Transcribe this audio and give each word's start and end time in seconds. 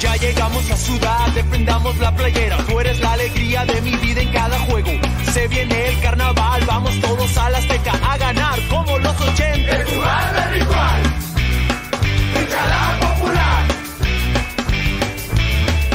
Ya 0.00 0.14
llegamos 0.14 0.70
a 0.70 0.76
Ciudad, 0.76 1.26
defendamos 1.34 1.96
la 1.98 2.14
playera. 2.14 2.56
Tú 2.58 2.78
eres 2.78 3.00
la 3.00 3.14
alegría 3.14 3.64
de 3.64 3.80
mi 3.80 3.96
vida 3.96 4.20
en 4.20 4.30
cada 4.30 4.56
juego. 4.60 4.90
Se 5.32 5.48
viene 5.48 5.88
el 5.88 6.00
carnaval, 6.00 6.62
vamos 6.66 7.00
todos 7.00 7.36
a 7.36 7.50
la 7.50 7.58
Azteca 7.58 7.92
a 8.08 8.16
ganar 8.16 8.60
como 8.68 8.96
los 8.98 9.20
80. 9.20 9.76
El 9.76 9.84
jugar 9.86 10.34
de 10.34 10.58
ritual, 10.58 11.02
hinchada 12.40 13.00
popular. 13.00 13.64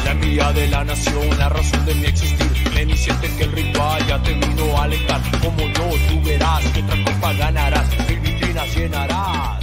La 0.03 0.13
mía 0.15 0.51
de 0.51 0.67
la 0.67 0.83
nación, 0.83 1.37
la 1.37 1.49
razón 1.49 1.85
de 1.85 1.95
mi 1.95 2.05
existir. 2.05 2.71
Ven 2.75 2.97
siente 2.97 3.29
que 3.37 3.43
el 3.43 3.51
ritual 3.53 4.05
ya 4.07 4.21
te 4.21 4.33
vino 4.33 4.77
a 4.77 4.83
alentar. 4.83 5.21
Como 5.41 5.65
no, 5.65 5.89
tú 6.09 6.21
verás 6.25 6.65
que 6.73 6.81
otra 6.81 7.03
copa 7.05 7.33
ganarás, 7.33 7.87
mil 8.09 8.19
vitrinas 8.19 8.75
llenarás. 8.75 9.62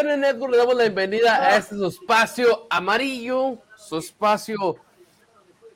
SN 0.00 0.20
Network? 0.20 0.52
Le 0.52 0.56
damos 0.56 0.74
la 0.76 0.84
bienvenida 0.84 1.44
a 1.44 1.56
este 1.58 1.74
su 1.74 1.86
espacio 1.86 2.66
amarillo, 2.70 3.58
su 3.76 3.98
espacio 3.98 4.76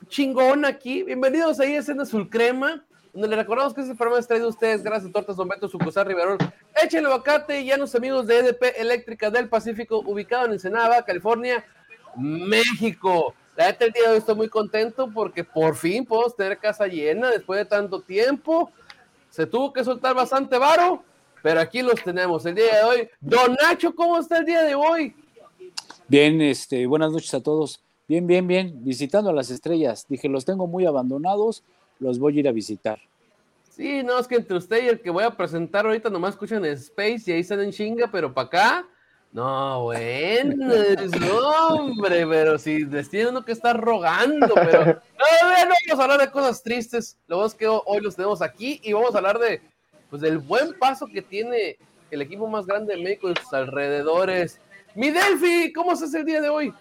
chingón 0.08 0.64
aquí. 0.64 1.02
Bienvenidos 1.02 1.60
a 1.60 1.64
SN 1.64 2.00
Azul 2.00 2.30
Crema, 2.30 2.82
donde 3.12 3.28
le 3.28 3.36
recordamos 3.36 3.74
que 3.74 3.82
este 3.82 3.94
programa 3.94 4.20
es 4.20 4.26
traído 4.26 4.46
a 4.46 4.50
ustedes 4.50 4.82
gracias 4.82 5.10
a 5.10 5.12
Tortas 5.12 5.36
Don 5.36 5.46
Beto, 5.46 5.68
Sucursal 5.68 6.06
Riverol. 6.06 6.38
Échenle 6.82 7.06
aguacate 7.08 7.60
y 7.60 7.70
a 7.70 7.76
los 7.76 7.94
amigos 7.94 8.26
de 8.26 8.38
EDP 8.38 8.78
Eléctrica 8.78 9.30
del 9.30 9.50
Pacífico, 9.50 9.98
ubicado 9.98 10.46
en 10.46 10.52
Ensenada, 10.52 11.04
California, 11.04 11.62
México. 12.16 13.34
La 13.56 13.66
neta, 13.66 13.84
el 13.84 13.92
día 13.92 14.04
de 14.04 14.08
hoy 14.08 14.18
estoy 14.18 14.36
muy 14.36 14.48
contento 14.48 15.10
porque 15.12 15.44
por 15.44 15.76
fin 15.76 16.06
podemos 16.06 16.34
tener 16.34 16.58
casa 16.58 16.86
llena 16.86 17.30
después 17.30 17.58
de 17.58 17.66
tanto 17.66 18.00
tiempo. 18.00 18.72
Se 19.28 19.44
tuvo 19.44 19.70
que 19.70 19.84
soltar 19.84 20.14
bastante 20.14 20.56
varo, 20.56 21.04
pero 21.44 21.60
aquí 21.60 21.82
los 21.82 22.02
tenemos 22.02 22.46
el 22.46 22.54
día 22.54 22.76
de 22.76 22.84
hoy. 22.84 23.08
Don 23.20 23.54
Nacho, 23.60 23.94
¿cómo 23.94 24.18
está 24.18 24.38
el 24.38 24.46
día 24.46 24.62
de 24.62 24.74
hoy? 24.74 25.14
Bien, 26.08 26.40
este, 26.40 26.86
buenas 26.86 27.12
noches 27.12 27.34
a 27.34 27.42
todos. 27.42 27.82
Bien, 28.08 28.26
bien, 28.26 28.46
bien. 28.46 28.82
Visitando 28.82 29.28
a 29.28 29.34
las 29.34 29.50
estrellas. 29.50 30.06
Dije, 30.08 30.26
los 30.30 30.46
tengo 30.46 30.66
muy 30.66 30.86
abandonados, 30.86 31.62
los 31.98 32.18
voy 32.18 32.38
a 32.38 32.40
ir 32.40 32.48
a 32.48 32.52
visitar. 32.52 32.98
Sí, 33.68 34.02
no, 34.02 34.18
es 34.18 34.26
que 34.26 34.36
entre 34.36 34.56
usted 34.56 34.84
y 34.84 34.88
el 34.88 35.02
que 35.02 35.10
voy 35.10 35.24
a 35.24 35.36
presentar 35.36 35.84
ahorita 35.84 36.08
nomás 36.08 36.32
escuchan 36.32 36.64
Space 36.64 37.24
y 37.26 37.32
ahí 37.32 37.40
están 37.40 37.60
en 37.60 37.72
chinga, 37.72 38.08
pero 38.10 38.32
para 38.32 38.46
acá, 38.46 38.88
no, 39.30 39.82
bueno, 39.82 40.54
no, 40.56 41.68
hombre, 41.74 42.26
pero 42.26 42.58
si 42.58 42.86
les 42.86 43.10
tiene 43.10 43.28
uno 43.28 43.44
que 43.44 43.52
estar 43.52 43.78
rogando, 43.78 44.54
pero 44.54 44.84
no, 44.86 44.92
no, 44.94 44.94
no 44.94 45.74
vamos 45.90 46.00
a 46.00 46.02
hablar 46.04 46.20
de 46.20 46.30
cosas 46.30 46.62
tristes, 46.62 47.18
lo 47.26 47.36
bueno 47.36 47.48
es 47.48 47.54
que 47.54 47.66
hoy 47.68 48.00
los 48.00 48.16
tenemos 48.16 48.40
aquí 48.40 48.80
y 48.82 48.94
vamos 48.94 49.14
a 49.14 49.18
hablar 49.18 49.38
de, 49.38 49.60
pues, 50.14 50.22
del 50.22 50.38
buen 50.38 50.74
paso 50.78 51.08
que 51.08 51.22
tiene 51.22 51.76
el 52.12 52.22
equipo 52.22 52.46
más 52.46 52.66
grande 52.66 52.94
de 52.94 53.02
México 53.02 53.28
en 53.28 53.36
sus 53.36 53.52
alrededores. 53.52 54.60
Mi 54.94 55.10
Delphi, 55.10 55.72
¿cómo 55.72 55.90
estás 55.90 56.14
el 56.14 56.24
día 56.24 56.40
de 56.40 56.48
hoy? 56.48 56.72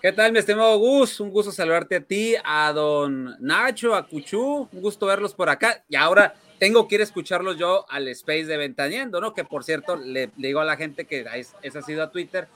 ¿Qué 0.00 0.12
tal, 0.12 0.32
mi 0.32 0.38
estimado 0.38 0.78
Gus? 0.78 1.20
Un 1.20 1.28
gusto 1.28 1.52
saludarte 1.52 1.96
a 1.96 2.00
ti, 2.00 2.36
a 2.42 2.72
don 2.72 3.36
Nacho, 3.38 3.94
a 3.94 4.06
Cuchú. 4.06 4.66
Un 4.72 4.80
gusto 4.80 5.04
verlos 5.04 5.34
por 5.34 5.50
acá. 5.50 5.84
Y 5.90 5.96
ahora 5.96 6.34
tengo 6.58 6.88
que 6.88 6.94
ir 6.94 7.02
a 7.02 7.04
escucharlos 7.04 7.58
yo 7.58 7.84
al 7.90 8.08
Space 8.08 8.46
de 8.46 8.56
Ventaneando, 8.56 9.20
¿no? 9.20 9.34
Que 9.34 9.44
por 9.44 9.62
cierto, 9.62 9.96
le, 9.96 10.30
le 10.38 10.48
digo 10.48 10.60
a 10.60 10.64
la 10.64 10.78
gente 10.78 11.04
que 11.04 11.26
es, 11.34 11.54
es 11.60 11.76
ha 11.76 11.82
sido 11.82 12.02
a 12.02 12.10
Twitter. 12.10 12.48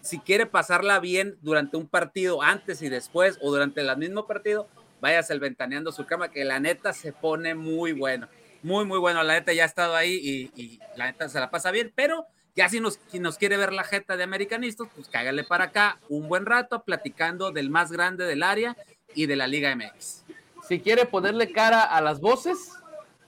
Si 0.00 0.20
quiere 0.20 0.46
pasarla 0.46 1.00
bien 1.00 1.36
durante 1.42 1.76
un 1.76 1.86
partido, 1.86 2.40
antes 2.40 2.80
y 2.80 2.88
después, 2.88 3.38
o 3.42 3.50
durante 3.50 3.82
el 3.82 3.94
mismo 3.98 4.26
partido, 4.26 4.68
váyase 5.02 5.34
al 5.34 5.40
Ventaneando 5.40 5.92
su 5.92 6.06
cama, 6.06 6.30
que 6.30 6.46
la 6.46 6.60
neta 6.60 6.94
se 6.94 7.12
pone 7.12 7.54
muy 7.54 7.92
bueno. 7.92 8.26
Muy, 8.66 8.84
muy 8.84 8.98
bueno. 8.98 9.22
La 9.22 9.34
neta 9.34 9.52
ya 9.52 9.62
ha 9.62 9.66
estado 9.66 9.94
ahí 9.94 10.50
y, 10.56 10.60
y 10.60 10.80
la 10.96 11.06
neta 11.06 11.28
se 11.28 11.38
la 11.38 11.52
pasa 11.52 11.70
bien, 11.70 11.92
pero 11.94 12.26
ya 12.56 12.68
si 12.68 12.80
nos, 12.80 12.98
si 13.06 13.20
nos 13.20 13.38
quiere 13.38 13.56
ver 13.56 13.72
la 13.72 13.84
jeta 13.84 14.16
de 14.16 14.24
americanistas, 14.24 14.88
pues 14.92 15.08
cágale 15.08 15.44
para 15.44 15.66
acá 15.66 16.00
un 16.08 16.28
buen 16.28 16.46
rato 16.46 16.82
platicando 16.82 17.52
del 17.52 17.70
más 17.70 17.92
grande 17.92 18.24
del 18.24 18.42
área 18.42 18.76
y 19.14 19.26
de 19.26 19.36
la 19.36 19.46
Liga 19.46 19.72
MX. 19.76 20.24
Si 20.66 20.80
quiere 20.80 21.06
ponerle 21.06 21.52
cara 21.52 21.82
a 21.82 22.00
las 22.00 22.20
voces, 22.20 22.72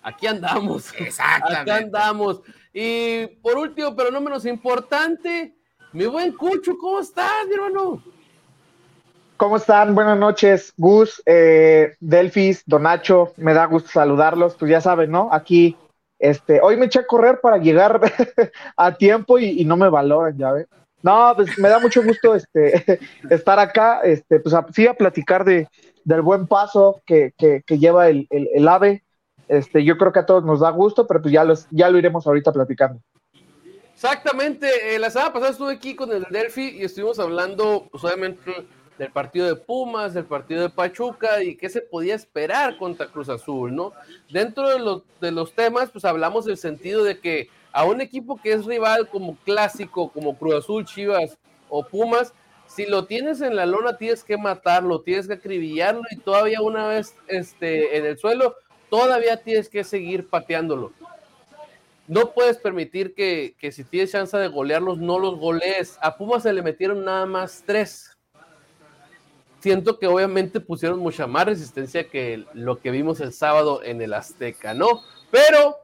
aquí 0.02 0.26
andamos. 0.26 0.92
Exactamente. 0.98 1.70
Aquí 1.70 1.84
andamos. 1.84 2.40
Y 2.72 3.28
por 3.40 3.58
último, 3.58 3.94
pero 3.94 4.10
no 4.10 4.20
menos 4.20 4.44
importante, 4.44 5.54
mi 5.92 6.06
buen 6.06 6.32
Cucho, 6.32 6.76
¿cómo 6.76 6.98
estás, 6.98 7.46
mi 7.46 7.54
hermano? 7.54 8.02
¿Cómo 9.38 9.56
están? 9.56 9.94
Buenas 9.94 10.18
noches, 10.18 10.74
Gus, 10.76 11.22
eh, 11.24 11.94
Delfis, 12.00 12.64
Donacho, 12.66 13.34
me 13.36 13.54
da 13.54 13.66
gusto 13.66 13.88
saludarlos, 13.88 14.56
pues 14.56 14.68
ya 14.68 14.80
saben, 14.80 15.12
¿no? 15.12 15.28
Aquí, 15.30 15.76
este, 16.18 16.60
hoy 16.60 16.76
me 16.76 16.86
eché 16.86 16.98
a 16.98 17.06
correr 17.06 17.40
para 17.40 17.58
llegar 17.58 18.00
a 18.76 18.96
tiempo 18.96 19.38
y, 19.38 19.64
no 19.64 19.76
me 19.76 19.88
valoran, 19.88 20.36
ya 20.36 20.50
ven. 20.50 20.66
No, 21.02 21.32
pues 21.36 21.56
me 21.56 21.68
da 21.68 21.78
mucho 21.78 22.02
gusto 22.02 22.34
este, 22.34 22.98
estar 23.30 23.60
acá, 23.60 24.00
este, 24.00 24.40
pues 24.40 24.52
a, 24.56 24.66
sí 24.72 24.88
a 24.88 24.94
platicar 24.94 25.44
de, 25.44 25.68
del 26.02 26.22
buen 26.22 26.48
paso 26.48 27.00
que, 27.06 27.32
que, 27.38 27.62
que 27.64 27.78
lleva 27.78 28.08
el, 28.08 28.26
el, 28.30 28.48
el, 28.52 28.66
AVE. 28.66 29.04
Este, 29.46 29.84
yo 29.84 29.96
creo 29.98 30.12
que 30.12 30.18
a 30.18 30.26
todos 30.26 30.44
nos 30.44 30.58
da 30.58 30.70
gusto, 30.70 31.06
pero 31.06 31.22
pues 31.22 31.32
ya, 31.32 31.44
los, 31.44 31.68
ya 31.70 31.88
lo 31.90 31.98
iremos 31.98 32.26
ahorita 32.26 32.52
platicando. 32.52 33.00
Exactamente, 33.94 34.94
eh, 34.94 34.98
la 34.98 35.10
semana 35.10 35.32
pasada 35.32 35.52
estuve 35.52 35.72
aquí 35.72 35.94
con 35.94 36.12
el 36.12 36.24
Delphi 36.28 36.78
y 36.78 36.84
estuvimos 36.84 37.20
hablando, 37.20 37.88
pues 37.90 38.02
obviamente, 38.02 38.66
del 38.98 39.12
partido 39.12 39.46
de 39.46 39.54
Pumas, 39.54 40.12
del 40.12 40.24
partido 40.24 40.62
de 40.62 40.70
Pachuca 40.70 41.42
y 41.42 41.56
qué 41.56 41.70
se 41.70 41.80
podía 41.80 42.16
esperar 42.16 42.76
contra 42.76 43.06
Cruz 43.06 43.28
Azul, 43.28 43.74
¿no? 43.74 43.92
Dentro 44.28 44.68
de 44.68 44.80
los, 44.80 45.02
de 45.20 45.30
los 45.30 45.52
temas, 45.52 45.90
pues 45.90 46.04
hablamos 46.04 46.44
del 46.44 46.58
sentido 46.58 47.04
de 47.04 47.20
que 47.20 47.48
a 47.72 47.84
un 47.84 48.00
equipo 48.00 48.40
que 48.42 48.52
es 48.52 48.66
rival 48.66 49.08
como 49.08 49.36
clásico, 49.44 50.10
como 50.10 50.36
Cruz 50.36 50.56
Azul, 50.56 50.84
Chivas 50.84 51.38
o 51.68 51.86
Pumas, 51.86 52.34
si 52.66 52.86
lo 52.86 53.06
tienes 53.06 53.40
en 53.40 53.54
la 53.56 53.66
lona 53.66 53.96
tienes 53.96 54.24
que 54.24 54.36
matarlo, 54.36 55.00
tienes 55.00 55.28
que 55.28 55.34
acribillarlo 55.34 56.02
y 56.10 56.16
todavía 56.16 56.60
una 56.60 56.88
vez 56.88 57.14
este, 57.28 57.96
en 57.96 58.04
el 58.04 58.18
suelo, 58.18 58.56
todavía 58.90 59.36
tienes 59.38 59.68
que 59.68 59.84
seguir 59.84 60.28
pateándolo. 60.28 60.92
No 62.08 62.32
puedes 62.32 62.56
permitir 62.56 63.14
que, 63.14 63.54
que 63.58 63.70
si 63.70 63.84
tienes 63.84 64.12
chance 64.12 64.36
de 64.36 64.48
golearlos, 64.48 64.98
no 64.98 65.18
los 65.18 65.38
golees. 65.38 65.98
A 66.00 66.16
Pumas 66.16 66.42
se 66.42 66.52
le 66.52 66.62
metieron 66.62 67.04
nada 67.04 67.26
más 67.26 67.62
tres. 67.66 68.17
Siento 69.60 69.98
que 69.98 70.06
obviamente 70.06 70.60
pusieron 70.60 71.00
mucha 71.00 71.26
más 71.26 71.46
resistencia 71.46 72.08
que 72.08 72.44
lo 72.54 72.78
que 72.78 72.90
vimos 72.90 73.20
el 73.20 73.32
sábado 73.32 73.82
en 73.82 74.00
el 74.00 74.14
Azteca, 74.14 74.72
¿no? 74.72 75.02
Pero 75.30 75.76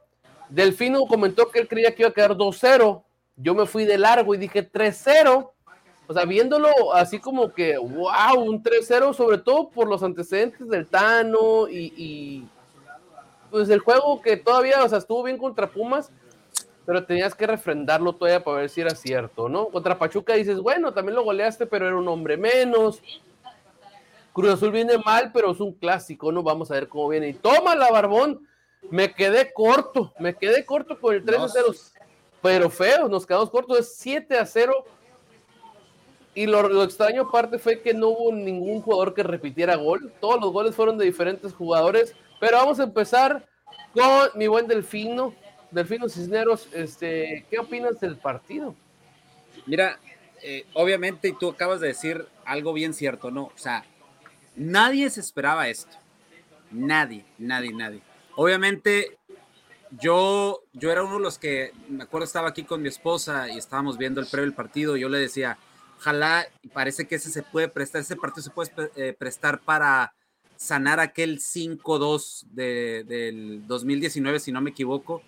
Delfino 0.49 1.05
comentó 1.07 1.49
que 1.49 1.59
él 1.59 1.67
creía 1.67 1.93
que 1.93 2.03
iba 2.03 2.09
a 2.09 2.13
quedar 2.13 2.37
2-0. 2.37 3.03
Yo 3.35 3.53
me 3.53 3.65
fui 3.65 3.83
de 3.83 3.97
largo 3.97 4.33
y 4.33 4.37
dije 4.37 4.71
3-0. 4.71 5.51
O 6.07 6.13
sea, 6.13 6.25
viéndolo 6.25 6.93
así 6.93 7.19
como 7.19 7.51
que, 7.51 7.77
wow, 7.77 8.39
un 8.39 8.63
3-0, 8.63 9.13
sobre 9.13 9.39
todo 9.39 9.69
por 9.69 9.87
los 9.87 10.03
antecedentes 10.03 10.69
del 10.69 10.87
Tano 10.87 11.67
y, 11.67 12.47
pues 13.49 13.69
el 13.69 13.79
juego 13.79 14.21
que 14.21 14.37
todavía, 14.37 14.83
o 14.83 14.89
sea, 14.89 14.99
estuvo 14.99 15.23
bien 15.23 15.37
contra 15.37 15.69
Pumas, 15.69 16.11
pero 16.85 17.05
tenías 17.05 17.33
que 17.33 17.47
refrendarlo 17.47 18.13
todavía 18.13 18.43
para 18.43 18.57
ver 18.57 18.69
si 18.69 18.81
era 18.81 18.91
cierto, 18.91 19.49
¿no? 19.49 19.67
Contra 19.69 19.97
Pachuca 19.97 20.33
dices, 20.33 20.59
bueno, 20.59 20.93
también 20.93 21.15
lo 21.15 21.23
goleaste, 21.23 21.65
pero 21.65 21.87
era 21.87 21.97
un 21.97 22.07
hombre 22.07 22.37
menos. 22.37 23.01
Cruz 24.35 24.51
Azul 24.51 24.73
viene 24.73 24.97
mal, 24.97 25.31
pero 25.33 25.51
es 25.51 25.61
un 25.61 25.71
clásico, 25.71 26.29
¿no? 26.29 26.43
Vamos 26.43 26.69
a 26.69 26.73
ver 26.73 26.89
cómo 26.89 27.07
viene. 27.07 27.29
Y 27.29 27.33
toma 27.35 27.73
la 27.73 27.89
barbón. 27.89 28.45
Me 28.91 29.13
quedé 29.13 29.53
corto, 29.53 30.13
me 30.19 30.35
quedé 30.35 30.65
corto 30.65 30.99
con 30.99 31.15
el 31.15 31.23
3 31.23 31.39
a 31.39 31.47
0, 31.47 31.73
pero 32.41 32.69
feo, 32.69 33.07
nos 33.07 33.25
quedamos 33.25 33.49
cortos, 33.49 33.79
es 33.79 33.95
7 33.95 34.37
a 34.37 34.45
0. 34.45 34.73
Y 36.35 36.47
lo, 36.47 36.67
lo, 36.67 36.83
extraño 36.83 37.23
aparte 37.23 37.57
fue 37.57 37.81
que 37.81 37.93
no 37.93 38.09
hubo 38.09 38.33
ningún 38.33 38.81
jugador 38.81 39.13
que 39.13 39.23
repitiera 39.23 39.77
gol. 39.77 40.11
Todos 40.19 40.41
los 40.41 40.51
goles 40.51 40.75
fueron 40.75 40.97
de 40.97 41.05
diferentes 41.05 41.53
jugadores. 41.53 42.13
Pero 42.41 42.57
vamos 42.57 42.79
a 42.81 42.83
empezar 42.83 43.47
con 43.93 44.29
mi 44.35 44.47
buen 44.47 44.67
Delfino. 44.67 45.33
Delfino 45.71 46.09
Cisneros, 46.09 46.67
este, 46.73 47.45
¿qué 47.49 47.57
opinas 47.57 48.01
del 48.01 48.17
partido? 48.17 48.75
Mira, 49.65 49.97
eh, 50.43 50.65
obviamente, 50.73 51.29
y 51.29 51.33
tú 51.33 51.49
acabas 51.49 51.79
de 51.79 51.87
decir 51.87 52.27
algo 52.43 52.73
bien 52.73 52.93
cierto, 52.93 53.31
¿no? 53.31 53.45
O 53.45 53.57
sea, 53.57 53.85
nadie 54.55 55.09
se 55.09 55.19
esperaba 55.19 55.67
esto. 55.67 55.97
Nadie, 56.71 57.25
nadie, 57.37 57.73
nadie. 57.73 58.01
Obviamente, 58.35 59.17
yo, 59.91 60.61
yo 60.73 60.91
era 60.91 61.03
uno 61.03 61.15
de 61.15 61.21
los 61.21 61.37
que, 61.37 61.71
me 61.89 62.03
acuerdo, 62.03 62.25
estaba 62.25 62.49
aquí 62.49 62.63
con 62.63 62.81
mi 62.81 62.89
esposa 62.89 63.49
y 63.49 63.57
estábamos 63.57 63.97
viendo 63.97 64.19
el 64.19 64.27
previo 64.27 64.47
del 64.47 64.55
partido. 64.55 64.97
Y 64.97 65.01
yo 65.01 65.09
le 65.09 65.19
decía, 65.19 65.57
ojalá, 65.97 66.45
parece 66.73 67.07
que 67.07 67.15
ese 67.15 67.29
se 67.29 67.43
puede 67.43 67.69
prestar, 67.69 68.01
ese 68.01 68.15
partido 68.15 68.43
se 68.43 68.49
puede 68.49 68.71
eh, 68.95 69.13
prestar 69.17 69.61
para 69.61 70.13
sanar 70.57 70.99
aquel 70.99 71.39
5-2 71.39 72.45
de, 72.51 73.03
del 73.05 73.67
2019, 73.67 74.39
si 74.39 74.51
no 74.51 74.61
me 74.61 74.71
equivoco, 74.71 75.21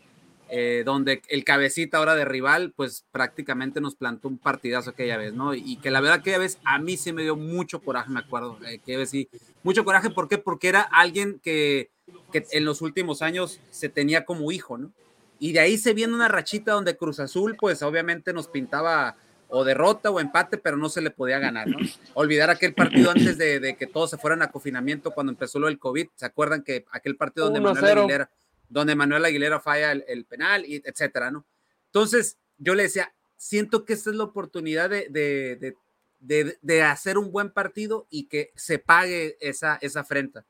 eh, 0.50 0.84
donde 0.86 1.22
el 1.28 1.44
cabecita 1.44 1.98
ahora 1.98 2.16
de 2.16 2.24
rival, 2.26 2.74
pues 2.76 3.06
prácticamente 3.12 3.82
nos 3.82 3.96
plantó 3.96 4.28
un 4.28 4.38
partidazo 4.38 4.92
aquella 4.92 5.18
vez, 5.18 5.34
¿no? 5.34 5.54
Y 5.54 5.78
que 5.78 5.92
la 5.92 6.00
verdad 6.00 6.20
aquella 6.20 6.38
vez 6.38 6.58
a 6.64 6.80
mí 6.80 6.96
sí 6.96 7.12
me 7.12 7.24
dio 7.24 7.36
mucho 7.36 7.82
coraje, 7.82 8.10
me 8.10 8.20
acuerdo, 8.20 8.58
eh, 8.66 8.80
que 8.80 9.06
sí, 9.06 9.30
mucho 9.64 9.84
coraje, 9.84 10.10
¿por 10.10 10.30
qué? 10.30 10.38
Porque 10.38 10.70
era 10.70 10.82
alguien 10.82 11.40
que, 11.44 11.90
que 12.32 12.46
en 12.52 12.66
los 12.66 12.82
últimos 12.82 13.22
años 13.22 13.60
se 13.72 13.90
tenía 13.90 14.26
como 14.26 14.52
hijo, 14.52 14.78
¿no? 14.78 14.92
Y 15.40 15.52
de 15.52 15.60
ahí 15.60 15.78
se 15.78 15.94
viene 15.94 16.14
una 16.14 16.28
rachita 16.28 16.72
donde 16.72 16.98
Cruz 16.98 17.20
Azul, 17.20 17.58
pues 17.60 17.84
obviamente 17.84 18.34
nos 18.34 18.48
pintaba 18.48 19.18
o 19.50 19.64
derrota 19.64 20.10
o 20.10 20.20
empate, 20.20 20.58
pero 20.58 20.78
no 20.78 20.90
se 20.90 21.02
le 21.02 21.12
podía 21.12 21.40
ganar, 21.40 21.68
¿no? 21.68 21.78
Olvidar 22.14 22.50
aquel 22.50 22.74
partido 22.74 23.12
antes 23.12 23.38
de, 23.38 23.76
que 23.78 23.88
todos 23.88 24.10
se 24.10 24.18
fueran 24.18 24.42
a 24.42 24.52
confinamiento 24.52 25.12
cuando 25.12 25.32
empezó 25.32 25.60
lo 25.60 25.68
del 25.68 25.80
COVID, 25.80 26.08
¿se 26.16 26.26
acuerdan 26.26 26.64
que 26.64 26.86
aquel 26.92 27.16
partido 27.16 27.46
donde 27.46 27.62
Manuel 27.62 27.98
Aguilera, 27.98 28.30
donde 28.70 28.96
Manuel 28.96 29.26
Aguilera 29.26 29.60
falla 29.60 29.92
el, 29.92 30.26
penal, 30.26 30.66
y 30.66 30.82
etcétera, 30.84 31.32
¿no? 31.32 31.46
Entonces, 31.86 32.38
yo 32.58 32.76
le 32.76 32.84
decía, 32.84 33.14
siento 33.38 33.86
que 33.86 33.94
esta 33.94 34.10
es 34.10 34.16
la 34.16 34.26
oportunidad 34.26 34.90
de, 34.90 35.08
de, 35.10 36.58
de, 36.62 36.82
hacer 36.84 37.18
un 37.18 37.32
buen 37.32 37.52
partido 37.52 38.08
y 38.10 38.28
que 38.28 38.52
se 38.56 38.80
pague 38.80 39.38
esa, 39.40 39.78
esa 39.82 40.02
afrenta. 40.02 40.46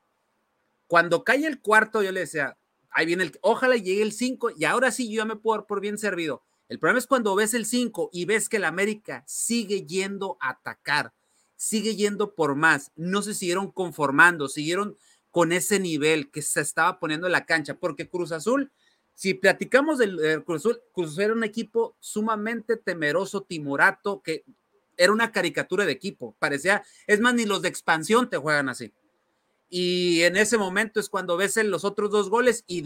Cuando 0.88 1.24
cae 1.24 1.46
el 1.46 1.60
cuarto, 1.60 2.02
yo 2.02 2.12
le 2.12 2.22
decía, 2.22 2.58
ahí 2.90 3.06
viene 3.06 3.24
el, 3.24 3.38
ojalá 3.42 3.76
llegue 3.76 4.02
el 4.02 4.14
5 4.14 4.52
y 4.58 4.66
ahora 4.66 4.92
sí 4.92 5.10
yo 5.10 5.18
ya 5.18 5.26
me 5.26 5.36
puedo 5.36 5.58
dar 5.58 5.68
por 5.68 5.82
bien 5.82 5.98
servido 5.98 6.44
el 6.70 6.80
problema 6.80 7.00
es 7.00 7.08
cuando 7.08 7.36
ves 7.36 7.54
el 7.54 7.66
5 7.66 8.10
y 8.12 8.26
ves 8.26 8.50
que 8.50 8.58
el 8.58 8.66
América 8.66 9.24
sigue 9.26 9.86
yendo 9.86 10.38
a 10.42 10.50
atacar, 10.50 11.14
sigue 11.56 11.96
yendo 11.96 12.36
por 12.36 12.56
más, 12.56 12.92
no 12.96 13.22
se 13.22 13.34
siguieron 13.34 13.72
conformando, 13.72 14.50
siguieron 14.50 14.98
con 15.38 15.52
ese 15.52 15.80
nivel 15.80 16.32
que 16.32 16.42
se 16.42 16.62
estaba 16.62 17.00
poniendo 17.00 17.28
en 17.28 17.32
la 17.32 17.46
cancha, 17.46 17.76
porque 17.76 18.10
Cruz 18.10 18.32
Azul, 18.32 18.72
si 19.14 19.36
platicamos 19.36 20.00
del, 20.00 20.44
Cruz 20.44 20.62
Azul, 20.62 20.82
Cruz 20.92 21.12
Azul 21.12 21.24
era 21.24 21.34
un 21.34 21.44
equipo 21.44 21.96
sumamente 22.00 22.76
temeroso, 22.76 23.44
timorato, 23.44 24.24
que 24.24 24.46
era 24.98 25.12
una 25.12 25.32
caricatura 25.32 25.86
de 25.86 25.92
equipo, 25.92 26.36
parecía, 26.40 26.84
es 27.06 27.20
más, 27.20 27.36
ni 27.36 27.46
los 27.46 27.62
de 27.62 27.70
expansión 27.70 28.32
te 28.32 28.38
juegan 28.38 28.68
así. 28.68 28.92
Y 29.70 30.24
en 30.24 30.38
ese 30.38 30.58
momento 30.58 31.00
es 31.00 31.08
cuando 31.08 31.38
ves 31.38 31.56
los 31.58 31.86
otros 31.86 32.10
dos 32.10 32.32
goles 32.32 32.64
y 32.66 32.82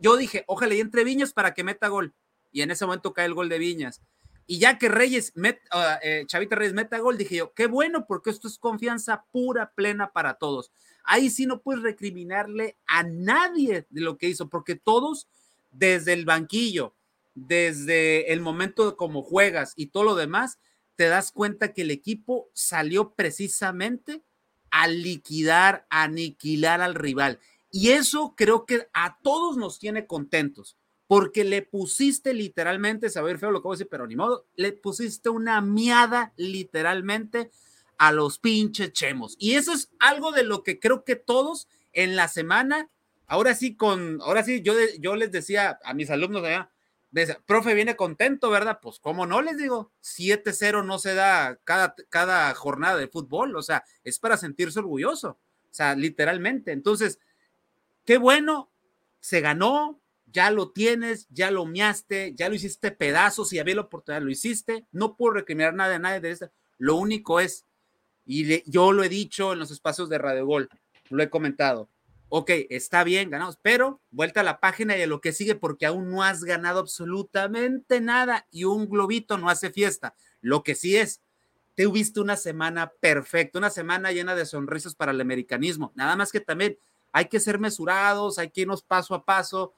yo 0.00 0.16
dije, 0.16 0.42
ojalá 0.48 0.74
y 0.74 0.80
entre 0.80 1.04
Viñas 1.04 1.32
para 1.32 1.54
que 1.54 1.62
meta 1.62 1.86
gol 1.86 2.12
y 2.50 2.62
en 2.62 2.72
ese 2.72 2.84
momento 2.84 3.12
cae 3.12 3.26
el 3.26 3.34
gol 3.34 3.48
de 3.48 3.60
Viñas. 3.60 4.02
Y 4.46 4.58
ya 4.58 4.78
que 4.78 4.88
Reyes, 4.88 5.32
met, 5.34 5.60
uh, 5.72 6.26
Chavita 6.26 6.56
Reyes 6.56 6.74
meta 6.74 6.98
gol, 6.98 7.16
dije 7.16 7.36
yo, 7.36 7.52
qué 7.54 7.66
bueno, 7.66 8.06
porque 8.06 8.30
esto 8.30 8.48
es 8.48 8.58
confianza 8.58 9.24
pura, 9.30 9.72
plena 9.74 10.12
para 10.12 10.34
todos. 10.34 10.72
Ahí 11.04 11.30
sí 11.30 11.46
no 11.46 11.60
puedes 11.60 11.82
recriminarle 11.82 12.76
a 12.86 13.02
nadie 13.02 13.86
de 13.90 14.00
lo 14.00 14.18
que 14.18 14.28
hizo, 14.28 14.48
porque 14.48 14.74
todos, 14.74 15.28
desde 15.70 16.12
el 16.12 16.24
banquillo, 16.24 16.94
desde 17.34 18.32
el 18.32 18.40
momento 18.40 18.90
de 18.90 18.96
cómo 18.96 19.22
juegas 19.22 19.72
y 19.76 19.86
todo 19.86 20.04
lo 20.04 20.14
demás, 20.14 20.58
te 20.96 21.08
das 21.08 21.32
cuenta 21.32 21.72
que 21.72 21.82
el 21.82 21.90
equipo 21.90 22.50
salió 22.52 23.14
precisamente 23.14 24.22
a 24.70 24.86
liquidar, 24.86 25.86
a 25.88 26.04
aniquilar 26.04 26.80
al 26.80 26.94
rival. 26.94 27.38
Y 27.70 27.90
eso 27.90 28.34
creo 28.36 28.66
que 28.66 28.88
a 28.92 29.18
todos 29.22 29.56
nos 29.56 29.78
tiene 29.78 30.06
contentos 30.06 30.76
porque 31.12 31.44
le 31.44 31.60
pusiste 31.60 32.32
literalmente, 32.32 33.10
saber 33.10 33.38
feo 33.38 33.50
lo 33.50 33.60
que 33.60 33.68
voy 33.68 33.74
a 33.74 33.76
decir, 33.76 33.88
pero 33.90 34.06
ni 34.06 34.16
modo, 34.16 34.46
le 34.56 34.72
pusiste 34.72 35.28
una 35.28 35.60
miada 35.60 36.32
literalmente 36.38 37.50
a 37.98 38.12
los 38.12 38.38
pinches 38.38 38.94
chemos. 38.94 39.36
Y 39.38 39.56
eso 39.56 39.74
es 39.74 39.92
algo 39.98 40.32
de 40.32 40.42
lo 40.42 40.62
que 40.62 40.80
creo 40.80 41.04
que 41.04 41.16
todos 41.16 41.68
en 41.92 42.16
la 42.16 42.28
semana, 42.28 42.88
ahora 43.26 43.54
sí, 43.54 43.76
con, 43.76 44.22
ahora 44.22 44.42
sí, 44.42 44.62
yo, 44.62 44.72
yo 45.00 45.14
les 45.14 45.30
decía 45.30 45.78
a 45.84 45.92
mis 45.92 46.08
alumnos 46.08 46.44
allá, 46.44 46.70
profe, 47.44 47.74
viene 47.74 47.94
contento, 47.94 48.48
¿verdad? 48.48 48.78
Pues, 48.80 48.98
¿cómo 48.98 49.26
no 49.26 49.42
les 49.42 49.58
digo? 49.58 49.92
7-0 50.02 50.82
no 50.82 50.98
se 50.98 51.12
da 51.12 51.58
cada, 51.64 51.94
cada 52.08 52.54
jornada 52.54 52.96
de 52.96 53.08
fútbol, 53.08 53.54
o 53.54 53.60
sea, 53.60 53.84
es 54.02 54.18
para 54.18 54.38
sentirse 54.38 54.78
orgulloso, 54.78 55.32
o 55.64 55.74
sea, 55.74 55.94
literalmente. 55.94 56.72
Entonces, 56.72 57.18
qué 58.06 58.16
bueno, 58.16 58.70
se 59.20 59.42
ganó, 59.42 60.01
ya 60.32 60.50
lo 60.50 60.70
tienes, 60.70 61.26
ya 61.30 61.50
lo 61.50 61.66
miaste, 61.66 62.34
ya 62.34 62.48
lo 62.48 62.54
hiciste 62.54 62.90
pedazos, 62.90 63.48
si 63.48 63.58
había 63.58 63.76
la 63.76 63.82
oportunidad, 63.82 64.22
lo 64.22 64.30
hiciste, 64.30 64.86
no 64.90 65.16
puedo 65.16 65.34
recriminar 65.34 65.74
nada 65.74 65.90
de 65.90 65.98
nadie 65.98 66.20
de 66.20 66.30
esto, 66.30 66.50
lo 66.78 66.96
único 66.96 67.40
es, 67.40 67.64
y 68.24 68.68
yo 68.70 68.92
lo 68.92 69.04
he 69.04 69.08
dicho 69.08 69.52
en 69.52 69.58
los 69.58 69.70
espacios 69.70 70.08
de 70.08 70.18
Radio 70.18 70.46
Gol, 70.46 70.68
lo 71.10 71.22
he 71.22 71.30
comentado, 71.30 71.88
ok, 72.28 72.50
está 72.70 73.04
bien, 73.04 73.30
ganamos, 73.30 73.58
pero 73.60 74.00
vuelta 74.10 74.40
a 74.40 74.44
la 74.44 74.58
página 74.58 74.96
y 74.96 75.02
a 75.02 75.06
lo 75.06 75.20
que 75.20 75.32
sigue 75.32 75.54
porque 75.54 75.86
aún 75.86 76.10
no 76.10 76.22
has 76.22 76.44
ganado 76.44 76.80
absolutamente 76.80 78.00
nada 78.00 78.46
y 78.50 78.64
un 78.64 78.88
globito 78.88 79.36
no 79.38 79.50
hace 79.50 79.70
fiesta, 79.70 80.14
lo 80.40 80.62
que 80.62 80.74
sí 80.74 80.96
es, 80.96 81.20
te 81.74 81.86
hubiste 81.86 82.20
una 82.20 82.36
semana 82.36 82.92
perfecta, 83.00 83.58
una 83.58 83.70
semana 83.70 84.12
llena 84.12 84.34
de 84.34 84.46
sonrisas 84.46 84.94
para 84.94 85.12
el 85.12 85.20
americanismo, 85.20 85.92
nada 85.94 86.16
más 86.16 86.32
que 86.32 86.40
también 86.40 86.78
hay 87.12 87.26
que 87.26 87.40
ser 87.40 87.58
mesurados, 87.58 88.38
hay 88.38 88.50
que 88.50 88.62
irnos 88.62 88.82
paso 88.82 89.14
a 89.14 89.24
paso, 89.24 89.74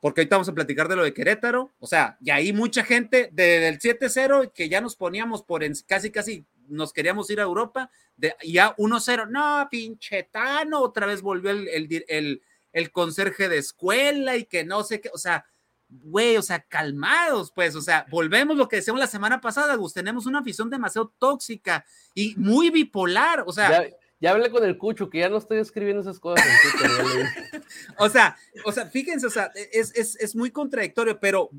porque 0.00 0.22
ahorita 0.22 0.36
vamos 0.36 0.48
a 0.48 0.54
platicar 0.54 0.88
de 0.88 0.96
lo 0.96 1.04
de 1.04 1.12
Querétaro, 1.12 1.70
o 1.78 1.86
sea, 1.86 2.16
y 2.20 2.30
ahí 2.30 2.52
mucha 2.52 2.84
gente 2.84 3.28
desde 3.32 3.68
el 3.68 3.78
7-0 3.78 4.52
que 4.52 4.68
ya 4.68 4.80
nos 4.80 4.96
poníamos 4.96 5.42
por 5.42 5.62
en, 5.62 5.74
casi, 5.86 6.10
casi 6.10 6.46
nos 6.68 6.92
queríamos 6.92 7.28
ir 7.30 7.40
a 7.40 7.44
Europa, 7.44 7.90
de, 8.16 8.34
ya 8.42 8.74
1-0, 8.76 9.28
no, 9.28 9.68
pinche 9.70 10.22
Tano, 10.24 10.80
otra 10.80 11.06
vez 11.06 11.20
volvió 11.20 11.50
el, 11.50 11.68
el, 12.08 12.42
el, 12.72 12.92
conserje 12.92 13.48
de 13.48 13.58
escuela 13.58 14.36
y 14.36 14.44
que 14.44 14.64
no 14.64 14.82
sé 14.84 15.00
qué, 15.00 15.10
o 15.12 15.18
sea, 15.18 15.44
güey, 15.90 16.36
o 16.36 16.42
sea, 16.42 16.60
calmados, 16.60 17.52
pues, 17.52 17.74
o 17.74 17.82
sea, 17.82 18.06
volvemos 18.10 18.56
lo 18.56 18.68
que 18.68 18.76
decíamos 18.76 19.00
la 19.00 19.06
semana 19.06 19.40
pasada, 19.40 19.74
Gus, 19.74 19.92
tenemos 19.92 20.24
una 20.24 20.38
afición 20.38 20.70
demasiado 20.70 21.12
tóxica 21.18 21.84
y 22.14 22.34
muy 22.36 22.70
bipolar, 22.70 23.44
o 23.46 23.52
sea, 23.52 23.86
hablé 24.26 24.50
con 24.50 24.64
el 24.64 24.76
Cucho, 24.76 25.08
que 25.08 25.20
ya 25.20 25.28
no 25.28 25.38
estoy 25.38 25.58
escribiendo 25.58 26.02
esas 26.02 26.20
cosas. 26.20 26.46
o 27.98 28.08
sea, 28.08 28.36
o 28.64 28.72
sea, 28.72 28.86
fíjense, 28.86 29.26
o 29.26 29.30
sea, 29.30 29.50
es, 29.72 29.94
es, 29.94 30.16
es 30.16 30.36
muy 30.36 30.50
contradictorio, 30.50 31.18
pero 31.20 31.50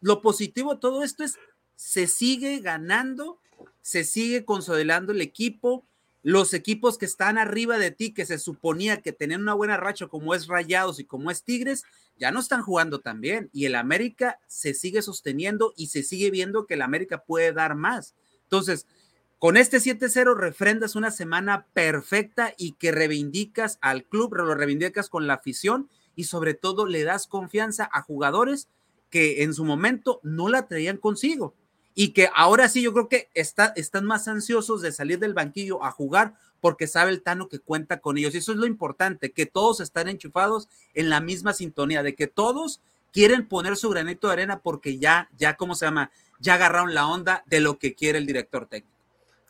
lo 0.00 0.20
positivo 0.20 0.74
de 0.74 0.80
todo 0.80 1.02
esto 1.02 1.24
es, 1.24 1.38
se 1.76 2.06
sigue 2.06 2.60
ganando, 2.60 3.40
se 3.80 4.04
sigue 4.04 4.44
consolidando 4.44 5.12
el 5.12 5.22
equipo, 5.22 5.86
los 6.22 6.54
equipos 6.54 6.98
que 6.98 7.06
están 7.06 7.38
arriba 7.38 7.78
de 7.78 7.90
ti, 7.90 8.12
que 8.12 8.26
se 8.26 8.38
suponía 8.38 9.02
que 9.02 9.12
tenían 9.12 9.42
una 9.42 9.54
buena 9.54 9.76
racha, 9.76 10.06
como 10.06 10.34
es 10.34 10.46
Rayados 10.46 10.98
y 11.00 11.04
como 11.04 11.30
es 11.30 11.42
Tigres, 11.42 11.84
ya 12.18 12.30
no 12.30 12.40
están 12.40 12.62
jugando 12.62 13.00
tan 13.00 13.20
bien. 13.20 13.50
Y 13.52 13.66
el 13.66 13.74
América 13.74 14.40
se 14.46 14.74
sigue 14.74 15.02
sosteniendo 15.02 15.74
y 15.76 15.88
se 15.88 16.02
sigue 16.02 16.30
viendo 16.30 16.66
que 16.66 16.74
el 16.74 16.82
América 16.82 17.24
puede 17.24 17.52
dar 17.52 17.74
más. 17.74 18.14
Entonces, 18.42 18.86
con 19.38 19.56
este 19.56 19.78
7-0 19.78 20.36
refrendas 20.36 20.96
una 20.96 21.10
semana 21.10 21.66
perfecta 21.74 22.54
y 22.56 22.72
que 22.72 22.92
reivindicas 22.92 23.78
al 23.80 24.04
club, 24.04 24.34
lo 24.34 24.54
reivindicas 24.54 25.08
con 25.08 25.26
la 25.26 25.34
afición 25.34 25.88
y 26.16 26.24
sobre 26.24 26.54
todo 26.54 26.86
le 26.86 27.04
das 27.04 27.26
confianza 27.26 27.88
a 27.92 28.02
jugadores 28.02 28.68
que 29.10 29.42
en 29.42 29.54
su 29.54 29.64
momento 29.64 30.20
no 30.22 30.48
la 30.48 30.66
traían 30.66 30.96
consigo 30.96 31.54
y 31.94 32.08
que 32.08 32.28
ahora 32.34 32.68
sí 32.68 32.82
yo 32.82 32.92
creo 32.92 33.08
que 33.08 33.28
está, 33.34 33.72
están 33.76 34.04
más 34.04 34.26
ansiosos 34.26 34.82
de 34.82 34.92
salir 34.92 35.18
del 35.18 35.34
banquillo 35.34 35.84
a 35.84 35.90
jugar 35.90 36.34
porque 36.60 36.86
sabe 36.86 37.10
el 37.10 37.22
Tano 37.22 37.48
que 37.48 37.60
cuenta 37.60 38.00
con 38.00 38.18
ellos. 38.18 38.34
Y 38.34 38.38
eso 38.38 38.52
es 38.52 38.58
lo 38.58 38.66
importante, 38.66 39.32
que 39.32 39.46
todos 39.46 39.80
están 39.80 40.08
enchufados 40.08 40.68
en 40.94 41.10
la 41.10 41.20
misma 41.20 41.52
sintonía, 41.52 42.02
de 42.02 42.14
que 42.14 42.26
todos 42.26 42.80
quieren 43.12 43.46
poner 43.46 43.76
su 43.76 43.90
granito 43.90 44.26
de 44.26 44.32
arena 44.32 44.60
porque 44.60 44.98
ya, 44.98 45.28
ya, 45.38 45.56
¿cómo 45.56 45.74
se 45.74 45.86
llama? 45.86 46.10
Ya 46.40 46.54
agarraron 46.54 46.94
la 46.94 47.06
onda 47.06 47.44
de 47.46 47.60
lo 47.60 47.78
que 47.78 47.94
quiere 47.94 48.18
el 48.18 48.26
director 48.26 48.66
técnico. 48.66 48.93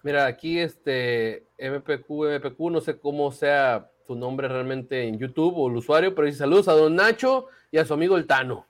Mira, 0.05 0.27
aquí 0.27 0.59
este 0.59 1.45
MPQ, 1.59 2.09
MPQ, 2.39 2.61
no 2.71 2.81
sé 2.81 2.97
cómo 2.99 3.33
sea 3.33 3.91
su 4.07 4.15
nombre 4.15 4.47
realmente 4.47 5.03
en 5.09 5.19
YouTube 5.19 5.55
o 5.57 5.69
el 5.69 5.77
usuario, 5.77 6.15
pero 6.15 6.27
dice 6.27 6.39
saludos 6.39 6.69
a 6.69 6.75
don 6.75 6.95
Nacho 6.95 7.47
y 7.73 7.79
a 7.79 7.85
su 7.85 7.95
amigo 7.95 8.17
el 8.17 8.27
Tano. 8.27 8.67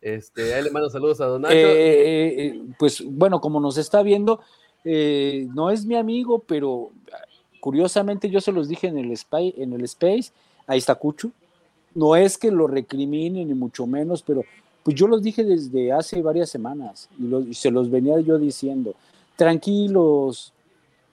Este, 0.00 0.52
ahí 0.54 0.62
le 0.62 0.70
mando 0.70 0.90
saludos 0.90 1.20
a 1.22 1.26
don 1.26 1.42
Nacho. 1.42 1.54
Eh, 1.54 2.46
eh, 2.46 2.62
pues 2.78 3.02
bueno, 3.04 3.40
como 3.40 3.58
nos 3.60 3.78
está 3.78 4.02
viendo, 4.02 4.40
eh, 4.84 5.48
no 5.54 5.70
es 5.70 5.86
mi 5.86 5.96
amigo, 5.96 6.40
pero 6.40 6.90
curiosamente 7.60 8.28
yo 8.28 8.40
se 8.42 8.52
los 8.52 8.68
dije 8.68 8.86
en 8.88 8.98
el, 8.98 9.16
spy, 9.16 9.54
en 9.56 9.72
el 9.72 9.84
Space, 9.84 10.32
ahí 10.66 10.78
está 10.78 10.94
Cucho. 10.94 11.30
No 11.94 12.14
es 12.16 12.36
que 12.36 12.50
lo 12.50 12.66
recrimine 12.66 13.42
ni 13.44 13.54
mucho 13.54 13.86
menos, 13.86 14.22
pero 14.22 14.44
Pues 14.82 14.96
yo 14.96 15.06
los 15.06 15.22
dije 15.22 15.44
desde 15.44 15.92
hace 15.92 16.20
varias 16.20 16.50
semanas 16.50 17.08
y, 17.18 17.22
lo- 17.26 17.40
y 17.40 17.54
se 17.54 17.70
los 17.70 17.90
venía 17.90 18.20
yo 18.20 18.36
diciendo. 18.38 18.94
Tranquilos, 19.34 20.52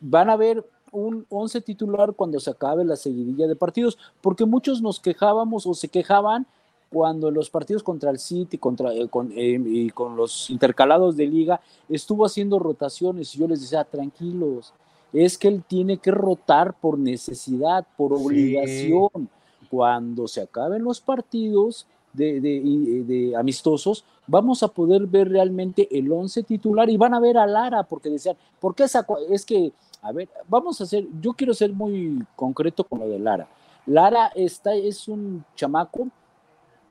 van 0.02 0.30
a 0.30 0.36
ver 0.36 0.66
un 0.92 1.26
11 1.30 1.62
titular 1.62 2.14
cuando 2.14 2.40
se 2.42 2.50
acabe 2.50 2.84
la 2.84 2.98
seguidilla 2.98 3.48
de 3.48 3.56
partidos, 3.56 3.98
porque 4.20 4.46
muchos 4.46 4.82
nos 4.82 5.00
quejábamos 5.00 5.66
o 5.66 5.74
se 5.74 5.88
quejaban 5.88 6.46
cuando 6.92 7.32
los 7.32 7.50
partidos 7.50 7.84
contra 7.84 8.12
el 8.12 8.20
City 8.20 8.58
contra, 8.58 8.94
eh, 8.94 9.08
con, 9.08 9.32
eh, 9.34 9.62
y 9.66 9.90
con 9.92 10.18
los 10.18 10.50
intercalados 10.50 11.16
de 11.16 11.26
liga 11.28 11.62
estuvo 11.88 12.26
haciendo 12.26 12.60
rotaciones 12.60 13.34
y 13.34 13.40
yo 13.40 13.48
les 13.48 13.62
decía, 13.62 13.86
tranquilos, 13.86 14.74
es 15.14 15.38
que 15.38 15.48
él 15.48 15.64
tiene 15.66 15.98
que 15.98 16.12
rotar 16.12 16.74
por 16.74 17.00
necesidad, 17.00 17.86
por 17.96 18.12
obligación. 18.14 19.30
Cuando 19.70 20.28
se 20.28 20.42
acaben 20.42 20.84
los 20.84 21.00
partidos 21.00 21.86
de, 22.12 22.42
de- 22.42 23.04
de 23.08 23.36
amistosos, 23.38 24.04
vamos 24.28 24.64
a 24.64 24.68
poder 24.68 25.08
ver 25.08 25.30
realmente 25.30 25.88
el 25.98 26.12
11 26.12 26.44
titular 26.44 26.90
y 26.90 26.98
van 26.98 27.14
a 27.14 27.22
ver 27.22 27.38
a 27.38 27.48
Lara, 27.48 27.84
porque 27.84 28.10
decían, 28.10 28.36
¿por 28.60 28.76
qué 28.76 28.90
sacó? 28.90 29.18
Es 29.30 29.46
que, 29.46 29.72
a 30.02 30.12
ver, 30.12 30.30
vamos 30.48 30.82
a 30.82 30.86
hacer, 30.86 31.06
yo 31.22 31.34
quiero 31.34 31.54
ser 31.54 31.72
muy 31.72 32.24
concreto 32.36 32.84
con 32.84 33.00
lo 33.00 33.08
de 33.08 33.20
Lara. 33.20 33.48
Lara 33.86 34.28
está, 34.36 34.74
es 34.74 35.08
un 35.08 35.44
chamaco 35.56 36.08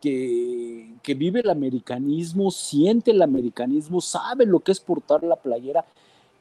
que, 0.00 0.94
que 1.02 1.14
vive 1.14 1.40
el 1.40 1.50
americanismo, 1.50 2.50
siente 2.50 3.10
el 3.10 3.22
americanismo, 3.22 4.00
sabe 4.00 4.46
lo 4.46 4.60
que 4.60 4.72
es 4.72 4.80
portar 4.80 5.22
la 5.22 5.36
playera 5.36 5.84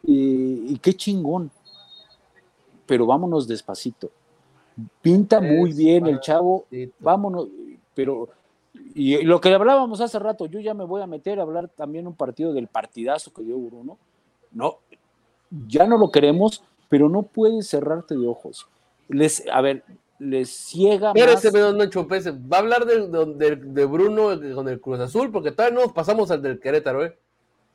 eh, 0.08 0.66
y 0.70 0.78
qué 0.80 0.94
chingón. 0.94 1.52
Pero 2.86 3.06
vámonos 3.06 3.48
despacito. 3.48 4.10
Pinta 5.02 5.42
muy 5.42 5.74
bien 5.74 6.08
el 6.08 6.20
chavo, 6.22 6.66
vámonos, 7.00 7.48
pero 7.94 8.30
y 8.96 9.22
lo 9.24 9.42
que 9.42 9.50
hablábamos 9.50 10.02
hace 10.02 10.20
rato, 10.20 10.46
yo 10.46 10.60
ya 10.60 10.74
me 10.74 10.86
voy 10.86 11.02
a 11.02 11.08
meter 11.08 11.40
a 11.40 11.44
hablar 11.44 11.68
también 11.68 12.08
un 12.08 12.16
partido 12.16 12.54
del 12.54 12.68
partidazo 12.68 13.34
que 13.34 13.44
dio 13.44 13.58
Bruno. 13.58 13.98
No, 14.52 14.80
ya 15.68 15.86
no 15.88 15.98
lo 15.98 16.12
queremos, 16.12 16.64
pero 16.90 17.10
no 17.10 17.24
puedes 17.24 17.68
cerrarte 17.68 18.16
de 18.16 18.28
ojos. 18.28 18.68
Les, 19.08 19.44
a 19.52 19.62
ver, 19.62 19.84
les 20.20 20.50
ciega 20.50 21.14
más. 21.14 21.16
Espérese, 21.22 21.58
don 21.58 21.78
Nacho 21.78 22.08
Pérez. 22.08 22.28
Va 22.28 22.58
a 22.58 22.60
hablar 22.60 22.86
de, 22.86 23.08
de- 23.08 23.56
de- 23.56 23.86
Bruno 23.86 24.30
con 24.56 24.68
el 24.68 24.80
Cruz 24.82 25.00
Azul, 25.00 25.32
porque 25.32 25.52
todavía 25.52 25.76
no 25.80 25.84
nos 25.86 25.94
pasamos 25.94 26.30
al 26.32 26.42
del 26.42 26.60
Querétaro, 26.60 27.06
¿eh? 27.06 27.18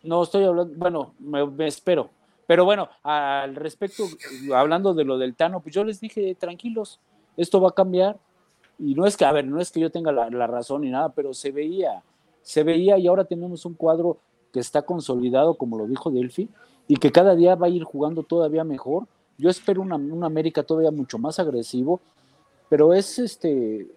No, 0.02 0.22
estoy 0.22 0.44
hablando, 0.44 0.74
bueno, 0.76 1.14
me, 1.18 1.46
me 1.46 1.66
espero. 1.66 2.10
Pero 2.46 2.66
bueno, 2.66 2.90
al 3.02 3.54
respecto, 3.56 4.04
hablando 4.54 4.92
de 4.92 5.04
lo 5.04 5.16
del 5.16 5.34
Tano, 5.34 5.60
pues 5.60 5.74
yo 5.74 5.82
les 5.82 5.98
dije, 5.98 6.34
tranquilos, 6.34 7.00
esto 7.38 7.58
va 7.60 7.70
a 7.70 7.74
cambiar. 7.74 8.18
Y 8.78 8.94
no 8.94 9.06
es 9.06 9.16
que, 9.16 9.24
a 9.24 9.32
ver, 9.32 9.46
no 9.46 9.60
es 9.60 9.70
que 9.70 9.80
yo 9.80 9.90
tenga 9.90 10.12
la, 10.12 10.28
la 10.28 10.46
razón 10.46 10.82
ni 10.82 10.90
nada, 10.90 11.08
pero 11.10 11.32
se 11.32 11.52
veía, 11.52 12.02
se 12.42 12.62
veía 12.64 12.98
y 12.98 13.06
ahora 13.06 13.24
tenemos 13.24 13.64
un 13.64 13.72
cuadro 13.74 14.18
que 14.52 14.60
está 14.60 14.82
consolidado, 14.82 15.54
como 15.54 15.78
lo 15.78 15.86
dijo 15.86 16.10
Delphi, 16.10 16.48
y 16.88 16.96
que 16.96 17.10
cada 17.12 17.34
día 17.34 17.54
va 17.54 17.66
a 17.66 17.70
ir 17.70 17.84
jugando 17.84 18.22
todavía 18.22 18.64
mejor. 18.64 19.06
Yo 19.38 19.50
espero 19.50 19.82
una, 19.82 19.96
una 19.96 20.26
América 20.26 20.62
todavía 20.62 20.90
mucho 20.90 21.18
más 21.18 21.38
agresivo, 21.38 22.00
pero 22.68 22.92
es 22.94 23.18
este 23.18 23.88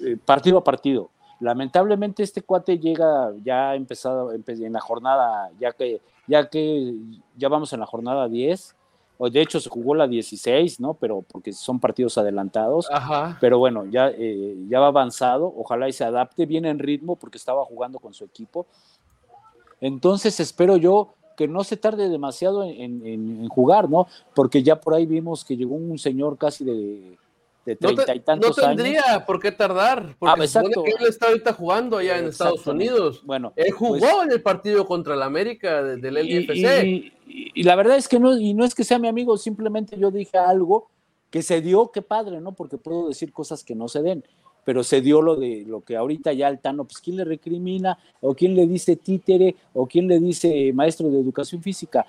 eh, 0.00 0.16
partido 0.24 0.58
a 0.58 0.64
partido. 0.64 1.10
Lamentablemente 1.40 2.22
este 2.22 2.42
cuate 2.42 2.78
llega 2.78 3.32
ya 3.42 3.74
empezado 3.74 4.32
empe- 4.32 4.64
en 4.64 4.72
la 4.72 4.80
jornada, 4.80 5.50
ya 5.58 5.72
que 5.72 6.00
ya 6.28 6.48
que 6.48 6.94
ya 7.36 7.48
vamos 7.48 7.72
en 7.72 7.80
la 7.80 7.86
jornada 7.86 8.28
10, 8.28 8.76
o 9.18 9.28
de 9.28 9.40
hecho 9.40 9.58
se 9.60 9.68
jugó 9.68 9.94
la 9.94 10.06
16, 10.06 10.78
¿no? 10.78 10.94
Pero 10.94 11.22
porque 11.22 11.52
son 11.52 11.80
partidos 11.80 12.16
adelantados. 12.16 12.88
Ajá. 12.92 13.36
Pero 13.40 13.58
bueno, 13.58 13.86
ya, 13.86 14.08
eh, 14.10 14.56
ya 14.68 14.78
va 14.78 14.86
avanzado, 14.88 15.52
ojalá 15.56 15.88
y 15.88 15.92
se 15.92 16.04
adapte, 16.04 16.46
viene 16.46 16.70
en 16.70 16.78
ritmo 16.78 17.16
porque 17.16 17.38
estaba 17.38 17.64
jugando 17.64 17.98
con 17.98 18.14
su 18.14 18.24
equipo. 18.24 18.66
Entonces 19.80 20.38
espero 20.40 20.76
yo 20.76 21.14
que 21.36 21.48
no 21.48 21.64
se 21.64 21.76
tarde 21.76 22.08
demasiado 22.08 22.64
en, 22.64 23.04
en- 23.06 23.06
en 23.42 23.48
jugar, 23.48 23.88
¿no? 23.90 24.06
Porque 24.34 24.62
ya 24.62 24.80
por 24.80 24.94
ahí 24.94 25.06
vimos 25.06 25.44
que 25.44 25.56
llegó 25.56 25.74
un 25.74 25.98
señor 25.98 26.36
casi 26.38 26.64
de, 26.64 27.16
de 27.64 27.78
No, 27.80 27.94
treinta 27.94 28.14
y 28.14 28.18
no 28.18 28.24
tantos 28.24 28.56
tendría 28.56 29.02
años. 29.12 29.22
por 29.24 29.38
qué 29.40 29.52
tardar, 29.52 30.16
porque 30.18 30.40
Ah, 30.40 30.44
exacto. 30.44 30.82
que 30.82 30.90
él 30.90 31.06
está 31.08 31.28
ahorita 31.28 31.52
jugando 31.52 31.96
allá 31.98 32.18
en 32.18 32.26
Estados. 32.26 32.66
Unidos. 32.66 33.22
Bueno, 33.24 33.52
Él 33.56 33.70
jugó 33.72 33.98
pues- 33.98 34.12
en 34.24 34.32
el 34.32 34.42
partido 34.42 34.84
contra 34.86 35.14
el 35.14 35.22
América 35.22 35.82
de- 35.82 35.96
del 35.96 36.16
LFC. 36.16 36.86
y- 36.86 37.12
y- 37.28 37.50
y 37.54 37.62
la 37.62 37.76
verdad 37.76 37.96
es 37.96 38.08
que 38.08 38.18
no, 38.18 38.36
y 38.38 38.52
no 38.54 38.64
es 38.64 38.74
que 38.74 38.84
sea 38.84 38.98
mi 38.98 39.08
amigo, 39.08 39.36
simplemente 39.38 39.96
yo 39.98 40.10
dije 40.10 40.36
algo 40.38 40.88
que 41.30 41.42
se 41.42 41.60
dio, 41.62 41.90
qué 41.92 42.02
padre, 42.02 42.40
¿no? 42.40 42.52
Porque 42.52 42.76
puedo 42.76 43.08
decir 43.08 43.32
cosas 43.32 43.64
que 43.64 43.74
no 43.74 43.88
se 43.88 44.02
den, 44.02 44.22
pero 44.64 44.82
se 44.84 45.00
dio 45.00 45.20
lo 45.22 45.36
de 45.36 45.64
lo 45.66 45.80
que 45.82 45.96
ahorita 45.96 46.32
ya 46.32 46.46
Altano, 46.48 46.84
pues 46.84 46.98
quién 47.00 47.16
le 47.16 47.24
recrimina, 47.24 47.98
o 48.20 48.34
quién 48.34 48.54
le 48.54 48.66
dice 48.66 48.96
títere, 48.96 49.56
o 49.74 49.86
quién 49.86 50.06
le 50.08 50.20
dice 50.20 50.72
maestro 50.72 51.08
de 51.10 51.20
educación 51.20 51.62
física. 51.62 52.06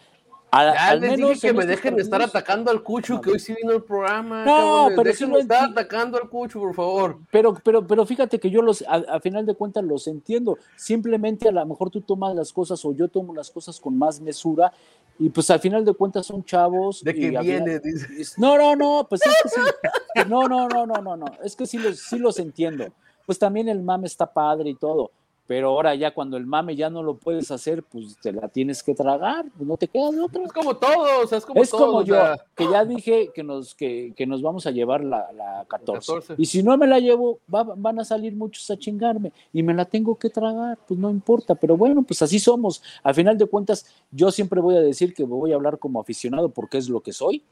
A- 0.55 0.65
Ya 0.71 0.87
al 0.89 0.99
les 1.01 1.11
menos 1.13 1.29
dije 1.31 1.47
que 1.47 1.53
me 1.53 1.61
estos 1.61 1.75
dejen 1.77 1.95
de 1.95 2.03
estar 2.03 2.21
atacando 2.21 2.69
al 2.69 2.83
Cucho, 2.83 3.19
que 3.19 3.31
hoy 3.31 3.39
sí 3.39 3.55
vino 3.59 3.71
el 3.73 3.81
programa. 3.81 4.45
No, 4.45 4.55
cabrones. 4.55 4.89
pero 4.97 5.03
Déjenme 5.09 5.33
lo 5.33 5.39
estar 5.39 5.69
atacando 5.71 6.17
al 6.21 6.29
Cucho, 6.29 6.59
por 6.59 6.75
favor. 6.75 7.17
Pero, 7.31 7.55
pero, 7.63 7.87
pero 7.87 8.05
fíjate 8.05 8.39
que 8.39 8.51
yo 8.51 8.61
los, 8.61 8.83
a, 8.83 8.97
a 9.15 9.19
final 9.19 9.47
de 9.47 9.55
cuentas 9.55 9.83
los 9.83 10.05
entiendo. 10.05 10.59
Simplemente 10.75 11.49
a 11.49 11.51
lo 11.51 11.65
mejor 11.65 11.89
tú 11.89 12.01
tomas 12.01 12.35
las 12.35 12.53
cosas 12.53 12.85
o 12.85 12.93
yo 12.93 13.07
tomo 13.07 13.33
las 13.33 13.49
cosas 13.49 13.79
con 13.79 13.97
más 13.97 14.21
mesura 14.21 14.71
y 15.19 15.29
pues 15.29 15.49
al 15.51 15.59
final 15.59 15.85
de 15.85 15.93
cuentas 15.93 16.25
son 16.25 16.43
chavos. 16.43 17.03
De 17.03 17.13
que 17.13 17.29
viene, 17.29 17.79
final- 17.79 17.81
dice. 17.83 18.35
No, 18.41 18.57
no, 18.57 18.75
no, 18.75 19.05
pues 19.07 19.21
es 19.25 19.33
que 19.43 19.49
sí. 19.49 19.61
No, 20.29 20.47
no, 20.47 20.67
no, 20.67 20.85
no, 20.85 20.95
no, 20.95 21.17
no. 21.17 21.25
Es 21.43 21.55
que 21.55 21.65
sí 21.65 21.77
los, 21.77 21.99
sí 21.99 22.17
los 22.19 22.37
entiendo. 22.39 22.87
Pues 23.25 23.39
también 23.39 23.67
el 23.69 23.81
mame 23.81 24.07
está 24.07 24.31
padre 24.31 24.69
y 24.71 24.75
todo. 24.75 25.11
Pero 25.53 25.67
ahora 25.69 25.93
ya 25.93 26.11
cuando 26.15 26.35
el 26.35 26.47
mame 26.47 26.75
ya 26.75 26.89
no 26.89 27.03
lo 27.03 27.13
puedes 27.15 27.51
hacer, 27.51 27.83
pues 27.83 28.17
te 28.19 28.31
la 28.33 28.47
tienes 28.47 28.81
que 28.81 28.95
tragar, 28.95 29.45
pues 29.55 29.67
no 29.67 29.77
te 29.77 29.87
queda 29.87 30.09
de 30.09 30.19
otra. 30.19 30.43
Es 30.43 30.51
como 30.51 30.75
todo, 30.77 31.21
o 31.23 31.27
sea, 31.27 31.37
es 31.37 31.45
como 31.45 31.61
Es 31.61 31.69
como 31.69 32.01
yo, 32.01 32.15
sea, 32.15 32.43
que 32.55 32.67
ya 32.67 32.83
dije 32.83 33.29
que 33.35 33.43
nos, 33.43 33.75
que, 33.75 34.13
que 34.15 34.25
nos 34.25 34.41
vamos 34.41 34.65
a 34.65 34.71
llevar 34.71 35.03
la, 35.03 35.31
la 35.31 35.63
14. 35.67 36.11
14. 36.11 36.33
Y 36.39 36.45
si 36.47 36.63
no 36.63 36.75
me 36.75 36.87
la 36.87 36.97
llevo, 36.99 37.37
va- 37.53 37.75
van 37.77 37.99
a 37.99 38.03
salir 38.03 38.33
muchos 38.35 38.67
a 38.71 38.77
chingarme 38.79 39.31
y 39.53 39.61
me 39.61 39.75
la 39.75 39.85
tengo 39.85 40.15
que 40.15 40.31
tragar, 40.31 40.79
pues 40.87 40.99
no 40.99 41.11
importa. 41.11 41.53
Pero 41.53 41.77
bueno, 41.77 42.01
pues 42.01 42.19
así 42.23 42.39
somos. 42.39 42.81
Al 43.03 43.13
final 43.13 43.37
de 43.37 43.45
cuentas, 43.45 43.85
yo 44.09 44.31
siempre 44.31 44.59
voy 44.59 44.75
a 44.75 44.81
decir 44.81 45.13
que 45.13 45.23
voy 45.23 45.51
a 45.51 45.55
hablar 45.55 45.77
como 45.77 46.01
aficionado 46.01 46.49
porque 46.49 46.79
es 46.79 46.89
lo 46.89 46.99
que 47.01 47.13
soy. 47.13 47.43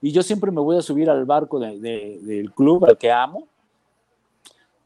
Y 0.00 0.12
yo 0.12 0.22
siempre 0.22 0.50
me 0.50 0.62
voy 0.62 0.78
a 0.78 0.82
subir 0.82 1.10
al 1.10 1.26
barco 1.26 1.58
de- 1.58 1.78
de- 1.78 2.20
del 2.22 2.52
club 2.52 2.86
al 2.86 2.96
que 2.96 3.12
amo. 3.12 3.46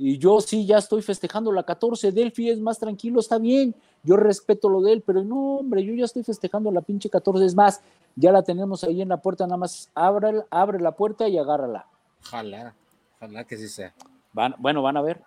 Y 0.03 0.17
yo 0.17 0.41
sí, 0.41 0.65
ya 0.65 0.79
estoy 0.79 1.03
festejando 1.03 1.53
la 1.53 1.63
14. 1.63 2.11
Delphi 2.11 2.49
es 2.49 2.59
más 2.59 2.79
tranquilo, 2.79 3.21
está 3.21 3.39
bien. 3.39 3.75
Yo 4.03 4.17
respeto 4.17 4.71
lo 4.71 4.81
de 4.81 4.95
él, 4.95 5.03
pero 5.05 5.23
no, 5.23 5.57
hombre, 5.57 5.85
yo 5.85 5.93
ya 5.93 6.07
estoy 6.07 6.25
festejando 6.25 6.71
la 6.71 6.81
pinche 6.81 7.11
14. 7.11 7.45
Es 7.45 7.55
más, 7.55 7.83
ya 8.17 8.33
la 8.33 8.43
tenemos 8.43 8.83
ahí 8.83 9.03
en 9.03 9.11
la 9.11 9.19
puerta, 9.19 9.45
nada 9.45 9.59
más 9.59 9.91
abre, 9.95 10.43
abre 10.49 10.81
la 10.81 10.93
puerta 10.93 11.29
y 11.29 11.37
agárrala. 11.37 11.87
Ojalá, 12.25 12.75
ojalá 13.17 13.45
que 13.45 13.59
sí 13.59 13.69
sea. 13.69 13.93
Van, 14.33 14.55
bueno, 14.57 14.81
van 14.81 14.97
a 14.97 15.03
ver. 15.03 15.21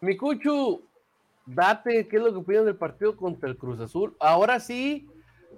Mi 0.00 0.16
Cuchu, 0.16 0.82
date, 1.46 2.08
¿qué 2.08 2.16
es 2.16 2.22
lo 2.24 2.32
que 2.32 2.38
opinas 2.38 2.64
del 2.64 2.74
partido 2.74 3.16
contra 3.16 3.48
el 3.48 3.56
Cruz 3.56 3.78
Azul? 3.78 4.16
Ahora 4.18 4.58
sí, 4.58 5.08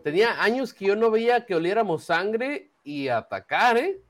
tenía 0.04 0.42
años 0.42 0.74
que 0.74 0.84
yo 0.84 0.96
no 0.96 1.10
veía 1.10 1.46
que 1.46 1.54
oliéramos 1.54 2.04
sangre 2.04 2.68
y 2.84 3.08
atacar, 3.08 3.78
¿eh? 3.78 4.02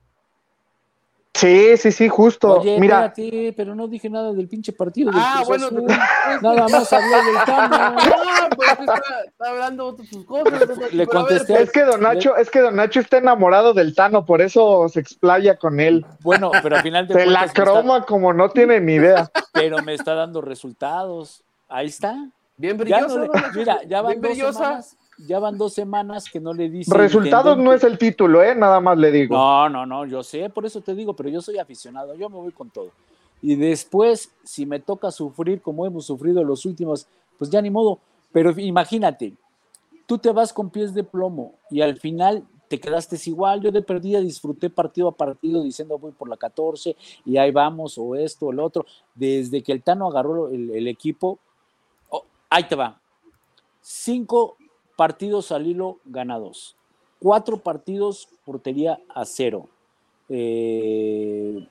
Sí, 1.38 1.76
sí, 1.76 1.92
sí, 1.92 2.08
justo. 2.08 2.58
Oye, 2.58 2.80
Mira, 2.80 3.06
espérate, 3.06 3.52
pero 3.56 3.74
no 3.76 3.86
dije 3.86 4.10
nada 4.10 4.32
del 4.32 4.48
pinche 4.48 4.72
partido. 4.72 5.12
del 5.12 5.20
Ah, 5.22 5.34
Cruz 5.36 5.48
bueno, 5.48 5.66
Azul. 5.66 5.86
te- 5.86 6.42
nada 6.42 6.68
más 6.68 6.92
hablé 6.92 7.16
del 7.16 7.36
Tano. 7.46 7.76
Ah, 7.78 8.48
pues 8.56 8.70
está, 8.70 8.94
está 9.26 9.50
hablando 9.50 9.86
otras 9.86 10.08
sus 10.08 10.24
cosas. 10.24 10.52
Le 10.92 11.06
Pero 11.06 11.24
ver, 11.26 11.44
es 11.60 11.70
que 11.70 11.82
Don 11.84 12.00
Nacho, 12.02 12.36
es 12.36 12.50
que 12.50 12.60
Don 12.60 12.74
Nacho 12.74 12.98
está 12.98 13.18
enamorado 13.18 13.72
del 13.72 13.94
Tano, 13.94 14.24
por 14.26 14.42
eso 14.42 14.88
se 14.88 14.98
explaya 14.98 15.56
con 15.56 15.78
él. 15.78 16.04
Bueno, 16.22 16.50
pero 16.62 16.74
al 16.76 16.82
final 16.82 17.06
de 17.06 17.14
Se 17.14 17.26
la 17.26 17.44
está- 17.44 17.62
croma 17.62 18.04
como 18.04 18.32
no 18.32 18.48
tiene 18.50 18.80
ni 18.80 18.94
idea. 18.94 19.30
pero 19.52 19.80
me 19.84 19.94
está 19.94 20.14
dando 20.14 20.40
resultados. 20.40 21.44
Ahí 21.68 21.86
está. 21.86 22.16
Bien 22.56 22.76
Ya 22.78 22.82
brillosa. 22.82 23.14
no 23.14 23.20
le- 23.20 23.26
don 23.28 23.36
Nacho, 23.42 23.58
mira, 23.58 23.82
ya 23.86 24.02
van 24.02 24.10
bien 24.12 24.22
dos 24.22 24.30
brillosa. 24.32 24.58
semanas, 24.58 24.96
ya 25.26 25.38
van 25.38 25.58
dos 25.58 25.74
semanas 25.74 26.30
que 26.30 26.40
no 26.40 26.52
le 26.52 26.68
dice. 26.68 26.94
Resultados 26.94 27.58
no 27.58 27.72
es 27.72 27.82
el 27.84 27.98
título, 27.98 28.42
¿eh? 28.42 28.54
Nada 28.54 28.80
más 28.80 28.96
le 28.98 29.10
digo. 29.10 29.36
No, 29.36 29.68
no, 29.68 29.86
no, 29.86 30.06
yo 30.06 30.22
sé, 30.22 30.48
por 30.50 30.64
eso 30.64 30.80
te 30.80 30.94
digo, 30.94 31.14
pero 31.14 31.28
yo 31.28 31.40
soy 31.40 31.58
aficionado, 31.58 32.14
yo 32.14 32.28
me 32.28 32.36
voy 32.36 32.52
con 32.52 32.70
todo. 32.70 32.90
Y 33.42 33.56
después, 33.56 34.32
si 34.44 34.66
me 34.66 34.80
toca 34.80 35.10
sufrir 35.10 35.60
como 35.60 35.86
hemos 35.86 36.06
sufrido 36.06 36.42
los 36.44 36.64
últimos, 36.64 37.06
pues 37.36 37.50
ya 37.50 37.60
ni 37.62 37.70
modo. 37.70 37.98
Pero 38.32 38.50
imagínate, 38.58 39.34
tú 40.06 40.18
te 40.18 40.30
vas 40.30 40.52
con 40.52 40.70
pies 40.70 40.94
de 40.94 41.04
plomo 41.04 41.54
y 41.70 41.80
al 41.80 41.96
final 41.98 42.44
te 42.68 42.78
quedaste 42.78 43.16
igual. 43.26 43.60
Yo 43.60 43.70
de 43.70 43.82
perdida 43.82 44.20
disfruté 44.20 44.70
partido 44.70 45.08
a 45.08 45.16
partido 45.16 45.62
diciendo 45.62 45.98
voy 45.98 46.12
por 46.12 46.28
la 46.28 46.36
14 46.36 46.96
y 47.24 47.36
ahí 47.36 47.50
vamos, 47.50 47.96
o 47.96 48.14
esto, 48.14 48.46
o 48.46 48.52
el 48.52 48.60
otro. 48.60 48.84
Desde 49.14 49.62
que 49.62 49.72
el 49.72 49.82
Tano 49.82 50.08
agarró 50.08 50.48
el, 50.48 50.70
el 50.70 50.88
equipo, 50.88 51.38
oh, 52.10 52.24
ahí 52.50 52.64
te 52.64 52.76
va. 52.76 53.00
Cinco 53.80 54.56
partidos 55.08 55.52
al 55.52 55.64
hilo 55.64 55.98
ganados. 56.04 56.74
Cuatro 57.20 57.56
partidos 57.58 58.28
portería 58.44 58.98
a 59.08 59.24
cero. 59.24 59.68
Eh, 60.28 61.64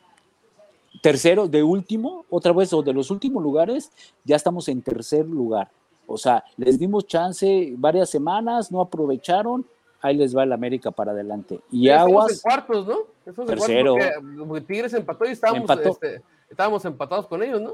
tercero, 1.01 1.49
de 1.49 1.61
último, 1.61 2.23
otra 2.29 2.53
vez, 2.53 2.71
o 2.71 2.81
de 2.81 2.93
los 2.93 3.11
últimos 3.11 3.43
lugares, 3.43 3.91
ya 4.23 4.37
estamos 4.37 4.69
en 4.69 4.81
tercer 4.81 5.27
lugar. 5.27 5.69
O 6.05 6.17
sea, 6.17 6.41
les 6.55 6.79
dimos 6.79 7.05
chance 7.05 7.73
varias 7.77 8.09
semanas, 8.09 8.71
no 8.71 8.79
aprovecharon, 8.79 9.65
ahí 9.99 10.15
les 10.15 10.35
va 10.35 10.43
el 10.43 10.53
América 10.53 10.91
para 10.91 11.11
adelante. 11.11 11.59
Y 11.69 11.89
Aguas, 11.89 12.31
en 12.31 12.39
cuartos, 12.39 12.87
¿no? 12.87 12.99
Tercero. 13.45 13.95
cuartos 13.95 14.21
porque, 14.23 14.45
porque 14.47 14.61
Tigres 14.61 14.93
empató 14.93 15.25
y 15.25 15.31
estábamos, 15.31 15.69
este, 15.69 16.21
estábamos 16.49 16.85
empatados 16.85 17.27
con 17.27 17.43
ellos, 17.43 17.59
¿no? 17.59 17.73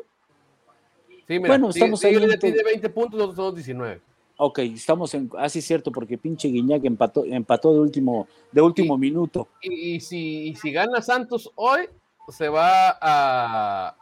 Sí, 1.27 1.37
mira, 1.37 1.49
Bueno, 1.49 1.67
Tigres- 1.67 1.75
estamos 1.75 2.03
ahí 2.05 2.15
Tigres 2.17 2.39
tiene 2.39 2.63
20 2.63 2.89
puntos, 2.89 3.19
nosotros 3.19 3.35
somos 3.35 3.55
19. 3.55 4.01
Ok, 4.45 4.59
estamos 4.59 5.13
en, 5.13 5.29
así 5.37 5.59
es 5.59 5.65
cierto, 5.65 5.91
porque 5.91 6.17
pinche 6.17 6.47
Guiñac 6.47 6.83
empató, 6.85 7.23
empató 7.25 7.73
de 7.73 7.79
último, 7.79 8.27
de 8.51 8.61
último 8.61 8.97
minuto. 8.97 9.47
Y, 9.61 9.95
y 9.95 9.99
si, 9.99 10.49
y 10.49 10.55
si 10.55 10.71
gana 10.71 11.01
Santos 11.01 11.51
hoy, 11.55 11.81
se 12.29 12.49
va 12.49 12.97
a, 13.01 13.95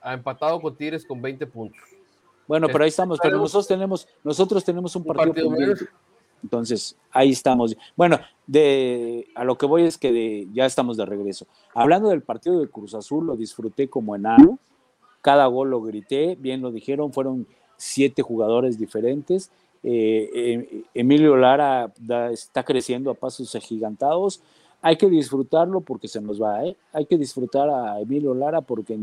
a 0.00 0.14
empatado 0.14 0.60
con 0.60 0.74
Tigres 0.76 1.04
con 1.04 1.20
20 1.20 1.46
puntos. 1.46 1.80
Bueno, 2.46 2.66
pero 2.66 2.82
ahí 2.84 2.88
estamos, 2.88 3.18
pero 3.22 3.38
nosotros 3.38 3.68
tenemos, 3.68 4.08
nosotros 4.24 4.64
tenemos 4.64 4.94
un 4.96 5.02
Un 5.08 5.14
partido. 5.14 5.50
Entonces, 6.42 6.96
ahí 7.12 7.30
estamos. 7.30 7.76
Bueno, 7.94 8.18
de 8.46 9.28
a 9.34 9.44
lo 9.44 9.56
que 9.56 9.66
voy 9.66 9.82
es 9.84 9.98
que 9.98 10.10
de- 10.10 10.48
ya 10.52 10.66
estamos 10.66 10.96
de 10.96 11.04
regreso. 11.06 11.46
Hablando 11.74 12.08
del 12.08 12.22
partido 12.22 12.60
de 12.60 12.68
Cruz 12.68 12.94
Azul, 12.94 13.26
lo 13.26 13.36
disfruté 13.36 13.88
como 13.88 14.16
enano. 14.16 14.58
Cada 15.20 15.46
gol 15.46 15.70
lo 15.70 15.82
grité, 15.82 16.34
bien 16.40 16.62
lo 16.62 16.70
dijeron, 16.72 17.12
fueron 17.12 17.46
siete 17.80 18.22
jugadores 18.22 18.78
diferentes. 18.78 19.50
Eh, 19.82 20.30
eh, 20.34 20.82
Emilio 20.92 21.36
Lara 21.36 21.90
da- 21.98 22.30
está 22.30 22.62
creciendo 22.62 23.10
a 23.10 23.14
pasos 23.14 23.54
agigantados. 23.54 24.42
Hay 24.82 24.96
que 24.96 25.08
disfrutarlo 25.08 25.80
porque 25.80 26.08
se 26.08 26.20
nos 26.20 26.40
va, 26.40 26.64
¿eh? 26.64 26.76
Hay 26.92 27.06
que 27.06 27.16
disfrutar 27.16 27.68
a 27.70 28.00
Emilio 28.00 28.34
Lara 28.34 28.60
porque 28.60 28.98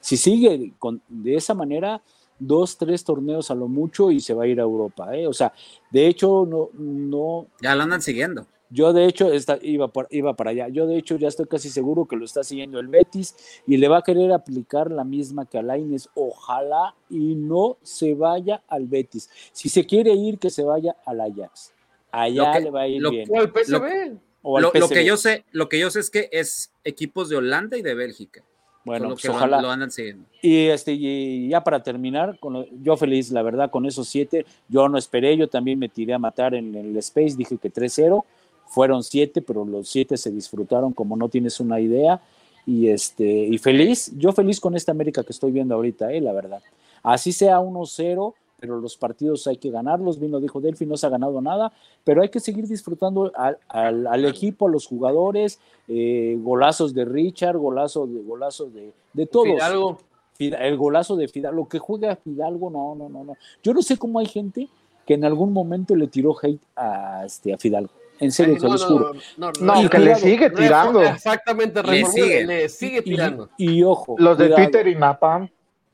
si 0.00 0.16
sigue 0.16 0.72
con, 0.78 1.00
de 1.08 1.36
esa 1.36 1.54
manera, 1.54 2.02
dos, 2.38 2.76
tres 2.76 3.04
torneos 3.04 3.50
a 3.50 3.54
lo 3.54 3.68
mucho 3.68 4.10
y 4.10 4.20
se 4.20 4.34
va 4.34 4.44
a 4.44 4.46
ir 4.46 4.58
a 4.60 4.64
Europa, 4.64 5.16
¿eh? 5.16 5.26
O 5.26 5.32
sea, 5.32 5.52
de 5.90 6.06
hecho, 6.06 6.46
no, 6.46 6.68
no, 6.78 7.46
Ya 7.60 7.74
lo 7.74 7.82
andan 7.82 8.02
siguiendo. 8.02 8.46
Yo 8.72 8.92
de 8.92 9.04
hecho 9.06 9.32
esta- 9.32 9.58
iba, 9.60 9.88
por- 9.88 10.08
iba 10.10 10.34
para 10.34 10.50
allá. 10.50 10.68
Yo 10.68 10.86
de 10.86 10.96
hecho 10.96 11.16
ya 11.16 11.28
estoy 11.28 11.46
casi 11.46 11.68
seguro 11.68 12.06
que 12.06 12.16
lo 12.16 12.24
está 12.24 12.42
siguiendo 12.42 12.80
el 12.80 12.88
Betis 12.88 13.36
y 13.66 13.76
le 13.76 13.88
va 13.88 13.98
a 13.98 14.02
querer 14.02 14.32
aplicar 14.32 14.90
la 14.90 15.04
misma 15.04 15.44
que 15.46 15.58
a 15.58 15.62
Lainez. 15.62 16.08
Ojalá 16.14 16.94
y 17.10 17.34
no 17.34 17.76
se 17.82 18.14
vaya 18.14 18.62
al 18.68 18.86
Betis. 18.86 19.28
Si 19.52 19.68
se 19.68 19.84
quiere 19.84 20.12
ir, 20.14 20.38
que 20.38 20.50
se 20.50 20.62
vaya 20.62 20.96
al 21.04 21.20
Ajax. 21.20 21.72
Allá 22.10 22.52
que- 22.52 22.60
le 22.60 22.70
va 22.70 22.80
a 22.82 22.88
ir 22.88 23.00
lo- 23.02 23.10
bien. 23.10 23.28
O 23.30 23.40
el 23.40 23.50
PSV. 23.50 24.16
O 24.42 24.56
al 24.56 24.62
Lo, 24.64 24.72
lo 24.74 24.88
que 24.88 25.04
yo 25.04 25.16
sé, 25.16 25.44
lo 25.52 25.68
que 25.68 25.78
yo 25.78 25.90
sé 25.90 26.00
es 26.00 26.10
que 26.10 26.28
es 26.32 26.72
equipos 26.84 27.28
de 27.28 27.36
Holanda 27.36 27.76
y 27.76 27.82
de 27.82 27.94
Bélgica. 27.94 28.42
Bueno, 28.84 29.10
pues 29.10 29.24
ojalá. 29.28 29.62
lo 29.62 29.70
andan 29.70 29.92
siguiendo. 29.92 30.24
Y, 30.40 30.66
este, 30.66 30.92
y 30.94 31.48
ya 31.48 31.62
para 31.62 31.84
terminar, 31.84 32.36
con 32.40 32.52
lo- 32.54 32.66
yo 32.82 32.96
feliz, 32.96 33.30
la 33.30 33.42
verdad, 33.42 33.70
con 33.70 33.86
esos 33.86 34.08
siete, 34.08 34.44
yo 34.68 34.88
no 34.88 34.98
esperé, 34.98 35.36
yo 35.36 35.46
también 35.48 35.78
me 35.78 35.88
tiré 35.88 36.12
a 36.14 36.18
matar 36.18 36.54
en 36.56 36.74
el 36.74 36.96
Space, 36.96 37.36
dije 37.36 37.58
que 37.58 37.70
3-0, 37.70 38.24
fueron 38.72 39.02
siete, 39.02 39.42
pero 39.42 39.64
los 39.64 39.88
siete 39.88 40.16
se 40.16 40.30
disfrutaron 40.30 40.92
como 40.92 41.16
no 41.16 41.28
tienes 41.28 41.60
una 41.60 41.78
idea. 41.80 42.20
Y, 42.66 42.88
este, 42.88 43.24
y 43.24 43.58
feliz, 43.58 44.12
yo 44.16 44.32
feliz 44.32 44.60
con 44.60 44.76
esta 44.76 44.92
América 44.92 45.24
que 45.24 45.32
estoy 45.32 45.50
viendo 45.52 45.74
ahorita, 45.74 46.12
eh, 46.12 46.20
la 46.20 46.32
verdad. 46.32 46.62
Así 47.02 47.32
sea 47.32 47.58
1-0, 47.60 48.34
pero 48.60 48.80
los 48.80 48.96
partidos 48.96 49.46
hay 49.48 49.56
que 49.56 49.70
ganarlos, 49.70 50.20
bien 50.20 50.30
lo 50.30 50.38
dijo 50.38 50.60
Delphi, 50.60 50.86
no 50.86 50.96
se 50.96 51.04
ha 51.06 51.08
ganado 51.10 51.40
nada, 51.40 51.72
pero 52.04 52.22
hay 52.22 52.28
que 52.28 52.38
seguir 52.38 52.68
disfrutando 52.68 53.32
al, 53.34 53.58
al- 53.68 54.06
al 54.06 54.24
equipo, 54.24 54.68
a 54.68 54.70
los 54.70 54.86
jugadores, 54.86 55.58
eh, 55.88 56.38
golazos 56.40 56.94
de 56.94 57.04
Richard, 57.04 57.56
golazos 57.58 58.08
de, 58.14 58.22
golazos 58.22 58.72
de, 58.72 58.92
de 59.12 59.26
todos. 59.26 59.48
Fidalgo. 59.54 59.98
Fida- 60.38 60.64
el 60.66 60.76
golazo 60.76 61.16
de 61.16 61.26
Fidalgo, 61.28 61.62
lo 61.62 61.68
que 61.68 61.78
juega 61.80 62.14
Fidalgo, 62.14 62.70
no, 62.70 62.94
no, 62.94 63.08
no, 63.08 63.24
no. 63.24 63.36
Yo 63.64 63.74
no 63.74 63.82
sé 63.82 63.98
cómo 63.98 64.20
hay 64.20 64.26
gente 64.26 64.68
que 65.04 65.14
en 65.14 65.24
algún 65.24 65.52
momento 65.52 65.96
le 65.96 66.06
tiró 66.06 66.34
hate 66.40 66.62
a, 66.76 67.24
este, 67.26 67.52
a 67.52 67.58
Fidalgo. 67.58 67.90
En 68.20 68.30
serio, 68.30 68.54
Ay, 68.54 68.60
se 68.60 68.66
no, 68.66 68.72
los 68.72 68.82
no, 68.82 68.88
juro. 68.88 69.12
No, 69.60 69.82
Y 69.82 69.88
que 69.88 69.98
le 69.98 70.04
cuidado, 70.04 70.20
sigue 70.20 70.50
tirando. 70.50 71.02
Exactamente, 71.02 71.82
Le 71.82 72.04
sigue. 72.06 72.46
le 72.46 72.68
sigue 72.68 72.98
Y- 72.98 73.02
tirando. 73.02 73.48
Y, 73.56 73.70
y 73.72 73.82
ojo, 73.82 74.14
Los 74.18 74.38
de 74.38 74.44
cuidado, 74.46 74.62
Twitter 74.62 74.88
y 74.88 74.94
Napam. 74.94 75.48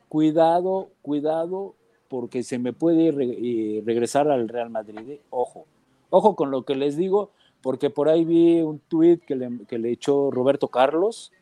cuidado, 0.08 0.88
cuidado, 1.02 1.74
porque 2.08 2.42
se 2.42 2.58
me 2.58 2.72
puede 2.72 3.10
re- 3.12 3.36
eh, 3.40 3.82
regresar 3.84 4.30
al 4.30 4.48
Real 4.48 4.70
Madrid. 4.70 4.98
eh. 5.08 5.20
Ojo, 5.30 5.66
ojo 6.10 6.34
con 6.36 6.50
lo 6.50 6.62
que 6.64 6.74
les 6.74 6.96
digo, 6.96 7.30
porque 7.62 7.90
por 7.90 8.08
ahí 8.08 8.24
vi 8.24 8.60
un 8.60 8.78
tuit 8.78 9.24
que 9.24 9.34
le, 9.36 9.50
que 9.68 9.78
le 9.78 9.90
echó 9.90 10.30
Roberto 10.30 10.68
Carlos. 10.68 11.32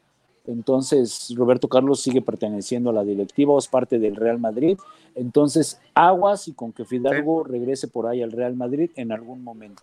Entonces, 0.46 1.34
Roberto 1.36 1.66
Carlos 1.68 2.00
sigue 2.00 2.22
perteneciendo 2.22 2.90
a 2.90 2.92
la 2.92 3.02
directiva, 3.04 3.52
o 3.52 3.58
es 3.58 3.66
parte 3.66 3.98
del 3.98 4.14
Real 4.14 4.38
Madrid. 4.38 4.78
Entonces, 5.16 5.80
aguas 5.94 6.46
y 6.46 6.52
con 6.52 6.72
que 6.72 6.84
Fidalgo 6.84 7.42
regrese 7.42 7.88
por 7.88 8.06
ahí 8.06 8.22
al 8.22 8.30
Real 8.30 8.54
Madrid 8.54 8.90
en 8.94 9.10
algún 9.10 9.42
momento. 9.42 9.82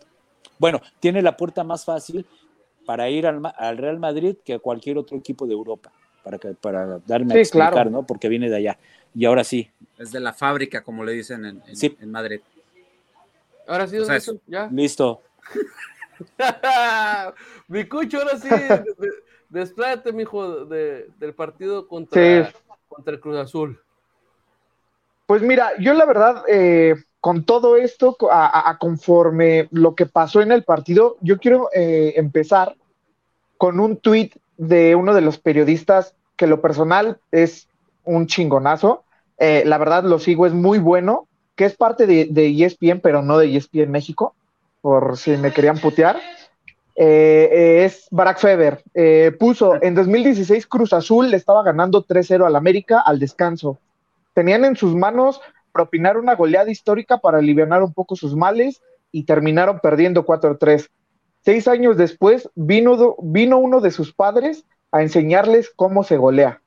Bueno, 0.59 0.81
tiene 0.99 1.21
la 1.21 1.35
puerta 1.37 1.63
más 1.63 1.85
fácil 1.85 2.25
para 2.85 3.09
ir 3.09 3.25
al, 3.27 3.39
Ma- 3.39 3.49
al 3.49 3.77
Real 3.77 3.99
Madrid 3.99 4.35
que 4.43 4.53
a 4.55 4.59
cualquier 4.59 4.97
otro 4.97 5.17
equipo 5.17 5.45
de 5.47 5.53
Europa, 5.53 5.91
para, 6.23 6.37
que, 6.37 6.49
para 6.53 6.99
darme 6.99 7.35
a 7.35 7.37
explicar, 7.39 7.73
claro. 7.73 7.89
¿no? 7.89 8.03
Porque 8.03 8.29
viene 8.29 8.49
de 8.49 8.57
allá. 8.57 8.77
Y 9.15 9.25
ahora 9.25 9.43
sí, 9.43 9.69
Es 9.97 10.11
de 10.11 10.19
la 10.19 10.33
fábrica, 10.33 10.83
como 10.83 11.03
le 11.03 11.11
dicen 11.13 11.45
en, 11.45 11.61
en- 11.67 11.75
Sí. 11.75 11.95
en 11.99 12.11
Madrid. 12.11 12.41
Ahora 13.67 13.87
sí, 13.87 13.97
O 13.97 13.99
sea, 14.05 14.07
don 14.07 14.13
Nelson, 14.15 14.41
ya. 14.47 14.67
listo. 14.71 15.21
Mi 17.67 17.87
cucho, 17.87 18.19
ahora 18.19 18.37
sí, 18.37 18.49
de- 18.49 18.95
de- 18.97 19.13
despláyate, 19.49 20.11
mijo, 20.13 20.65
de, 20.65 21.09
del 21.19 21.33
partido 21.33 21.87
contra, 21.87 22.47
Sí. 22.47 22.53
contra 22.87 23.13
el 23.13 23.19
Cruz 23.19 23.37
Azul. 23.37 23.79
Pues 25.25 25.41
mira, 25.41 25.71
yo 25.79 25.93
la 25.93 26.05
verdad, 26.05 26.43
eh, 26.47 26.95
con 27.23 27.45
todo 27.45 27.77
esto, 27.77 28.17
a, 28.29 28.77
conforme 28.81 29.69
lo 29.71 29.95
que 29.95 30.05
pasó 30.05 30.41
en 30.41 30.51
el 30.51 30.65
partido, 30.65 31.15
yo 31.21 31.39
quiero 31.39 31.69
eh, 31.73 32.15
empezar 32.17 32.75
con 33.57 33.79
un 33.79 33.95
tuit 33.95 34.35
de 34.57 34.93
uno 34.97 35.13
de 35.13 35.21
los 35.21 35.37
periodistas 35.37 36.15
que 36.35 36.47
lo 36.47 36.59
personal 36.59 37.19
es 37.31 37.69
un 38.03 38.27
chingonazo. 38.27 39.05
Eh, 39.37 39.63
la 39.65 39.77
verdad 39.77 40.03
lo 40.03 40.19
sigo, 40.19 40.45
es 40.45 40.51
muy 40.51 40.79
bueno, 40.79 41.29
que 41.55 41.63
es 41.63 41.77
parte 41.77 42.07
de, 42.07 42.27
de 42.29 42.61
ESPN, 42.61 42.99
pero 42.99 43.21
no 43.21 43.37
de 43.37 43.55
ESPN 43.55 43.89
México, 43.89 44.35
por 44.81 45.17
si 45.17 45.37
me 45.37 45.53
querían 45.53 45.77
putear. 45.77 46.19
Eh, 46.97 47.85
es 47.85 48.05
Barack 48.11 48.39
Feber. 48.39 48.83
Puso 49.39 49.81
en 49.81 49.95
2016 49.95 50.67
Cruz 50.67 50.91
Azul 50.91 51.31
le 51.31 51.37
estaba 51.37 51.63
ganando 51.63 52.03
3-0 52.03 52.45
al 52.45 52.57
América 52.57 52.99
al 52.99 53.17
descanso. 53.17 53.77
Tenían 54.33 54.65
en 54.65 54.75
sus 54.75 54.93
manos 54.93 55.39
propinar 55.73 56.17
una 56.17 56.35
goleada 56.35 56.71
histórica 56.71 57.17
para 57.17 57.39
aliviar 57.39 57.83
un 57.83 57.93
poco 57.93 58.15
sus 58.15 58.35
males 58.35 58.81
y 59.11 59.25
terminaron 59.25 59.79
perdiendo 59.79 60.25
4-3. 60.25 60.89
Seis 61.41 61.67
años 61.67 61.97
después 61.97 62.49
vino, 62.55 63.17
vino 63.21 63.57
uno 63.57 63.81
de 63.81 63.91
sus 63.91 64.13
padres 64.13 64.65
a 64.91 65.01
enseñarles 65.01 65.71
cómo 65.75 66.03
se 66.03 66.17
golea. 66.17 66.61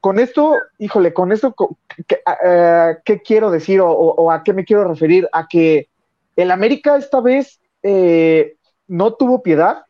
Con 0.00 0.20
esto, 0.20 0.54
híjole, 0.78 1.12
con 1.12 1.32
esto, 1.32 1.52
co- 1.54 1.76
¿qué, 2.06 2.20
eh, 2.44 2.96
¿qué 3.04 3.22
quiero 3.22 3.50
decir 3.50 3.80
o, 3.82 4.30
a 4.30 4.44
qué 4.44 4.52
me 4.52 4.64
quiero 4.64 4.86
referir? 4.86 5.28
A 5.32 5.48
que 5.48 5.88
el 6.36 6.50
América 6.52 6.96
esta 6.96 7.20
vez 7.20 7.60
eh, 7.82 8.54
no 8.86 9.14
tuvo 9.14 9.42
piedad, 9.42 9.84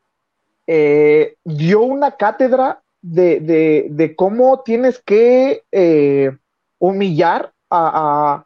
eh, 0.66 1.36
dio 1.44 1.82
una 1.82 2.12
cátedra 2.12 2.80
de, 3.02 4.14
cómo 4.16 4.62
tienes 4.62 5.00
que 5.00 5.62
humillar 6.78 7.52
a, 7.70 8.44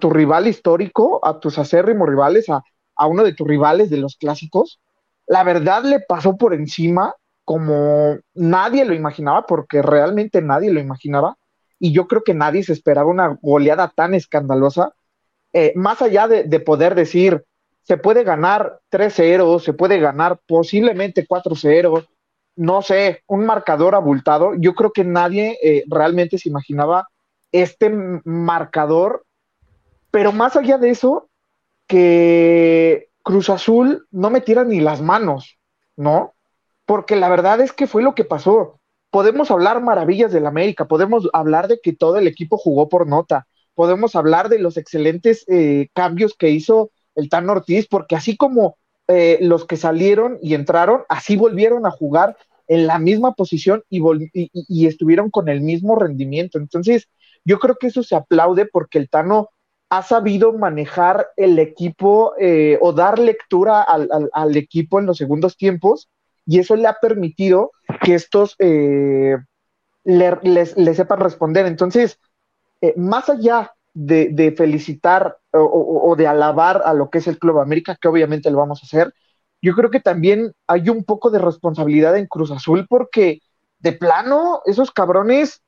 tu 0.00 0.10
rival 0.10 0.46
histórico, 0.46 1.24
a 1.24 1.40
tus 1.40 1.58
acérrimos 1.58 2.08
rivales, 2.08 2.46
a, 2.48 2.62
uno 3.06 3.24
de 3.24 3.34
tus 3.34 3.46
rivales 3.46 3.90
de 3.90 3.96
los 3.96 4.16
clásicos. 4.16 4.80
La 5.26 5.44
verdad 5.44 5.84
le 5.84 6.00
pasó 6.00 6.36
por 6.36 6.54
encima 6.54 7.14
como 7.44 8.18
nadie 8.34 8.84
lo 8.84 8.94
imaginaba, 8.94 9.46
porque 9.46 9.82
realmente 9.82 10.40
nadie 10.42 10.72
lo 10.72 10.80
imaginaba. 10.80 11.36
Y 11.78 11.92
yo 11.92 12.06
creo 12.06 12.22
que 12.22 12.34
nadie 12.34 12.62
se 12.62 12.72
esperaba 12.72 13.10
una 13.10 13.38
goleada 13.42 13.92
tan 13.94 14.14
escandalosa. 14.14 14.94
Eh, 15.52 15.72
más 15.74 16.00
allá 16.00 16.28
de, 16.28 16.44
de 16.44 16.60
poder 16.60 16.94
decir, 16.94 17.44
se 17.82 17.96
puede 17.96 18.22
ganar 18.22 18.80
3-0, 18.90 19.58
se 19.58 19.72
puede 19.72 19.98
ganar 19.98 20.38
posiblemente 20.46 21.26
4-0, 21.26 22.06
no 22.56 22.82
sé, 22.82 23.22
un 23.26 23.44
marcador 23.44 23.94
abultado. 23.94 24.52
Yo 24.56 24.74
creo 24.74 24.92
que 24.92 25.04
nadie 25.04 25.58
eh, 25.62 25.84
realmente 25.88 26.38
se 26.38 26.48
imaginaba 26.48 27.08
este 27.52 27.90
marcador, 28.24 29.24
pero 30.10 30.32
más 30.32 30.56
allá 30.56 30.78
de 30.78 30.90
eso, 30.90 31.28
que 31.86 33.08
Cruz 33.22 33.50
Azul 33.50 34.06
no 34.10 34.30
metiera 34.30 34.64
ni 34.64 34.80
las 34.80 35.00
manos, 35.00 35.58
¿no? 35.96 36.34
Porque 36.86 37.16
la 37.16 37.28
verdad 37.28 37.60
es 37.60 37.72
que 37.72 37.86
fue 37.86 38.02
lo 38.02 38.14
que 38.14 38.24
pasó. 38.24 38.80
Podemos 39.10 39.50
hablar 39.50 39.82
maravillas 39.82 40.32
del 40.32 40.46
América, 40.46 40.88
podemos 40.88 41.28
hablar 41.32 41.68
de 41.68 41.80
que 41.82 41.92
todo 41.92 42.16
el 42.16 42.26
equipo 42.26 42.56
jugó 42.56 42.88
por 42.88 43.06
nota, 43.06 43.46
podemos 43.74 44.16
hablar 44.16 44.48
de 44.48 44.58
los 44.58 44.76
excelentes 44.76 45.44
eh, 45.48 45.88
cambios 45.94 46.34
que 46.34 46.50
hizo 46.50 46.90
el 47.14 47.28
Tan 47.28 47.48
Ortiz, 47.50 47.86
porque 47.88 48.16
así 48.16 48.36
como 48.36 48.76
eh, 49.08 49.38
los 49.42 49.66
que 49.66 49.76
salieron 49.76 50.38
y 50.40 50.54
entraron, 50.54 51.02
así 51.08 51.36
volvieron 51.36 51.84
a 51.86 51.90
jugar 51.90 52.36
en 52.68 52.86
la 52.86 52.98
misma 52.98 53.34
posición 53.34 53.82
y, 53.90 54.86
estuvieron 54.86 55.30
con 55.30 55.48
el 55.48 55.60
mismo 55.60 55.96
rendimiento. 55.96 56.58
Entonces, 56.58 57.08
yo 57.44 57.58
creo 57.58 57.76
que 57.76 57.88
eso 57.88 58.02
se 58.02 58.14
aplaude 58.14 58.66
porque 58.66 58.98
el 58.98 59.08
Tano 59.08 59.50
ha 59.90 60.02
sabido 60.02 60.52
manejar 60.54 61.28
el 61.36 61.58
equipo 61.58 62.32
eh, 62.38 62.78
o 62.80 62.94
dar 62.94 63.18
lectura 63.18 63.82
al, 63.82 64.56
equipo 64.56 64.98
en 64.98 65.04
los 65.04 65.18
segundos 65.18 65.58
tiempos 65.58 66.08
y 66.46 66.60
eso 66.60 66.76
le 66.76 66.88
ha 66.88 66.94
permitido 66.94 67.72
que 68.02 68.14
estos 68.14 68.56
eh, 68.58 69.36
le, 70.04 70.94
sepan 70.94 71.20
responder. 71.20 71.66
Entonces, 71.66 72.18
eh, 72.80 72.94
más 72.96 73.28
allá 73.28 73.74
de, 73.92 74.54
felicitar 74.56 75.36
o, 75.52 76.14
de 76.16 76.26
alabar 76.26 76.80
a 76.86 76.94
lo 76.94 77.10
que 77.10 77.18
es 77.18 77.26
el 77.26 77.38
Club 77.38 77.58
América, 77.58 77.98
que 78.00 78.08
obviamente 78.08 78.50
lo 78.50 78.56
vamos 78.56 78.82
a 78.82 78.86
hacer, 78.86 79.12
yo 79.60 79.74
creo 79.74 79.90
que 79.90 80.00
también 80.00 80.54
hay 80.66 80.88
un 80.88 81.04
poco 81.04 81.30
de 81.30 81.38
responsabilidad 81.38 82.16
en 82.16 82.28
Cruz 82.28 82.50
Azul 82.50 82.86
porque 82.88 83.40
de 83.78 83.92
plano 83.92 84.62
esos 84.64 84.90
cabrones 84.90 85.60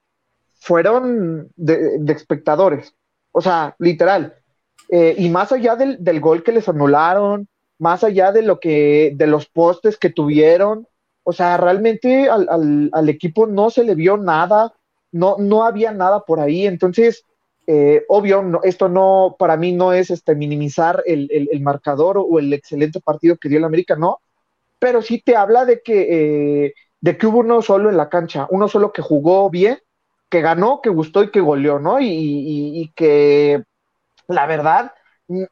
fueron 0.64 1.52
de, 1.56 2.00
espectadores, 2.08 2.94
o 3.32 3.42
sea, 3.42 3.76
literal. 3.78 4.34
Eh, 4.88 5.14
y 5.18 5.28
más 5.28 5.52
allá 5.52 5.76
del, 5.76 6.20
gol 6.20 6.42
que 6.42 6.52
les 6.52 6.66
anularon, 6.70 7.48
más 7.78 8.02
allá 8.02 8.32
de 8.32 8.40
lo 8.40 8.60
que, 8.60 9.12
de 9.14 9.26
los 9.26 9.46
postes 9.46 9.98
que 9.98 10.08
tuvieron, 10.08 10.88
o 11.22 11.34
sea, 11.34 11.58
realmente 11.58 12.30
al, 12.30 13.08
equipo 13.10 13.46
no 13.46 13.68
se 13.68 13.84
le 13.84 13.94
vio 13.94 14.16
nada, 14.16 14.72
no, 15.12 15.36
no 15.38 15.64
había 15.64 15.92
nada 15.92 16.24
por 16.24 16.40
ahí. 16.40 16.66
Entonces, 16.66 17.24
eh, 17.66 18.02
obvio, 18.08 18.62
esto 18.62 18.88
no, 18.88 19.36
para 19.38 19.58
mí 19.58 19.72
no 19.72 19.92
es 19.92 20.10
este, 20.10 20.34
minimizar 20.34 21.02
el, 21.04 21.28
marcador 21.60 22.16
o 22.18 22.38
el 22.38 22.54
excelente 22.54 23.00
partido 23.00 23.36
que 23.36 23.50
dio 23.50 23.58
el 23.58 23.64
América, 23.64 23.96
no, 23.96 24.20
pero 24.78 25.02
sí 25.02 25.20
te 25.20 25.36
habla 25.36 25.66
de 25.66 25.82
que, 25.82 26.64
eh, 26.66 26.74
de 27.02 27.18
que 27.18 27.26
hubo 27.26 27.40
uno 27.40 27.60
solo 27.60 27.90
en 27.90 27.98
la 27.98 28.08
cancha, 28.08 28.46
uno 28.48 28.66
solo 28.66 28.92
que 28.94 29.02
jugó 29.02 29.50
bien, 29.50 29.78
que 30.34 30.40
ganó, 30.40 30.80
que 30.82 30.90
gustó 30.90 31.22
y 31.22 31.30
que 31.30 31.40
goleó, 31.40 31.78
¿no? 31.78 32.00
Y, 32.00 32.08
y 32.08 32.92
que 32.96 33.62
la 34.26 34.46
verdad 34.46 34.92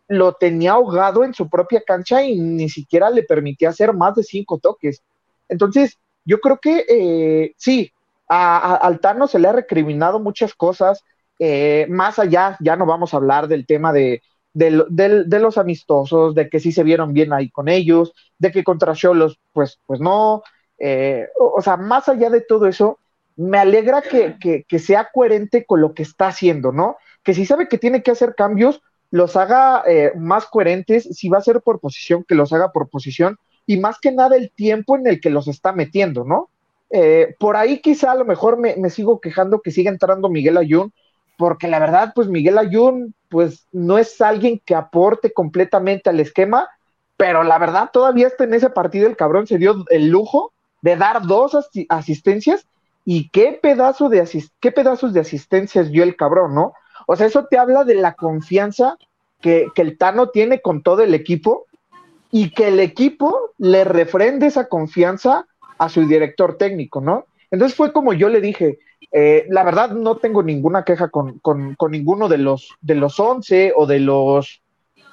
lo 0.09 0.33
tenía 0.33 0.73
ahogado 0.73 1.23
en 1.23 1.35
su 1.35 1.49
propia 1.49 1.85
cancha 1.87 2.25
y 2.25 2.40
ni 2.40 2.68
siquiera 2.68 3.09
le 3.09 3.23
permitía 3.23 3.68
hacer 3.68 3.92
más 3.92 4.16
de 4.16 4.25
cinco 4.25 4.59
toques. 4.59 5.01
Entonces, 5.49 6.01
yo 6.25 6.40
creo 6.40 6.59
que 6.59 6.85
eh, 6.88 7.53
sí, 7.57 7.92
a, 8.29 8.75
Altano 8.75 9.29
se 9.29 9.38
le 9.38 9.47
ha 9.47 9.53
recriminado 9.53 10.18
muchas 10.18 10.53
cosas, 10.53 11.05
eh, 11.38 11.87
más 11.88 12.18
allá, 12.18 12.57
ya 12.59 12.75
no 12.75 12.85
vamos 12.85 13.14
a 13.14 13.18
hablar 13.18 13.47
del 13.47 13.66
tema 13.66 13.92
de, 13.92 14.21
de, 14.53 15.38
los 15.38 15.59
amistosos, 15.59 16.35
de 16.35 16.49
que 16.49 16.59
sí 16.59 16.73
se 16.73 16.83
vieron 16.83 17.12
bien 17.12 17.33
ahí 17.33 17.51
con 17.51 17.68
ellos, 17.68 18.12
de 18.37 18.51
que 18.51 18.64
contra 18.64 18.95
Cholos, 18.95 19.38
pues, 19.53 19.79
pues 19.87 20.01
no, 20.01 20.42
eh, 20.77 21.29
o, 21.38 21.62
sea, 21.62 21.77
más 21.77 22.09
allá 22.09 22.29
de 22.29 22.40
todo 22.40 22.66
eso, 22.66 22.99
me 23.37 23.59
alegra 23.59 24.03
que, 24.03 24.64
que, 24.68 24.79
sea 24.79 25.09
coherente 25.12 25.64
con 25.64 25.81
lo 25.81 25.95
que 25.95 26.03
está 26.03 26.29
haciendo, 26.29 26.73
¿no? 26.73 26.97
Que 27.23 27.35
si 27.35 27.47
sabe 27.47 27.68
que 27.68 27.79
tiene 27.79 28.03
que 28.03 28.11
hacer 28.11 28.35
cambios, 28.35 28.83
los 29.11 29.37
haga 29.37 29.85
más 30.16 30.47
coherentes, 30.47 31.05
si 31.05 31.29
va 31.29 31.38
a 31.38 31.42
ser 31.42 31.61
por 31.61 31.81
posición, 31.81 32.25
que 32.27 32.35
los 32.35 32.53
haga 32.53 32.73
por 32.73 32.88
posición, 32.88 33.38
y 33.66 33.79
más 33.79 33.99
que 34.01 34.12
nada 34.12 34.37
el 34.37 34.51
tiempo 34.51 34.97
en 34.97 35.07
el 35.07 35.21
que 35.21 35.31
los 35.31 35.49
está 35.49 35.73
metiendo, 35.73 36.25
¿no? 36.25 36.51
Eh, 36.95 37.37
por 37.38 37.57
ahí 37.57 37.81
quizá 37.81 38.12
a 38.12 38.16
lo 38.16 38.27
mejor 38.27 38.59
me, 38.59 38.90
sigo 38.90 39.18
quejando 39.18 39.62
que 39.62 39.71
siga 39.71 39.90
entrando 39.90 40.29
Miguel 40.29 40.59
Ayun, 40.59 40.92
porque 41.38 41.66
la 41.66 41.79
verdad, 41.79 42.12
pues 42.14 42.29
Miguel 42.29 42.59
Ayun, 42.59 43.14
pues 43.31 43.66
no 43.73 43.97
es 43.97 44.21
alguien 44.21 44.61
que 44.64 44.75
aporte 44.75 45.33
completamente 45.33 46.11
al 46.11 46.21
esquema, 46.21 46.68
pero 47.16 47.45
la 47.45 47.59
verdad 47.59 47.88
todavía 47.90 48.27
está 48.27 48.45
en 48.45 48.53
ese 48.53 48.68
partido 48.68 49.09
el 49.09 49.16
cabrón 49.16 49.47
se 49.47 49.57
dio 49.57 49.87
el 49.88 50.09
lujo 50.09 50.53
de 50.83 50.97
dar 50.97 51.27
dos 51.27 51.57
asistencias 51.88 52.66
y 53.05 53.29
qué 53.31 53.59
pedazo 53.61 54.09
de 54.09 54.27
qué 54.61 54.73
pedazos 54.73 55.12
de 55.12 55.21
asistencias 55.21 55.91
dio 55.91 56.03
el 56.03 56.17
cabrón, 56.17 56.55
¿no? 56.55 56.73
O 57.07 57.17
sea, 57.17 57.27
eso 57.27 57.47
te 57.51 57.59
habla 57.59 57.85
de 57.85 57.97
la 57.97 58.15
confianza 58.15 58.97
que, 59.41 59.69
que 59.75 59.83
el 59.83 59.99
Tano 59.99 60.29
tiene 60.29 60.61
con 60.61 60.83
todo 60.83 61.03
el 61.03 61.15
equipo 61.15 61.67
y 62.31 62.51
que 62.51 62.69
el 62.69 62.81
equipo 62.81 63.51
le 63.59 63.85
refrende 63.85 64.47
esa 64.47 64.69
confianza 64.69 65.47
a 65.79 65.88
su 65.88 66.07
director 66.07 66.57
técnico, 66.57 67.01
¿no? 67.01 67.27
Entonces 67.51 67.77
fue 67.77 67.93
como 67.93 68.12
yo 68.12 68.29
le 68.29 68.41
dije, 68.41 68.79
eh, 69.11 69.47
la 69.51 69.62
verdad 69.62 69.91
no 69.91 70.17
tengo 70.17 70.43
ninguna 70.43 70.85
queja 70.85 71.11
con, 71.11 71.41
ninguno 71.91 72.29
de 72.29 72.38
los, 72.38 72.71
de 72.81 72.95
los 72.95 73.21
11 73.21 73.75
o 73.77 73.87
de 73.87 74.01
los 74.01 74.62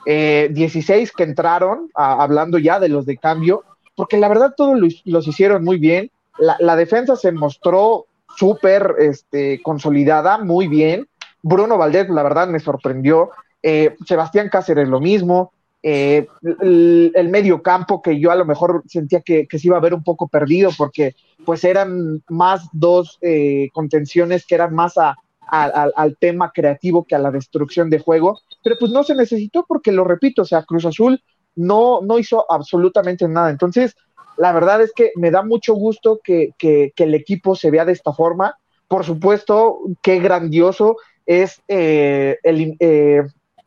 16 0.05 0.89
eh, 1.09 1.11
que 1.15 1.23
entraron, 1.23 1.89
hablando 1.93 2.57
ya 2.57 2.79
de 2.79 2.87
los 2.87 3.05
de 3.05 3.17
cambio, 3.17 3.63
porque 3.95 4.17
la 4.17 4.29
verdad 4.29 4.53
todos 4.55 4.79
los, 5.03 5.27
hicieron 5.27 5.65
muy 5.65 5.77
bien, 5.77 6.09
la, 6.39 6.75
defensa 6.75 7.15
se 7.15 7.31
mostró 7.31 8.05
súper 8.37 8.95
este, 8.99 9.61
consolidada, 9.61 10.37
muy 10.37 10.67
bien, 10.67 11.07
Bruno 11.41 11.77
Valdés 11.77 12.09
la 12.09 12.23
verdad 12.23 12.47
me 12.47 12.59
sorprendió, 12.59 13.31
eh, 13.61 13.95
Sebastián 14.05 14.49
Cáceres 14.49 14.87
lo 14.87 14.99
mismo, 14.99 15.51
eh, 15.81 16.27
el, 16.61 17.29
medio 17.29 17.61
campo 17.61 18.01
que 18.01 18.19
yo 18.19 18.31
a 18.31 18.35
lo 18.35 18.45
mejor 18.45 18.83
sentía 18.87 19.21
que, 19.21 19.47
se 19.49 19.67
iba 19.67 19.77
a 19.77 19.81
ver 19.81 19.93
un 19.93 20.03
poco 20.03 20.27
perdido 20.27 20.71
porque 20.77 21.15
pues 21.45 21.63
eran 21.63 22.21
más 22.27 22.67
dos 22.73 23.17
eh, 23.21 23.69
contenciones 23.71 24.45
que 24.45 24.55
eran 24.55 24.75
más 24.75 24.95
al 24.97 26.17
tema 26.19 26.51
creativo 26.51 27.05
que 27.05 27.15
a 27.15 27.19
la 27.19 27.31
destrucción 27.31 27.89
de 27.89 27.99
juego, 27.99 28.39
pero 28.61 28.75
pues 28.77 28.91
no 28.91 29.03
se 29.03 29.15
necesitó 29.15 29.65
porque 29.67 29.91
lo 29.91 30.03
repito, 30.03 30.43
sea, 30.43 30.63
Cruz 30.63 30.85
Azul 30.85 31.21
no, 31.55 32.01
no 32.01 32.19
hizo 32.19 32.45
absolutamente 32.51 33.27
nada. 33.27 33.49
Entonces, 33.49 33.95
la 34.39 34.53
verdad 34.53 34.81
es 34.81 34.93
que 34.93 35.11
me 35.17 35.31
da 35.31 35.43
mucho 35.43 35.73
gusto 35.73 36.21
que, 36.23 36.53
el 36.57 37.13
equipo 37.13 37.55
se 37.55 37.69
vea 37.69 37.83
de 37.83 37.91
esta 37.91 38.13
forma. 38.13 38.57
Por 38.87 39.03
supuesto, 39.03 39.81
qué 40.01 40.19
grandioso 40.19 40.95
es 41.25 41.61
eh, 41.67 42.37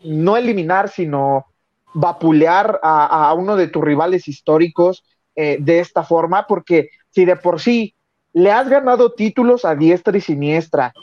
no 0.02 0.36
eliminar, 0.38 0.88
sino 0.88 1.44
vapulear 1.92 2.80
a, 2.82 3.34
uno 3.36 3.56
de 3.56 3.68
tus 3.68 3.84
rivales 3.84 4.28
históricos 4.28 5.04
eh, 5.36 5.58
de 5.60 5.80
esta 5.80 6.04
forma, 6.04 6.46
porque 6.46 6.88
si 7.10 7.26
de 7.26 7.36
por 7.36 7.60
sí 7.60 7.94
le 8.32 8.50
has 8.50 8.66
ganado 8.70 9.12
títulos 9.12 9.66
a 9.66 9.74
diestra 9.74 10.16
y 10.16 10.22
siniestra, 10.22 10.94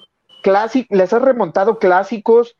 les 0.90 1.14
has 1.14 1.22
remontado 1.22 1.78
clásicos 1.78 2.58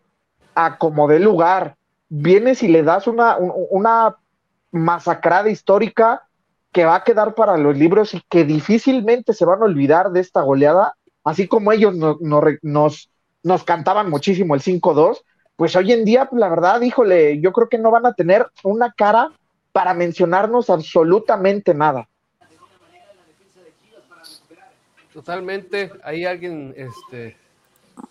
a 0.54 0.78
como 0.78 1.08
de 1.08 1.20
lugar, 1.20 1.76
vienes 2.08 2.62
y 2.62 2.68
le 2.68 2.84
das 2.84 3.08
una, 3.08 3.36
una 3.40 4.18
masacrada 4.72 5.50
histórica 5.50 6.29
que 6.72 6.86
va 6.86 6.96
a 6.96 7.04
quedar 7.04 7.36
para 7.36 7.58
los 7.58 7.78
libros 7.78 8.14
y 8.14 8.22
que 8.30 8.44
difícilmente 8.44 9.34
se 9.34 9.46
van 9.46 9.62
a 9.62 9.66
olvidar 9.66 10.12
de 10.12 10.20
esta 10.20 10.42
goleada, 10.42 10.96
así 11.24 11.48
como 11.48 11.72
ellos 11.72 11.96
nos, 11.96 13.10
nos 13.44 13.64
cantaban 13.64 14.10
muchísimo 14.10 14.56
el 14.56 14.62
5-2, 14.62 15.24
pues 15.56 15.76
hoy 15.76 15.92
en 15.92 16.06
día, 16.06 16.30
la 16.32 16.48
verdad, 16.48 16.80
híjole, 16.82 17.42
yo 17.42 17.52
creo 17.52 17.68
que 17.68 17.78
no 17.78 17.92
van 17.92 18.06
a 18.06 18.14
tener 18.14 18.48
una 18.64 18.94
cara 18.94 19.32
para 19.74 19.94
mencionarnos 19.94 20.70
absolutamente 20.70 21.74
nada. 21.74 22.08
Totalmente, 25.12 25.92
hay 26.04 26.26
alguien 26.26 26.74
este, 26.78 27.36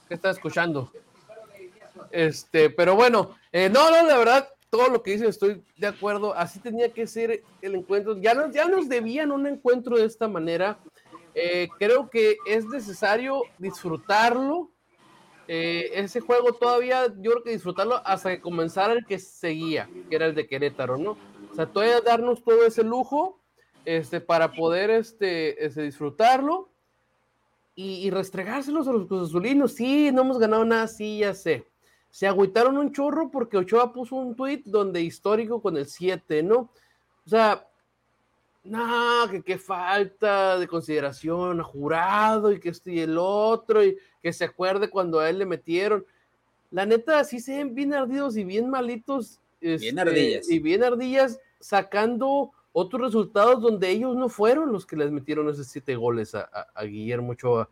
que 0.08 0.14
está 0.14 0.30
escuchando. 0.30 0.92
Este, 2.10 2.70
pero 2.70 2.96
bueno, 2.96 3.34
eh, 3.50 3.70
no, 3.70 3.90
no, 3.90 4.02
la 4.06 4.18
verdad, 4.18 4.48
todo 4.70 4.88
lo 4.88 5.02
que 5.02 5.12
dicen 5.12 5.28
estoy 5.28 5.62
de 5.76 5.86
acuerdo. 5.86 6.34
Así 6.34 6.58
tenía 6.60 6.92
que 6.92 7.06
ser 7.06 7.42
el 7.62 7.74
encuentro. 7.74 8.18
Ya 8.20 8.34
nos, 8.34 8.52
ya 8.52 8.66
nos 8.66 8.88
debían 8.88 9.32
un 9.32 9.46
encuentro 9.46 9.96
de 9.96 10.04
esta 10.04 10.28
manera. 10.28 10.78
Eh, 11.34 11.68
creo 11.78 12.10
que 12.10 12.36
es 12.46 12.66
necesario 12.66 13.42
disfrutarlo 13.58 14.70
eh, 15.50 15.92
ese 15.94 16.20
juego 16.20 16.52
todavía 16.52 17.06
yo 17.06 17.30
creo 17.30 17.42
que 17.42 17.50
disfrutarlo 17.52 18.02
hasta 18.04 18.28
que 18.28 18.40
comenzara 18.42 18.92
el 18.92 19.06
que 19.06 19.18
seguía, 19.18 19.88
que 20.10 20.16
era 20.16 20.26
el 20.26 20.34
de 20.34 20.46
Querétaro, 20.46 20.98
¿no? 20.98 21.16
O 21.50 21.54
sea, 21.54 21.64
todavía 21.64 22.02
darnos 22.02 22.44
todo 22.44 22.66
ese 22.66 22.84
lujo 22.84 23.40
este, 23.86 24.20
para 24.20 24.52
poder 24.52 24.90
este, 24.90 25.64
este 25.64 25.82
disfrutarlo 25.82 26.68
y, 27.74 28.06
y, 28.06 28.10
restregárselos 28.10 28.86
a 28.88 28.92
los 28.92 29.10
azulinos. 29.10 29.72
Sí, 29.72 30.10
no 30.12 30.20
hemos 30.20 30.38
ganado 30.38 30.66
nada, 30.66 30.86
sí, 30.86 31.20
ya 31.20 31.32
sé. 31.32 31.64
Se 32.10 32.26
agüitaron 32.26 32.76
un 32.78 32.92
chorro 32.92 33.30
porque 33.30 33.56
Ochoa 33.56 33.92
puso 33.92 34.16
un 34.16 34.34
tweet 34.34 34.62
donde 34.64 35.02
histórico 35.02 35.60
con 35.60 35.76
el 35.76 35.86
7, 35.86 36.42
¿no? 36.42 36.70
O 37.24 37.28
sea, 37.28 37.68
no, 38.64 39.28
que 39.30 39.42
qué 39.42 39.58
falta 39.58 40.58
de 40.58 40.66
consideración 40.66 41.60
a 41.60 41.64
jurado 41.64 42.52
y 42.52 42.60
que 42.60 42.70
este 42.70 42.92
y 42.92 43.00
el 43.00 43.16
otro, 43.18 43.84
y 43.84 43.96
que 44.22 44.32
se 44.32 44.44
acuerde 44.44 44.90
cuando 44.90 45.20
a 45.20 45.28
él 45.30 45.38
le 45.38 45.46
metieron. 45.46 46.04
La 46.70 46.84
neta, 46.84 47.24
sí 47.24 47.40
se 47.40 47.56
ven 47.56 47.74
bien 47.74 47.94
ardidos 47.94 48.36
y 48.36 48.44
bien 48.44 48.68
malitos. 48.68 49.40
bien 49.60 49.74
este, 49.74 50.00
ardillas. 50.00 50.50
Y 50.50 50.58
bien 50.58 50.84
ardillas 50.84 51.40
sacando 51.60 52.52
otros 52.72 53.02
resultados 53.02 53.60
donde 53.60 53.90
ellos 53.90 54.16
no 54.16 54.28
fueron 54.28 54.70
los 54.70 54.86
que 54.86 54.96
les 54.96 55.10
metieron 55.10 55.48
esos 55.48 55.66
siete 55.66 55.96
goles 55.96 56.34
a, 56.34 56.48
Guillermo 56.82 57.32
Ochoa. 57.32 57.68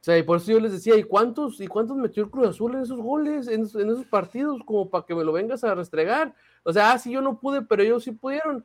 O 0.00 0.04
sea, 0.04 0.16
y 0.16 0.22
por 0.22 0.38
eso 0.38 0.52
yo 0.52 0.60
les 0.60 0.72
decía, 0.72 0.96
¿y 0.96 1.02
cuántos, 1.02 1.60
y 1.60 1.66
cuántos 1.66 1.96
metió 1.96 2.22
el 2.22 2.30
Cruz 2.30 2.48
Azul 2.48 2.74
en 2.74 2.82
esos 2.82 3.00
goles, 3.00 3.48
en, 3.48 3.62
en 3.62 3.90
esos 3.90 4.06
partidos, 4.06 4.60
como 4.64 4.88
para 4.88 5.04
que 5.04 5.14
me 5.14 5.24
lo 5.24 5.32
vengas 5.32 5.64
a 5.64 5.74
restregar? 5.74 6.34
O 6.62 6.72
sea, 6.72 6.92
ah, 6.92 6.98
sí, 6.98 7.10
yo 7.10 7.20
no 7.20 7.38
pude, 7.38 7.62
pero 7.62 7.82
ellos 7.82 8.04
sí 8.04 8.12
pudieron 8.12 8.64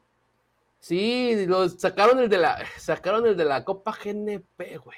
Sí, 0.84 1.46
lo 1.48 1.70
sacaron 1.70 2.20
el 2.20 2.28
de 2.28 2.40
la, 2.40 2.58
sacaron 2.78 3.26
el 3.26 3.38
de 3.38 3.46
la 3.46 3.64
Copa 3.64 3.94
GNP, 3.94 4.78
güey. 4.84 4.98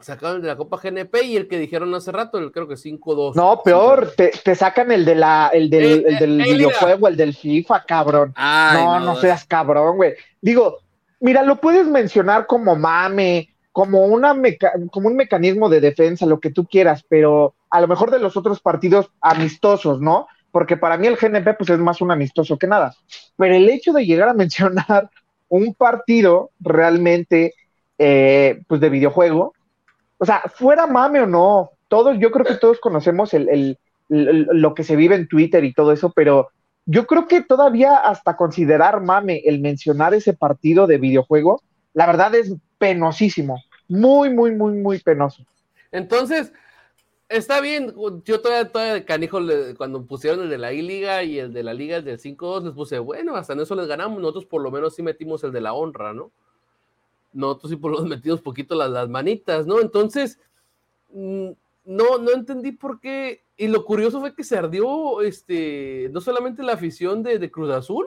Sacaron 0.00 0.36
el 0.36 0.42
de 0.42 0.48
la 0.48 0.56
Copa 0.56 0.78
GNP 0.80 1.24
y 1.24 1.36
el 1.36 1.48
que 1.48 1.58
dijeron 1.58 1.92
hace 1.96 2.12
rato, 2.12 2.38
el 2.38 2.52
creo 2.52 2.68
que 2.68 2.76
5-2. 2.76 3.34
No, 3.34 3.60
peor, 3.64 4.12
te, 4.16 4.28
te, 4.28 4.54
sacan 4.54 4.92
el 4.92 5.04
de 5.04 5.16
la, 5.16 5.50
el 5.52 5.68
del, 5.68 5.84
Eh, 5.84 6.04
el 6.06 6.18
del 6.18 6.40
eh, 6.40 6.44
videojuego, 6.44 7.08
el 7.08 7.16
del 7.16 7.34
FIFA, 7.34 7.84
cabrón. 7.86 8.34
Ay, 8.36 8.84
no, 8.84 9.00
no, 9.00 9.16
seas 9.16 9.44
cabrón, 9.44 9.96
güey. 9.96 10.14
Digo, 10.40 10.78
mira, 11.18 11.42
lo 11.42 11.60
puedes 11.60 11.88
mencionar 11.88 12.46
como 12.46 12.76
mame, 12.76 13.52
como, 13.76 14.06
una 14.06 14.32
meca 14.32 14.72
como 14.90 15.08
un 15.08 15.16
mecanismo 15.16 15.68
de 15.68 15.82
defensa, 15.82 16.24
lo 16.24 16.40
que 16.40 16.50
tú 16.50 16.64
quieras, 16.64 17.04
pero 17.06 17.52
a 17.68 17.78
lo 17.78 17.86
mejor 17.86 18.10
de 18.10 18.18
los 18.18 18.34
otros 18.34 18.58
partidos 18.60 19.10
amistosos, 19.20 20.00
¿no? 20.00 20.28
Porque 20.50 20.78
para 20.78 20.96
mí 20.96 21.06
el 21.06 21.16
GNP 21.16 21.58
pues 21.58 21.68
es 21.68 21.78
más 21.78 22.00
un 22.00 22.10
amistoso 22.10 22.56
que 22.56 22.66
nada. 22.66 22.94
Pero 23.36 23.54
el 23.54 23.68
hecho 23.68 23.92
de 23.92 24.06
llegar 24.06 24.30
a 24.30 24.32
mencionar 24.42 25.10
un 25.50 25.74
partido 25.74 26.52
realmente 26.58 27.52
eh, 27.98 28.62
pues 28.66 28.80
de 28.80 28.88
videojuego, 28.88 29.52
o 30.16 30.24
sea, 30.24 30.44
fuera 30.54 30.86
mame 30.86 31.20
o 31.20 31.26
no, 31.26 31.72
todos, 31.88 32.16
yo 32.18 32.30
creo 32.30 32.46
que 32.46 32.54
todos 32.54 32.80
conocemos 32.80 33.34
el, 33.34 33.46
el, 33.50 33.78
el, 34.08 34.46
lo 34.52 34.72
que 34.72 34.84
se 34.84 34.96
vive 34.96 35.16
en 35.16 35.28
Twitter 35.28 35.62
y 35.64 35.74
todo 35.74 35.92
eso, 35.92 36.14
pero 36.16 36.48
yo 36.86 37.06
creo 37.06 37.28
que 37.28 37.42
todavía 37.42 37.94
hasta 37.96 38.38
considerar 38.38 39.02
mame 39.02 39.42
el 39.44 39.60
mencionar 39.60 40.14
ese 40.14 40.32
partido 40.32 40.86
de 40.86 40.96
videojuego, 40.96 41.60
la 41.92 42.06
verdad 42.06 42.34
es 42.34 42.54
penosísimo, 42.78 43.62
muy, 43.88 44.30
muy, 44.30 44.52
muy, 44.52 44.74
muy 44.74 44.98
penoso. 44.98 45.44
Entonces, 45.92 46.52
está 47.28 47.60
bien, 47.60 47.94
yo 48.24 48.40
todavía, 48.40 48.70
todavía 48.70 49.04
canijo, 49.04 49.38
cuando 49.76 50.04
pusieron 50.04 50.42
el 50.42 50.50
de 50.50 50.58
la 50.58 50.72
I-Liga 50.72 51.22
y 51.22 51.38
el 51.38 51.52
de 51.52 51.62
la 51.62 51.74
Liga, 51.74 51.96
el 51.96 52.04
del 52.04 52.18
5-2, 52.18 52.64
les 52.64 52.72
puse, 52.72 52.98
bueno, 52.98 53.36
hasta 53.36 53.52
en 53.52 53.60
eso 53.60 53.74
les 53.74 53.86
ganamos, 53.86 54.20
nosotros 54.20 54.46
por 54.46 54.62
lo 54.62 54.70
menos 54.70 54.94
sí 54.94 55.02
metimos 55.02 55.42
el 55.44 55.52
de 55.52 55.60
la 55.60 55.72
honra, 55.72 56.12
¿no? 56.12 56.30
Nosotros 57.32 57.70
sí 57.70 57.76
por 57.76 57.90
lo 57.90 57.98
menos 57.98 58.10
metimos 58.10 58.40
poquito 58.40 58.74
las, 58.74 58.90
las 58.90 59.08
manitas, 59.08 59.66
¿no? 59.66 59.80
Entonces, 59.80 60.38
mm, 61.12 61.50
no, 61.84 62.18
no 62.18 62.30
entendí 62.32 62.72
por 62.72 63.00
qué, 63.00 63.42
y 63.56 63.68
lo 63.68 63.84
curioso 63.84 64.20
fue 64.20 64.34
que 64.34 64.44
se 64.44 64.56
ardió, 64.56 65.20
este, 65.22 66.08
no 66.12 66.20
solamente 66.20 66.62
la 66.62 66.72
afición 66.72 67.22
de, 67.22 67.38
de 67.38 67.50
Cruz 67.50 67.70
Azul, 67.70 68.06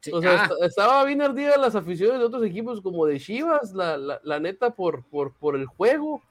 Sí, 0.00 0.12
o 0.12 0.20
sea, 0.22 0.42
ah, 0.42 0.44
est- 0.44 0.62
estaba 0.70 1.04
bien 1.04 1.20
ardida 1.22 1.56
las 1.56 1.74
aficiones 1.74 2.18
de 2.20 2.24
otros 2.24 2.44
equipos 2.44 2.80
como 2.80 3.04
de 3.06 3.18
Chivas, 3.18 3.72
la, 3.74 3.96
la, 3.96 4.20
la 4.22 4.38
neta, 4.40 4.70
por, 4.70 5.04
por, 5.04 5.32
por 5.34 5.56
el 5.56 5.66
juego. 5.66 6.22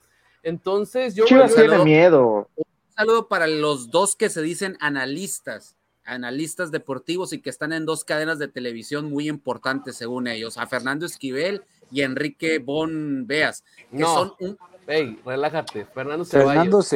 Entonces, 0.43 1.15
yo, 1.15 1.25
Chivas 1.25 1.53
tiene 1.53 1.69
saludo. 1.71 1.83
miedo. 1.85 2.49
un 2.55 2.65
saludo 2.95 3.27
para 3.27 3.47
los 3.47 3.91
dos 3.91 4.15
que 4.15 4.29
se 4.29 4.41
dicen 4.41 4.77
analistas, 4.79 5.75
analistas 6.05 6.71
deportivos 6.71 7.33
y 7.33 7.41
que 7.41 7.49
están 7.49 7.73
en 7.73 7.85
dos 7.85 8.05
cadenas 8.05 8.39
de 8.39 8.47
televisión 8.47 9.09
muy 9.09 9.27
importantes 9.27 9.97
según 9.97 10.27
ellos, 10.27 10.57
a 10.57 10.65
Fernando 10.67 11.05
Esquivel 11.05 11.63
y 11.91 12.01
Enrique 12.03 12.59
Bon 12.59 13.27
Beas, 13.27 13.63
que 13.91 13.97
No. 13.97 14.13
son 14.13 14.33
un 14.39 14.57
Ey, 14.87 15.19
relájate, 15.25 15.83
Fernando 15.93 16.23
Fernando 16.23 16.81
Ceballos. 16.81 16.87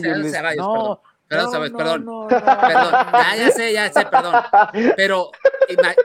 Ceballos. 0.00 0.32
Ceballos, 0.32 0.56
no, 0.56 0.72
Perdón, 0.72 0.98
no, 1.30 1.50
Ceballos, 1.50 1.72
no, 1.72 1.78
perdón. 1.78 2.04
no, 2.04 2.22
no. 2.22 2.28
Perdón, 2.28 2.92
ya, 3.12 3.36
ya 3.36 3.50
sé, 3.50 3.72
ya 3.72 3.92
sé, 3.92 4.06
perdón. 4.06 4.34
Pero, 4.96 5.30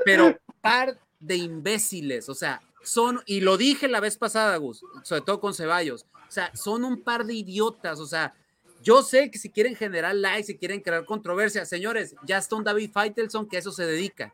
pero 0.05 0.38
par 0.62 0.97
de 1.19 1.36
imbéciles, 1.36 2.29
o 2.29 2.36
sea, 2.36 2.62
son, 2.84 3.21
y 3.25 3.41
lo 3.41 3.58
dije 3.58 3.88
la 3.88 3.99
vez 3.99 4.17
pasada, 4.17 4.55
Gus, 4.58 4.82
sobre 5.03 5.21
todo 5.21 5.39
con 5.39 5.53
Ceballos, 5.53 6.05
o 6.27 6.32
sea, 6.32 6.51
son 6.55 6.84
un 6.84 7.01
par 7.03 7.25
de 7.25 7.34
idiotas, 7.34 7.99
o 7.99 8.05
sea, 8.05 8.34
yo 8.82 9.03
sé 9.03 9.29
que 9.29 9.38
si 9.38 9.49
quieren 9.49 9.75
generar 9.75 10.15
likes, 10.15 10.45
si 10.45 10.58
quieren 10.58 10.79
crear 10.79 11.03
controversia, 11.03 11.65
señores, 11.65 12.15
ya 12.23 12.38
está 12.38 12.55
un 12.55 12.63
David 12.63 12.91
Faitelson 12.93 13.47
que 13.49 13.58
a 13.58 13.60
eso 13.60 13.71
se 13.73 13.86
dedica. 13.86 14.34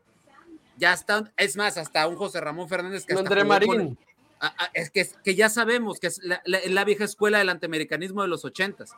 Ya 0.77 0.93
está, 0.93 1.31
es 1.37 1.55
más, 1.55 1.77
hasta 1.77 2.05
un 2.07 2.15
José 2.15 2.41
Ramón 2.41 2.67
Fernández 2.69 3.05
que 3.05 3.13
hasta 3.13 3.21
André 3.23 3.39
con- 3.39 3.47
Marín. 3.47 3.97
Es 4.73 4.91
que, 4.91 5.09
que 5.23 5.33
ya 5.33 5.49
sabemos 5.49 5.99
que 5.99 6.07
es 6.07 6.19
la, 6.21 6.41
la- 6.45 6.59
la 6.67 6.83
vieja 6.83 7.05
escuela 7.05 7.39
del 7.39 7.49
antiamericanismo 7.49 8.21
de 8.21 8.27
los 8.27 8.45
ochentas 8.45 8.91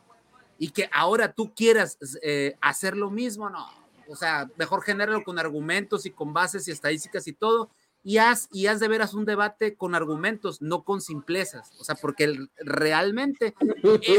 y 0.57 0.69
que 0.69 0.89
ahora 0.91 1.33
tú 1.33 1.53
quieras 1.53 1.97
eh, 2.21 2.55
hacer 2.61 2.97
lo 2.97 3.09
mismo, 3.09 3.49
no. 3.49 3.67
O 4.09 4.15
sea, 4.15 4.49
mejor 4.57 4.83
genéralo 4.83 5.23
con 5.23 5.37
argumentos 5.37 6.05
y 6.05 6.11
con 6.11 6.33
bases 6.33 6.67
y 6.67 6.71
estadísticas 6.71 7.27
y 7.27 7.33
todo, 7.33 7.69
y 8.03 8.19
haz, 8.19 8.47
y 8.53 8.67
haz 8.67 8.79
de 8.79 8.87
veras 8.87 9.13
un 9.13 9.25
debate 9.25 9.75
con 9.75 9.93
argumentos, 9.93 10.61
no 10.61 10.83
con 10.83 11.01
simplezas. 11.01 11.71
O 11.79 11.83
sea, 11.83 11.95
porque 11.95 12.37
realmente 12.57 13.53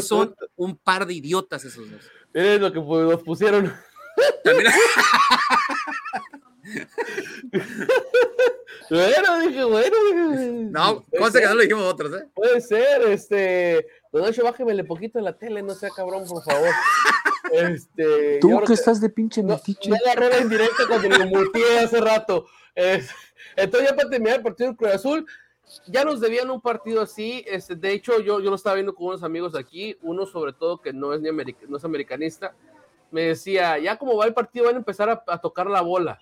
son 0.03 0.35
un 0.57 0.77
par 0.77 1.07
de 1.07 1.15
idiotas 1.15 1.65
esos 1.65 1.91
dos. 1.91 2.03
Miren 2.35 2.61
lo 2.61 2.73
que 2.73 2.81
nos 2.81 3.23
pusieron. 3.23 3.73
Bueno, 8.91 9.41
dije, 9.41 9.65
bueno. 9.65 9.97
no, 10.71 11.05
puede 11.11 11.19
cosa 11.23 11.33
que 11.33 11.39
ser, 11.41 11.49
no 11.51 11.55
lo 11.57 11.61
dijimos 11.61 11.85
otros, 11.93 12.15
¿eh? 12.23 12.29
Puede 12.35 12.61
ser, 12.63 13.03
este. 13.09 13.87
Don 14.11 14.23
Nacho, 14.23 14.43
bájemele 14.45 14.83
poquito 14.85 15.19
en 15.19 15.27
la 15.27 15.37
tele, 15.37 15.63
no 15.63 15.75
sea 15.75 15.91
cabrón, 15.91 16.25
por 16.27 16.43
favor. 16.43 16.69
Este. 17.53 18.39
Tú 18.41 18.61
que 18.67 18.73
estás 18.73 19.01
de 19.03 19.11
pinche 19.11 19.43
No, 19.43 19.55
metiche. 19.57 19.91
no 19.91 19.97
agarré 19.97 20.31
la 20.31 20.39
indirecta 20.39 20.85
cuando 20.89 21.09
lo 21.19 21.27
multé 21.27 21.79
hace 21.81 22.01
rato. 22.01 22.47
Es- 22.75 23.11
entonces, 23.57 23.91
ya 23.91 23.97
para 23.97 24.09
terminar 24.09 24.37
el 24.37 24.43
partido 24.43 24.69
del 24.71 24.77
Cruz 24.79 24.91
Azul, 24.93 25.27
ya 25.87 26.05
nos 26.05 26.21
debían 26.21 26.49
un 26.51 26.61
partido 26.63 27.03
así. 27.03 27.45
Este, 27.47 27.75
de 27.75 27.93
hecho, 27.93 28.21
yo, 28.21 28.41
yo 28.41 28.49
lo 28.49 28.57
estaba 28.57 28.75
viendo 28.77 28.95
con 28.95 29.09
unos 29.09 29.23
amigos 29.23 29.55
aquí, 29.55 29.99
uno 30.01 30.25
sobre 30.25 30.55
todo 30.55 30.81
que 30.81 30.95
no 30.95 31.13
es, 31.13 31.21
ni 31.21 31.29
america- 31.29 31.67
no 31.69 31.77
es 31.77 31.85
americanista, 31.85 32.55
me 33.11 33.23
decía, 33.23 33.77
ya 33.79 33.99
como 33.99 34.17
va 34.17 34.25
el 34.25 34.33
partido, 34.35 34.65
van 34.67 34.77
a 34.77 34.79
empezar 34.79 35.11
a, 35.11 35.23
a 35.27 35.39
tocar 35.41 35.67
la 35.67 35.83
bola. 35.83 36.19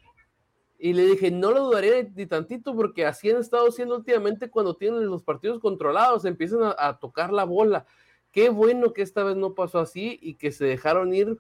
Y 0.79 0.93
le 0.93 1.07
dije, 1.07 1.31
no 1.31 1.53
lo 1.53 1.65
dudaría 1.65 2.03
ni, 2.15 2.27
tantito, 2.27 2.75
porque 2.75 3.07
así 3.07 3.31
han 3.31 3.39
estado 3.39 3.69
haciendo 3.69 3.97
últimamente 3.97 4.51
cuando 4.51 4.77
tienen 4.77 5.07
los 5.07 5.23
partidos 5.23 5.61
controlados, 5.61 6.25
empiezan 6.25 6.63
a, 6.63 6.75
a 6.79 6.99
tocar 6.99 7.33
la 7.33 7.45
bola. 7.45 7.87
Qué 8.31 8.51
bueno 8.51 8.93
que 8.93 9.03
esta 9.03 9.25
vez 9.25 9.37
no 9.37 9.55
pasó 9.55 9.79
así 9.79 10.19
y 10.21 10.35
que 10.35 10.53
se 10.53 10.67
dejaron 10.67 11.15
ir 11.15 11.39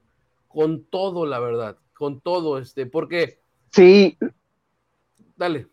con 0.48 0.84
todo, 0.84 1.26
la 1.26 1.38
verdad, 1.38 1.76
con 1.92 2.20
todo, 2.20 2.58
este, 2.58 2.86
porque, 2.86 3.40
Sí, 3.72 4.16
dale, 5.36 5.68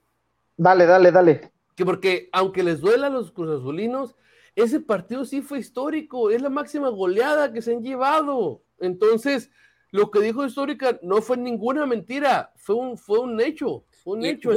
dale, 0.58 0.86
dale, 0.86 1.12
dale. 1.12 1.52
que 1.76 1.86
porque 1.86 2.30
aunque 2.34 2.64
les 2.64 2.82
duela 2.82 3.08
a 3.08 3.10
los 3.10 3.32
cruzazulinos, 3.32 4.16
ese 4.56 4.82
partido 4.82 5.24
sí 5.24 5.42
fue 5.42 5.60
histórico, 5.60 6.30
es 6.30 6.42
la 6.42 6.50
máxima 6.50 6.90
goleada 6.90 7.54
que 7.54 7.62
se 7.62 7.74
han 7.74 7.82
llevado. 7.82 8.62
Entonces, 8.80 9.50
lo 9.94 10.10
que 10.10 10.22
dijo 10.22 10.44
Histórica 10.44 11.00
no 11.04 11.22
fue 11.22 11.38
ninguna 11.38 11.86
mentira, 11.86 12.52
fue 12.56 12.76
un, 12.76 12.98
fue 12.98 13.20
un 13.20 13.40
hecho, 13.40 13.86
fue 14.04 14.18
un 14.18 14.26
Y, 14.26 14.30
hecho. 14.30 14.52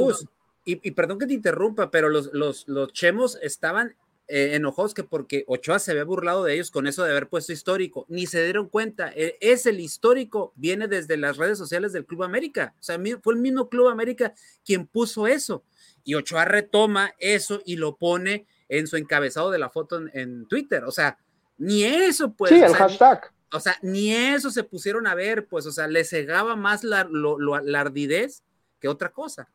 Y, 0.65 0.79
y 0.87 0.91
perdón 0.91 1.19
que 1.19 1.27
te 1.27 1.35
interrumpa, 1.35 1.91
pero 1.91 2.09
los, 2.09 2.33
los, 2.33 2.67
los 2.67 2.91
chemos 2.91 3.37
estaban 3.43 3.95
eh, 4.27 4.55
enojados 4.55 4.95
que 4.95 5.03
porque 5.03 5.45
Ochoa 5.47 5.77
se 5.77 5.91
había 5.91 6.05
burlado 6.05 6.43
de 6.43 6.55
ellos 6.55 6.71
con 6.71 6.87
eso 6.87 7.03
de 7.03 7.11
haber 7.11 7.29
puesto 7.29 7.53
histórico, 7.53 8.07
ni 8.09 8.25
se 8.25 8.43
dieron 8.43 8.67
cuenta. 8.67 9.11
eh, 9.15 9.37
es 9.39 9.67
el 9.67 9.79
histórico, 9.79 10.53
viene 10.55 10.87
desde 10.87 11.17
las 11.17 11.37
redes 11.37 11.59
sociales 11.59 11.93
del 11.93 12.07
Club 12.07 12.23
América. 12.23 12.73
O 12.79 12.83
sea, 12.83 12.99
fue 13.21 13.35
el 13.35 13.39
mismo 13.39 13.69
Club 13.69 13.89
América 13.89 14.33
quien 14.65 14.87
puso 14.87 15.27
eso. 15.27 15.63
Y 16.03 16.15
Ochoa 16.15 16.45
retoma 16.45 17.13
eso 17.19 17.61
y 17.63 17.75
lo 17.75 17.95
pone 17.95 18.47
en 18.69 18.87
su 18.87 18.97
encabezado 18.97 19.51
de 19.51 19.59
la 19.59 19.69
foto 19.69 19.97
en, 19.97 20.09
en 20.13 20.47
Twitter. 20.47 20.83
O 20.83 20.91
sea, 20.91 21.19
ni 21.59 21.83
eso, 21.83 22.33
pues. 22.33 22.49
sí, 22.49 22.59
o 22.59 22.65
el 22.65 22.71
sea, 22.71 22.79
hashtag. 22.79 23.31
O 23.53 23.59
sea, 23.59 23.75
ni 23.81 24.13
eso 24.13 24.49
se 24.51 24.63
pusieron 24.63 25.07
a 25.07 25.15
ver, 25.15 25.47
pues, 25.47 25.65
o 25.65 25.71
sea, 25.71 25.87
le 25.87 26.03
cegaba 26.03 26.55
más 26.55 26.83
la, 26.83 27.03
lo- 27.05 27.39
lo- 27.39 27.59
la 27.61 27.81
ardidez 27.81 28.43
que 28.79 28.87
otra 28.87 29.11
cosa. 29.11 29.49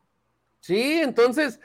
Sí, 0.59 0.99
entonces, 1.01 1.59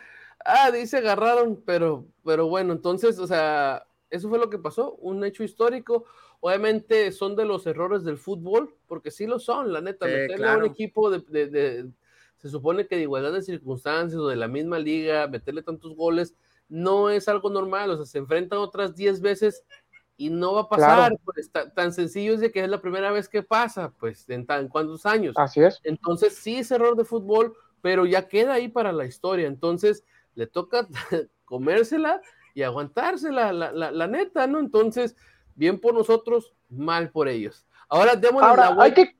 ah, 0.45 0.71
dice 0.71 0.99
agarraron, 0.99 1.62
pero, 1.64 2.07
pero 2.25 2.49
bueno, 2.49 2.73
entonces, 2.73 3.19
o 3.19 3.27
sea, 3.27 3.87
eso 4.11 4.29
fue 4.29 4.38
lo 4.38 4.51
que 4.51 4.59
pasó, 4.59 4.95
un 4.97 5.25
hecho 5.25 5.45
histórico. 5.45 6.05
Obviamente 6.41 7.11
son 7.12 7.35
de 7.37 7.45
los 7.45 7.67
errores 7.67 8.05
del 8.05 8.17
fútbol, 8.19 8.75
porque 8.87 9.11
sí 9.11 9.27
lo 9.27 9.38
son, 9.38 9.73
la 9.73 9.81
neta, 9.81 10.07
Sí, 10.07 10.12
meterle 10.12 10.35
a 10.35 10.37
claro. 10.37 10.59
un 10.61 10.64
equipo 10.67 11.11
de, 11.11 11.21
de- 11.29 11.47
de- 11.49 11.91
se 12.37 12.49
supone 12.49 12.87
que 12.87 12.95
de 12.97 13.03
igualdad 13.03 13.33
de 13.33 13.43
circunstancias 13.43 14.21
o 14.21 14.29
de 14.29 14.37
la 14.37 14.47
misma 14.47 14.79
liga, 14.79 15.27
meterle 15.27 15.62
tantos 15.62 15.97
goles, 15.97 16.35
no 16.69 17.11
es 17.11 17.27
algo 17.29 17.51
normal, 17.51 17.91
o 17.91 17.97
sea, 17.97 18.07
se 18.07 18.19
enfrentan 18.19 18.59
otras 18.61 18.95
10 18.95 19.21
veces 19.21 19.64
y 20.18 20.28
no 20.31 20.52
va 20.54 20.62
a 20.62 20.68
pasar, 20.68 20.96
Claro. 20.96 21.16
pues, 21.24 21.50
ta- 21.50 21.72
tan 21.72 21.92
sencillo 21.94 22.35
es 22.35 22.40
de 22.40 22.52
que 22.52 22.62
es 22.62 22.68
la 22.68 22.83
primera 22.83 23.11
vez 23.12 23.28
que 23.28 23.42
pasa, 23.42 23.92
pues, 23.98 24.28
en, 24.28 24.44
tan, 24.46 24.68
cuántos 24.68 25.07
años. 25.07 25.35
Así 25.38 25.61
es. 25.62 25.81
Entonces, 25.85 26.37
sí 26.37 26.57
es 26.57 26.70
error 26.70 26.96
de 26.96 27.04
fútbol, 27.07 27.54
pero 27.81 28.04
ya 28.04 28.28
queda 28.28 28.54
ahí 28.54 28.68
para 28.68 28.92
la 28.92 29.07
historia. 29.07 29.46
Entonces, 29.46 30.04
le 30.35 30.46
toca 30.46 30.87
comérsela 31.46 32.20
y 32.54 32.62
aguantársela, 32.62 33.52
la, 33.52 33.72
la, 33.72 33.90
la 33.92 34.07
neta, 34.09 34.46
¿no? 34.48 34.59
Entonces, 34.59 35.16
bien 35.54 35.81
por 35.81 35.94
nosotros, 35.94 36.52
mal 36.68 37.11
por 37.11 37.28
ellos. 37.28 37.64
Ahora, 37.88 38.16
démosle 38.16 38.46
la 38.46 38.50
Ahora, 38.50 38.68
hay 38.70 38.74
vuelta. 38.74 38.94
que, 38.96 39.16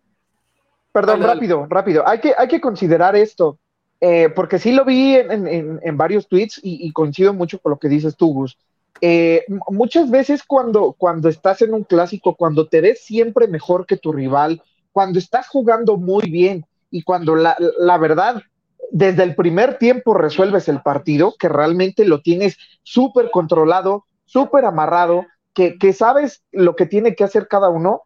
perdón, 0.93 1.21
Dale, 1.21 1.27
dale. 1.29 1.35
rápido, 1.41 1.67
rápido, 1.71 2.09
hay 2.09 2.21
que, 2.21 2.35
hay 2.37 2.49
que 2.49 2.61
considerar 2.61 3.15
esto, 3.17 3.59
eh, 4.01 4.29
porque 4.35 4.59
sí 4.59 4.73
lo 4.73 4.85
vi 4.85 5.15
en, 5.17 5.31
en- 5.31 5.47
en- 5.49 5.81
en 5.83 5.97
varios 5.97 6.27
tweets 6.29 6.59
y, 6.63 6.87
y 6.87 6.93
coincido 6.93 7.33
mucho 7.33 7.61
con 7.61 7.71
lo 7.71 7.79
que 7.79 7.89
dices 7.89 8.17
tú, 8.17 8.33
Gus. 8.35 8.59
Eh, 9.01 9.45
muchas 9.69 10.11
veces 10.11 10.43
cuando, 10.45 10.95
cuando 10.99 11.29
estás 11.29 11.63
en 11.63 11.75
un 11.75 11.85
clásico, 11.85 12.35
cuando 12.35 12.67
te 12.67 12.81
ves 12.81 13.05
siempre 13.05 13.47
mejor 13.47 13.87
que 13.87 13.97
tu 13.97 14.13
rival, 14.13 14.63
cuando 14.93 15.19
estás 15.19 15.49
jugando 15.49 15.97
muy 15.97 16.31
bien 16.31 16.67
y 16.91 17.03
cuando 17.03 17.37
la, 17.37 17.57
la 17.79 17.99
verdad 17.99 18.43
desde 18.91 19.23
el 19.23 19.35
primer 19.35 19.79
tiempo 19.79 20.15
resuelves 20.15 20.69
el 20.69 20.83
partido, 20.83 21.35
que 21.39 21.49
realmente 21.49 22.05
lo 22.05 22.23
tienes 22.23 22.57
súper 22.83 23.31
controlado, 23.31 24.07
súper 24.25 24.65
amarrado, 24.65 25.27
que, 25.55 25.79
que, 25.79 25.93
sabes 25.93 26.43
lo 26.53 26.77
que 26.77 26.87
tiene 26.87 27.15
que 27.15 27.25
hacer 27.25 27.49
cada 27.49 27.69
uno, 27.69 28.03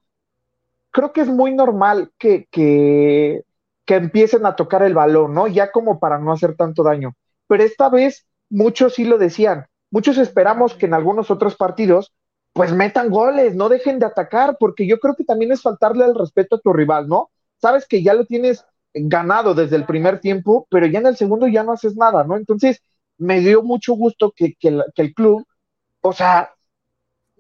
creo 0.91 1.13
que 1.13 1.21
es 1.23 1.29
muy 1.29 1.55
normal 1.55 2.13
que, 2.19 2.47
que, 2.51 3.45
que 3.85 3.95
empiecen 3.95 4.47
a 4.47 4.57
tocar 4.57 4.83
el 4.83 4.95
balón, 4.95 5.35
¿no? 5.35 5.47
Ya 5.47 5.71
como 5.71 5.99
para 5.99 6.19
no 6.19 6.33
hacer 6.33 6.57
tanto 6.57 6.83
daño. 6.83 7.15
Pero 7.47 7.63
esta 7.63 7.89
vez 7.89 8.27
muchos 8.51 8.95
sí 8.95 9.05
lo 9.05 9.19
decían, 9.19 9.67
muchos 9.93 10.19
esperamos 10.19 10.75
que 10.75 10.87
en 10.87 10.95
algunos 10.95 11.31
otros 11.31 11.55
partidos 11.55 12.13
pues 12.53 12.73
metan 12.73 13.09
goles, 13.09 13.55
no 13.55 13.69
dejen 13.69 13.99
de 13.99 14.07
atacar, 14.07 14.57
porque 14.59 14.87
yo 14.87 14.99
creo 14.99 15.15
que 15.15 15.25
también 15.25 15.53
es 15.53 15.63
faltarle 15.63 16.05
el 16.05 16.15
respeto 16.15 16.57
a 16.57 16.61
tu 16.61 16.73
rival, 16.73 17.09
¿no? 17.09 17.31
Sabes 17.61 17.87
que 17.87 18.03
ya 18.03 18.15
lo 18.15 18.27
tienes 18.27 18.67
ganado 18.93 19.55
desde 19.55 19.77
el 19.77 19.87
primer 19.87 20.21
tiempo, 20.21 20.67
pero 20.71 20.87
ya 20.87 20.99
en 20.99 21.07
el 21.07 21.17
segundo 21.17 21.47
ya 21.47 21.63
no 21.63 21.73
haces 21.73 21.97
nada, 21.97 22.25
¿no? 22.25 22.37
Entonces, 22.37 22.83
me 23.17 23.41
dio 23.41 23.63
mucho 23.63 23.95
gusto 23.95 24.33
que, 24.37 24.57
el, 24.61 25.15
club, 25.15 25.47
o 26.03 26.13
sea, 26.13 26.53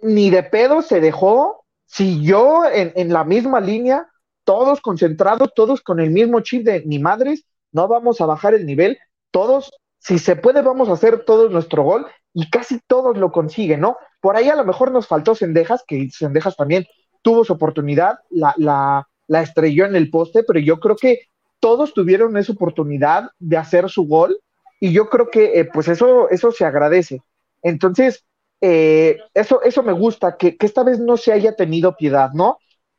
ni 0.01 0.31
de 0.31 0.43
pedo 0.43 0.81
se 0.81 1.01
dejó, 1.01 1.65
siguió 1.85 2.65
en, 2.71 2.93
en 2.97 3.13
la 3.13 3.25
misma 3.25 3.61
línea, 3.61 4.09
todos 4.45 4.81
concentrados, 4.81 5.53
todos 5.55 5.83
con 5.83 6.01
el 6.01 6.11
mismo 6.11 6.41
chip 6.41 6.65
de 6.65 6.85
ni 6.87 6.99
madres, 6.99 7.45
no 7.71 7.87
vamos 7.87 8.21
a 8.21 8.27
bajar 8.27 8.55
el 8.55 8.65
nivel, 8.65 8.99
todos, 9.31 9.73
si 10.03 10.19
se 10.19 10.35
puede, 10.35 10.63
vamos 10.63 10.89
a 10.89 10.95
hacer 10.95 11.25
todos 11.25 11.53
nuestro 11.53 11.85
gol 11.85 12.07
y 12.35 12.51
casi 12.51 12.81
todos 12.89 13.17
lo 13.17 13.31
consiguen, 13.31 13.81
¿no? 13.81 13.97
Por 14.21 14.37
ahí 14.37 14.49
a 14.49 14.57
lo 14.57 14.65
mejor 14.65 14.91
nos 14.91 15.07
faltó 15.07 15.37
Sendejas, 15.37 15.85
que 15.87 16.11
Sendejas 16.11 16.57
también 16.57 16.87
tuvo 17.23 17.45
su 17.45 17.53
oportunidad, 17.53 18.19
la, 18.29 18.53
la, 18.57 19.09
la 19.29 19.43
estrelló 19.43 19.87
en 19.87 19.95
el 19.95 20.11
poste, 20.11 20.43
pero 20.43 20.59
yo 20.59 20.81
creo 20.81 20.97
que 20.97 21.21
todos 21.61 21.95
tuvieron 21.95 22.37
esa 22.37 22.53
oportunidad 22.53 23.31
de 23.39 23.57
hacer 23.57 23.89
su 23.89 24.09
gol 24.09 24.41
y 24.81 24.93
yo 24.93 25.09
creo 25.09 25.31
que 25.31 25.61
eh, 25.61 25.65
pues 25.67 25.87
eso, 25.87 26.29
eso 26.31 26.51
se 26.51 26.65
agradece. 26.65 27.23
Entonces, 27.63 28.25
eh, 28.61 29.19
eso, 29.35 29.63
eso 29.63 29.85
me 29.85 29.93
gusta, 29.93 30.37
que, 30.37 30.57
que, 30.57 30.67
esta 30.67 30.83
vez 30.83 30.99
no 30.99 31.17
se 31.17 31.33
haya 31.33 31.55
tenido 31.55 31.95
piedad, 31.97 32.33
¿no? 32.33 32.59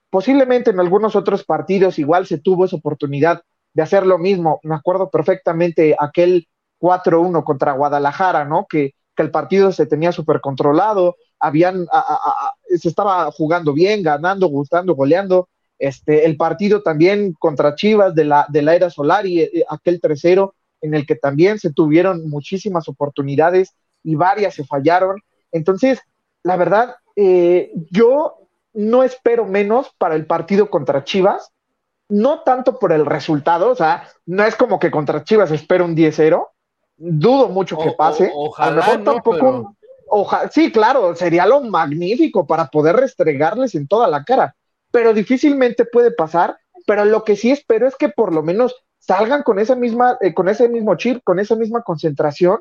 Posiblemente 0.10 0.72
en 0.72 0.80
algunos 0.80 1.18
otros 1.18 1.44
partidos 1.44 2.00
igual 2.00 2.28
se 2.28 2.38
tuvo 2.38 2.64
esa 2.64 2.78
oportunidad 2.78 3.42
de 3.74 3.84
hacer 3.84 4.06
lo 4.06 4.18
mismo. 4.18 4.62
Me 4.64 4.76
acuerdo 4.76 5.10
perfectamente 5.10 5.98
aquel 6.00 6.48
4-1 6.84 7.46
contra 7.46 7.72
Guadalajara, 7.72 8.44
¿no? 8.44 8.68
Que, 8.70 8.94
el 9.16 9.30
partido 9.30 9.72
se 9.72 9.86
tenía 9.86 10.12
súper 10.12 10.42
controlado, 10.42 11.16
habían, 11.40 11.86
se 12.66 12.90
estaba 12.90 13.32
jugando 13.32 13.72
bien, 13.72 14.02
ganando, 14.02 14.48
gustando, 14.48 14.96
goleando, 14.96 15.50
este, 15.78 16.26
el 16.26 16.36
partido 16.36 16.82
también 16.82 17.34
contra 17.34 17.76
Chivas 17.76 18.16
de 18.16 18.26
la, 18.26 18.48
de 18.50 18.64
la 18.64 18.76
era 18.76 18.90
Solari, 18.90 19.42
eh, 19.42 19.66
aquel 19.70 20.02
tercero, 20.02 20.56
en 20.82 20.96
el 20.96 21.06
que 21.06 21.16
también 21.16 21.60
se 21.60 21.72
tuvieron 21.72 22.28
muchísimas 22.28 22.90
oportunidades 22.90 23.76
y 24.04 24.16
varias 24.16 24.56
se 24.56 24.66
fallaron. 24.66 25.22
Entonces, 25.52 26.02
la 26.42 26.56
verdad, 26.56 26.96
eh, 27.16 27.72
yo 27.92 28.48
no 28.74 29.04
espero 29.04 29.46
menos 29.46 29.94
para 30.00 30.16
el 30.16 30.26
partido 30.26 30.72
contra 30.72 31.04
Chivas, 31.04 31.52
no 32.10 32.42
tanto 32.42 32.80
por 32.80 32.92
el 32.92 33.06
resultado, 33.06 33.70
o 33.70 33.76
sea, 33.76 34.10
no 34.26 34.44
es 34.44 34.56
como 34.56 34.80
que 34.80 34.90
contra 34.90 35.24
Chivas 35.24 35.52
espero 35.52 35.86
un 35.86 35.96
10-0, 35.96 36.48
dudo 37.12 37.50
mucho 37.50 37.78
que 37.78 37.92
pase. 37.92 38.32
ojalá 38.34 38.86
a 38.86 39.04
tampoco. 39.04 39.76
sí, 40.52 40.72
claro, 40.72 41.16
sería 41.16 41.46
lo 41.46 41.62
magnífico 41.62 42.48
para 42.48 42.68
poder 42.68 42.96
restregarles 42.96 43.76
en 43.76 43.88
toda 43.88 44.08
la 44.08 44.24
cara 44.24 44.56
pero 44.94 45.16
difícilmente 45.16 45.86
puede 45.86 46.12
pasar. 46.12 46.58
Pero 46.86 47.04
lo 47.04 47.24
que 47.24 47.36
sí 47.36 47.50
espero 47.50 47.88
es 47.88 47.96
que 47.96 48.10
por 48.10 48.34
lo 48.34 48.44
menos 48.44 48.76
salgan 49.00 49.42
con 49.42 49.58
esa 49.58 49.76
misma, 49.76 50.18
eh, 50.22 50.34
con 50.34 50.48
ese 50.48 50.70
mismo 50.70 50.96
chip, 50.96 51.22
con 51.24 51.40
esa 51.40 51.56
misma 51.56 51.82
concentración 51.82 52.60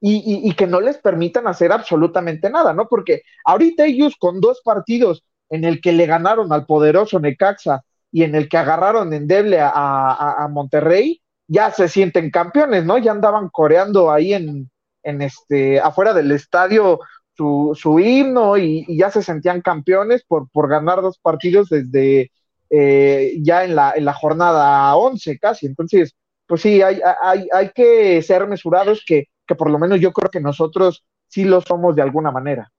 y, 0.00 0.48
y, 0.48 0.52
que 0.54 0.66
no 0.66 0.80
les 0.80 0.98
permitan 0.98 1.46
hacer 1.46 1.70
absolutamente 1.70 2.50
nada, 2.50 2.72
¿no? 2.72 2.88
Porque 2.88 3.22
ahorita 3.44 3.84
ellos 3.84 4.16
con 4.18 4.40
dos 4.40 4.60
partidos 4.64 5.24
en 5.48 5.64
el 5.64 5.80
que 5.80 5.92
le 5.92 6.06
ganaron 6.06 6.52
al 6.52 6.66
poderoso 6.66 7.20
Necaxa 7.20 7.82
y 8.10 8.24
en 8.24 8.34
el 8.34 8.48
que 8.48 8.58
agarraron 8.58 9.12
endeble 9.12 9.60
a, 9.60 9.70
a, 9.70 10.44
a 10.44 10.48
Monterrey, 10.48 11.21
ya 11.46 11.70
se 11.70 11.88
sienten 11.88 12.30
campeones, 12.30 12.84
¿no? 12.84 12.98
Ya 12.98 13.12
andaban 13.12 13.48
coreando 13.50 14.10
ahí 14.10 14.34
en, 14.34 14.70
en 15.02 15.22
este, 15.22 15.80
afuera 15.80 16.14
del 16.14 16.30
estadio 16.32 17.00
su, 17.34 17.76
su 17.78 17.98
himno 17.98 18.56
y, 18.56 18.86
ya 18.96 19.10
se 19.10 19.22
sentían 19.22 19.60
campeones 19.60 20.24
por, 20.24 20.48
por 20.50 20.68
ganar 20.68 21.02
dos 21.02 21.18
partidos 21.18 21.68
desde 21.68 22.30
eh, 22.70 23.34
ya 23.40 23.64
en 23.64 23.74
la, 23.74 23.92
en 23.96 24.04
la 24.04 24.12
jornada 24.12 24.94
11 24.96 25.38
casi. 25.38 25.66
Entonces, 25.66 26.14
pues 26.46 26.62
sí, 26.62 26.82
hay, 26.82 27.00
hay, 27.22 27.48
hay 27.52 27.70
que 27.70 28.22
ser 28.22 28.46
mesurados 28.46 29.02
que, 29.06 29.26
que 29.46 29.54
por 29.54 29.70
lo 29.70 29.78
menos 29.78 30.00
yo 30.00 30.12
creo 30.12 30.30
que 30.30 30.40
nosotros 30.40 31.04
sí 31.28 31.44
lo 31.44 31.60
somos 31.60 31.96
de 31.96 32.02
alguna 32.02 32.30
manera. 32.30 32.70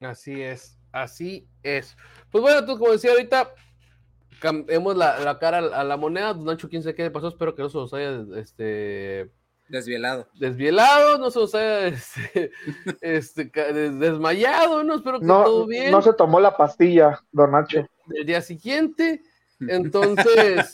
Así 0.00 0.40
es, 0.40 0.78
así 0.92 1.48
es. 1.62 1.96
Pues 2.30 2.42
bueno, 2.42 2.64
tú 2.64 2.78
como 2.78 2.92
decía 2.92 3.10
ahorita, 3.10 3.52
cambiemos 4.40 4.96
la, 4.96 5.18
la 5.20 5.38
cara 5.38 5.58
a 5.58 5.84
la 5.84 5.96
moneda. 5.96 6.34
Nacho, 6.34 6.68
quién 6.68 6.82
sabe 6.82 6.94
qué 6.94 7.10
pasó, 7.10 7.28
espero 7.28 7.54
que 7.54 7.62
no 7.62 7.68
se 7.68 7.78
os 7.78 7.92
haya 7.94 8.24
este, 8.36 9.30
Desvielado. 9.68 10.26
Desvielado, 10.34 11.18
no 11.18 11.30
sé, 11.30 11.38
o 11.38 11.46
sea, 11.46 11.86
este, 11.86 12.50
este 13.02 13.44
desmayado, 13.44 14.82
no 14.82 14.94
espero 14.94 15.20
que 15.20 15.26
no, 15.26 15.44
todo 15.44 15.66
bien. 15.66 15.90
No 15.90 16.00
se 16.00 16.14
tomó 16.14 16.40
la 16.40 16.56
pastilla, 16.56 17.22
don 17.32 17.52
Nacho. 17.52 17.86
El 18.14 18.26
día 18.26 18.40
siguiente. 18.40 19.22
Entonces, 19.60 20.72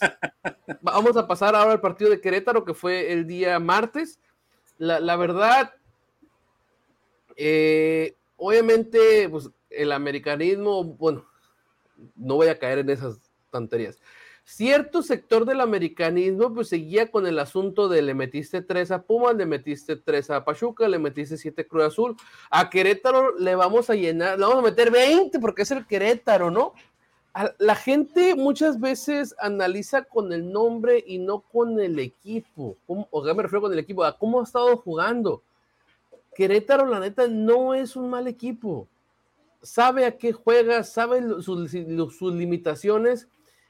vamos 0.81 1.16
a 1.16 1.27
pasar 1.27 1.57
ahora 1.57 1.72
al 1.72 1.81
partido 1.81 2.11
de 2.11 2.20
Querétaro, 2.20 2.64
que 2.64 2.74
fue 2.74 3.12
el 3.12 3.27
día 3.27 3.59
martes. 3.59 4.20
La, 4.79 5.00
la 5.00 5.16
verdad, 5.16 5.72
eh, 7.37 8.14
obviamente, 8.37 9.29
pues 9.29 9.50
el 9.70 9.90
americanismo, 9.90 10.85
bueno, 10.85 11.27
no 12.14 12.37
voy 12.37 12.48
a 12.48 12.59
caer 12.59 12.81
en 12.81 12.90
esas 12.90 13.18
tonterías 13.58 13.98
cierto 14.44 15.02
sector 15.02 15.46
del 15.46 15.60
americanismo 15.60 16.52
pues 16.52 16.68
seguía 16.68 17.10
con 17.10 17.26
el 17.26 17.38
asunto 17.38 17.88
de 17.88 18.02
le 18.02 18.14
metiste 18.14 18.60
tres 18.60 18.90
a 18.90 19.02
Pumas, 19.02 19.34
le 19.34 19.46
metiste 19.46 19.96
tres 19.96 20.30
a 20.30 20.44
Pachuca, 20.44 20.86
le 20.86 20.98
metiste 20.98 21.38
siete 21.38 21.66
Cruz 21.66 21.84
Azul, 21.84 22.16
a 22.50 22.68
Querétaro 22.68 23.36
le 23.38 23.54
vamos 23.54 23.88
a 23.88 23.94
llenar, 23.94 24.38
le 24.38 24.44
vamos 24.44 24.58
a 24.58 24.68
meter 24.68 24.90
20 24.90 25.40
porque 25.40 25.62
es 25.62 25.70
el 25.70 25.86
Querétaro, 25.86 26.50
¿no? 26.50 26.74
La 27.58 27.74
gente 27.74 28.36
muchas 28.36 28.78
veces 28.78 29.34
analiza 29.40 30.04
con 30.04 30.32
el 30.32 30.52
nombre 30.52 31.02
y 31.04 31.18
no 31.18 31.40
con 31.40 31.80
el 31.80 31.98
equipo. 31.98 32.76
O 32.86 33.24
sea, 33.24 33.34
me 33.34 33.42
refiero 33.42 33.62
con 33.62 33.72
el 33.72 33.80
equipo, 33.80 34.04
a 34.04 34.16
cómo 34.16 34.40
ha 34.40 34.44
estado 34.44 34.76
jugando. 34.76 35.42
Querétaro, 36.36 36.86
la 36.86 37.00
neta, 37.00 37.26
no 37.26 37.74
es 37.74 37.96
un 37.96 38.08
mal 38.08 38.28
equipo. 38.28 38.86
Sabe 39.62 40.04
a 40.04 40.16
qué 40.16 40.32
juega, 40.32 40.84
sabe 40.84 41.22
sus, 41.42 41.72
sus 41.72 42.34
limitaciones 42.34 43.26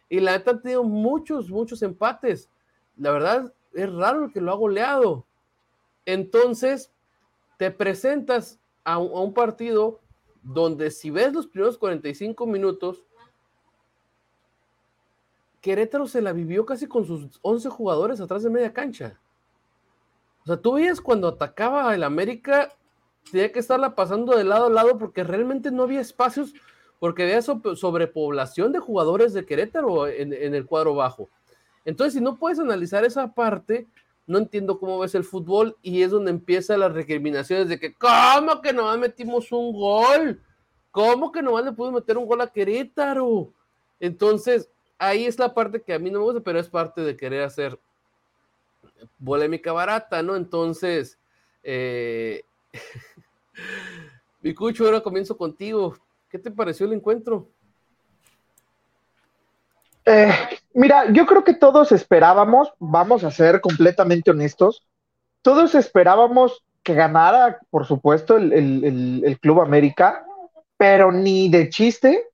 y 0.09 0.21
la 0.21 0.33
neta 0.33 0.53
han 0.53 0.62
tenido 0.62 0.85
muchos, 0.85 1.51
muchos 1.51 1.83
empates. 1.83 2.49
La 2.97 3.11
verdad, 3.11 3.53
es 3.73 3.93
raro 3.93 4.31
que 4.33 4.40
lo 4.40 4.53
ha 4.53 4.57
goleado. 4.57 5.27
Entonces, 6.07 6.93
te 7.59 7.71
presentas 7.71 8.59
a 8.85 8.99
un, 8.99 9.33
partido 9.33 10.01
donde 10.43 10.90
si 10.90 11.11
ves 11.11 11.33
los 11.33 11.47
primeros 11.47 11.79
45 11.79 12.47
minutos, 12.47 13.03
Querétaro 15.61 16.07
se 16.07 16.21
la 16.21 16.33
vivió 16.33 16.67
casi 16.67 16.87
con 16.87 17.07
sus 17.07 17.38
11 17.40 17.71
jugadores 17.71 18.21
atrás 18.21 18.43
de 18.43 18.51
media 18.51 18.73
cancha. 18.73 19.19
O 20.43 20.47
sea, 20.47 20.59
tú 20.59 20.75
veías 20.75 21.01
cuando 21.01 21.29
atacaba 21.29 21.95
el 21.95 22.03
América, 22.03 22.69
tenía 23.31 23.51
que 23.51 23.61
estarla 23.61 23.95
pasando 23.95 24.37
de 24.37 24.45
lado 24.45 24.67
a 24.67 24.71
lado 24.71 24.99
porque 24.99 25.25
realmente 25.25 25.71
no 25.71 25.85
había 25.85 26.01
espacios 26.01 26.53
porque 27.05 27.25
había 27.25 27.43
sobrepoblación 27.43 28.73
de 28.73 28.79
jugadores 28.79 29.35
de 29.35 29.45
Querétaro 29.45 30.09
en, 30.09 30.33
el 30.33 30.64
cuadro 30.64 30.95
bajo. 30.95 31.29
Entonces, 31.85 32.14
si 32.14 32.21
no 32.23 32.38
puedes 32.38 32.59
analizar 32.59 33.05
esa 33.05 33.35
parte, 33.35 33.87
no 34.27 34.38
entiendo 34.38 34.79
cómo 34.79 35.01
ves 35.01 35.14
el 35.14 35.23
fútbol 35.23 35.77
y 35.83 36.01
es 36.01 36.12
donde 36.12 36.31
empiezan 36.31 36.81
las 36.81 36.95
recriminaciones 36.95 37.69
de 37.69 37.79
que, 37.79 37.93
¿cómo 37.93 38.62
que 38.62 38.73
nomás 38.73 38.99
metimos 38.99 39.53
un 39.53 39.75
gol? 39.75 40.40
¿Cómo 40.90 41.31
que 41.31 41.42
nomás 41.42 41.67
le 41.67 41.73
pudimos 41.73 42.00
meter 42.00 42.17
un 42.17 42.25
gol 42.25 42.40
a 42.40 42.46
Querétaro? 42.46 43.52
Entonces, 44.00 44.71
ahí 44.96 45.27
es 45.27 45.38
la 45.38 45.52
parte 45.52 45.83
que 45.83 45.92
a 45.92 45.98
mí 45.98 46.11
no 46.11 46.21
me 46.21 46.25
gusta, 46.25 46.40
pero 46.40 46.59
es 46.59 46.71
parte 46.71 47.02
de 47.02 47.19
querer 47.19 47.42
hacer 47.42 47.79
polémica 49.23 49.73
barata, 49.73 50.23
¿no? 50.23 50.37
Entonces, 50.37 51.19
eh... 51.63 52.46
Ahora 54.81 55.02
comienzo 55.02 55.37
contigo. 55.37 55.98
¿Qué 56.35 56.41
te 56.41 56.51
pareció 56.51 56.87
el 56.87 56.95
encuentro? 56.95 57.49
Eh, 60.05 60.33
mira, 60.73 61.13
yo 61.13 61.27
creo 61.27 61.45
que 61.45 61.55
todos 61.55 61.93
esperábamos, 61.93 62.73
vamos 62.81 63.23
a 63.23 63.31
ser 63.31 63.61
completamente 63.61 64.33
honestos, 64.33 64.85
todos 65.43 65.77
esperábamos 65.77 66.65
que 66.83 66.95
ganara, 66.95 67.61
por 67.71 67.87
supuesto, 67.87 68.37
el, 68.37 69.39
Club 69.41 69.61
América, 69.61 70.27
pero 70.77 71.13
ni 71.13 71.49
de 71.49 71.69
chiste 71.69 72.27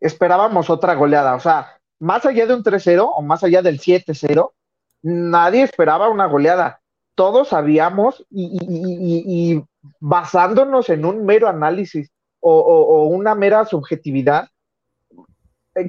esperábamos 0.00 0.68
otra 0.68 0.94
goleada. 0.94 1.34
O 1.34 1.40
sea, 1.40 1.78
más 1.98 2.26
allá 2.26 2.44
de 2.44 2.52
un 2.52 2.62
3-0 2.62 3.10
o 3.10 3.22
más 3.22 3.42
allá 3.42 3.62
del 3.62 3.80
7-0, 3.80 4.52
nadie 5.00 5.62
esperaba 5.62 6.10
una 6.10 6.26
goleada. 6.26 6.82
Todos 7.14 7.48
sabíamos 7.48 8.22
y, 8.28 9.64
basándonos 9.98 10.90
en 10.90 11.06
un 11.06 11.24
mero 11.24 11.48
análisis 11.48 12.10
o, 12.48 13.06
una 13.06 13.34
mera 13.34 13.64
subjetividad, 13.64 14.48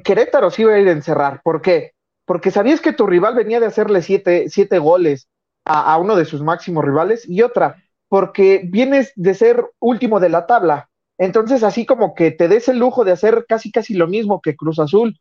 Querétaro 0.04 0.50
sí 0.50 0.62
iba 0.62 0.74
a 0.74 0.78
ir 0.78 0.88
a 0.88 0.92
encerrar. 0.92 1.40
¿Por 1.42 1.62
qué? 1.62 1.92
Porque 2.24 2.50
sabías 2.50 2.80
que 2.80 2.92
tu 2.92 3.06
rival 3.06 3.34
venía 3.34 3.60
de 3.60 3.66
hacerle 3.66 4.02
siete, 4.02 4.50
siete 4.50 4.78
goles 4.78 5.28
a, 5.64 5.96
uno 5.98 6.16
de 6.16 6.24
sus 6.24 6.42
máximos 6.42 6.84
rivales 6.84 7.28
y 7.28 7.42
otra, 7.42 7.82
porque 8.08 8.62
vienes 8.64 9.12
de 9.16 9.34
ser 9.34 9.64
último 9.80 10.20
de 10.20 10.28
la 10.28 10.46
tabla. 10.46 10.88
Entonces, 11.18 11.62
así 11.62 11.84
como 11.84 12.14
que 12.14 12.30
te 12.30 12.48
des 12.48 12.68
el 12.68 12.78
lujo 12.78 13.04
de 13.04 13.12
hacer 13.12 13.44
casi 13.48 13.70
casi 13.70 13.94
lo 13.94 14.06
mismo 14.06 14.40
que 14.40 14.56
Cruz 14.56 14.78
Azul 14.78 15.18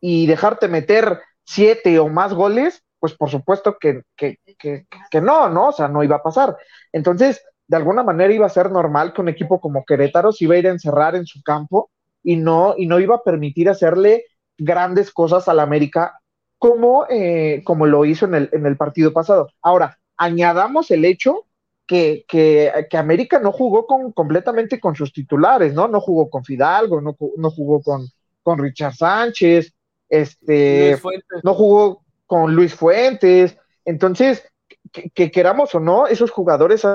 y 0.00 0.26
dejarte 0.26 0.68
meter 0.68 1.20
siete 1.44 1.98
o 1.98 2.08
más 2.08 2.34
goles, 2.34 2.82
pues 2.98 3.14
por 3.14 3.30
supuesto 3.30 3.78
que, 3.78 4.02
que, 4.16 4.38
que, 4.58 5.20
no, 5.20 5.48
¿no? 5.48 5.68
O 5.68 5.72
sea, 5.72 5.88
no 5.88 6.02
iba 6.02 6.16
a 6.16 6.22
pasar. 6.22 6.56
Entonces, 6.92 7.42
de 7.68 7.76
alguna 7.76 8.02
manera 8.02 8.32
iba 8.32 8.46
a 8.46 8.50
ser 8.50 8.70
normal 8.70 9.12
que 9.12 9.20
un 9.20 9.28
equipo 9.28 9.60
como 9.60 9.84
Querétaro 9.84 10.32
se 10.32 10.44
iba 10.44 10.54
a 10.54 10.58
ir 10.58 10.66
a 10.68 10.72
encerrar 10.72 11.16
en 11.16 11.26
su 11.26 11.42
campo 11.42 11.90
y 12.22 12.36
no, 12.36 12.74
y 12.76 12.86
no 12.86 13.00
iba 13.00 13.16
a 13.16 13.22
permitir 13.22 13.68
hacerle 13.68 14.24
grandes 14.58 15.10
cosas 15.10 15.48
al 15.48 15.60
América 15.60 16.20
como, 16.58 17.06
eh, 17.08 17.62
como 17.64 17.86
lo 17.86 18.04
hizo 18.04 18.26
en 18.26 18.34
el, 18.34 18.50
en 18.52 18.66
el 18.66 18.76
partido 18.76 19.12
pasado. 19.12 19.50
Ahora, 19.62 19.98
añadamos 20.16 20.90
el 20.90 21.04
hecho 21.04 21.46
que, 21.86 22.24
que, 22.26 22.86
que, 22.90 22.96
América 22.96 23.38
no 23.38 23.52
jugó 23.52 23.86
con, 23.86 24.12
completamente 24.12 24.80
con 24.80 24.96
sus 24.96 25.12
titulares, 25.12 25.72
¿no? 25.74 25.86
No 25.86 26.00
jugó 26.00 26.28
con 26.30 26.44
Fidalgo, 26.44 27.00
no, 27.00 27.16
no 27.36 27.50
jugó 27.50 27.82
con, 27.82 28.08
con 28.42 28.58
Richard 28.58 28.94
Sánchez, 28.94 29.72
este, 30.08 30.98
no 31.42 31.54
jugó 31.54 32.02
con 32.26 32.54
Luis 32.54 32.74
Fuentes. 32.74 33.56
Entonces, 33.84 34.42
que, 34.90 35.30
queramos 35.30 35.74
o 35.74 35.80
no, 35.80 36.06
esos 36.06 36.30
jugadores. 36.30 36.86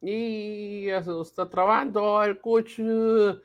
Y 0.00 0.86
ya 0.86 1.02
se 1.02 1.10
está 1.20 1.48
trabando 1.48 2.22
el 2.22 2.38
cucho. 2.40 2.82
El 2.82 3.42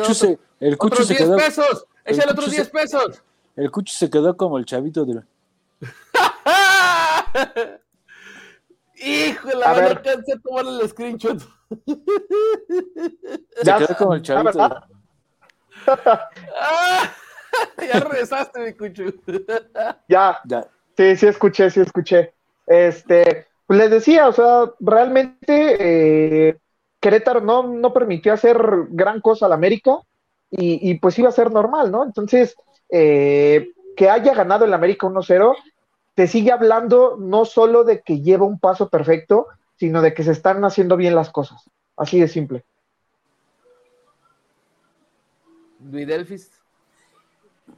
cucho 0.00 0.14
se, 0.14 0.38
el 0.60 0.78
cucho 0.78 1.04
se 1.04 1.14
10 1.14 1.24
quedó. 1.24 1.36
pesos. 1.36 1.86
Échale 2.04 2.32
otros 2.32 2.50
10 2.50 2.68
pesos. 2.70 3.22
El 3.56 3.70
cucho 3.70 3.94
se 3.94 4.10
quedó 4.10 4.36
como 4.36 4.58
el 4.58 4.64
chavito 4.64 5.04
de. 5.04 5.22
Híjole, 8.96 9.54
no 9.54 9.64
alcancé 9.64 10.32
a 10.32 10.38
tomar 10.38 10.64
el 10.66 10.88
screenshot. 10.88 11.40
Se 13.62 13.74
quedó 13.78 13.96
como 13.98 14.14
el 14.14 14.22
chavito. 14.22 14.60
Ah, 14.60 14.88
ya 17.78 18.00
regresaste, 18.00 18.60
mi 18.60 18.72
cucho. 18.74 19.04
Ya, 20.08 20.40
ya. 20.44 20.66
Sí, 20.96 21.16
sí 21.16 21.26
escuché, 21.26 21.70
sí 21.70 21.80
escuché. 21.80 22.32
Este, 22.66 23.48
pues 23.72 23.80
les 23.80 23.90
decía, 23.90 24.28
o 24.28 24.32
sea, 24.34 24.70
realmente 24.80 25.76
eh, 26.50 26.58
Querétaro 27.00 27.40
no, 27.40 27.90
permitió 27.94 28.34
hacer 28.34 28.58
gran 28.90 29.22
cosa 29.22 29.46
al 29.46 29.54
América 29.54 29.96
y, 30.50 30.92
pues 30.98 31.18
iba 31.18 31.30
a 31.30 31.32
ser 31.32 31.50
normal, 31.50 31.90
¿no? 31.90 32.04
Entonces, 32.04 32.54
eh, 32.90 33.70
que 33.96 34.10
haya 34.10 34.34
ganado 34.34 34.66
el 34.66 34.74
América 34.74 35.06
1-0, 35.06 35.56
te 36.12 36.26
sigue 36.26 36.52
hablando 36.52 37.16
no 37.18 37.46
solo 37.46 37.84
de 37.84 38.02
que 38.02 38.20
lleva 38.20 38.44
un 38.44 38.58
paso 38.58 38.90
perfecto, 38.90 39.46
sino 39.76 40.02
de 40.02 40.12
que 40.12 40.22
se 40.22 40.32
están 40.32 40.62
haciendo 40.66 40.98
bien 40.98 41.14
las 41.14 41.30
cosas. 41.30 41.62
Así 41.96 42.20
de 42.20 42.28
simple. 42.28 42.66
Delfis. 45.78 46.50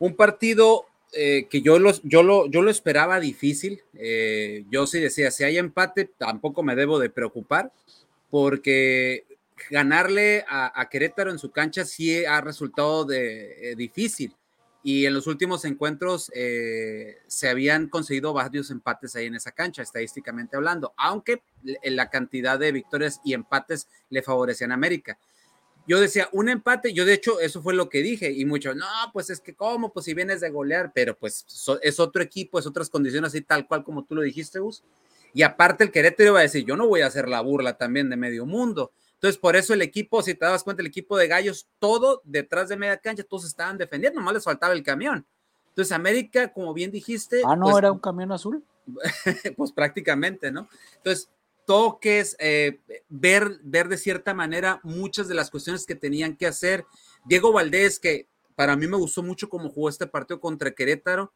Un 0.01 0.17
partido 0.17 0.87
eh, 1.17 1.47
que 1.49 1.63
yo, 1.63 1.79
los, 1.79 2.03
yo, 2.03 2.23
lo, 2.23 2.47
yo 2.47 2.63
lo 2.63 2.71
esperaba 2.71 3.21
difícil. 3.21 3.83
Eh, 3.95 4.65
yo 4.71 4.87
sí 4.87 5.01
decía, 5.01 5.31
si 5.31 5.45
hay 5.45 5.59
empate, 5.59 6.11
tampoco 6.19 6.63
me 6.63 6.77
debo 6.77 6.99
de 6.99 7.11
preocupar, 7.11 7.73
porque 8.31 9.25
ganarle 9.71 10.45
a, 10.49 10.89
Querétaro 10.91 11.31
en 11.31 11.39
su 11.39 11.51
cancha 11.51 11.85
sí 11.85 12.25
ha 12.25 12.41
resultado 12.41 13.05
de, 13.05 13.73
eh, 13.73 13.77
difícil. 13.77 14.35
Y 14.83 15.07
en 15.07 15.15
los 15.15 15.27
últimos 15.27 15.65
encuentros 15.65 16.31
se 17.27 17.49
habían 17.49 17.89
conseguido 17.89 18.35
varios 18.35 18.71
empates 18.71 19.17
ahí 19.17 19.25
en 19.25 19.35
esa 19.35 19.53
cancha, 19.53 19.81
estadísticamente 19.81 20.57
hablando, 20.57 20.93
aunque 20.99 21.41
la 21.85 22.11
cantidad 22.11 22.59
de 22.59 22.71
victorias 22.71 23.19
y 23.25 23.33
empates 23.33 23.89
le 24.11 24.21
favorecían 24.21 24.73
a 24.73 24.75
América 24.75 25.19
yo 25.87 26.01
decía, 26.01 26.29
un 26.33 26.49
empate, 26.49 26.93
yo 26.93 27.05
de 27.05 27.13
hecho 27.13 27.41
eso 27.41 27.63
fue 27.63 27.75
lo 27.75 27.89
que 27.89 28.03
dije 28.03 28.33
y 28.33 28.45
muchos, 28.45 28.75
no, 28.75 28.87
pues 29.13 29.31
es 29.31 29.41
que 29.41 29.55
cómo, 29.55 29.93
pues 29.93 30.07
si 30.07 30.15
vienes 30.15 30.41
de 30.41 30.51
golear, 30.51 30.93
pero 30.95 31.17
pues 31.17 31.45
es 31.83 32.01
otro 32.01 32.23
equipo, 32.23 32.59
es 32.59 32.67
otras 32.67 32.89
condiciones 32.89 33.29
así 33.29 33.43
tal 33.43 33.67
cual 33.67 33.85
como 33.85 34.05
tú 34.05 34.15
lo 34.15 34.23
dijiste, 34.23 34.59
Gus. 34.61 34.83
Y 35.35 35.43
aparte 35.43 35.85
el 35.85 35.91
Querétaro 35.91 36.31
iba 36.31 36.39
a 36.39 36.43
decir, 36.43 36.65
yo 36.65 36.77
no 36.77 36.87
voy 36.87 37.03
a 37.03 37.07
hacer 37.07 37.29
la 37.29 37.41
burla 37.41 37.77
también 37.77 38.09
de 38.09 38.17
medio 38.17 38.47
mundo. 38.47 38.93
Entonces, 39.15 39.39
por 39.39 39.57
eso 39.57 39.75
el 39.75 39.83
equipo, 39.83 40.23
si 40.23 40.35
te 40.35 40.45
das 40.45 40.63
cuenta, 40.63 40.83
el 40.83 40.87
equipo 40.87 41.17
de 41.17 41.27
Gallos, 41.27 41.67
todo 41.79 42.23
detrás 42.25 42.69
de 42.69 42.77
media 42.77 42.99
cancha, 42.99 43.25
todos 43.25 43.45
estaban 43.45 43.79
defendiendo, 43.79 44.21
nomás 44.21 44.35
les 44.35 44.45
faltaba 44.45 44.75
el 44.75 44.83
camión. 44.83 45.27
Entonces, 45.71 45.93
América, 45.93 46.53
como 46.53 46.73
bien 46.73 46.93
dijiste. 46.93 47.43
Ah, 47.45 47.57
no, 47.57 47.65
pues 47.65 47.79
era 47.79 47.91
un 47.91 47.99
camión 47.99 48.31
azul. 48.31 48.63
pues 49.57 49.73
prácticamente, 49.73 50.53
¿no? 50.53 50.69
Entonces, 50.97 51.31
toques, 51.67 52.37
eh, 52.39 52.81
ver, 53.09 53.59
ver 53.63 53.89
de 53.89 53.97
cierta 53.97 54.35
manera 54.35 54.81
muchas 54.83 55.29
de 55.29 55.35
las 55.35 55.51
cuestiones 55.51 55.87
que 55.87 55.95
tenían 55.95 56.37
que 56.37 56.47
hacer. 56.47 56.85
Diego 57.25 57.53
Valdés, 57.53 57.99
que 57.99 58.29
para 58.55 58.77
mí 58.77 58.87
me 58.87 58.97
gustó 58.97 59.23
mucho 59.23 59.49
cómo 59.49 59.71
jugó 59.71 59.89
este 59.89 60.07
partido 60.07 60.41
contra 60.41 60.73
Querétaro, 60.73 61.33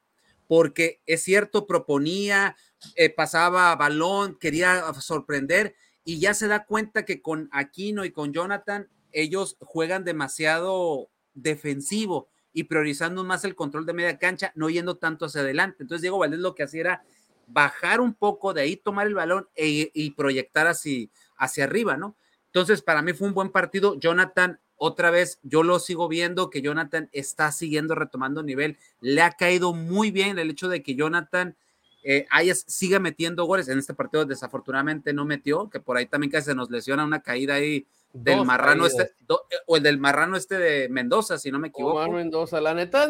porque 0.46 1.02
es 1.06 1.22
cierto, 1.22 1.66
proponía, 1.66 2.56
eh, 2.96 3.10
pasaba 3.10 3.74
balón, 3.76 4.38
quería 4.38 4.92
sorprender 4.94 5.74
y 6.04 6.20
ya 6.20 6.32
se 6.32 6.48
da 6.48 6.64
cuenta 6.64 7.04
que 7.04 7.20
con 7.20 7.48
Aquino 7.52 8.04
y 8.04 8.12
con 8.12 8.32
Jonathan 8.32 8.88
ellos 9.12 9.56
juegan 9.60 10.04
demasiado 10.04 11.10
defensivo 11.34 12.28
y 12.52 12.64
priorizando 12.64 13.24
más 13.24 13.44
el 13.44 13.54
control 13.54 13.84
de 13.86 13.92
media 13.92 14.18
cancha, 14.18 14.52
no 14.54 14.70
yendo 14.70 14.96
tanto 14.96 15.26
hacia 15.26 15.42
adelante. 15.42 15.82
Entonces 15.82 16.02
Diego 16.02 16.18
Valdés 16.18 16.40
lo 16.40 16.54
que 16.54 16.62
hacía 16.62 16.80
era 16.80 17.04
bajar 17.48 18.00
un 18.00 18.14
poco, 18.14 18.54
de 18.54 18.62
ahí 18.62 18.76
tomar 18.76 19.06
el 19.06 19.14
balón 19.14 19.48
e, 19.56 19.90
y 19.92 20.10
proyectar 20.12 20.66
hacia, 20.66 21.08
hacia 21.36 21.64
arriba, 21.64 21.96
¿no? 21.96 22.16
Entonces, 22.46 22.82
para 22.82 23.02
mí 23.02 23.12
fue 23.12 23.28
un 23.28 23.34
buen 23.34 23.50
partido. 23.50 23.98
Jonathan, 23.98 24.60
otra 24.76 25.10
vez, 25.10 25.38
yo 25.42 25.62
lo 25.62 25.78
sigo 25.78 26.08
viendo 26.08 26.50
que 26.50 26.62
Jonathan 26.62 27.08
está 27.12 27.52
siguiendo 27.52 27.94
retomando 27.94 28.42
nivel. 28.42 28.78
Le 29.00 29.22
ha 29.22 29.32
caído 29.32 29.74
muy 29.74 30.10
bien 30.10 30.38
el 30.38 30.50
hecho 30.50 30.68
de 30.68 30.82
que 30.82 30.94
Jonathan 30.94 31.56
eh, 32.02 32.26
siga 32.66 32.98
metiendo 33.00 33.44
goles. 33.44 33.68
En 33.68 33.78
este 33.78 33.94
partido, 33.94 34.24
desafortunadamente, 34.24 35.12
no 35.12 35.24
metió, 35.24 35.68
que 35.68 35.80
por 35.80 35.96
ahí 35.96 36.06
también 36.06 36.30
casi 36.30 36.46
se 36.46 36.54
nos 36.54 36.70
lesiona 36.70 37.04
una 37.04 37.20
caída 37.20 37.54
ahí 37.54 37.86
del 38.12 38.44
marrano 38.44 38.86
este, 38.86 39.02
eh, 39.02 39.56
o 39.66 39.76
el 39.76 39.82
del 39.82 39.98
marrano 39.98 40.36
este 40.36 40.58
de 40.58 40.88
Mendoza, 40.88 41.38
si 41.38 41.50
no 41.50 41.58
me 41.58 41.68
equivoco. 41.68 42.10
Mendoza, 42.10 42.60
la 42.60 42.72
neta, 42.74 43.08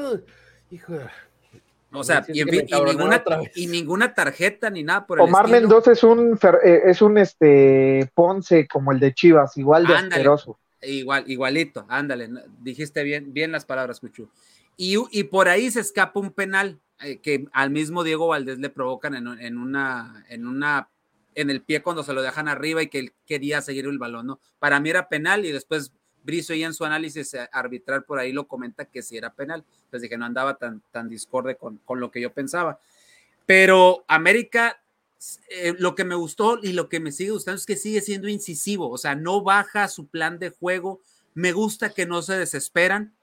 hijo 0.70 0.95
o 1.93 2.05
sea, 2.05 2.24
y, 2.28 2.45
ninguna, 3.66 4.14
tarjeta 4.14 4.68
ni 4.68 4.82
nada 4.82 5.07
por 5.07 5.18
el 5.18 5.24
Omar 5.24 5.49
Mendoza 5.49 5.93
es 5.93 6.03
un 6.03 6.39
eh, 6.62 6.82
es 6.84 7.01
un 7.01 7.16
este 7.16 8.11
Ponce 8.14 8.68
como 8.68 8.93
el 8.93 9.01
de 9.01 9.14
Chivas, 9.14 9.57
igual 9.57 9.86
de 9.86 9.95
asqueroso. 9.95 10.59
Igual, 10.82 11.24
igualito, 11.28 11.86
ándale, 11.89 12.28
dijiste 12.61 13.03
bien, 13.03 13.32
bien 13.32 13.51
las 13.51 13.64
palabras, 13.64 14.01
Cuchu. 14.01 14.28
Y, 14.76 15.24
por 15.24 15.49
ahí 15.49 15.70
se 15.72 15.80
escapa 15.80 16.20
un 16.20 16.30
penal 16.30 16.78
eh, 17.01 17.18
que 17.18 17.47
al 17.53 17.70
mismo 17.70 18.05
Diego 18.05 18.28
Valdés 18.28 18.59
le 18.61 18.70
provocan 18.70 19.14
en, 19.14 19.26
una, 19.59 20.24
en 20.28 20.47
una, 20.47 20.89
en 21.34 21.51
el 21.51 21.62
pie 21.62 21.82
cuando 21.82 22.05
se 22.05 22.12
lo 22.12 22.22
dejan 22.22 22.47
arriba 22.47 22.80
y 22.80 22.89
que 22.89 23.01
él 23.01 23.12
quería 23.26 23.61
seguir 23.61 23.86
el 23.86 23.99
balón, 23.99 24.28
¿no? 24.28 24.41
Para 24.61 24.78
mí 24.78 24.91
era 24.91 25.09
penal 25.09 25.45
y 25.45 25.51
después 25.51 25.93
Brizo 26.29 26.53
y 26.53 26.62
en 26.62 26.74
su 26.74 26.85
análisis 26.85 27.33
eh, 27.33 27.49
arbitral 27.53 28.05
por 28.05 28.18
ahí 28.18 28.33
lo 28.33 28.47
comenta 28.47 28.85
que 28.85 29.03
sí 29.03 29.16
era 29.16 29.33
penal. 29.33 29.64
Entonces 29.85 30.11
que 30.11 30.18
no 30.18 30.26
andaba 30.26 30.59
tan, 30.59 30.83
tan 30.93 31.09
discorde 31.09 31.57
con, 31.57 31.79
con 31.79 32.01
lo 32.01 32.11
que 32.11 32.20
yo 32.20 32.35
pensaba. 32.35 32.79
Pero 33.47 34.05
América, 34.09 34.83
eh, 35.49 35.74
lo 35.79 35.95
que 35.95 36.05
me 36.05 36.14
gustó 36.14 36.59
y 36.62 36.72
lo 36.74 36.91
que 36.91 37.01
me 37.01 37.12
sigue 37.12 37.31
gustando 37.31 37.57
es 37.57 37.64
que 37.64 37.76
sigue 37.76 38.03
siendo 38.03 38.29
incisivo, 38.29 38.91
o 38.91 38.99
sea, 38.99 39.14
no 39.14 39.43
baja 39.43 39.89
su 39.89 40.07
plan 40.07 40.39
de 40.39 40.51
juego. 40.51 41.01
Me 41.33 41.53
gusta 41.53 41.89
que 41.95 42.05
no 42.05 42.20
se 42.20 42.37
desesperan, 42.37 43.14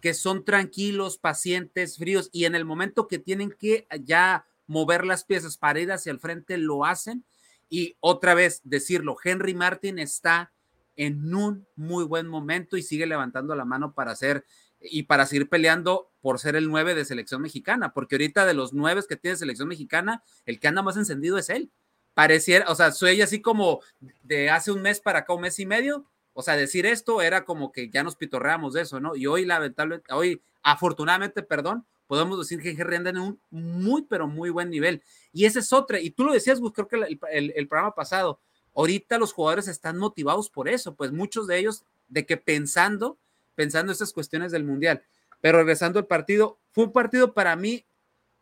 que 0.00 0.14
son 0.14 0.46
tranquilos, 0.46 1.18
pacientes, 1.18 1.98
fríos 1.98 2.30
y 2.32 2.46
en 2.46 2.54
el 2.54 2.64
momento 2.64 3.08
que 3.08 3.18
tienen 3.18 3.50
que 3.50 3.86
ya 4.04 4.46
mover 4.66 5.04
las 5.04 5.24
piezas 5.24 5.58
para 5.58 5.80
ir 5.80 5.92
hacia 5.92 6.12
el 6.12 6.18
frente, 6.18 6.56
lo 6.56 6.86
hacen. 6.86 7.22
Y 7.68 7.98
otra 8.00 8.32
vez 8.32 8.62
decirlo, 8.64 9.16
Henry 9.22 9.52
Martin 9.52 9.98
está 9.98 10.53
en 10.96 11.34
un 11.34 11.66
muy 11.76 12.04
buen 12.04 12.28
momento 12.28 12.76
y 12.76 12.82
sigue 12.82 13.06
levantando 13.06 13.54
la 13.54 13.64
mano 13.64 13.94
para 13.94 14.12
hacer 14.12 14.44
y 14.80 15.04
para 15.04 15.26
seguir 15.26 15.48
peleando 15.48 16.10
por 16.20 16.38
ser 16.38 16.56
el 16.56 16.68
9 16.68 16.94
de 16.94 17.04
selección 17.04 17.42
mexicana, 17.42 17.92
porque 17.92 18.16
ahorita 18.16 18.46
de 18.46 18.54
los 18.54 18.72
9 18.72 19.02
que 19.08 19.16
tiene 19.16 19.36
selección 19.36 19.68
mexicana, 19.68 20.22
el 20.46 20.60
que 20.60 20.68
anda 20.68 20.82
más 20.82 20.96
encendido 20.96 21.38
es 21.38 21.48
él. 21.48 21.70
Pareciera, 22.14 22.70
o 22.70 22.74
sea, 22.74 22.92
soy 22.92 23.20
así 23.22 23.40
como 23.40 23.80
de 24.22 24.50
hace 24.50 24.70
un 24.70 24.82
mes 24.82 25.00
para 25.00 25.20
acá, 25.20 25.34
un 25.34 25.42
mes 25.42 25.58
y 25.58 25.66
medio, 25.66 26.06
o 26.34 26.42
sea, 26.42 26.56
decir 26.56 26.84
esto 26.84 27.22
era 27.22 27.44
como 27.44 27.72
que 27.72 27.88
ya 27.88 28.02
nos 28.02 28.16
pitorreamos 28.16 28.74
de 28.74 28.82
eso, 28.82 29.00
¿no? 29.00 29.16
Y 29.16 29.26
hoy, 29.26 29.44
lamentablemente, 29.44 30.12
hoy, 30.12 30.42
afortunadamente, 30.62 31.42
perdón, 31.42 31.86
podemos 32.06 32.38
decir 32.38 32.60
que 32.60 32.70
Henry 32.70 32.96
anda 32.96 33.10
en 33.10 33.18
un 33.18 33.40
muy, 33.50 34.02
pero 34.02 34.26
muy 34.26 34.50
buen 34.50 34.68
nivel. 34.68 35.02
Y 35.32 35.44
ese 35.44 35.60
es 35.60 35.72
otro, 35.72 35.96
y 35.96 36.10
tú 36.10 36.24
lo 36.24 36.32
decías, 36.32 36.60
creo 36.74 36.88
que 36.88 37.18
el, 37.30 37.68
programa 37.68 37.94
pasado, 37.94 38.40
ahorita 38.74 39.18
los 39.18 39.32
jugadores 39.32 39.68
están 39.68 39.98
motivados 39.98 40.50
por 40.50 40.68
eso, 40.68 40.94
pues 40.94 41.12
muchos 41.12 41.46
de 41.46 41.58
ellos, 41.58 41.84
de 42.08 42.26
que 42.26 42.36
pensando, 42.36 43.18
pensando 43.54 43.92
estas 43.92 44.12
cuestiones 44.12 44.52
del 44.52 44.64
Mundial. 44.64 45.02
Pero 45.40 45.58
regresando 45.58 45.98
al 45.98 46.06
partido, 46.06 46.58
fue 46.72 46.84
un 46.84 46.92
partido 46.92 47.34
para 47.34 47.56
mí 47.56 47.86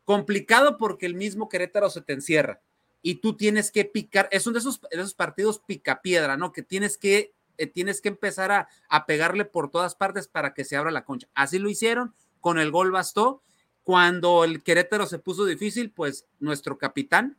complicado 0.04 0.78
porque 0.78 1.06
el 1.06 1.14
mismo 1.14 1.48
Querétaro 1.48 1.90
se 1.90 2.00
te 2.00 2.12
encierra 2.12 2.60
y 3.02 3.16
tú 3.16 3.36
tienes 3.36 3.70
que 3.70 3.84
picar, 3.84 4.28
es 4.30 4.46
uno 4.46 4.54
de 4.54 4.60
esos, 4.60 4.80
de 4.80 4.88
esos 4.92 5.14
partidos 5.14 5.58
picapiedra, 5.58 6.36
¿no? 6.36 6.52
Que 6.52 6.62
tienes 6.62 6.96
que, 6.96 7.34
eh, 7.58 7.66
tienes 7.66 8.00
que 8.00 8.08
empezar 8.08 8.52
a, 8.52 8.68
a, 8.88 9.06
pegarle 9.06 9.44
por 9.44 9.70
todas 9.70 9.96
partes 9.96 10.28
para 10.28 10.54
que 10.54 10.64
se 10.64 10.76
abra 10.76 10.92
la 10.92 11.04
concha. 11.04 11.28
Así 11.34 11.58
lo 11.58 11.68
hicieron, 11.68 12.14
con 12.40 12.58
el 12.58 12.70
gol 12.70 12.92
bastó. 12.92 13.42
Cuando 13.82 14.44
el 14.44 14.62
Querétaro 14.62 15.06
se 15.06 15.18
puso 15.18 15.44
difícil, 15.44 15.90
pues 15.90 16.26
nuestro 16.38 16.78
capitán 16.78 17.36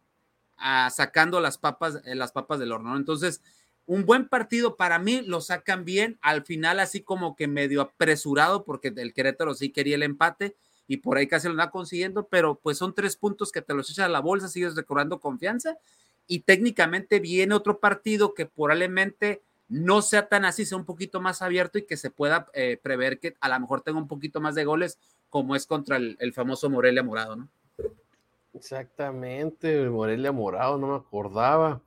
sacando 0.91 1.39
las 1.39 1.58
papas, 1.58 2.01
eh, 2.06 2.16
las 2.16 2.32
papas 2.32 2.60
del 2.60 2.72
horno. 2.72 2.91
¿no? 2.91 2.97
Entonces, 2.97 3.41
un 3.86 4.06
buen 4.06 4.30
partido 4.30 4.78
para 4.78 4.99
mí, 4.99 5.22
lo 5.22 5.41
sacan 5.41 5.86
bien, 5.86 6.18
al 6.22 6.43
final 6.43 6.80
así 6.80 7.01
como 7.01 7.36
que 7.36 7.47
medio 7.47 7.82
apresurado, 7.82 8.64
porque 8.64 8.93
el 8.95 9.14
Querétaro 9.14 9.54
sí 9.54 9.72
quería 9.72 9.95
el 9.95 10.04
empate, 10.04 10.56
y 10.88 10.97
por 10.97 11.18
ahí 11.18 11.28
casi 11.28 11.47
lo 11.47 11.54
está 11.54 11.72
consiguiendo, 11.72 12.28
pero 12.28 12.60
pues 12.62 12.78
son 12.78 12.93
tres 12.93 13.16
puntos 13.16 13.51
que 13.51 13.62
te 13.62 13.74
los 13.74 13.89
echas 13.89 14.06
a 14.06 14.10
la 14.10 14.20
bolsa, 14.20 14.47
sigues 14.47 14.76
recobrando 14.76 15.20
confianza 15.20 15.78
y 16.28 16.39
técnicamente 16.41 17.20
viene 17.20 17.56
otro 17.56 17.80
partido 17.80 18.34
que 18.34 18.45
probablemente 18.45 19.41
no 19.68 20.01
sea 20.01 20.28
tan 20.28 20.45
así, 20.45 20.66
sea 20.66 20.78
un 20.78 20.86
poquito 20.86 21.22
más 21.22 21.41
abierto 21.41 21.78
y 21.78 21.86
que 21.86 21.97
se 21.97 22.12
pueda 22.12 22.47
eh, 22.54 22.80
prever 22.82 23.20
que 23.20 23.36
a 23.39 23.49
lo 23.49 23.60
mejor 23.60 23.82
tenga 23.82 23.97
un 23.97 24.08
poquito 24.08 24.41
más 24.41 24.56
de 24.56 24.66
goles 24.66 24.99
como 25.30 25.56
es 25.56 25.66
contra 25.66 25.97
el, 25.97 26.34
famoso 26.34 26.70
Morelia 26.70 27.01
Morado, 27.01 27.36
¿no? 27.36 27.49
Exactamente, 28.54 29.82
el 29.82 29.89
Morelia 29.89 30.32
Morado, 30.32 30.78
no 30.78 30.88
me 30.88 30.95
acordaba. 30.95 31.82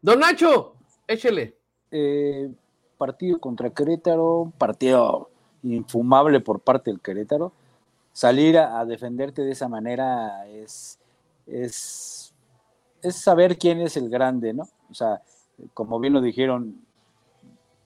Don 0.00 0.20
Nacho, 0.20 0.74
échele. 1.06 1.56
Eh, 1.90 2.50
partido 2.96 3.38
contra 3.38 3.70
Querétaro, 3.70 4.52
partido 4.56 5.30
infumable 5.62 6.40
por 6.40 6.60
parte 6.60 6.90
del 6.90 7.00
Querétaro 7.00 7.52
salir 8.12 8.58
a, 8.58 8.84
defenderte 8.84 9.42
de 9.42 9.52
esa 9.52 9.68
manera 9.68 10.46
es, 10.46 10.98
es, 11.46 12.34
es, 13.02 13.16
saber 13.16 13.58
quién 13.58 13.80
es 13.80 13.96
el 13.96 14.08
grande, 14.08 14.52
¿no? 14.52 14.68
O 14.90 14.94
sea, 14.94 15.22
como 15.74 15.98
bien 15.98 16.12
lo 16.12 16.20
dijeron, 16.20 16.84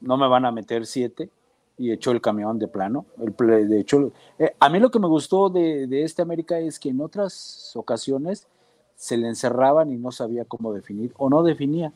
no 0.01 0.17
me 0.17 0.29
van 0.29 0.45
a 0.45 0.53
meter 0.53 0.87
siete 0.87 1.31
y 1.79 1.93
echó 1.93 2.11
el 2.11 2.21
camión 2.21 2.59
de 2.59 2.69
plano. 2.69 3.07
El, 3.19 3.69
de 3.69 3.81
hecho, 3.81 4.13
eh, 4.39 4.55
a 4.59 4.69
mí 4.69 4.79
lo 4.79 4.91
que 4.91 4.99
me 4.99 5.09
gustó 5.09 5.49
de, 5.51 5.87
de, 5.87 6.03
este 6.03 6.23
América 6.23 6.59
es 6.59 6.79
que 6.79 6.89
en 6.89 7.01
otras 7.01 7.73
ocasiones 7.75 8.47
se 8.95 9.17
le 9.17 9.29
encerraban 9.29 9.93
y 9.93 9.97
no 9.97 10.11
sabía 10.11 10.45
cómo 10.45 10.73
definir 10.73 11.13
o 11.19 11.29
no 11.29 11.43
definía. 11.43 11.93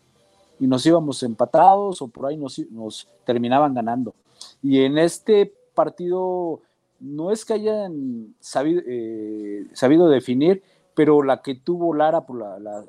Y 0.59 0.67
nos 0.67 0.85
íbamos 0.85 1.23
empatados 1.23 2.03
o 2.03 2.09
por 2.09 2.27
ahí 2.27 2.37
nos, 2.37 2.59
nos 2.71 3.09
terminaban 3.25 3.73
ganando. 3.73 4.15
Y 4.63 4.83
en 4.83 4.99
este 4.99 5.53
partido 5.75 6.61
no 7.01 7.31
es 7.31 7.45
que 7.47 7.55
hayan 7.55 8.35
sabido, 8.41 8.83
eh, 8.87 9.67
sabido 9.73 10.09
definir, 10.09 10.63
pero 10.95 11.23
la 11.23 11.41
que 11.41 11.55
tuvo 11.55 11.95
Lara, 11.95 12.27
por 12.27 12.39
pues, 12.39 12.63
la, 12.63 12.85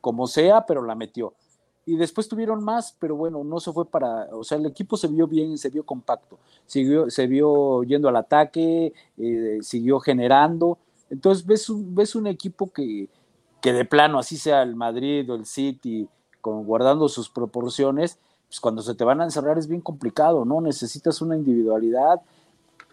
como 0.00 0.26
sea, 0.26 0.66
pero 0.66 0.82
la 0.82 0.94
metió. 0.94 1.32
Y 1.86 1.96
después 1.96 2.28
tuvieron 2.28 2.64
más, 2.64 2.96
pero 2.98 3.14
bueno, 3.14 3.44
no 3.44 3.60
se 3.60 3.72
fue 3.72 3.86
para, 3.86 4.28
o 4.32 4.42
sea, 4.42 4.58
el 4.58 4.66
equipo 4.66 4.96
se 4.96 5.08
vio 5.08 5.26
bien, 5.26 5.58
se 5.58 5.68
vio 5.68 5.84
compacto, 5.84 6.38
siguió, 6.66 7.10
se 7.10 7.26
vio 7.26 7.82
yendo 7.82 8.08
al 8.08 8.16
ataque, 8.16 8.94
eh, 9.18 9.58
siguió 9.60 10.00
generando. 10.00 10.78
Entonces 11.10 11.44
ves 11.44 11.68
un, 11.68 11.94
ves 11.94 12.14
un 12.14 12.26
equipo 12.26 12.72
que, 12.72 13.08
que 13.60 13.72
de 13.72 13.84
plano, 13.84 14.18
así 14.18 14.38
sea 14.38 14.62
el 14.62 14.76
Madrid 14.76 15.30
o 15.30 15.34
el 15.34 15.44
City, 15.44 16.08
con, 16.40 16.64
guardando 16.64 17.08
sus 17.08 17.28
proporciones, 17.28 18.18
pues 18.48 18.60
cuando 18.60 18.82
se 18.82 18.94
te 18.94 19.04
van 19.04 19.20
a 19.20 19.24
encerrar 19.24 19.58
es 19.58 19.68
bien 19.68 19.80
complicado, 19.80 20.44
¿no? 20.44 20.60
Necesitas 20.60 21.20
una 21.20 21.36
individualidad, 21.36 22.22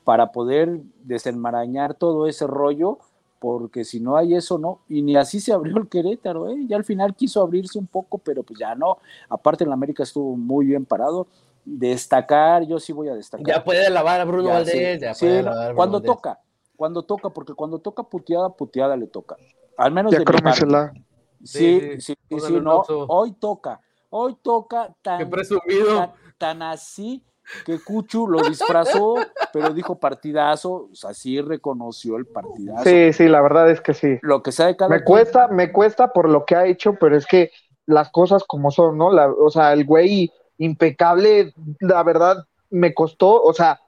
para 0.03 0.31
poder 0.31 0.81
desenmarañar 1.03 1.93
todo 1.93 2.27
ese 2.27 2.47
rollo, 2.47 2.99
porque 3.41 3.83
si 3.83 3.99
no 3.99 4.17
hay 4.17 4.35
eso, 4.35 4.59
no. 4.59 4.81
Y 4.87 5.01
ni 5.01 5.15
así 5.15 5.39
se 5.39 5.51
abrió 5.51 5.75
el 5.77 5.89
Querétaro, 5.89 6.47
¿eh? 6.51 6.57
Ya 6.67 6.77
al 6.77 6.83
final 6.83 7.15
quiso 7.15 7.41
abrirse 7.41 7.79
un 7.79 7.87
poco, 7.87 8.19
pero 8.19 8.43
pues 8.43 8.59
ya 8.59 8.75
no. 8.75 8.99
Aparte, 9.29 9.63
en 9.63 9.71
América 9.73 10.03
estuvo 10.03 10.37
muy 10.37 10.67
bien 10.67 10.85
parado. 10.85 11.25
Destacar, 11.65 12.67
yo 12.67 12.79
sí 12.79 12.93
voy 12.93 13.07
a 13.07 13.15
destacar. 13.15 13.47
Ya 13.47 13.63
puede 13.63 13.89
lavar 13.89 14.21
a 14.21 14.25
Bruno 14.25 14.49
Valdés, 14.49 15.01
ya 15.01 15.13
puede 15.15 15.41
lavar 15.41 15.73
cuando 15.73 16.01
toca, 16.01 16.39
cuando 16.75 17.01
toca, 17.01 17.31
porque 17.31 17.55
cuando 17.55 17.79
toca 17.79 18.03
puteada, 18.03 18.49
puteada 18.49 18.95
le 18.95 19.07
toca. 19.07 19.37
Al 19.75 19.91
menos 19.91 20.11
ya 20.11 20.19
de 20.19 20.25
mi 20.25 21.01
Sí, 21.43 21.99
sí, 21.99 22.13
sí, 22.29 22.39
sí, 22.39 22.53
no, 22.61 22.83
hoy 23.07 23.31
toca, 23.31 23.81
hoy 24.11 24.37
toca 24.39 24.95
tan, 25.01 25.27
presumido. 25.31 26.13
tan 26.37 26.61
así 26.61 27.23
que 27.65 27.79
Cuchu 27.79 28.27
lo 28.27 28.41
disfrazó, 28.47 29.15
pero 29.53 29.73
dijo 29.73 29.99
partidazo, 29.99 30.89
o 30.91 30.95
sea, 30.95 31.13
sí 31.13 31.41
reconoció 31.41 32.17
el 32.17 32.25
partidazo. 32.25 32.83
Sí, 32.83 33.13
sí, 33.13 33.27
la 33.27 33.41
verdad 33.41 33.69
es 33.69 33.81
que 33.81 33.93
sí. 33.93 34.17
Lo 34.21 34.41
que 34.41 34.51
sabe 34.51 34.75
cada 34.75 34.89
Me 34.89 35.03
cuesta, 35.03 35.47
me 35.47 35.71
cuesta 35.71 36.11
por 36.13 36.29
lo 36.29 36.45
que 36.45 36.55
ha 36.55 36.65
hecho, 36.65 36.95
pero 36.99 37.15
es 37.15 37.25
que 37.25 37.51
las 37.85 38.09
cosas 38.09 38.43
como 38.43 38.71
son, 38.71 38.97
¿no? 38.97 39.11
La, 39.11 39.29
o 39.29 39.49
sea, 39.49 39.73
el 39.73 39.85
güey 39.85 40.31
impecable, 40.57 41.53
la 41.79 42.03
verdad, 42.03 42.45
me 42.69 42.93
costó, 42.93 43.41
o 43.41 43.53
sea, 43.53 43.79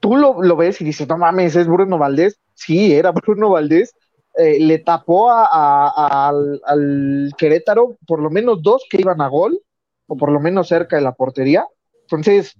tú 0.00 0.16
lo, 0.16 0.56
ves 0.56 0.80
y 0.80 0.84
dices, 0.84 1.08
no 1.08 1.16
mames, 1.16 1.56
es 1.56 1.66
Bruno 1.66 1.98
Valdés. 1.98 2.38
Sí, 2.54 2.94
era 2.94 3.12
Bruno 3.12 3.50
Valdés. 3.50 3.94
Eh, 4.36 4.58
le 4.58 4.80
tapó 4.80 5.30
a, 5.30 6.28
al, 6.28 6.60
al 6.66 7.32
Querétaro 7.38 7.96
por 8.04 8.20
lo 8.20 8.30
menos 8.30 8.60
dos 8.62 8.84
que 8.90 9.00
iban 9.00 9.20
a 9.20 9.28
gol, 9.28 9.60
o 10.06 10.16
por 10.16 10.32
lo 10.32 10.40
menos 10.40 10.68
cerca 10.68 10.96
de 10.96 11.02
la 11.02 11.12
portería. 11.12 11.66
Entonces, 12.02 12.56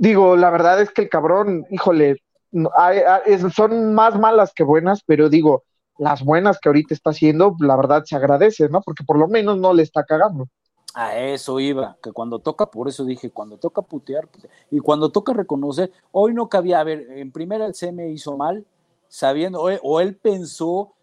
digo, 0.00 0.34
la 0.34 0.50
verdad 0.50 0.80
es 0.80 0.90
que 0.90 1.02
el 1.02 1.08
cabrón, 1.08 1.66
híjole, 1.70 2.22
son 3.54 3.94
más 3.94 4.18
malas 4.18 4.52
que 4.52 4.64
buenas, 4.64 5.02
pero 5.04 5.28
digo, 5.28 5.62
las 5.98 6.24
buenas 6.24 6.58
que 6.58 6.70
ahorita 6.70 6.94
está 6.94 7.10
haciendo, 7.10 7.54
la 7.60 7.76
verdad 7.76 8.02
se 8.04 8.16
agradece, 8.16 8.68
¿no? 8.70 8.80
Porque 8.80 9.04
por 9.04 9.18
lo 9.18 9.28
menos 9.28 9.58
no 9.58 9.74
le 9.74 9.82
está 9.82 10.02
cagando. 10.04 10.48
A 10.94 11.16
eso 11.18 11.60
iba, 11.60 11.98
que 12.02 12.12
cuando 12.12 12.40
toca, 12.40 12.66
por 12.70 12.88
eso 12.88 13.04
dije, 13.04 13.30
cuando 13.30 13.58
toca 13.58 13.82
putear, 13.82 14.26
y 14.70 14.80
cuando 14.80 15.12
toca 15.12 15.34
reconocer, 15.34 15.92
hoy 16.10 16.32
no 16.32 16.48
cabía, 16.48 16.80
a 16.80 16.84
ver, 16.84 17.06
en 17.10 17.30
primera 17.30 17.66
el 17.66 17.74
CM 17.74 18.10
hizo 18.10 18.36
mal, 18.38 18.64
sabiendo, 19.06 19.60
o, 19.60 20.00
él 20.00 20.16
pensó 20.16 20.94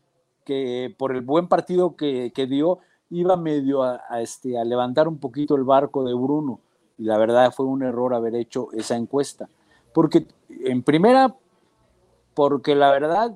que 0.43 0.93
por 0.97 1.15
el 1.15 1.21
buen 1.21 1.47
partido 1.47 1.95
que, 1.95 2.31
dio, 2.49 2.79
iba 3.11 3.37
medio 3.37 3.83
a, 3.83 4.01
este, 4.21 4.57
a 4.57 4.65
levantar 4.65 5.07
un 5.07 5.19
poquito 5.19 5.55
el 5.55 5.63
barco 5.63 6.03
de 6.03 6.15
Bruno 6.15 6.59
y 6.97 7.03
la 7.03 7.17
verdad 7.17 7.53
fue 7.53 7.65
un 7.65 7.83
error 7.83 8.13
haber 8.13 8.35
hecho 8.35 8.69
esa 8.73 8.95
encuesta. 8.95 9.49
Porque 9.93 10.25
en 10.49 10.83
primera, 10.83 11.35
porque 12.33 12.75
la 12.75 12.91
verdad 12.91 13.35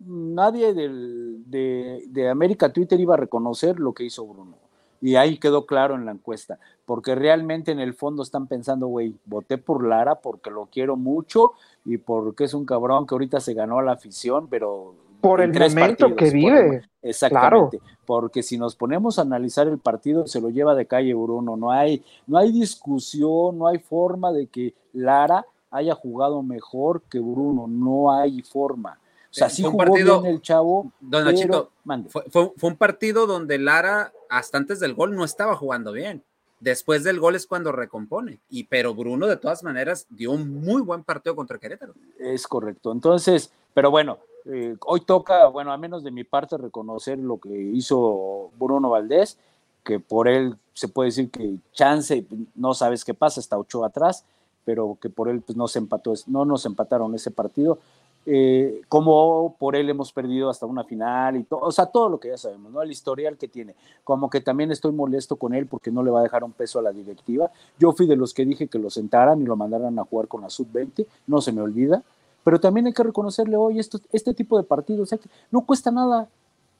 nadie 0.00 0.72
de, 0.72 2.02
de, 2.06 2.28
América 2.28 2.72
Twitter 2.72 2.98
iba 2.98 3.14
a 3.14 3.18
reconocer 3.18 3.78
lo 3.78 3.92
que 3.92 4.04
hizo 4.04 4.26
Bruno. 4.26 4.56
Y 5.02 5.16
ahí 5.16 5.38
quedó 5.38 5.64
claro 5.64 5.94
en 5.94 6.04
la 6.04 6.12
encuesta, 6.12 6.58
porque 6.84 7.14
realmente 7.14 7.72
en 7.72 7.80
el 7.80 7.94
fondo 7.94 8.22
están 8.22 8.46
pensando, 8.46 8.86
güey, 8.86 9.14
voté 9.24 9.56
por 9.56 9.86
Lara 9.86 10.16
porque 10.16 10.50
lo 10.50 10.66
quiero 10.66 10.96
mucho 10.96 11.52
y 11.86 11.96
porque 11.96 12.44
es 12.44 12.52
un 12.52 12.66
cabrón 12.66 13.06
que 13.06 13.14
ahorita 13.14 13.40
se 13.40 13.54
ganó 13.54 13.78
a 13.78 13.82
la 13.82 13.92
afición, 13.92 14.48
pero 14.48 14.94
por 15.20 15.40
el 15.40 15.52
momento 15.52 16.14
que 16.14 16.30
vive. 16.30 16.82
exactamente. 17.02 17.80
Porque 18.06 18.42
si 18.42 18.58
nos 18.58 18.74
ponemos 18.74 19.18
a 19.18 19.22
analizar 19.22 19.68
el 19.68 19.78
partido, 19.78 20.26
se 20.26 20.40
lo 20.40 20.50
lleva 20.50 20.74
de 20.74 20.86
calle 20.86 21.14
Bruno. 21.14 21.56
No 21.56 21.70
hay, 21.70 22.04
no 22.26 22.38
hay 22.38 22.50
discusión, 22.52 23.58
no 23.58 23.68
hay 23.68 23.78
forma 23.78 24.32
de 24.32 24.46
que 24.46 24.74
Lara 24.92 25.46
haya 25.70 25.94
jugado 25.94 26.42
mejor 26.42 27.02
que 27.02 27.20
Bruno. 27.20 27.66
No 27.68 28.12
hay 28.12 28.42
forma. 28.42 28.98
O 29.30 29.32
sea, 29.32 29.48
sí 29.48 29.62
jugó 29.62 29.76
partido, 29.76 30.22
bien 30.22 30.34
el 30.34 30.42
chavo. 30.42 30.90
Don 30.98 32.08
fue, 32.08 32.24
fue, 32.30 32.52
un 32.62 32.76
partido 32.76 33.28
donde 33.28 33.58
Lara, 33.58 34.12
hasta 34.28 34.58
antes 34.58 34.80
del 34.80 34.94
gol, 34.94 35.14
no 35.14 35.24
estaba 35.24 35.54
jugando 35.54 35.92
bien. 35.92 36.24
Después 36.58 37.04
del 37.04 37.20
gol 37.20 37.36
es 37.36 37.46
cuando 37.46 37.70
recompone. 37.70 38.40
Y 38.50 38.64
pero 38.64 38.94
Bruno, 38.94 39.26
de 39.26 39.36
todas 39.36 39.62
maneras, 39.62 40.06
dio 40.10 40.32
un 40.32 40.60
muy 40.60 40.82
buen 40.82 41.04
partido 41.04 41.36
contra 41.36 41.58
Querétaro. 41.58 41.94
Es 42.18 42.46
correcto. 42.46 42.90
Entonces, 42.92 43.52
pero 43.72 43.90
bueno, 43.90 44.18
eh, 44.46 44.76
hoy 44.86 45.00
toca, 45.00 45.46
bueno, 45.46 45.72
a 45.72 45.76
menos 45.76 46.02
de 46.02 46.10
mi 46.10 46.24
parte, 46.24 46.56
reconocer 46.56 47.18
lo 47.18 47.38
que 47.38 47.50
hizo 47.50 48.50
Bruno 48.58 48.90
Valdés, 48.90 49.38
que 49.84 50.00
por 50.00 50.28
él 50.28 50.56
se 50.72 50.88
puede 50.88 51.08
decir 51.08 51.30
que 51.30 51.56
chance, 51.72 52.26
no 52.54 52.74
sabes 52.74 53.04
qué 53.04 53.14
pasa, 53.14 53.40
está 53.40 53.58
ocho 53.58 53.84
atrás, 53.84 54.24
pero 54.64 54.98
que 55.00 55.10
por 55.10 55.28
él 55.28 55.40
pues, 55.40 55.56
no, 55.56 55.68
se 55.68 55.78
empató, 55.78 56.14
no 56.26 56.44
nos 56.44 56.66
empataron 56.66 57.14
ese 57.14 57.30
partido. 57.30 57.78
Eh, 58.26 58.82
como 58.88 59.56
por 59.58 59.74
él 59.74 59.88
hemos 59.88 60.12
perdido 60.12 60.50
hasta 60.50 60.66
una 60.66 60.84
final 60.84 61.36
y 61.36 61.44
todo, 61.44 61.60
o 61.60 61.72
sea, 61.72 61.86
todo 61.86 62.10
lo 62.10 62.20
que 62.20 62.28
ya 62.28 62.36
sabemos, 62.36 62.70
¿no? 62.70 62.82
El 62.82 62.90
historial 62.90 63.38
que 63.38 63.48
tiene. 63.48 63.74
Como 64.04 64.28
que 64.28 64.42
también 64.42 64.70
estoy 64.70 64.92
molesto 64.92 65.36
con 65.36 65.54
él 65.54 65.66
porque 65.66 65.90
no 65.90 66.02
le 66.02 66.10
va 66.10 66.20
a 66.20 66.22
dejar 66.22 66.44
un 66.44 66.52
peso 66.52 66.78
a 66.78 66.82
la 66.82 66.92
directiva. 66.92 67.50
Yo 67.78 67.92
fui 67.92 68.06
de 68.06 68.16
los 68.16 68.34
que 68.34 68.44
dije 68.44 68.68
que 68.68 68.78
lo 68.78 68.90
sentaran 68.90 69.40
y 69.40 69.46
lo 69.46 69.56
mandaran 69.56 69.98
a 69.98 70.04
jugar 70.04 70.28
con 70.28 70.42
la 70.42 70.50
sub-20, 70.50 71.06
no 71.26 71.40
se 71.40 71.52
me 71.52 71.62
olvida 71.62 72.02
pero 72.44 72.60
también 72.60 72.86
hay 72.86 72.92
que 72.92 73.02
reconocerle 73.02 73.56
hoy 73.56 73.78
esto, 73.78 73.98
este 74.12 74.34
tipo 74.34 74.56
de 74.56 74.64
partidos, 74.64 75.10
no 75.50 75.60
cuesta 75.62 75.90
nada, 75.90 76.28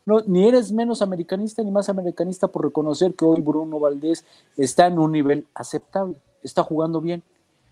no, 0.06 0.20
ni 0.26 0.48
eres 0.48 0.72
menos 0.72 1.02
americanista 1.02 1.62
ni 1.62 1.70
más 1.70 1.88
americanista 1.88 2.48
por 2.48 2.64
reconocer 2.64 3.14
que 3.14 3.24
hoy 3.24 3.40
Bruno 3.40 3.78
Valdés 3.78 4.24
está 4.56 4.86
en 4.86 4.98
un 4.98 5.12
nivel 5.12 5.46
aceptable, 5.54 6.16
está 6.42 6.62
jugando 6.62 7.00
bien. 7.00 7.22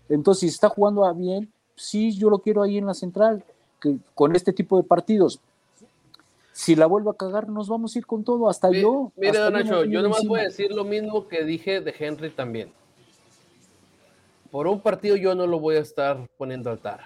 Entonces, 0.09 0.41
si 0.41 0.47
está 0.47 0.69
jugando 0.69 1.11
bien, 1.13 1.51
sí, 1.75 2.11
yo 2.11 2.29
lo 2.29 2.39
quiero 2.39 2.61
ahí 2.61 2.77
en 2.77 2.85
la 2.85 2.93
central, 2.93 3.43
que 3.81 3.97
con 4.13 4.35
este 4.35 4.53
tipo 4.53 4.77
de 4.77 4.83
partidos. 4.83 5.39
Si 6.51 6.75
la 6.75 6.87
vuelvo 6.87 7.09
a 7.09 7.15
cagar, 7.17 7.47
nos 7.47 7.69
vamos 7.69 7.95
a 7.95 7.99
ir 7.99 8.05
con 8.05 8.23
todo, 8.23 8.49
hasta 8.49 8.69
yo. 8.71 9.11
Mira, 9.15 9.49
Nacho, 9.49 9.85
yo 9.85 10.01
nomás 10.01 10.25
voy 10.25 10.41
a 10.41 10.43
decir 10.43 10.71
lo 10.71 10.83
mismo 10.83 11.27
que 11.27 11.45
dije 11.45 11.79
de 11.79 11.95
Henry 11.97 12.29
también. 12.31 12.71
Por 14.51 14.67
un 14.67 14.81
partido 14.81 15.15
yo 15.15 15.35
no 15.35 15.47
lo 15.47 15.59
voy 15.59 15.75
a 15.75 15.79
estar 15.79 16.27
poniendo 16.37 16.69
altar. 16.69 17.01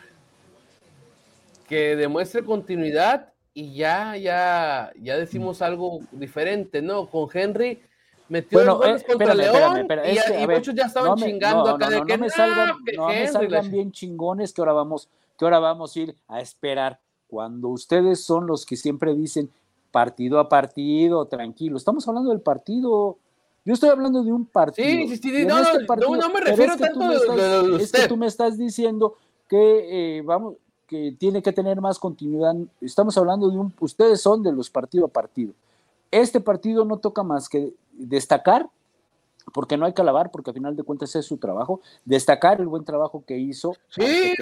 Que 1.73 1.95
demuestre 1.95 2.43
continuidad 2.43 3.33
y 3.51 3.73
ya, 3.73 4.15
ya, 4.15 4.91
ya 5.01 5.17
decimos 5.17 5.63
algo 5.63 6.01
diferente, 6.11 6.83
¿no? 6.83 7.07
Con 7.07 7.27
Henry 7.33 7.81
metió 8.29 8.59
bueno, 8.59 8.77
goles 8.77 9.01
eh, 9.01 9.05
contra 9.07 9.33
León 9.33 9.87
y, 10.39 10.47
muchos 10.47 10.75
ya 10.75 10.85
estaban 10.85 11.17
chingando 11.17 11.67
acá 11.67 11.89
de 11.89 12.03
que 12.03 12.15
no 12.15 12.23
me 12.25 12.29
salgan, 12.29 12.75
no 12.95 13.07
me 13.07 13.27
salgan 13.27 13.71
bien 13.71 13.91
chingones 13.91 14.53
que 14.53 14.61
ahora 14.61 14.73
vamos, 14.73 15.09
que 15.35 15.45
ahora 15.45 15.57
vamos 15.57 15.95
a 15.95 15.99
ir 15.99 16.15
a 16.27 16.41
esperar 16.41 16.99
cuando 17.25 17.69
ustedes 17.69 18.23
son 18.23 18.45
los 18.45 18.67
que 18.67 18.75
siempre 18.75 19.15
dicen 19.15 19.49
partido 19.89 20.37
a 20.37 20.47
partido, 20.47 21.25
tranquilo. 21.25 21.77
Estamos 21.77 22.07
hablando 22.07 22.29
del 22.29 22.41
partido. 22.41 23.17
Yo 23.65 23.73
estoy 23.73 23.89
hablando 23.89 24.23
de 24.23 24.31
un 24.31 24.45
partido. 24.45 24.87
Sí, 24.87 25.07
sí, 25.07 25.17
sí, 25.17 25.45
no, 25.47 25.57
este 25.57 25.85
partido, 25.85 26.15
no, 26.15 26.29
me 26.29 26.41
refiero 26.41 26.77
tanto 26.77 27.01
a 27.01 27.09
de, 27.09 27.83
Es 27.83 27.91
que 27.91 28.07
tú 28.07 28.15
me 28.15 28.27
estás 28.27 28.59
diciendo 28.59 29.17
que 29.47 30.17
eh, 30.17 30.21
vamos, 30.21 30.55
que 30.87 31.15
tiene 31.17 31.41
que 31.41 31.53
tener 31.53 31.81
más 31.81 31.99
continuidad. 31.99 32.55
Estamos 32.81 33.17
hablando 33.17 33.49
de 33.49 33.57
un, 33.57 33.73
ustedes 33.79 34.21
son 34.21 34.43
de 34.43 34.51
los 34.51 34.69
partido 34.69 35.05
a 35.05 35.09
partido. 35.09 35.53
Este 36.11 36.39
partido 36.39 36.85
no 36.85 36.97
toca 36.97 37.23
más 37.23 37.49
que 37.49 37.73
destacar 37.91 38.69
porque 39.51 39.77
no 39.77 39.85
hay 39.85 39.93
que 39.93 40.01
alabar, 40.01 40.31
porque 40.31 40.51
al 40.51 40.53
final 40.53 40.75
de 40.75 40.83
cuentas 40.83 41.15
es 41.15 41.25
su 41.25 41.37
trabajo, 41.37 41.81
destacar 42.05 42.61
el 42.61 42.67
buen 42.67 42.85
trabajo 42.85 43.23
que 43.25 43.37
hizo 43.37 43.75
sí, 43.89 44.33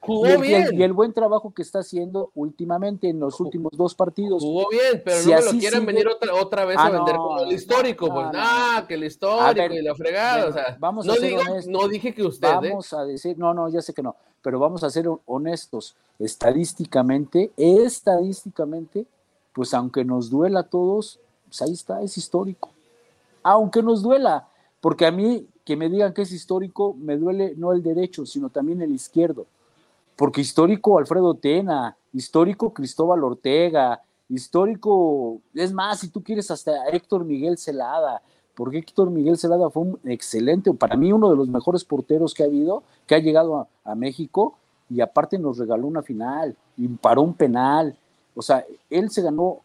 Jugó 0.00 0.26
y, 0.44 0.54
el, 0.54 0.74
y, 0.74 0.82
el, 0.82 0.92
buen 0.92 1.12
trabajo 1.12 1.52
que 1.52 1.62
está 1.62 1.80
haciendo 1.80 2.30
últimamente 2.34 3.08
en 3.08 3.20
los 3.20 3.40
últimos 3.40 3.72
dos 3.76 3.94
partidos. 3.94 4.42
Jugó 4.42 4.68
bien, 4.70 5.02
pero 5.04 5.16
no 5.20 5.26
me 5.26 5.52
lo 5.52 5.58
quieren 5.58 5.86
venir 5.86 6.08
otra, 6.08 6.34
otra 6.34 6.64
vez 6.64 6.76
a 6.76 6.86
ah, 6.86 6.90
vender 6.90 7.16
como 7.16 7.40
el 7.40 7.52
histórico, 7.52 8.08
pues 8.12 8.26
ah, 8.34 8.84
que 8.86 8.94
el 8.94 9.04
histórico 9.04 9.74
y 9.74 9.82
la 9.82 9.94
fregada, 9.94 10.48
o 10.48 10.52
sea, 10.52 10.76
vamos 10.78 11.06
no, 11.06 11.14
no 11.66 11.88
dije 11.88 12.14
que 12.14 12.22
usted. 12.22 12.48
¿eh? 12.48 12.70
Vamos 12.70 12.92
a 12.92 13.04
decir, 13.04 13.38
no, 13.38 13.54
no, 13.54 13.68
ya 13.68 13.82
sé 13.82 13.92
que 13.92 14.02
no, 14.02 14.16
pero 14.42 14.58
vamos 14.58 14.84
a 14.84 14.90
ser 14.90 15.08
honestos, 15.26 15.96
estadísticamente, 16.18 17.52
estadísticamente, 17.56 19.06
pues 19.52 19.74
aunque 19.74 20.04
nos 20.04 20.30
duela 20.30 20.60
a 20.60 20.64
todos, 20.64 21.18
pues 21.46 21.62
ahí 21.62 21.72
está, 21.72 22.02
es 22.02 22.16
histórico 22.18 22.73
aunque 23.44 23.82
nos 23.82 24.02
duela, 24.02 24.48
porque 24.80 25.06
a 25.06 25.12
mí 25.12 25.46
que 25.64 25.76
me 25.76 25.88
digan 25.88 26.12
que 26.12 26.22
es 26.22 26.32
histórico, 26.32 26.94
me 26.94 27.16
duele 27.16 27.54
no 27.56 27.72
el 27.72 27.82
derecho, 27.82 28.26
sino 28.26 28.50
también 28.50 28.82
el 28.82 28.92
izquierdo. 28.92 29.46
Porque 30.16 30.40
histórico 30.40 30.98
Alfredo 30.98 31.34
Tena, 31.34 31.96
histórico 32.12 32.72
Cristóbal 32.72 33.24
Ortega, 33.24 34.02
histórico, 34.28 35.40
es 35.54 35.72
más, 35.72 36.00
si 36.00 36.08
tú 36.08 36.22
quieres 36.22 36.50
hasta 36.50 36.88
Héctor 36.88 37.24
Miguel 37.24 37.58
Celada, 37.58 38.22
porque 38.54 38.78
Héctor 38.78 39.10
Miguel 39.10 39.38
Celada 39.38 39.70
fue 39.70 39.82
un 39.82 40.00
excelente, 40.04 40.72
para 40.74 40.96
mí 40.96 41.12
uno 41.12 41.30
de 41.30 41.36
los 41.36 41.48
mejores 41.48 41.84
porteros 41.84 42.34
que 42.34 42.42
ha 42.42 42.46
habido, 42.46 42.82
que 43.06 43.14
ha 43.14 43.18
llegado 43.18 43.68
a, 43.84 43.94
México 43.94 44.56
y 44.88 45.00
aparte 45.00 45.38
nos 45.38 45.58
regaló 45.58 45.86
una 45.86 46.02
final 46.02 46.56
y 46.76 46.88
paró 46.88 47.22
un 47.22 47.34
penal. 47.34 47.96
O 48.34 48.42
sea, 48.42 48.64
él 48.90 49.10
se 49.10 49.22
ganó, 49.22 49.60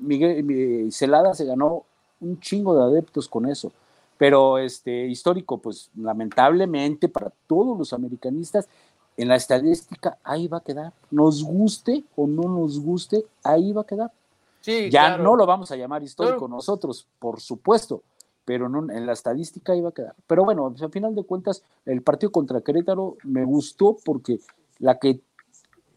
Miguel 0.00 0.92
Celada 0.92 1.34
se 1.34 1.44
ganó 1.44 1.84
un 2.20 2.38
chingo 2.40 2.76
de 2.76 2.82
adeptos 2.82 3.28
con 3.28 3.46
eso. 3.46 3.72
Pero 4.18 4.58
este 4.58 5.06
histórico, 5.06 5.58
pues 5.58 5.90
lamentablemente 5.96 7.08
para 7.08 7.32
todos 7.46 7.78
los 7.78 7.92
americanistas, 7.92 8.68
en 9.16 9.28
la 9.28 9.36
estadística 9.36 10.18
ahí 10.22 10.46
va 10.46 10.58
a 10.58 10.62
quedar. 10.62 10.92
Nos 11.10 11.42
guste 11.42 12.04
o 12.16 12.26
no 12.26 12.42
nos 12.42 12.80
guste, 12.80 13.24
ahí 13.42 13.72
va 13.72 13.82
a 13.82 13.86
quedar. 13.86 14.12
Sí, 14.60 14.90
ya 14.90 15.16
no 15.16 15.36
lo 15.36 15.46
vamos 15.46 15.70
a 15.70 15.76
llamar 15.76 16.02
histórico 16.02 16.46
nosotros, 16.46 17.06
por 17.18 17.40
supuesto, 17.40 18.02
pero 18.44 18.68
no, 18.68 18.92
en 18.92 19.06
la 19.06 19.14
estadística 19.14 19.72
ahí 19.72 19.80
va 19.80 19.88
a 19.88 19.92
quedar. 19.92 20.14
Pero 20.26 20.44
bueno, 20.44 20.68
pues, 20.70 20.82
al 20.82 20.90
final 20.90 21.14
de 21.14 21.24
cuentas, 21.24 21.62
el 21.86 22.02
partido 22.02 22.30
contra 22.30 22.60
Querétaro 22.60 23.16
me 23.24 23.44
gustó 23.44 23.96
porque 24.04 24.38
la 24.78 24.98
que, 24.98 25.20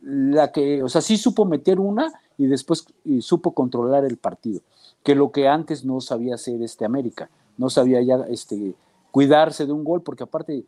la 0.02 0.54
que, 0.54 0.82
o 0.82 0.88
sea, 0.88 1.02
sí 1.02 1.18
supo 1.18 1.44
meter 1.44 1.82
una 1.82 2.14
y 2.38 2.46
después 2.46 2.86
supo 3.20 3.54
controlar 3.54 4.06
el 4.06 4.16
partido 4.16 4.62
que 5.04 5.16
lo 5.16 5.32
que 5.32 5.48
antes 5.48 5.84
no 5.84 6.02
sabía 6.02 6.36
hacer 6.36 6.62
este 6.62 6.86
América, 6.86 7.30
no 7.58 7.70
sabía 7.70 8.02
ya 8.02 8.16
este, 8.30 8.74
cuidarse 9.12 9.66
de 9.66 9.72
un 9.72 9.84
gol, 9.84 10.02
porque 10.02 10.24
aparte, 10.24 10.64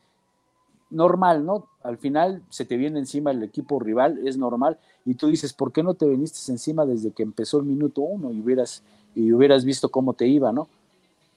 normal, 0.90 1.46
¿no? 1.46 1.68
Al 1.84 1.98
final 1.98 2.44
se 2.50 2.66
te 2.66 2.78
viene 2.78 3.00
encima 3.00 3.32
el 3.32 3.42
equipo 3.44 3.80
rival, 3.80 4.28
es 4.28 4.38
normal, 4.38 4.78
y 5.06 5.16
tú 5.16 5.28
dices, 5.28 5.54
¿por 5.54 5.72
qué 5.72 5.84
no 5.84 5.94
te 5.94 6.08
viniste 6.08 6.52
encima 6.52 6.86
desde 6.86 7.12
que 7.12 7.24
empezó 7.24 7.60
el 7.60 7.66
minuto 7.66 8.02
uno 8.02 8.32
y 8.32 8.40
hubieras, 8.40 8.84
y 9.16 9.32
hubieras 9.32 9.66
visto 9.66 9.90
cómo 9.90 10.14
te 10.14 10.28
iba, 10.28 10.52
¿no? 10.52 10.68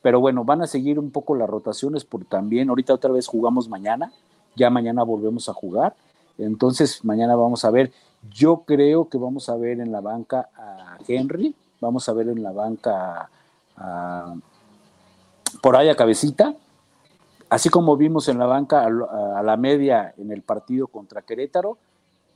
Pero 0.03 0.21
bueno, 0.21 0.45
van 0.45 0.63
a 0.63 0.67
seguir 0.67 0.99
un 0.99 1.11
poco 1.11 1.35
las 1.35 1.49
rotaciones, 1.49 2.05
porque 2.05 2.27
también 2.29 2.69
ahorita 2.69 2.95
otra 2.95 3.13
vez 3.13 3.27
jugamos 3.27 3.69
mañana, 3.69 4.13
ya 4.57 4.71
mañana 4.71 5.03
volvemos 5.03 5.49
a 5.49 5.55
jugar, 5.55 5.95
entonces 6.37 7.05
mañana 7.05 7.37
vamos 7.37 7.65
a 7.65 7.71
ver, 7.71 7.93
yo 8.31 8.65
creo 8.67 9.09
que 9.09 9.19
vamos 9.19 9.49
a 9.49 9.57
ver 9.57 9.81
en 9.81 9.93
la 9.93 10.01
banca 10.01 10.49
a 10.57 10.99
Henry, 11.07 11.55
Vamos 11.81 12.09
a 12.09 12.13
ver 12.13 12.29
en 12.29 12.43
la 12.43 12.53
banca 12.53 13.31
por 15.63 15.77
ahí 15.77 15.89
a 15.89 15.97
Cabecita, 15.97 16.55
así 17.49 17.69
como 17.69 17.97
vimos 17.97 18.29
en 18.29 18.39
la 18.39 18.47
banca 18.47 18.85
a, 18.85 19.43
la 19.43 19.57
media 19.57 20.15
en 20.17 20.31
el 20.31 20.43
partido 20.43 20.87
contra 20.87 21.23
Querétaro, 21.23 21.79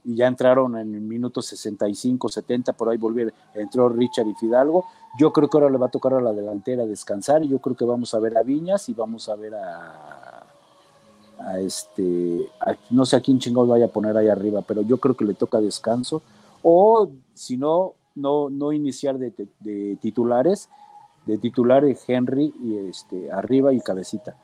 y 0.05 0.17
ya 0.17 0.27
entraron 0.27 0.77
en 0.77 0.95
el 0.95 1.01
minuto 1.01 1.43
65, 1.43 2.29
70, 2.29 2.73
por 2.73 2.89
ahí 2.89 2.99
volver, 2.99 3.33
entró 3.55 3.89
Richard 3.89 4.27
y 4.27 4.35
Fidalgo. 4.35 4.87
Yo 5.19 5.33
creo 5.33 5.49
que 5.49 5.59
ahora 5.59 5.71
le 5.71 5.79
va 5.79 5.87
a 5.87 5.91
tocar 5.91 6.15
a 6.15 6.21
la 6.21 6.33
delantera 6.33 6.87
descansar 6.87 7.43
yo 7.43 7.59
creo 7.59 7.77
que 7.77 7.85
vamos 7.85 8.13
a 8.15 8.19
ver 8.19 8.37
a 8.37 8.43
Viñas 8.43 8.89
y 8.89 8.95
vamos 8.95 9.29
a 9.29 9.37
ver 9.37 9.55
a, 9.55 10.45
este, 11.61 12.51
no 12.91 13.05
sé 13.05 13.17
a 13.17 13.21
quién 13.21 13.39
chingado 13.39 13.67
vaya 13.67 13.87
a 13.87 13.89
poner 13.89 14.17
ahí 14.17 14.29
arriba, 14.29 14.63
pero 14.63 14.83
yo 14.83 14.99
creo 14.99 15.17
que 15.17 15.25
le 15.25 15.35
toca 15.35 15.61
descanso. 15.61 16.23
O 16.63 17.09
si 17.35 17.57
no, 17.57 17.95
no, 18.15 18.51
no 18.51 18.73
iniciar 18.73 19.19
de, 19.19 19.97
titulares, 20.01 20.69
de 21.27 21.39
titular 21.39 21.85
Henry 22.07 22.55
y 22.63 22.89
este 22.89 23.31
arriba 23.31 23.73
y 23.73 23.81
cabecita. 23.81 24.37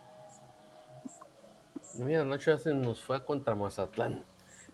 Mira, 1.99 2.25
ya 2.39 2.59
se 2.59 2.75
nos 2.75 3.03
fue 3.03 3.25
contra 3.25 3.55
Mazatlán. 3.55 4.25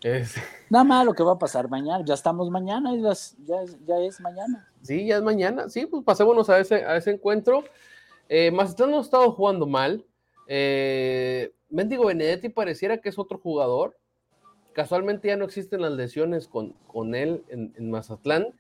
Nada 0.70 0.84
más 0.84 1.06
lo 1.06 1.14
que 1.14 1.22
va 1.22 1.32
a 1.32 1.38
pasar 1.38 1.68
mañana, 1.68 2.04
ya 2.04 2.14
estamos 2.14 2.50
mañana, 2.50 2.94
y 2.94 3.00
ya, 3.00 3.12
ya, 3.86 3.98
es 4.00 4.20
mañana. 4.20 4.68
Sí, 4.82 5.06
ya 5.06 5.16
es 5.16 5.22
mañana, 5.22 5.68
sí, 5.70 5.86
pues 5.86 6.04
pasémonos 6.04 6.50
a 6.50 6.58
ese, 6.58 6.84
a 6.84 6.96
ese 6.96 7.12
encuentro. 7.12 7.64
Eh, 8.28 8.50
Mazatlán 8.50 8.90
no 8.90 8.98
ha 8.98 9.02
estado 9.02 9.32
jugando 9.32 9.66
mal. 9.66 10.04
Eh, 10.46 11.54
Mendigo 11.70 12.06
Benedetti 12.06 12.50
pareciera 12.50 12.98
que 12.98 13.08
es 13.08 13.18
otro 13.18 13.38
jugador. 13.38 13.96
Casualmente 14.74 15.28
ya 15.28 15.36
no 15.36 15.44
existen 15.44 15.80
las 15.80 15.92
lesiones 15.92 16.48
con, 16.48 16.72
con 16.86 17.14
él 17.14 17.44
en, 17.48 17.72
en 17.76 17.90
Mazatlán 17.90 18.54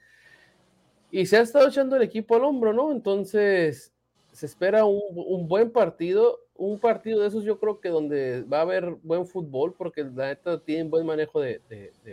y 1.14 1.26
se 1.26 1.36
ha 1.36 1.42
estado 1.42 1.68
echando 1.68 1.94
el 1.94 2.02
equipo 2.02 2.34
al 2.34 2.42
hombro, 2.42 2.72
¿no? 2.72 2.90
Entonces, 2.90 3.92
se 4.32 4.46
espera 4.46 4.84
un, 4.84 5.46
buen 5.46 5.70
partido, 5.70 6.40
un 6.56 6.80
partido 6.80 7.20
de 7.20 7.28
esos 7.28 7.44
yo 7.44 7.60
creo 7.60 7.78
que 7.78 7.88
donde 7.88 8.42
va 8.42 8.58
a 8.58 8.62
haber 8.62 8.96
buen 9.00 9.24
fútbol, 9.24 9.74
porque 9.78 10.02
la 10.02 10.26
neta 10.26 10.58
tienen 10.58 10.90
buen 10.90 11.06
manejo 11.06 11.40
de, 11.40 11.60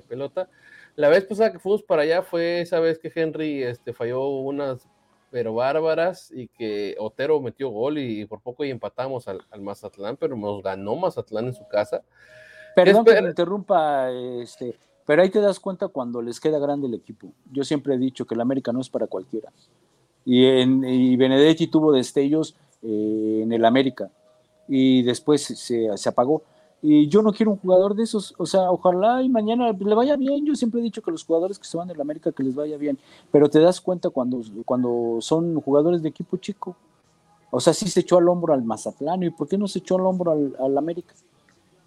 pelota. 0.08 0.50
La 0.96 1.10
vez 1.10 1.26
pasada 1.26 1.52
que 1.52 1.58
fuimos 1.58 1.82
para 1.82 2.04
allá 2.04 2.22
fue 2.22 2.62
esa 2.62 2.80
vez 2.80 3.00
que 3.00 3.12
Henry 3.14 3.64
este, 3.64 3.92
falló 3.92 4.24
unas 4.28 4.88
pero 5.32 5.56
bárbaras 5.56 6.30
y 6.32 6.48
que 6.50 6.96
Otero 7.00 7.42
metió 7.42 7.70
gol 7.70 7.98
y, 7.98 8.26
por 8.26 8.40
poco 8.42 8.66
y 8.66 8.70
empatamos 8.70 9.28
al, 9.28 9.42
Mazatlán, 9.62 10.16
pero 10.16 10.36
nos 10.36 10.62
ganó 10.62 10.96
Mazatlán 10.96 11.48
en 11.48 11.56
su 11.56 11.68
casa. 11.68 12.04
Perdón 12.76 13.04
que 13.04 13.20
me 13.20 13.30
interrumpa, 13.30 14.12
este, 14.12 14.76
pero 15.06 15.22
ahí 15.22 15.30
te 15.30 15.42
das 15.42 15.60
cuenta 15.60 15.88
cuando 15.88 16.22
les 16.22 16.40
queda 16.40 16.60
grande 16.60 16.88
el 16.88 16.94
equipo. 16.94 17.34
Yo 17.52 17.64
siempre 17.64 17.96
he 17.96 17.98
dicho 17.98 18.26
que 18.26 18.36
el 18.36 18.42
América 18.42 18.72
no 18.72 18.82
es 18.82 18.90
para 18.90 19.08
cualquiera. 19.08 19.52
Y, 20.26 20.46
en, 20.46 20.82
Benedetti 20.82 21.68
tuvo 21.68 21.92
destellos 21.92 22.56
eh, 22.84 23.42
en 23.44 23.52
el 23.52 23.66
América 23.66 24.10
y 24.68 25.04
después 25.04 25.44
se, 25.44 25.90
apagó. 26.08 26.44
Y 26.82 27.08
yo 27.08 27.22
no 27.22 27.32
quiero 27.32 27.52
un 27.52 27.58
jugador 27.58 27.96
de 27.96 28.04
esos, 28.04 28.34
o 28.38 28.46
sea, 28.46 28.72
ojalá 28.72 29.22
y 29.22 29.30
mañana 29.30 29.72
le 29.72 29.96
vaya 29.96 30.16
bien. 30.16 30.46
Yo 30.46 30.56
siempre 30.56 30.80
he 30.80 30.84
dicho 30.84 31.02
que 31.02 31.12
los 31.12 31.24
jugadores 31.24 31.60
que 31.60 31.66
se 31.66 31.78
van 31.78 31.88
del 31.88 32.02
América 32.02 32.32
que 32.32 32.44
les 32.44 32.56
vaya 32.56 32.78
bien, 32.78 32.98
pero 33.32 33.50
te 33.50 33.60
das 33.60 33.82
cuenta 33.82 34.10
cuando, 34.10 34.42
cuando 34.66 35.18
son 35.20 35.60
jugadores 35.62 36.02
de 36.02 36.10
equipo 36.10 36.38
chico. 36.38 36.76
O 37.52 37.60
sea, 37.60 37.74
sí 37.74 37.90
se 37.90 38.00
echó 38.00 38.18
al 38.18 38.30
hombro 38.30 38.54
al 38.54 38.64
Mazatlán, 38.64 39.24
¿y 39.24 39.30
por 39.30 39.48
qué 39.48 39.58
no 39.58 39.68
se 39.68 39.80
echó 39.80 39.98
al 39.98 40.06
hombro 40.06 40.32
al, 40.32 40.56
al 40.58 40.78
América? 40.78 41.14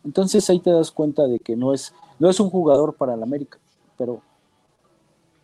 Entonces 0.05 0.49
ahí 0.51 0.61
te 0.61 0.71
das 0.71 0.91
cuenta 0.91 1.27
de 1.27 1.41
que 1.41 1.57
no 1.57 1.73
es, 1.73 1.95
no 2.19 2.31
es 2.31 2.41
un 2.41 2.51
jugador 2.51 2.95
para 2.95 3.15
el 3.15 3.23
América, 3.23 3.59
pero 3.97 4.21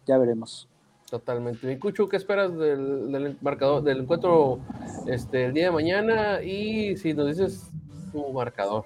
ya 0.06 0.18
veremos. 0.18 0.68
Totalmente. 1.10 1.66
Mi 1.66 1.76
Cucho, 1.76 2.08
¿qué 2.08 2.16
esperas 2.16 2.56
del, 2.56 3.10
del 3.10 3.36
marcador, 3.40 3.82
del 3.82 4.02
encuentro 4.02 4.60
este, 5.06 5.46
el 5.46 5.54
día 5.54 5.64
de 5.66 5.70
mañana? 5.72 6.40
Y 6.40 6.96
si 6.96 7.14
nos 7.14 7.26
dices 7.26 7.68
tu 8.12 8.32
marcador. 8.32 8.84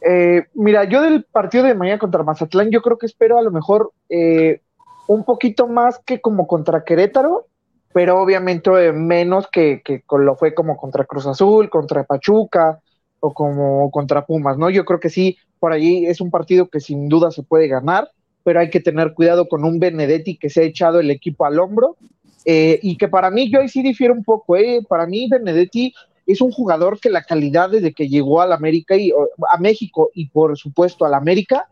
Eh, 0.00 0.46
mira, 0.54 0.84
yo 0.84 1.02
del 1.02 1.24
partido 1.24 1.64
de 1.64 1.74
mañana 1.74 1.98
contra 1.98 2.22
Mazatlán, 2.22 2.70
yo 2.70 2.82
creo 2.82 2.98
que 2.98 3.06
espero 3.06 3.36
a 3.36 3.42
lo 3.42 3.50
mejor 3.50 3.92
eh, 4.08 4.60
un 5.08 5.24
poquito 5.24 5.66
más 5.66 5.98
que 5.98 6.20
como 6.20 6.46
contra 6.46 6.84
Querétaro, 6.84 7.46
pero 7.92 8.20
obviamente 8.20 8.70
eh, 8.70 8.92
menos 8.92 9.48
que, 9.50 9.82
que 9.84 10.04
lo 10.08 10.36
fue 10.36 10.54
como 10.54 10.76
contra 10.76 11.04
Cruz 11.04 11.26
Azul, 11.26 11.68
contra 11.68 12.04
Pachuca 12.04 12.80
o 13.20 13.34
como 13.34 13.90
contra 13.90 14.26
Pumas, 14.26 14.58
¿no? 14.58 14.70
Yo 14.70 14.84
creo 14.84 15.00
que 15.00 15.10
sí, 15.10 15.36
por 15.58 15.72
allí 15.72 16.06
es 16.06 16.20
un 16.20 16.30
partido 16.30 16.68
que 16.68 16.80
sin 16.80 17.08
duda 17.08 17.30
se 17.30 17.42
puede 17.42 17.68
ganar 17.68 18.10
pero 18.48 18.60
hay 18.60 18.70
que 18.70 18.80
tener 18.80 19.12
cuidado 19.12 19.46
con 19.46 19.62
un 19.62 19.78
Benedetti 19.78 20.38
que 20.38 20.48
se 20.48 20.62
ha 20.62 20.64
echado 20.64 21.00
el 21.00 21.10
equipo 21.10 21.44
al 21.44 21.58
hombro 21.58 21.98
eh, 22.46 22.78
y 22.82 22.96
que 22.96 23.06
para 23.06 23.30
mí 23.30 23.50
yo 23.50 23.60
ahí 23.60 23.68
sí 23.68 23.82
difiero 23.82 24.14
un 24.14 24.24
poco, 24.24 24.56
eh. 24.56 24.80
para 24.88 25.06
mí 25.06 25.28
Benedetti 25.30 25.92
es 26.26 26.40
un 26.40 26.50
jugador 26.50 26.98
que 26.98 27.10
la 27.10 27.24
calidad 27.24 27.68
desde 27.68 27.92
que 27.92 28.08
llegó 28.08 28.40
al 28.40 28.54
América 28.54 28.96
y 28.96 29.10
a 29.10 29.58
México 29.58 30.10
y 30.14 30.30
por 30.30 30.56
supuesto 30.56 31.04
al 31.04 31.12
América 31.12 31.68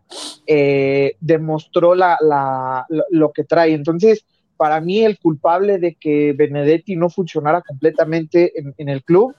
eh, 0.47 1.16
demostró 1.18 1.94
la, 1.94 2.18
lo 3.09 3.32
que 3.32 3.44
trae. 3.44 3.72
Entonces, 3.72 4.26
para 4.59 4.78
mí 4.82 5.03
el 5.03 5.18
culpable 5.18 5.78
de 5.78 5.94
que 5.94 6.34
Benedetti 6.34 6.94
no 6.94 7.09
funcionara 7.09 7.62
completamente 7.62 8.59
en, 8.61 8.74
en 8.76 8.90
el 8.90 9.03
club 9.03 9.34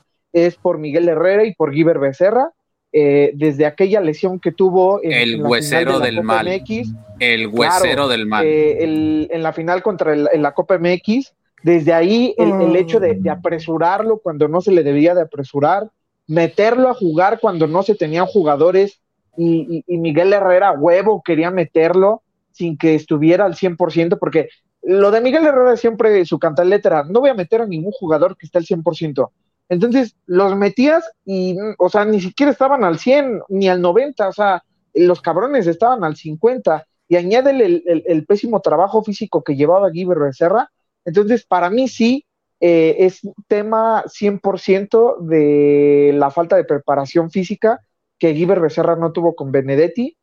es 0.45 0.55
por 0.55 0.77
Miguel 0.77 1.09
Herrera 1.09 1.45
y 1.45 1.53
por 1.55 1.71
Guiber 1.71 1.99
Becerra 1.99 2.51
eh, 2.93 3.31
desde 3.35 3.65
aquella 3.65 3.99
lesión 3.99 4.39
que 4.39 4.51
tuvo 4.51 5.03
en, 5.03 5.11
el 5.11 5.41
huesero 5.43 5.99
del 5.99 6.23
mal. 6.23 6.47
el 6.47 7.47
huesero 7.47 8.07
del 8.07 8.25
mal. 8.25 8.45
Eh, 8.45 9.27
en 9.29 9.43
la 9.43 9.51
final 9.51 9.83
contra 9.83 10.15
la 10.15 10.53
Copa 10.53 10.77
MX, 10.79 11.33
desde 11.63 11.93
ahí 11.93 12.33
el, 12.38 12.75
hecho 12.75 12.99
de, 12.99 13.19
apresurarlo 13.29 14.19
cuando 14.19 14.47
no 14.47 14.61
se 14.61 14.71
le 14.71 14.83
debía 14.83 15.13
de 15.13 15.21
apresurar, 15.21 15.89
meterlo 16.27 16.89
a 16.89 16.93
jugar 16.93 17.39
cuando 17.39 17.67
no 17.67 17.83
se 17.83 17.95
tenían 17.95 18.25
jugadores 18.25 19.01
y, 19.38 19.83
Miguel 19.88 20.33
Herrera, 20.33 20.71
huevo, 20.71 21.21
quería 21.23 21.51
meterlo 21.51 22.23
sin 22.51 22.77
que 22.77 22.95
estuviera 22.95 23.45
al 23.45 23.53
100%, 23.53 24.17
porque 24.17 24.49
lo 24.81 25.11
de 25.11 25.21
Miguel 25.21 25.45
Herrera 25.45 25.77
siempre 25.77 26.25
su 26.25 26.39
cantaleta 26.39 27.03
no 27.03 27.19
voy 27.19 27.29
a 27.29 27.35
meter 27.35 27.61
a 27.61 27.67
ningún 27.67 27.91
jugador 27.91 28.35
que 28.38 28.45
esté 28.45 28.57
al 28.57 28.65
100%, 28.65 29.29
entonces 29.70 30.15
los 30.26 30.55
metías 30.55 31.09
y, 31.26 31.57
o 31.78 31.89
sea, 31.89 32.05
ni 32.05 32.22
siquiera 32.22 32.51
estaban 32.51 32.84
al 32.84 32.99
100 32.99 33.41
ni 33.49 33.68
al 33.68 33.82
90, 33.82 34.28
o 34.28 34.34
sea, 34.34 34.63
los 34.93 35.22
cabrones 35.22 35.68
estaban 35.68 36.03
al 36.03 36.15
50 36.15 36.86
y 37.09 37.15
añádele 37.15 37.84
el, 37.86 38.26
pésimo 38.26 38.61
trabajo 38.61 39.03
físico 39.03 39.43
que 39.43 39.55
llevaba 39.55 39.89
Guiber 39.89 40.20
Becerra. 40.20 40.70
Entonces, 41.05 41.45
para 41.45 41.70
mí 41.70 41.88
sí 41.88 42.26
eh, 42.59 42.95
es 42.99 43.22
tema 43.47 44.03
100% 44.05 45.20
de 45.22 46.11
la 46.15 46.32
falta 46.32 46.57
de 46.57 46.65
preparación 46.65 47.30
física 47.30 47.82
que 48.20 48.34
Guiber 48.34 48.59
Becerra 48.59 48.95
no 48.95 49.11
tuvo 49.11 49.36
con 49.36 49.51
Benedetti 49.51 50.18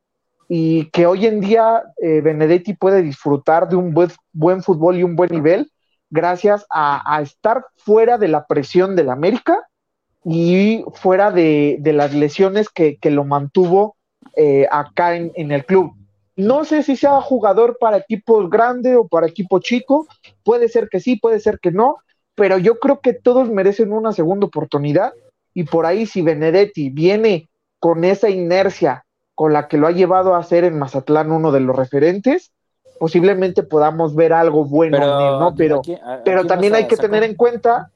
y 0.49 0.91
que 0.91 1.07
hoy 1.07 1.27
en 1.27 1.41
día 1.41 1.83
eh, 2.03 2.21
Benedetti 2.21 2.75
puede 2.75 3.03
disfrutar 3.03 3.69
de 3.69 3.77
un 3.77 3.95
buen, 3.95 4.11
buen 4.33 4.63
fútbol 4.63 4.99
y 4.99 5.05
un 5.05 5.17
buen 5.17 5.31
nivel 5.31 5.71
gracias 6.15 6.65
a, 6.71 7.21
estar 7.21 7.67
fuera 7.77 8.17
de 8.19 8.29
la 8.29 8.47
presión 8.47 8.95
del 8.95 9.11
América 9.11 9.67
y 10.25 10.85
fuera 10.95 11.33
de, 11.33 11.81
las 11.85 12.15
lesiones 12.15 12.69
que, 12.71 12.99
lo 13.11 13.25
mantuvo 13.25 13.97
eh, 14.37 14.67
acá 14.71 15.17
en, 15.17 15.53
el 15.53 15.67
club. 15.67 15.93
No 16.37 16.65
sé 16.65 16.85
si 16.85 16.97
sea 16.97 17.21
jugador 17.21 17.79
para 17.79 17.99
equipos 17.99 18.49
grande 18.49 18.97
o 18.97 19.09
para 19.09 19.27
equipo 19.27 19.59
chico, 19.59 20.07
puede 20.45 20.69
ser 20.69 20.89
que 20.89 21.01
sí, 21.01 21.17
puede 21.17 21.41
ser 21.41 21.59
que 21.61 21.73
no, 21.73 21.97
pero 22.37 22.59
yo 22.59 22.79
creo 22.79 23.01
que 23.01 23.13
todos 23.13 23.51
merecen 23.51 23.93
una 23.93 24.13
segunda 24.13 24.47
oportunidad 24.47 25.13
y 25.53 25.65
por 25.65 25.85
ahí 25.85 26.07
si 26.07 26.23
Benedetti 26.23 26.91
viene 26.91 27.49
con 27.81 28.05
esa 28.05 28.31
inercia 28.31 29.05
con 29.35 29.53
la 29.53 29.67
que 29.67 29.79
lo 29.79 29.89
ha 29.89 29.93
llevado 29.93 30.37
a 30.37 30.43
ser 30.45 30.63
en 30.63 30.79
Mazatlán 30.79 31.33
uno 31.33 31.51
de 31.51 31.61
los 31.61 31.75
referentes, 31.75 32.53
posiblemente 32.99 33.63
podamos 33.63 34.15
ver 34.15 34.33
algo 34.33 34.65
bueno 34.65 34.99
pero, 34.99 35.21
en 35.21 35.27
él, 35.27 35.39
¿no? 35.41 35.55
Pero, 35.55 35.83
pero 36.25 36.47
también 36.47 36.75
hay 36.75 36.87
que 36.87 36.97
tener 36.97 37.23
en 37.23 37.35
cuenta, 37.35 37.91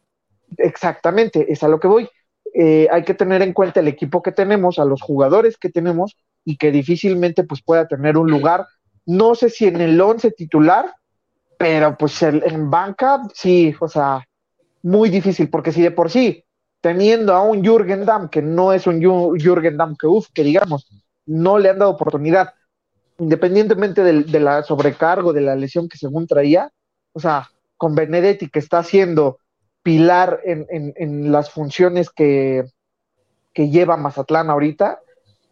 exactamente, 0.57 1.53
es 1.53 1.63
a 1.63 1.69
lo 1.69 1.81
que 1.81 1.89
voy, 1.89 2.09
eh, 2.55 2.89
hay 2.91 3.05
que 3.05 3.15
tener 3.15 3.43
en 3.43 3.53
cuenta 3.53 3.81
el 3.81 3.89
equipo 3.89 4.23
que 4.23 4.33
tenemos, 4.33 4.79
a 4.79 4.85
los 4.85 5.03
jugadores 5.03 5.57
que 5.57 5.71
tenemos 5.71 6.17
y 6.45 6.57
que 6.57 6.71
difícilmente 6.71 7.45
pues 7.45 7.63
pueda 7.63 7.87
tener 7.87 8.17
un 8.17 8.31
lugar, 8.31 8.67
no 9.07 9.35
sé 9.35 9.51
si 9.51 9.67
en 9.67 9.81
el 9.81 10.01
11 10.01 10.33
titular, 10.33 10.93
pero 11.59 11.97
pues 11.97 12.23
en 12.23 12.71
banca 12.71 13.23
sí, 13.35 13.75
o 13.81 13.89
sea, 13.89 14.25
muy 14.83 15.11
difícil, 15.11 15.51
porque 15.51 15.73
si 15.73 15.83
de 15.83 15.91
por 15.91 16.11
sí, 16.11 16.45
teniendo 16.81 17.35
a 17.35 17.43
un 17.43 17.65
Jürgen 17.65 18.05
Damm, 18.05 18.29
que 18.29 18.43
no 18.43 18.73
es 18.73 18.87
un 18.87 19.01
Jürgen 19.01 19.77
Damm 19.77 19.97
que 19.97 20.07
uff, 20.07 20.29
que 20.33 20.45
digamos, 20.45 20.89
no 21.27 21.59
le 21.59 21.71
han 21.71 21.79
dado 21.79 21.91
oportunidad, 21.91 22.55
independientemente 23.19 24.03
de, 24.03 24.41
la 24.41 24.62
sobrecargo, 24.62 25.33
de 25.33 25.41
la 25.41 25.57
lesión 25.57 25.89
que 25.89 25.99
según 25.99 26.27
traía, 26.27 26.71
o 27.12 27.21
sea, 27.21 27.49
con 27.77 27.95
Benedetti 27.95 28.49
que 28.49 28.61
está 28.61 28.79
haciendo 28.79 29.39
pilar 29.83 30.41
en, 30.45 31.33
las 31.33 31.51
funciones 31.51 32.11
que, 32.11 32.64
que, 33.53 33.71
lleva 33.71 33.97
Mazatlán 33.97 34.51
ahorita, 34.51 35.01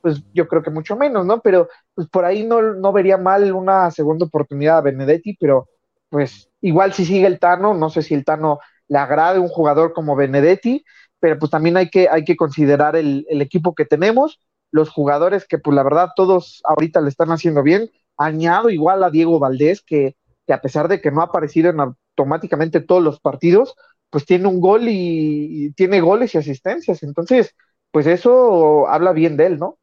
pues 0.01 0.23
yo 0.33 0.47
creo 0.47 0.63
que 0.63 0.71
mucho 0.71 0.97
menos, 0.97 1.27
¿no? 1.27 1.41
Pero 1.41 1.69
pues 1.95 2.09
por 2.09 2.25
ahí 2.25 2.45
no, 2.45 2.61
no 2.61 2.93
vería 2.93 3.17
mal 3.17 3.53
una 3.53 3.91
segunda 3.91 4.27
oportunidad 4.27 4.79
a 4.79 4.83
Benedetti, 4.83 5.37
pero 5.41 5.69
pues 6.09 6.49
igual 6.61 6.93
si 6.93 7.05
sigue 7.05 7.27
el 7.27 7.41
Tano, 7.41 7.75
no 7.75 7.91
sé 7.91 8.03
si 8.03 8.15
el 8.15 8.25
Tano 8.25 8.61
le 8.89 8.99
agrade 8.99 9.41
un 9.41 9.49
jugador 9.49 9.93
como 9.93 10.15
Benedetti, 10.15 10.85
pero 11.19 11.39
pues 11.39 11.51
también 11.51 11.77
hay 11.77 11.89
que, 11.89 12.09
hay 12.09 12.25
que 12.25 12.37
considerar 12.37 12.95
el, 12.95 13.27
el 13.29 13.43
equipo 13.43 13.75
que 13.75 13.85
tenemos 13.85 14.39
los 14.71 14.91
jugadores 14.91 15.47
que, 15.47 15.59
pues 15.59 15.75
la 15.75 15.83
verdad, 15.83 16.11
todos 16.17 16.61
ahorita 16.65 17.01
le 17.01 17.09
están 17.09 17.31
haciendo 17.31 17.63
bien. 17.63 17.91
Añado 18.17 18.71
igual 18.71 19.03
a 19.05 19.11
Diego 19.11 19.39
Valdés, 19.39 19.83
que, 19.83 20.17
a 20.49 20.61
pesar 20.61 20.89
de 20.89 21.01
que 21.01 21.11
no 21.11 21.21
ha 21.21 21.25
aparecido 21.25 21.71
en 21.71 21.81
automáticamente 21.81 22.81
todos 22.81 23.03
los 23.03 23.21
partidos, 23.21 23.75
pues 24.11 24.25
tiene 24.25 24.49
un 24.49 24.61
gol 24.61 24.85
y, 24.89 25.73
tiene 25.73 26.01
goles 26.01 26.35
y 26.35 26.39
asistencias. 26.39 27.03
Entonces, 27.03 27.55
pues 27.91 28.07
eso 28.07 28.89
habla 28.89 29.13
bien 29.13 29.37
de 29.37 29.47
él, 29.47 29.59
¿no? 29.59 29.79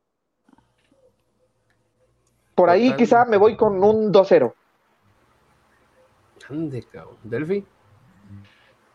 Por 2.55 2.69
ahí 2.69 2.93
quizá 2.95 3.25
me 3.25 3.37
voy 3.37 3.57
con 3.57 3.83
un 3.83 4.11
2-0. 4.13 4.53
Delphi. 7.23 7.65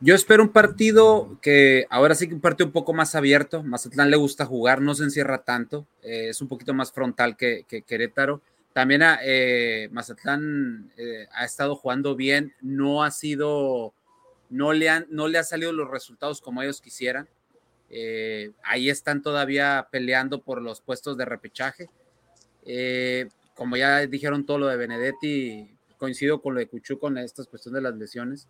Yo 0.01 0.15
espero 0.15 0.45
un 0.45 0.51
partido 0.51 1.39
que 1.43 1.87
ahora 1.91 2.15
sí 2.15 2.29
que 2.29 2.35
un 2.35 2.41
partido 2.41 2.67
un 2.69 2.73
poco 2.73 2.95
más 2.95 3.17
abierto. 3.17 3.65
Mazatlán 3.65 4.11
le 4.11 4.17
gusta 4.17 4.47
jugar, 4.47 4.81
no 4.81 4.95
se 4.95 5.03
encierra 5.03 5.43
tanto, 5.43 5.89
eh, 6.03 6.29
es 6.29 6.41
un 6.41 6.47
poquito 6.47 6.73
más 6.73 6.93
frontal 6.93 7.37
que, 7.37 7.65
Querétaro. 7.85 8.41
También 8.73 9.03
eh, 9.23 9.89
Mazatlán 9.91 10.93
eh, 10.97 11.27
ha 11.33 11.45
estado 11.45 11.75
jugando 11.75 12.15
bien, 12.15 12.55
no 12.61 13.03
ha 13.03 13.11
sido, 13.11 13.93
no 14.51 14.73
le, 14.73 14.89
han, 14.89 15.07
no 15.11 15.27
le 15.27 15.39
ha 15.39 15.43
salido 15.43 15.73
los 15.73 15.91
resultados 15.91 16.41
como 16.41 16.63
ellos 16.63 16.81
quisieran. 16.81 17.29
ahí 18.63 18.91
están 18.91 19.21
todavía 19.21 19.89
peleando 19.91 20.43
por 20.43 20.63
los 20.63 20.81
puestos 20.81 21.17
de 21.17 21.25
repechaje. 21.25 21.89
como 23.55 23.77
ya 23.77 24.07
dijeron 24.07 24.47
todo 24.47 24.59
lo 24.59 24.69
de 24.69 24.77
Benedetti, 24.77 25.77
coincido 25.97 26.41
con 26.41 26.55
lo 26.55 26.61
de 26.61 26.69
Cuchú 26.69 27.01
con 27.01 27.19
estas 27.19 27.49
cuestiones 27.49 27.83
de 27.83 27.91
las 27.91 27.99
lesiones 27.99 28.47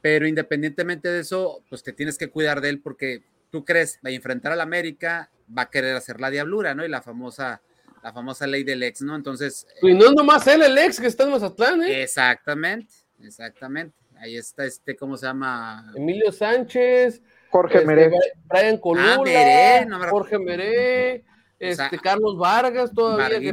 pero 0.00 0.26
independientemente 0.26 1.08
de 1.08 1.20
eso, 1.20 1.62
pues 1.68 1.82
te 1.82 1.92
tienes 1.92 2.18
que 2.18 2.28
cuidar 2.28 2.60
de 2.60 2.70
él 2.70 2.80
porque 2.80 3.22
tú 3.50 3.64
crees, 3.64 3.98
va 4.04 4.10
a 4.10 4.12
enfrentar 4.12 4.52
al 4.52 4.60
América, 4.60 5.30
va 5.56 5.62
a 5.62 5.70
querer 5.70 5.96
hacer 5.96 6.20
la 6.20 6.30
diablura, 6.30 6.74
¿no? 6.74 6.84
Y 6.84 6.88
la 6.88 7.02
famosa, 7.02 7.60
la 8.02 8.12
famosa 8.12 8.46
ley 8.46 8.64
del 8.64 8.82
ex, 8.82 9.02
¿no? 9.02 9.14
Entonces. 9.14 9.66
Y 9.82 9.94
no 9.94 10.06
es 10.06 10.12
nomás 10.12 10.46
él 10.46 10.62
el 10.62 10.78
ex 10.78 11.00
que 11.00 11.06
está 11.06 11.24
en 11.24 11.30
Mazatlán, 11.30 11.82
¿eh? 11.82 12.02
Exactamente, 12.02 12.92
exactamente. 13.22 13.94
Ahí 14.16 14.36
está 14.36 14.64
este, 14.64 14.96
¿cómo 14.96 15.16
se 15.16 15.26
llama? 15.26 15.92
Emilio 15.96 16.30
Sánchez. 16.30 17.22
Jorge 17.50 17.78
este, 17.78 17.86
Meré. 17.86 18.10
Brian 18.44 18.76
Colula. 18.76 19.14
Ah, 19.14 20.08
Jorge 20.10 20.38
Meré. 20.38 21.24
Este, 21.58 21.98
Carlos 21.98 22.38
Vargas 22.38 22.92
todavía. 22.94 23.38
Que, 23.38 23.52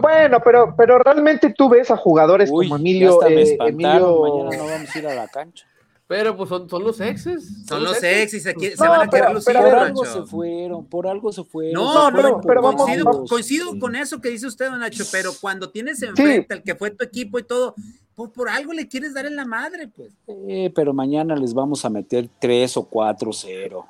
bueno, 0.00 0.40
pero, 0.44 0.74
pero 0.76 0.98
realmente 0.98 1.54
tú 1.56 1.68
ves 1.68 1.90
a 1.90 1.96
jugadores 1.96 2.50
como 2.50 2.76
Emilio. 2.76 3.22
Eh, 3.24 3.56
Emilio... 3.60 4.20
Mañana 4.20 4.56
no 4.56 4.64
vamos 4.70 4.96
a 4.96 4.98
ir 4.98 5.06
a 5.06 5.14
la 5.14 5.28
cancha. 5.28 5.66
Pero 6.08 6.36
pues 6.36 6.48
son, 6.48 6.70
son 6.70 6.84
los 6.84 7.00
exes. 7.00 7.66
Son, 7.66 7.82
los 7.82 8.00
exes, 8.00 8.44
se, 8.44 8.54
van 8.78 9.00
a 9.00 9.10
querer 9.10 9.32
lucir. 9.32 9.54
Por 9.54 9.66
algo 9.74 10.04
se 10.04 10.22
fueron, 10.22 10.86
por 10.86 11.06
algo 11.08 11.32
se 11.32 11.42
fueron. 11.42 11.72
No, 11.72 12.10
no, 12.12 12.40
pero, 12.40 12.62
coincido, 12.62 13.24
coincido 13.24 13.78
con 13.80 13.96
eso 13.96 14.20
que 14.20 14.28
dice 14.28 14.46
usted, 14.46 14.70
don 14.70 14.78
Nacho, 14.78 15.04
pero 15.10 15.32
cuando 15.40 15.68
tienes 15.70 16.00
enfrente 16.02 16.54
al 16.54 16.62
que 16.62 16.76
fue 16.76 16.92
tu 16.92 17.04
equipo 17.04 17.40
y 17.40 17.42
todo, 17.42 17.74
pues 18.14 18.30
por 18.30 18.48
algo 18.48 18.72
le 18.72 18.86
quieres 18.86 19.14
dar 19.14 19.26
en 19.26 19.34
la 19.34 19.44
madre, 19.44 19.88
pues. 19.88 20.12
Eh, 20.28 20.70
pero 20.76 20.94
mañana 20.94 21.34
les 21.34 21.52
vamos 21.52 21.84
a 21.84 21.90
meter 21.90 22.28
3 22.38 22.76
o 22.76 22.84
4 22.84 23.32
0. 23.32 23.86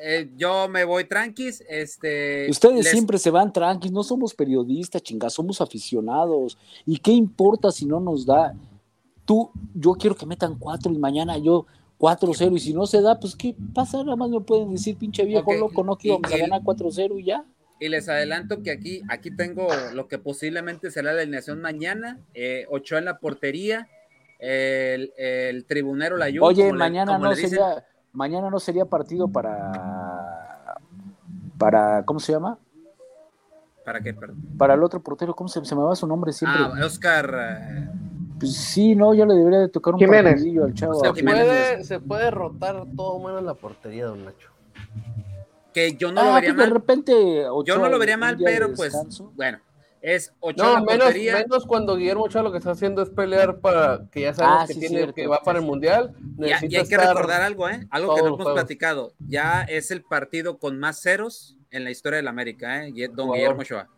eh, 0.00 0.30
yo 0.36 0.68
me 0.68 0.84
voy 0.84 1.04
tranquis. 1.04 1.64
Este, 1.66 2.46
Ustedes 2.50 2.84
les- 2.84 2.90
siempre 2.90 3.18
se 3.18 3.30
van 3.30 3.52
tranquis, 3.52 3.90
no 3.90 4.02
somos 4.04 4.34
periodistas, 4.34 5.02
chinga, 5.02 5.30
somos 5.30 5.60
aficionados. 5.62 6.58
¿Y 6.84 6.98
qué 6.98 7.10
importa 7.10 7.72
si 7.72 7.86
no 7.86 7.98
nos 8.00 8.26
da? 8.26 8.54
Tú, 9.28 9.50
yo 9.74 9.92
quiero 9.92 10.16
que 10.16 10.24
metan 10.24 10.54
cuatro 10.58 10.90
y 10.90 10.96
mañana 10.96 11.36
yo 11.36 11.66
4-0 12.00 12.56
y 12.56 12.60
si 12.60 12.72
no 12.72 12.86
se 12.86 13.02
da, 13.02 13.20
pues 13.20 13.36
¿qué 13.36 13.54
pasa? 13.74 14.02
Nada 14.02 14.16
más 14.16 14.30
me 14.30 14.40
pueden 14.40 14.72
decir, 14.72 14.96
pinche 14.96 15.22
viejo 15.26 15.52
loco, 15.52 15.84
no 15.84 15.96
que 15.96 16.12
a 16.12 16.34
y- 16.34 16.40
ganar 16.40 16.62
4-0 16.62 17.18
y 17.20 17.24
ya. 17.24 17.44
Y 17.78 17.90
les 17.90 18.08
adelanto 18.08 18.62
que 18.62 18.70
aquí, 18.70 19.02
aquí 19.10 19.30
tengo 19.30 19.68
lo 19.92 20.08
que 20.08 20.16
posiblemente 20.18 20.90
será 20.90 21.12
la 21.12 21.20
alineación 21.20 21.60
mañana. 21.60 22.18
Eh, 22.32 22.64
Ochoa 22.70 23.00
en 23.00 23.04
la 23.04 23.18
portería, 23.18 23.86
el, 24.38 25.12
el 25.18 25.66
tribunero 25.66 26.16
Layún. 26.16 26.42
Oye, 26.44 26.62
como 26.62 26.72
le- 26.76 26.78
mañana 26.78 27.18
no 27.18 27.34
sería, 27.34 27.84
mañana 28.14 28.48
no 28.48 28.58
sería 28.60 28.86
partido 28.86 29.28
para 29.28 30.78
para 31.58 32.02
¿cómo 32.06 32.18
se 32.18 32.32
llama? 32.32 32.58
¿Para 33.84 34.00
qué? 34.00 34.14
Perdón. 34.14 34.38
Para 34.56 34.72
el 34.72 34.82
otro 34.82 35.02
portero, 35.02 35.34
¿cómo 35.36 35.48
se, 35.48 35.62
se 35.66 35.74
me 35.74 35.82
va 35.82 35.94
su 35.96 36.06
nombre 36.06 36.32
siempre? 36.32 36.60
Ah, 36.62 36.72
Oscar. 36.84 37.34
eh, 37.60 37.88
Pues 38.38 38.54
sí, 38.54 38.94
no, 38.94 39.14
ya 39.14 39.26
le 39.26 39.34
debería 39.34 39.58
de 39.60 39.68
tocar 39.68 39.94
un 39.94 40.00
partidillo 40.00 40.64
al 40.64 40.74
chavo. 40.74 41.00
Se 41.04 41.22
puede, 41.24 41.84
se 41.84 42.00
puede 42.00 42.30
rotar 42.30 42.84
todo 42.96 43.18
menos 43.18 43.42
la 43.42 43.54
portería, 43.54 44.06
don 44.06 44.24
Nacho. 44.24 44.50
que 45.74 45.96
yo 45.96 46.12
no 46.12 46.22
lo 46.22 46.30
Ah, 46.30 46.34
vería 46.36 46.50
pues 46.50 46.56
de 46.56 46.62
mal. 46.64 46.70
repente 46.70 47.42
Yo 47.64 47.78
no 47.78 47.88
lo 47.88 47.98
vería 47.98 48.16
mal, 48.16 48.36
de 48.38 48.44
pero 48.44 48.74
pues, 48.74 48.92
bueno, 49.34 49.58
es 50.02 50.32
Ochoa 50.40 50.80
No, 50.80 50.84
menos, 50.86 51.14
menos 51.14 51.66
cuando 51.66 51.96
Guillermo 51.96 52.24
Ochoa 52.24 52.42
lo 52.42 52.52
que 52.52 52.58
está 52.58 52.70
haciendo 52.72 53.02
es 53.02 53.10
pelear 53.10 53.58
para 53.58 54.02
que 54.12 54.22
ya 54.22 54.34
sabemos 54.34 54.62
Ah, 54.62 54.66
que 54.66 54.74
sí, 54.74 54.80
tiene 54.80 54.96
cierto. 54.96 55.14
que 55.14 55.26
va 55.26 55.40
para 55.42 55.58
el 55.58 55.64
mundial. 55.64 56.14
Y, 56.38 56.46
y 56.72 56.76
hay 56.76 56.86
que 56.88 56.96
recordar 56.96 57.42
algo, 57.42 57.68
¿eh? 57.68 57.86
Algo 57.90 58.14
que 58.14 58.20
no 58.22 58.26
hemos 58.28 58.38
juegos. 58.42 58.54
platicado. 58.54 59.12
Ya 59.18 59.62
es 59.62 59.90
el 59.90 60.02
partido 60.02 60.58
con 60.58 60.78
más 60.78 61.00
ceros 61.02 61.56
en 61.70 61.84
la 61.84 61.90
historia 61.90 62.16
del 62.18 62.28
América, 62.28 62.86
¿eh? 62.86 62.92
Don. 63.12 63.32
Guillermo 63.32 63.60
Ochoa. 63.62 63.88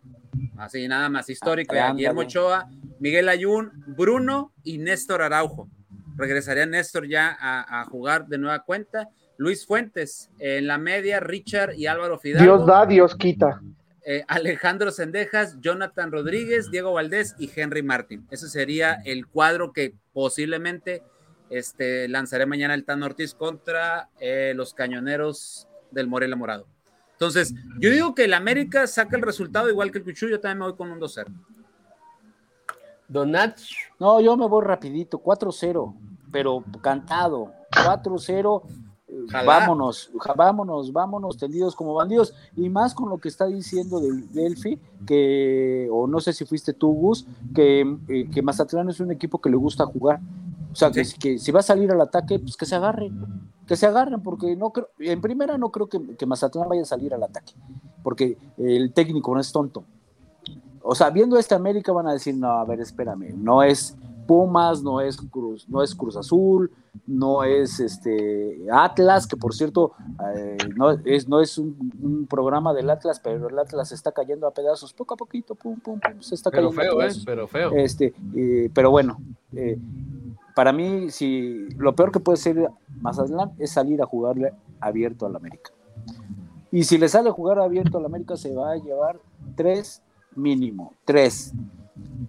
Así 0.58 0.86
nada 0.88 1.08
más 1.08 1.28
histórico. 1.30 1.74
Ah, 1.74 1.88
ya. 1.88 1.92
Guillermo 1.92 2.20
Ochoa, 2.22 2.68
Miguel 2.98 3.28
Ayun, 3.28 3.70
Bruno 3.86 4.52
y 4.64 4.78
Néstor 4.78 5.22
Araujo. 5.22 5.68
Regresaría 6.16 6.66
Néstor 6.66 7.08
ya 7.08 7.36
a, 7.40 7.80
a 7.80 7.84
jugar 7.84 8.26
de 8.26 8.38
nueva 8.38 8.62
cuenta. 8.64 9.08
Luis 9.38 9.64
Fuentes 9.66 10.28
en 10.38 10.66
la 10.66 10.76
media, 10.76 11.18
Richard 11.18 11.72
y 11.74 11.86
Álvaro 11.86 12.18
Fidalgo. 12.18 12.44
Dios 12.56 12.66
da, 12.66 12.84
Dios 12.84 13.16
quita. 13.16 13.62
Eh, 14.04 14.24
Alejandro 14.28 14.90
Sendejas, 14.90 15.60
Jonathan 15.60 16.10
Rodríguez, 16.10 16.70
Diego 16.70 16.92
Valdés 16.92 17.34
y 17.38 17.50
Henry 17.54 17.82
Martin. 17.82 18.26
Ese 18.30 18.48
sería 18.48 18.94
el 19.04 19.26
cuadro 19.26 19.72
que 19.72 19.94
posiblemente 20.12 21.02
este, 21.50 22.08
lanzaré 22.08 22.46
mañana 22.46 22.74
el 22.74 22.84
Tan 22.84 23.02
Ortiz 23.02 23.34
contra 23.34 24.08
eh, 24.20 24.52
los 24.56 24.72
cañoneros 24.72 25.68
del 25.90 26.06
Morelia 26.06 26.36
Morado. 26.36 26.66
Entonces, 27.12 27.54
yo 27.78 27.90
digo 27.90 28.14
que 28.14 28.24
el 28.24 28.32
América 28.32 28.86
saca 28.86 29.16
el 29.16 29.22
resultado 29.22 29.68
igual 29.68 29.92
que 29.92 29.98
el 29.98 30.04
Cuchillo, 30.04 30.30
yo 30.30 30.40
también 30.40 30.58
me 30.58 30.64
voy 30.64 30.76
con 30.76 30.90
un 30.90 30.98
2-0. 30.98 31.26
Don 33.08 33.32
Nacho, 33.32 33.74
No, 33.98 34.20
yo 34.20 34.36
me 34.36 34.46
voy 34.46 34.64
rapidito, 34.64 35.18
4-0, 35.18 35.94
pero 36.32 36.64
cantado, 36.80 37.52
4-0. 37.72 38.62
Ojalá. 39.26 39.60
Vámonos, 39.60 40.10
vámonos, 40.36 40.92
vámonos, 40.92 41.36
tendidos 41.36 41.74
como 41.74 41.94
bandidos. 41.94 42.34
Y 42.56 42.68
más 42.68 42.94
con 42.94 43.08
lo 43.08 43.18
que 43.18 43.28
está 43.28 43.46
diciendo 43.46 44.00
del 44.00 44.30
Delphi, 44.32 44.78
que, 45.06 45.88
o 45.90 46.06
no 46.06 46.20
sé 46.20 46.32
si 46.32 46.44
fuiste 46.44 46.72
tú, 46.72 46.92
Gus, 46.92 47.26
que, 47.54 47.80
eh, 48.08 48.30
que 48.30 48.42
Mazatlán 48.42 48.88
es 48.88 49.00
un 49.00 49.10
equipo 49.10 49.40
que 49.40 49.50
le 49.50 49.56
gusta 49.56 49.86
jugar. 49.86 50.20
O 50.72 50.76
sea, 50.76 50.90
que 50.90 51.38
si 51.38 51.52
va 51.52 51.60
a 51.60 51.64
salir 51.64 51.90
al 51.90 52.00
ataque, 52.00 52.38
pues 52.38 52.56
que 52.56 52.64
se 52.64 52.76
agarren, 52.76 53.12
que 53.66 53.76
se 53.76 53.86
agarren, 53.86 54.22
porque 54.22 54.54
no 54.54 54.70
creo, 54.70 54.88
en 55.00 55.20
primera 55.20 55.58
no 55.58 55.70
creo 55.72 55.88
que, 55.88 56.16
que 56.16 56.26
Mazatlán 56.26 56.68
vaya 56.68 56.82
a 56.82 56.84
salir 56.84 57.12
al 57.12 57.22
ataque, 57.24 57.54
porque 58.04 58.38
el 58.56 58.92
técnico 58.92 59.34
no 59.34 59.40
es 59.40 59.50
tonto. 59.50 59.84
O 60.82 60.94
sea, 60.94 61.10
viendo 61.10 61.38
esta 61.38 61.56
América 61.56 61.92
van 61.92 62.06
a 62.06 62.12
decir, 62.12 62.36
no, 62.36 62.52
a 62.52 62.64
ver, 62.64 62.80
espérame, 62.80 63.34
no 63.36 63.62
es 63.62 63.96
Pumas, 64.30 64.80
no 64.84 65.00
es 65.00 65.16
Cruz, 65.16 65.68
no 65.68 65.82
es 65.82 65.92
Cruz 65.92 66.16
Azul, 66.16 66.70
no 67.04 67.42
es 67.42 67.80
este 67.80 68.60
Atlas, 68.70 69.26
que 69.26 69.36
por 69.36 69.52
cierto, 69.52 69.90
eh, 70.36 70.56
no 70.76 70.92
es, 71.04 71.28
no 71.28 71.40
es 71.40 71.58
un, 71.58 71.90
un 72.00 72.28
programa 72.28 72.72
del 72.72 72.90
Atlas, 72.90 73.18
pero 73.18 73.48
el 73.48 73.58
Atlas 73.58 73.90
está 73.90 74.12
cayendo 74.12 74.46
a 74.46 74.52
pedazos, 74.52 74.92
poco 74.92 75.14
a 75.14 75.16
poquito, 75.16 75.56
pum, 75.56 75.80
pum, 75.80 75.98
pum, 75.98 76.20
se 76.20 76.36
está 76.36 76.52
pero 76.52 76.70
cayendo 76.70 76.80
a 76.80 76.84
feo, 76.84 76.92
¿eh? 76.92 77.02
pedazos. 77.06 77.24
Pero 77.24 77.48
feo. 77.48 77.72
Este, 77.72 78.14
eh, 78.36 78.70
pero 78.72 78.92
bueno, 78.92 79.18
eh, 79.52 79.76
para 80.54 80.72
mí, 80.72 81.10
si 81.10 81.68
lo 81.76 81.96
peor 81.96 82.12
que 82.12 82.20
puede 82.20 82.38
ser 82.38 82.70
Mazatlán 83.00 83.50
es 83.58 83.72
salir 83.72 84.00
a 84.00 84.06
jugarle 84.06 84.52
abierto 84.78 85.26
al 85.26 85.34
América. 85.34 85.72
Y 86.70 86.84
si 86.84 86.98
le 86.98 87.08
sale 87.08 87.30
a 87.30 87.32
jugar 87.32 87.58
abierto 87.58 87.98
al 87.98 88.04
América, 88.04 88.36
se 88.36 88.54
va 88.54 88.70
a 88.70 88.76
llevar 88.76 89.18
tres 89.56 90.04
mínimo, 90.36 90.94
tres. 91.04 91.52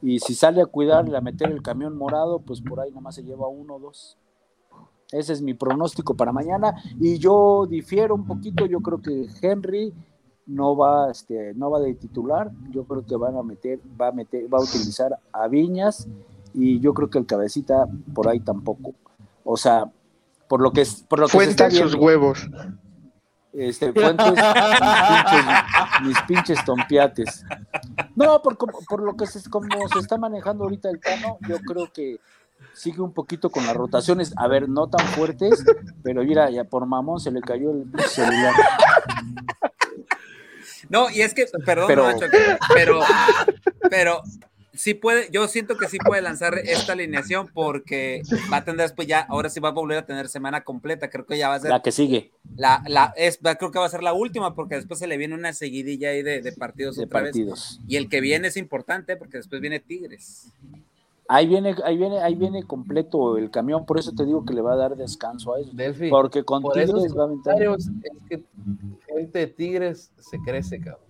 Y 0.01 0.19
si 0.19 0.33
sale 0.33 0.61
a 0.61 0.65
cuidarle, 0.65 1.17
a 1.17 1.21
meter 1.21 1.51
el 1.51 1.61
camión 1.61 1.97
morado, 1.97 2.39
pues 2.39 2.61
por 2.61 2.79
ahí 2.79 2.89
nada 2.89 3.01
más 3.01 3.15
se 3.15 3.23
lleva 3.23 3.47
uno 3.47 3.75
o 3.75 3.79
dos. 3.79 4.17
Ese 5.11 5.33
es 5.33 5.41
mi 5.41 5.53
pronóstico 5.53 6.15
para 6.15 6.31
mañana. 6.31 6.75
Y 6.99 7.17
yo 7.17 7.65
difiero 7.69 8.15
un 8.15 8.25
poquito, 8.25 8.65
yo 8.65 8.79
creo 8.79 9.01
que 9.01 9.27
Henry 9.41 9.93
no 10.45 10.75
va, 10.75 11.11
este, 11.11 11.53
no 11.55 11.69
va 11.69 11.79
de 11.79 11.93
titular. 11.95 12.51
Yo 12.71 12.85
creo 12.85 13.05
que 13.05 13.15
van 13.15 13.35
a 13.37 13.43
meter, 13.43 13.79
va 13.99 14.07
a 14.07 14.11
meter, 14.11 14.51
va 14.53 14.59
a 14.59 14.63
utilizar 14.63 15.17
a 15.31 15.47
Viñas, 15.47 16.07
y 16.53 16.79
yo 16.79 16.93
creo 16.93 17.09
que 17.09 17.17
el 17.17 17.25
cabecita 17.25 17.87
por 18.13 18.27
ahí 18.27 18.39
tampoco. 18.39 18.93
O 19.43 19.57
sea, 19.57 19.91
por 20.47 20.61
lo 20.61 20.71
que 20.71 20.81
es, 20.81 21.03
por 21.03 21.19
lo 21.19 21.27
que 21.27 21.31
se 21.39 21.49
está 21.49 21.65
Fuente 21.65 21.77
sus 21.77 21.91
viendo. 21.91 22.05
huevos. 22.05 22.49
Este, 23.53 23.91
Fuentes, 23.91 24.27
mis 24.31 24.41
pinches, 24.41 25.45
mis 26.03 26.21
pinches 26.21 26.65
tompiates. 26.65 27.43
No, 28.15 28.41
por, 28.41 28.57
por 28.57 29.01
lo 29.01 29.15
que 29.17 29.25
se, 29.27 29.49
como 29.49 29.67
se 29.89 29.99
está 29.99 30.17
manejando 30.17 30.63
ahorita 30.63 30.89
el 30.89 30.99
Tano, 30.99 31.37
yo 31.47 31.59
creo 31.59 31.91
que 31.91 32.19
sigue 32.73 33.01
un 33.01 33.11
poquito 33.13 33.49
con 33.49 33.65
las 33.65 33.75
rotaciones. 33.75 34.33
A 34.37 34.47
ver, 34.47 34.69
no 34.69 34.87
tan 34.89 35.05
fuertes, 35.07 35.63
pero 36.03 36.23
mira, 36.23 36.49
ya 36.49 36.63
por 36.63 36.85
mamón 36.85 37.19
se 37.19 37.31
le 37.31 37.41
cayó 37.41 37.71
el 37.71 37.85
celular. 38.07 38.53
No, 40.89 41.09
y 41.09 41.21
es 41.21 41.33
que, 41.33 41.45
perdón, 41.65 41.85
Pero- 41.87 42.03
Nacho, 42.07 42.25
pero, 42.73 42.99
pero 43.89 44.21
sí 44.73 44.93
puede, 44.93 45.29
yo 45.31 45.47
siento 45.47 45.77
que 45.77 45.87
sí 45.87 45.97
puede 45.97 46.21
lanzar 46.21 46.57
esta 46.59 46.93
alineación 46.93 47.47
porque 47.53 48.21
va 48.51 48.57
a 48.57 48.63
tener 48.65 48.81
después 48.81 49.07
ya, 49.07 49.21
ahora 49.21 49.49
sí 49.49 49.59
va 49.59 49.69
a 49.69 49.73
volver 49.73 49.97
a 49.97 50.05
tener 50.05 50.27
semana 50.29 50.61
completa, 50.63 51.09
creo 51.09 51.25
que 51.25 51.37
ya 51.37 51.49
va 51.49 51.55
a 51.55 51.59
ser 51.59 51.69
La 51.71 51.81
que 51.81 51.91
sigue 51.91 52.31
la, 52.55 52.83
la 52.87 53.13
es, 53.15 53.39
creo 53.39 53.71
que 53.71 53.79
va 53.79 53.85
a 53.85 53.89
ser 53.89 54.03
la 54.03 54.13
última 54.13 54.55
porque 54.55 54.75
después 54.75 54.99
se 54.99 55.07
le 55.07 55.17
viene 55.17 55.35
una 55.35 55.53
seguidilla 55.53 56.09
ahí 56.09 56.23
de, 56.23 56.41
de 56.41 56.51
partidos 56.53 56.95
de 56.95 57.05
otra 57.05 57.21
partidos. 57.21 57.79
vez 57.79 57.89
y 57.89 57.95
el 57.97 58.09
que 58.09 58.21
viene 58.21 58.47
es 58.47 58.57
importante 58.57 59.17
porque 59.17 59.37
después 59.37 59.61
viene 59.61 59.79
Tigres. 59.79 60.51
Ahí 61.27 61.47
viene, 61.47 61.75
ahí 61.85 61.95
viene, 61.97 62.19
ahí 62.19 62.35
viene 62.35 62.63
completo 62.63 63.37
el 63.37 63.49
camión, 63.49 63.85
por 63.85 63.97
eso 63.97 64.11
te 64.11 64.25
digo 64.25 64.43
que 64.43 64.53
le 64.53 64.61
va 64.61 64.73
a 64.73 64.75
dar 64.75 64.97
descanso 64.97 65.53
a 65.53 65.61
eso. 65.61 65.69
Delphi, 65.71 66.09
Porque 66.09 66.43
con 66.43 66.61
por 66.61 66.73
Tigres 66.73 67.15
va 67.17 67.21
a 67.21 67.25
aventar. 67.25 67.55
es 67.63 67.89
que 68.27 68.43
gente 69.07 69.39
de 69.39 69.47
Tigres 69.47 70.11
se 70.19 70.39
crece, 70.39 70.81
cabrón. 70.81 71.05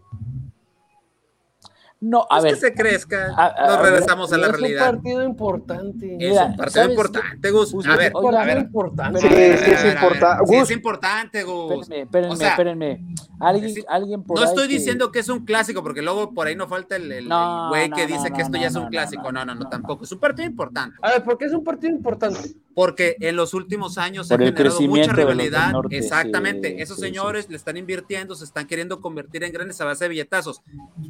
No, 2.04 2.26
a 2.32 2.38
es 2.40 2.44
ver, 2.44 2.54
que 2.56 2.60
se 2.60 2.74
crezca, 2.74 3.32
a- 3.38 3.46
a- 3.50 3.68
nos 3.68 3.78
a- 3.78 3.82
regresamos 3.84 4.34
a 4.34 4.38
la 4.40 4.48
Es 4.48 4.54
un 4.54 4.60
realidad. 4.60 4.92
partido 4.92 5.24
importante. 5.24 6.14
Es 6.20 6.32
Mira, 6.32 6.46
un 6.48 6.56
partido 6.56 6.82
¿sabes 6.82 6.90
importante, 6.98 7.52
Gus. 7.52 7.76
A 7.86 7.96
ver, 7.96 8.08
Es 8.08 8.16
un 8.16 8.26
oiga, 8.26 8.30
a 8.30 8.34
partido 8.42 8.56
ver, 8.56 8.58
importante. 8.66 9.20
Sí, 9.22 9.28
es 9.28 9.32
a 9.32 9.36
ver, 9.36 9.78
a 9.78 9.84
ver, 9.84 9.94
importante. 9.94 10.46
sí 10.48 10.56
es 10.56 10.72
importante, 10.72 11.44
Gus. 11.44 11.72
espérenme, 11.84 12.02
espérenme, 12.04 12.34
O 12.34 12.36
sea, 12.38 12.50
espérenme. 12.50 13.06
Alguien, 13.40 13.74
sí, 13.76 13.84
alguien 13.88 14.24
por 14.24 14.36
No 14.38 14.42
ahí 14.44 14.50
estoy 14.50 14.68
que- 14.68 14.74
diciendo 14.74 15.12
que 15.12 15.20
es 15.20 15.30
un 15.30 15.46
clásico, 15.46 15.84
porque 15.84 16.02
luego 16.02 16.34
por 16.34 16.48
ahí 16.48 16.56
no 16.56 16.68
falta 16.68 16.96
el, 16.96 17.12
el- 17.12 17.28
güey 17.70 17.90
no, 17.90 17.96
que 17.96 18.08
dice 18.08 18.30
no, 18.32 18.36
que 18.36 18.42
esto 18.42 18.58
no, 18.58 18.62
ya 18.62 18.68
es 18.68 18.76
un 18.76 18.88
clásico. 18.88 19.32
No, 19.32 19.46
no, 19.46 19.46
no, 19.46 19.54
no, 19.56 19.62
no, 19.66 19.70
tampoco. 19.70 20.04
Es 20.04 20.12
un 20.12 20.20
partido 20.20 20.48
importante, 20.48 20.96
A 21.04 21.12
ver, 21.12 21.24
¿por 21.24 21.38
qué 21.38 21.46
es 21.46 21.54
un 21.54 21.64
partido 21.64 21.94
importante? 21.94 22.40
Porque 22.74 23.16
en 23.20 23.36
los 23.36 23.54
últimos 23.54 23.98
años 23.98 24.28
se 24.28 24.36
ha 24.36 24.38
generado 24.38 24.82
mucha 24.82 25.12
rivalidad. 25.14 25.72
norte, 25.72 25.98
Exactamente. 25.98 26.70
sí, 26.70 26.82
Esos 26.82 26.98
sí, 26.98 27.04
señores 27.04 27.50
le 27.50 27.56
están 27.58 27.78
invirtiendo, 27.78 28.36
se 28.36 28.46
están 28.46 28.68
queriendo 28.68 29.02
convertir 29.02 29.44
en 29.44 29.52
grandes 29.52 29.80
a 29.82 29.86
base 29.86 30.06
de 30.06 30.10
billetazos. 30.10 30.62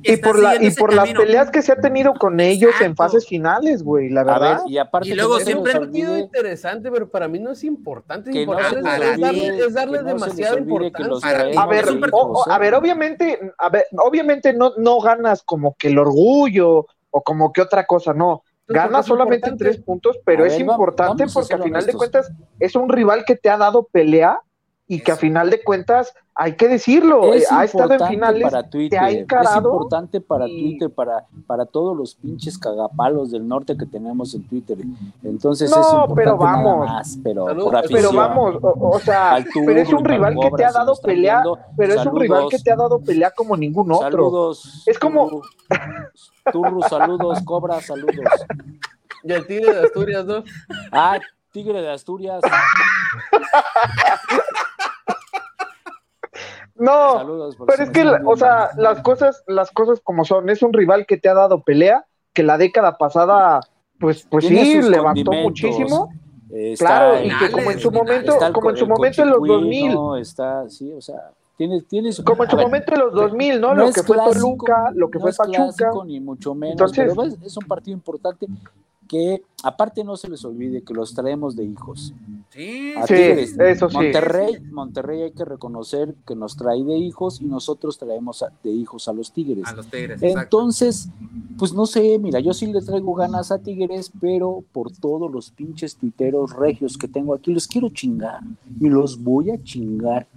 Y 0.03 0.11
Están 0.11 0.31
por, 0.31 0.39
la, 0.41 0.55
y 0.63 0.71
por 0.71 0.93
las 0.93 1.11
peleas 1.13 1.51
que 1.51 1.61
se 1.61 1.71
ha 1.71 1.75
tenido 1.75 2.13
con 2.13 2.39
ellos 2.39 2.71
en 2.79 2.91
Exacto. 2.91 2.95
fases 2.95 3.27
finales, 3.27 3.83
güey, 3.83 4.09
la 4.09 4.23
ver, 4.23 4.33
verdad. 4.33 4.61
y 4.67 4.77
aparte 4.77 5.09
Y 5.09 5.13
luego 5.13 5.39
siempre- 5.39 5.73
les 5.73 5.75
Un 5.81 5.85
partido 5.87 6.11
olvide- 6.13 6.19
interesante, 6.23 6.91
pero 6.91 7.09
para 7.09 7.27
mí 7.27 7.39
no 7.39 7.51
es 7.51 7.63
importante. 7.63 8.31
Que 8.31 8.45
no 8.45 8.57
es, 8.59 8.71
les 8.71 8.83
darle, 8.83 9.05
olvide- 9.29 9.65
es 9.67 9.73
darle 9.73 9.97
no 9.99 10.03
demasiada 10.05 10.53
olvide 10.55 10.73
importancia. 10.87 11.61
A 11.61 11.67
ver, 11.67 11.85
o- 12.11 12.17
o- 12.17 12.49
a 12.51 12.57
ver, 12.57 12.73
obviamente, 12.73 13.39
a 13.57 13.69
ver, 13.69 13.85
obviamente 14.03 14.53
no, 14.53 14.73
no 14.77 14.99
ganas 14.99 15.43
como 15.43 15.75
que 15.77 15.89
el 15.89 15.99
orgullo 15.99 16.87
o 17.11 17.21
como 17.23 17.51
que 17.53 17.61
otra 17.61 17.85
cosa, 17.85 18.13
no. 18.13 18.43
Entonces, 18.71 18.71
¿por 18.71 18.73
qué 18.73 18.77
Ganas 18.79 18.99
es 19.01 19.07
solamente 19.07 19.49
importante? 19.49 19.63
tres 19.63 19.77
puntos, 19.83 20.19
pero 20.25 20.43
A 20.43 20.47
es 20.47 20.53
ver, 20.53 20.61
importante 20.61 21.25
porque 21.33 21.53
a 21.53 21.57
final 21.59 21.85
de 21.85 21.93
cuentas 21.93 22.31
es 22.59 22.75
un 22.75 22.89
rival 22.89 23.23
que 23.25 23.35
te 23.35 23.49
ha 23.49 23.57
dado 23.57 23.83
pelea 23.91 24.39
y 24.87 25.01
que 25.01 25.11
a 25.11 25.15
final 25.15 25.49
de 25.49 25.63
cuentas 25.63 26.13
hay 26.43 26.55
que 26.55 26.67
decirlo, 26.67 27.33
Es 27.33 27.43
eh, 27.43 27.47
ha 27.51 27.63
estado 27.65 27.83
en 27.85 27.91
importante 27.93 28.15
finales, 28.15 28.43
para 28.43 28.63
te 28.63 28.69
Twitter, 28.69 28.99
ha 28.99 29.09
es 29.11 29.27
importante 29.57 30.21
para 30.21 30.47
y- 30.47 30.61
Twitter, 30.61 30.89
para, 30.89 31.25
para 31.45 31.65
todos 31.65 31.95
los 31.95 32.15
pinches 32.15 32.57
cagapalos 32.57 33.31
del 33.31 33.47
norte 33.47 33.77
que 33.77 33.85
tenemos 33.85 34.33
en 34.33 34.43
Twitter. 34.47 34.77
Entonces 35.23 35.69
No, 35.69 35.79
es 35.79 35.85
importante 35.87 36.13
pero 36.15 36.37
nada 36.37 36.63
vamos. 36.63 36.87
más, 36.87 37.17
pero 37.23 37.45
Saludos, 37.45 37.63
por 37.63 37.73
pero 37.73 37.85
afición. 37.85 38.11
Pero 38.11 38.17
vamos, 38.17 38.55
o, 38.61 38.89
o 38.95 38.99
sea, 38.99 39.45
pero 39.65 39.79
es 39.79 39.89
un 39.89 39.99
al 39.99 40.05
rival 40.05 40.35
que 40.41 40.51
te 40.51 40.65
ha 40.65 40.71
dado 40.71 40.95
pelea, 40.95 41.41
viendo, 41.43 41.59
pero 41.77 41.93
es 41.93 42.05
un 42.05 42.19
rival 42.19 42.45
que 42.49 42.59
te 42.59 42.71
ha 42.71 42.75
dado 42.75 42.99
pelea 42.99 43.31
como 43.31 43.55
ningún 43.55 43.91
otro. 43.91 44.09
Saludos. 44.09 44.83
Es 44.87 44.97
como- 44.97 45.29
Turru, 45.29 45.41
Turru, 46.51 46.81
saludos, 46.89 47.39
Cobra, 47.45 47.79
saludos. 47.81 48.15
Y 49.23 49.31
el 49.31 49.45
Tigre 49.45 49.73
de 49.75 49.85
Asturias, 49.85 50.25
¿no? 50.25 50.43
Ah, 50.91 51.19
Tigre 51.51 51.81
de 51.81 51.91
Asturias, 51.91 52.41
No, 56.81 57.13
saludos. 57.13 57.57
pero 57.67 57.83
es 57.83 57.89
que, 57.91 58.03
o 58.25 58.35
sea, 58.35 58.71
las 58.75 59.01
cosas, 59.01 59.43
las 59.45 59.69
cosas 59.69 59.99
como 60.03 60.25
son, 60.25 60.49
es 60.49 60.63
un 60.63 60.73
rival 60.73 61.05
que 61.05 61.17
te 61.17 61.29
ha 61.29 61.35
dado 61.35 61.61
pelea, 61.61 62.05
que 62.33 62.41
la 62.41 62.57
década 62.57 62.97
pasada, 62.97 63.61
pues, 63.99 64.25
pues 64.29 64.45
sí, 64.47 64.81
levantó 64.81 65.31
muchísimo. 65.31 66.11
Está 66.49 66.85
Claro, 66.85 67.23
y 67.23 67.29
que 67.37 67.51
como 67.51 67.69
en 67.71 67.79
su 67.79 67.91
momento, 67.91 68.37
el 68.45 68.51
como 68.51 68.71
en 68.71 68.77
su 68.77 68.87
momento 68.87 69.21
en 69.21 69.29
los 69.29 69.37
2000, 69.39 69.81
Cochicuino, 69.93 70.17
está, 70.17 70.69
sí, 70.69 70.91
o 70.91 71.01
sea, 71.01 71.31
tiene, 71.55 71.81
tiene 71.83 72.11
su... 72.11 72.23
como 72.23 72.43
en 72.43 72.49
su 72.49 72.57
ver, 72.57 72.65
momento 72.65 72.93
en 72.95 72.99
los 72.99 73.13
2000, 73.13 73.61
¿no? 73.61 73.75
no 73.75 73.85
lo 73.85 73.91
que 73.93 74.01
fue 74.03 74.15
clásico, 74.17 74.41
Toluca, 74.41 74.91
lo 74.95 75.09
que 75.11 75.19
no 75.19 75.21
fue 75.25 75.33
Pachuca. 75.33 75.57
clásico, 75.57 76.03
ni 76.03 76.19
mucho 76.19 76.55
menos, 76.55 76.73
Entonces- 76.73 77.13
pero 77.15 77.23
es, 77.27 77.37
es 77.43 77.57
un 77.57 77.67
partido 77.67 77.93
importante 77.95 78.47
que 79.07 79.43
aparte 79.63 80.03
no 80.03 80.17
se 80.17 80.27
les 80.29 80.43
olvide 80.43 80.81
que 80.83 80.93
los 80.93 81.13
traemos 81.13 81.55
de 81.55 81.63
hijos. 81.63 82.13
Sí, 82.51 82.93
A 82.97 83.07
Sí, 83.07 83.13
Tigres, 83.13 83.57
eso 83.57 83.87
sí. 83.89 83.95
Monterrey, 83.95 84.57
Monterrey 84.71 85.21
hay 85.21 85.31
que 85.31 85.45
reconocer 85.45 86.15
que 86.27 86.35
nos 86.35 86.57
trae 86.57 86.83
de 86.83 86.97
hijos 86.97 87.39
y 87.39 87.45
nosotros 87.45 87.97
traemos 87.97 88.43
a- 88.43 88.51
de 88.61 88.71
hijos 88.71 89.07
a 89.07 89.13
los 89.13 89.31
Tigres. 89.31 89.65
a 89.67 89.73
los 89.73 89.87
Tigres, 89.87 90.21
exacto. 90.21 90.57
Entonces, 90.59 91.07
pues 91.57 91.71
no 91.73 91.85
sé, 91.85 92.19
mira, 92.19 92.41
yo 92.41 92.53
sí 92.53 92.65
le 92.67 92.81
traigo 92.81 93.13
ganas 93.15 93.51
a 93.53 93.59
Tigres, 93.59 94.11
pero 94.19 94.65
por 94.73 94.91
todos 94.91 95.31
los 95.31 95.49
pinches 95.51 95.95
tuiteros 95.95 96.53
regios 96.53 96.97
que 96.97 97.07
tengo 97.07 97.33
aquí, 97.33 97.53
los 97.53 97.67
quiero 97.67 97.87
chingar 97.89 98.41
y 98.81 98.89
los 98.89 99.23
voy 99.23 99.51
a 99.51 99.63
chingar. 99.63 100.27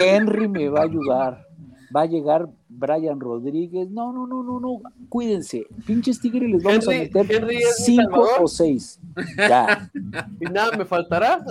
Henry 0.00 0.48
me 0.48 0.68
va 0.70 0.80
a 0.80 0.84
ayudar, 0.84 1.46
va 1.94 2.02
a 2.02 2.06
llegar 2.06 2.48
Brian 2.76 3.20
Rodríguez, 3.20 3.88
no, 3.90 4.12
no, 4.12 4.26
no, 4.26 4.42
no, 4.42 4.60
no, 4.60 4.80
cuídense, 5.08 5.66
pinches 5.86 6.20
Tigres 6.20 6.50
les 6.50 6.62
vamos 6.62 6.86
Henry- 6.86 7.10
a 7.14 7.22
meter 7.22 7.48
cinco 7.76 8.28
o 8.40 8.48
seis. 8.48 8.98
Ya, 9.36 9.90
Y 10.40 10.44
nada, 10.46 10.76
me 10.76 10.84
faltará. 10.84 11.44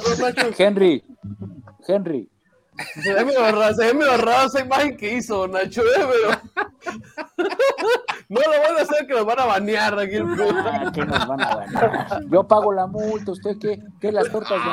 Henry, 0.57 1.03
Henry, 1.88 2.30
Se 3.01 3.13
ve 3.13 3.24
medio 3.26 3.39
raro, 3.41 3.74
se 3.76 3.86
ve 3.86 3.93
medio 3.93 4.17
raro 4.17 4.47
esa 4.47 4.59
imagen 4.61 4.97
que 4.97 5.15
hizo 5.17 5.47
Nacho, 5.47 5.82
¿eh? 5.82 5.86
pero 5.95 6.30
no 8.30 8.39
lo 8.41 8.49
van 8.63 8.78
a 8.78 8.82
hacer 8.82 9.05
que 9.07 9.13
nos 9.13 9.26
van 9.26 9.39
a 9.39 9.45
banear 9.45 9.99
aquí 9.99 10.15
el 10.15 10.26
ah, 10.26 10.91
¿qué 10.93 11.05
nos 11.05 11.28
van 11.28 11.41
a 11.41 11.55
ganar? 11.55 12.21
Yo 12.30 12.47
pago 12.47 12.74
la 12.74 12.88
multa, 12.88 13.32
¿usted 13.32 13.57
qué? 13.59 13.80
¿Qué 14.01 14.11
las 14.11 14.30
tortas 14.32 14.57
de 14.63 14.69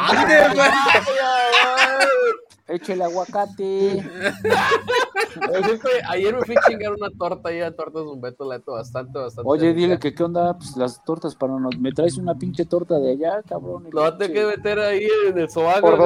Güey. 2.70 2.76
Échele 2.76 3.04
aguacate. 3.04 4.04
Ayer 6.08 6.34
me 6.34 6.40
fui 6.42 6.54
a 6.56 6.60
chingar 6.68 6.92
una 6.92 7.08
torta 7.18 7.48
ahí 7.50 7.60
a 7.60 7.74
Tortas 7.74 8.02
Humberto, 8.02 8.44
la 8.48 8.58
neta, 8.58 8.72
bastante, 8.72 9.18
bastante. 9.18 9.48
Oye, 9.48 9.72
dile 9.74 9.98
que 9.98 10.14
qué 10.14 10.22
onda, 10.24 10.56
pues 10.56 10.76
las 10.76 11.02
tortas 11.04 11.34
para 11.34 11.58
nos. 11.58 11.78
Me 11.78 11.92
traes 11.92 12.16
una 12.18 12.34
pinche 12.34 12.64
torta 12.64 12.98
de 12.98 13.12
allá, 13.12 13.42
cabrón. 13.42 13.86
y 13.88 13.90
Lo 13.90 14.02
vas 14.02 14.12
a 14.12 14.18
tener 14.18 14.34
que 14.36 14.46
meter 14.56 14.78
ahí 14.80 15.08
en 15.28 15.38
el 15.38 15.48
sobaco. 15.50 15.96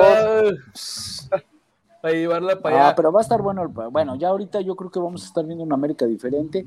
Para 2.02 2.14
llevarla 2.14 2.60
para 2.60 2.76
allá. 2.76 2.88
Ah, 2.90 2.94
pero 2.94 3.10
va 3.12 3.20
a 3.20 3.22
estar 3.22 3.40
bueno. 3.40 3.62
el 3.62 3.70
pa- 3.70 3.86
Bueno, 3.88 4.14
ya 4.16 4.28
ahorita 4.28 4.60
yo 4.60 4.76
creo 4.76 4.90
que 4.90 5.00
vamos 5.00 5.22
a 5.22 5.26
estar 5.26 5.44
viendo 5.46 5.64
una 5.64 5.74
América 5.74 6.04
diferente. 6.06 6.66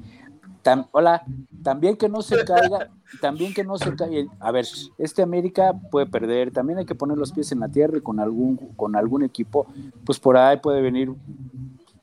Tam- 0.68 0.88
hola, 0.92 1.24
también 1.64 1.96
que 1.96 2.10
no 2.10 2.22
se 2.22 2.44
caiga, 2.44 2.90
también 3.22 3.54
que 3.54 3.64
no 3.64 3.78
se 3.78 3.96
caiga. 3.96 4.30
A 4.40 4.52
ver, 4.52 4.66
este 4.98 5.22
América 5.22 5.74
puede 5.92 6.06
perder, 6.08 6.52
también 6.52 6.80
hay 6.80 6.86
que 6.86 6.94
poner 6.96 7.18
los 7.18 7.32
pies 7.32 7.54
en 7.54 7.62
la 7.62 7.70
tierra 7.70 7.98
y 7.98 8.02
con 8.02 8.20
algún, 8.20 8.58
con 8.76 8.96
algún 8.98 9.24
equipo, 9.24 9.66
pues 10.06 10.20
por 10.20 10.36
ahí 10.36 10.58
puede 10.58 10.82
venir, 10.82 11.14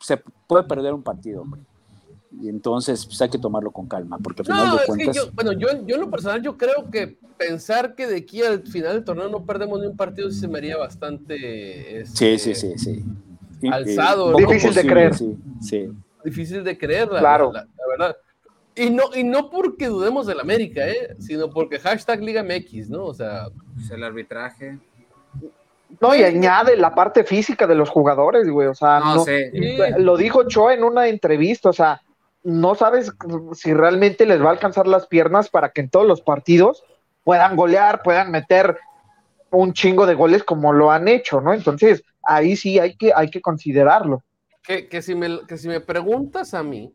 se 0.00 0.16
puede 0.46 0.64
perder 0.64 0.94
un 0.94 1.02
partido, 1.02 1.42
hombre. 1.42 1.60
Y 2.40 2.48
entonces, 2.48 3.04
pues 3.06 3.20
hay 3.20 3.28
que 3.28 3.38
tomarlo 3.38 3.70
con 3.70 3.86
calma, 3.86 4.18
porque 4.18 4.40
al 4.42 4.46
final 4.46 4.68
No, 4.68 4.76
de 4.76 4.86
cuentas. 4.86 5.14
yo, 5.14 5.30
bueno, 5.34 5.52
yo, 5.52 5.68
yo 5.86 5.94
en 5.96 6.00
lo 6.00 6.10
personal, 6.10 6.42
yo 6.42 6.56
creo 6.56 6.90
que 6.90 7.18
pensar 7.36 7.94
que 7.94 8.06
de 8.06 8.16
aquí 8.16 8.42
al 8.42 8.62
final 8.66 8.94
del 8.94 9.04
torneo 9.04 9.28
no 9.28 9.44
perdemos 9.44 9.78
ni 9.80 9.86
un 9.88 9.96
partido 9.96 10.30
sí 10.30 10.40
se 10.40 10.48
me 10.48 10.58
haría 10.58 10.76
bastante 10.76 12.00
este, 12.00 12.38
Sí, 12.38 12.54
sí, 12.54 12.74
sí, 12.78 13.04
sí. 13.60 13.68
Alzado, 13.70 14.32
poco 14.32 14.38
Difícil 14.52 14.74
de 14.74 14.82
creer. 14.86 15.14
Sí, 15.14 15.36
sí. 15.60 15.88
difícil 16.24 16.64
de 16.64 16.76
creer, 16.78 17.08
la, 17.12 17.20
Claro. 17.20 17.52
la- 17.52 17.60
la 17.62 17.86
verdad. 17.98 18.16
Y 18.76 18.90
no, 18.90 19.04
y 19.14 19.22
no 19.22 19.50
porque 19.50 19.86
dudemos 19.86 20.26
del 20.26 20.40
América, 20.40 20.88
¿eh? 20.88 21.14
sino 21.20 21.48
porque 21.50 21.78
hashtag 21.78 22.20
Liga 22.20 22.42
MX, 22.42 22.90
¿no? 22.90 23.04
O 23.04 23.14
sea, 23.14 23.46
Pues 23.74 23.90
el 23.90 24.02
arbitraje. 24.02 24.78
No, 26.00 26.14
y 26.14 26.24
añade 26.24 26.76
la 26.76 26.94
parte 26.94 27.22
física 27.22 27.66
de 27.68 27.76
los 27.76 27.88
jugadores, 27.88 28.48
güey. 28.48 28.66
O 28.66 28.74
sea, 28.74 28.98
No 28.98 29.14
no, 29.16 29.24
sé. 29.24 29.52
Lo 29.98 30.16
dijo 30.16 30.48
Cho 30.48 30.70
en 30.70 30.82
una 30.82 31.06
entrevista, 31.06 31.68
o 31.68 31.72
sea, 31.72 32.02
no 32.42 32.74
sabes 32.74 33.12
si 33.54 33.72
realmente 33.72 34.26
les 34.26 34.42
va 34.42 34.48
a 34.48 34.52
alcanzar 34.52 34.88
las 34.88 35.06
piernas 35.06 35.48
para 35.48 35.70
que 35.70 35.80
en 35.80 35.90
todos 35.90 36.06
los 36.06 36.20
partidos 36.20 36.82
puedan 37.22 37.56
golear, 37.56 38.02
puedan 38.02 38.30
meter 38.32 38.76
un 39.50 39.72
chingo 39.72 40.04
de 40.04 40.14
goles 40.14 40.42
como 40.42 40.72
lo 40.72 40.90
han 40.90 41.06
hecho, 41.06 41.40
¿no? 41.40 41.54
Entonces, 41.54 42.02
ahí 42.24 42.56
sí 42.56 42.78
hay 42.80 42.96
que, 42.96 43.12
hay 43.14 43.30
que 43.30 43.40
considerarlo. 43.40 44.22
que, 44.64 44.88
que 44.88 45.00
si, 45.00 45.14
me, 45.14 45.46
que 45.46 45.56
si 45.56 45.68
me 45.68 45.80
preguntas 45.80 46.54
a 46.54 46.62
mí, 46.62 46.92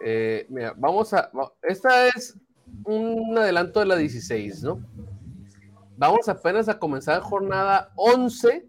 eh, 0.00 0.46
mira, 0.48 0.74
vamos 0.76 1.12
a. 1.12 1.30
Esta 1.62 2.08
es 2.08 2.38
un 2.84 3.36
adelanto 3.36 3.80
de 3.80 3.86
la 3.86 3.96
16, 3.96 4.62
¿no? 4.62 4.80
Vamos 5.96 6.28
apenas 6.28 6.68
a 6.68 6.78
comenzar 6.78 7.20
jornada 7.20 7.92
11 7.96 8.66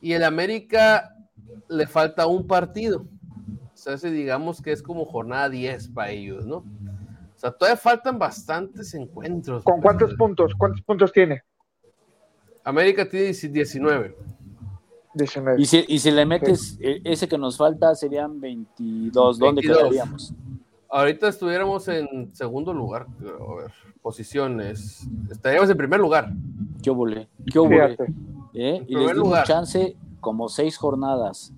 y 0.00 0.12
el 0.12 0.24
América 0.24 1.14
le 1.68 1.86
falta 1.86 2.26
un 2.26 2.46
partido. 2.46 3.06
O 3.72 3.76
sea, 3.76 3.96
si 3.96 4.10
digamos 4.10 4.60
que 4.60 4.72
es 4.72 4.82
como 4.82 5.04
jornada 5.04 5.48
10 5.48 5.88
para 5.88 6.10
ellos, 6.10 6.46
¿no? 6.46 6.56
O 6.56 7.38
sea, 7.38 7.52
todavía 7.52 7.76
faltan 7.76 8.18
bastantes 8.18 8.94
encuentros. 8.94 9.62
¿Con 9.62 9.80
cuántos 9.80 10.14
puntos? 10.14 10.54
¿Cuántos 10.56 10.82
puntos 10.82 11.12
tiene? 11.12 11.44
América 12.64 13.08
tiene 13.08 13.26
19. 13.26 14.16
19. 15.16 15.60
Y 15.60 15.66
si, 15.66 15.84
y 15.88 15.98
si 15.98 16.10
le 16.10 16.26
metes 16.26 16.78
eh, 16.80 17.00
ese 17.04 17.26
que 17.26 17.38
nos 17.38 17.56
falta, 17.56 17.94
serían 17.94 18.40
22. 18.40 19.38
¿Dónde 19.38 19.62
22. 19.62 19.78
quedaríamos? 19.78 20.34
Ahorita 20.88 21.28
estuviéramos 21.28 21.88
en 21.88 22.34
segundo 22.34 22.72
lugar. 22.72 23.06
A 23.20 23.54
ver, 23.54 23.72
posiciones. 24.02 25.06
Estaríamos 25.30 25.68
en 25.70 25.76
primer 25.76 26.00
lugar. 26.00 26.30
¿Qué 26.82 26.90
volé? 26.90 27.28
¿Qué 27.50 27.58
volé? 27.58 27.96
¿Eh? 28.54 28.84
Y 28.86 28.94
les 28.94 29.00
dimos 29.00 29.16
lugar. 29.16 29.46
chance 29.46 29.96
como 30.20 30.48
seis 30.48 30.76
jornadas. 30.76 31.52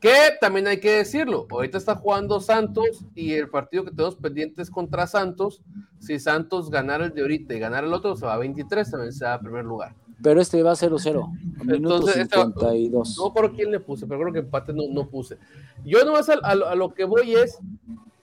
Que 0.00 0.32
también 0.40 0.66
hay 0.66 0.80
que 0.80 0.90
decirlo. 0.90 1.46
Ahorita 1.50 1.78
está 1.78 1.96
jugando 1.96 2.38
Santos 2.40 3.06
y 3.14 3.32
el 3.32 3.48
partido 3.48 3.84
que 3.84 3.90
tenemos 3.90 4.16
pendiente 4.16 4.60
es 4.60 4.70
contra 4.70 5.06
Santos. 5.06 5.62
Si 5.98 6.18
Santos 6.18 6.68
ganara 6.68 7.06
el 7.06 7.14
de 7.14 7.22
ahorita 7.22 7.54
y 7.54 7.58
ganara 7.58 7.86
el 7.86 7.92
otro, 7.94 8.14
se 8.14 8.26
va 8.26 8.34
a 8.34 8.38
23, 8.38 8.90
también 8.90 9.12
se 9.12 9.24
va 9.24 9.34
a 9.34 9.40
primer 9.40 9.64
lugar. 9.64 9.94
Pero 10.24 10.40
este 10.40 10.62
va 10.62 10.72
0-0. 10.72 11.30
Minuto 11.64 11.74
Entonces, 11.74 12.16
este 12.16 12.36
va- 12.38 12.46
52. 12.46 13.16
No 13.18 13.32
por 13.32 13.52
quién 13.54 13.70
le 13.70 13.78
puse, 13.78 14.06
pero 14.06 14.20
creo 14.22 14.32
que 14.32 14.38
empate 14.40 14.72
no, 14.72 14.82
no 14.90 15.06
puse. 15.06 15.36
Yo 15.84 16.02
nomás 16.04 16.28
a, 16.30 16.34
a 16.42 16.50
a 16.52 16.74
lo 16.74 16.92
que 16.94 17.04
voy 17.04 17.34
es, 17.34 17.58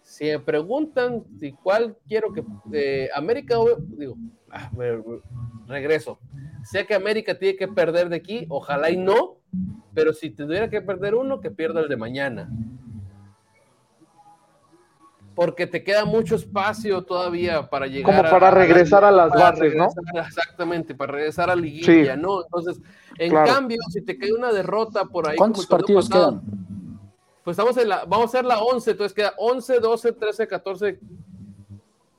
si 0.01 0.25
me 0.25 0.39
preguntan 0.39 1.23
si 1.39 1.51
cuál 1.53 1.95
quiero 2.07 2.33
que 2.33 2.43
eh, 2.73 3.07
América, 3.15 3.55
digo, 3.97 4.17
ah, 4.49 4.69
me- 4.75 4.97
me- 4.97 5.21
regreso. 5.67 6.17
Sé 6.63 6.85
que 6.87 6.95
América 6.95 7.37
tiene 7.37 7.55
que 7.55 7.67
perder 7.67 8.09
de 8.09 8.15
aquí, 8.17 8.45
ojalá 8.49 8.89
y 8.89 8.97
no, 8.97 9.37
pero 9.93 10.11
si 10.11 10.31
tuviera 10.31 10.69
que 10.69 10.81
perder 10.81 11.13
uno, 11.15 11.39
que 11.39 11.51
pierda 11.51 11.81
el 11.81 11.87
de 11.87 11.97
mañana. 11.97 12.49
Porque 15.35 15.65
te 15.65 15.83
queda 15.83 16.03
mucho 16.05 16.35
espacio 16.35 17.03
todavía 17.03 17.69
para 17.69 17.87
llegar 17.87 18.15
Como 18.17 18.29
para 18.29 18.51
regresar 18.51 19.03
a 19.05 19.11
las 19.11 19.29
para 19.29 19.51
bases, 19.51 19.73
¿no? 19.75 19.87
Exactamente, 20.19 20.93
para 20.93 21.13
regresar 21.13 21.49
a 21.49 21.55
liguilla, 21.55 22.15
Sí. 22.15 22.21
¿no? 22.21 22.43
Entonces, 22.43 22.79
en 23.17 23.29
Claro. 23.31 23.53
cambio, 23.53 23.77
si 23.89 24.01
te 24.01 24.17
cae 24.17 24.33
una 24.33 24.51
derrota 24.51 25.05
por 25.05 25.29
ahí. 25.29 25.37
¿Cuántos 25.37 25.63
el 25.63 25.69
partidos 25.69 26.09
pasado, 26.09 26.41
quedan? 26.41 26.59
Pues 27.43 27.55
estamos 27.57 27.77
en 27.77 27.89
la, 27.89 28.03
vamos 28.05 28.25
a 28.25 28.37
hacer 28.37 28.45
la 28.45 28.59
11, 28.59 28.91
entonces 28.91 29.13
queda 29.15 29.33
11, 29.37 29.79
12, 29.79 30.11
13, 30.13 30.47
14, 30.47 30.99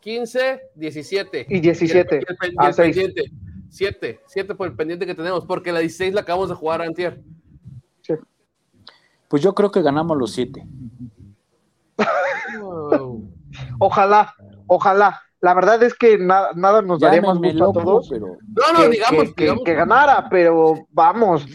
15, 0.01 0.61
17. 0.75 1.47
Y 1.49 1.61
17. 1.61 2.17
Y 2.17 2.19
el, 2.47 2.53
y 2.53 2.57
Ah, 2.59 2.69
el 2.69 2.75
seis. 2.75 2.97
pendiente. 2.97 3.31
7, 3.69 4.21
7 4.27 4.55
por 4.55 4.67
el 4.67 4.75
pendiente 4.75 5.07
que 5.07 5.15
tenemos, 5.15 5.45
porque 5.47 5.71
la 5.73 5.79
16 5.81 6.13
la 6.15 6.23
acabamos 6.23 6.49
de 6.49 6.55
jugar 6.57 6.83
antier. 6.83 7.21
Pues 9.29 9.43
yo 9.43 9.55
creo 9.55 9.71
que 9.71 9.81
ganamos 9.81 10.17
los 10.19 10.33
siete. 10.33 10.67
Wow. 12.61 13.23
Ojalá, 13.79 14.35
ojalá. 14.67 15.21
La 15.41 15.55
verdad 15.55 15.83
es 15.83 15.95
que 15.95 16.17
na- 16.19 16.51
nada 16.55 16.81
nos 16.83 17.01
daría 17.01 17.21
más 17.21 17.37
gusto 17.37 17.71
a 17.71 17.73
todos 17.73 18.09
pero 18.09 18.27
No, 18.47 18.73
no, 18.73 18.81
que, 18.81 18.89
digamos, 18.91 19.25
que- 19.25 19.35
que- 19.35 19.43
digamos 19.43 19.65
que 19.65 19.75
ganara, 19.75 20.29
pero 20.31 20.87
vamos, 20.91 21.47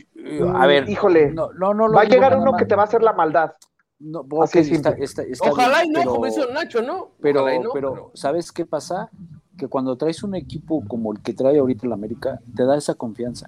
A 0.56 0.68
ver, 0.68 0.90
híjole, 0.90 1.32
no, 1.32 1.54
no, 1.54 1.74
no 1.74 1.88
lo 1.88 1.94
va 1.94 2.02
a 2.02 2.06
llegar 2.06 2.38
uno 2.38 2.56
que 2.58 2.66
te 2.66 2.76
va 2.76 2.82
a 2.82 2.86
hacer 2.86 3.02
la 3.02 3.14
maldad. 3.14 3.54
No, 4.00 4.20
Así 4.44 4.60
ok, 4.60 4.66
es 4.66 4.72
está- 4.72 4.90
simple. 4.92 5.06
está- 5.06 5.24
está 5.24 5.50
Ojalá 5.50 5.80
bien, 5.82 5.86
y 5.86 5.90
no, 5.94 6.00
pero- 6.02 6.12
como 6.12 6.28
hizo 6.28 6.52
Nacho, 6.54 6.82
¿no? 6.84 7.12
Pero, 7.22 7.48
no, 7.64 7.70
pero, 7.74 8.12
¿sabes 8.14 8.52
qué 8.52 8.66
pasa? 8.66 9.10
Que 9.58 9.68
cuando 9.70 9.96
traes 9.98 10.22
un 10.22 10.36
equipo 10.36 10.84
como 10.88 11.14
el 11.14 11.22
que 11.22 11.34
trae 11.34 11.58
ahorita 11.58 11.88
el 11.88 11.94
América, 11.94 12.40
te 12.56 12.64
da 12.66 12.76
esa 12.78 12.94
confianza. 12.94 13.48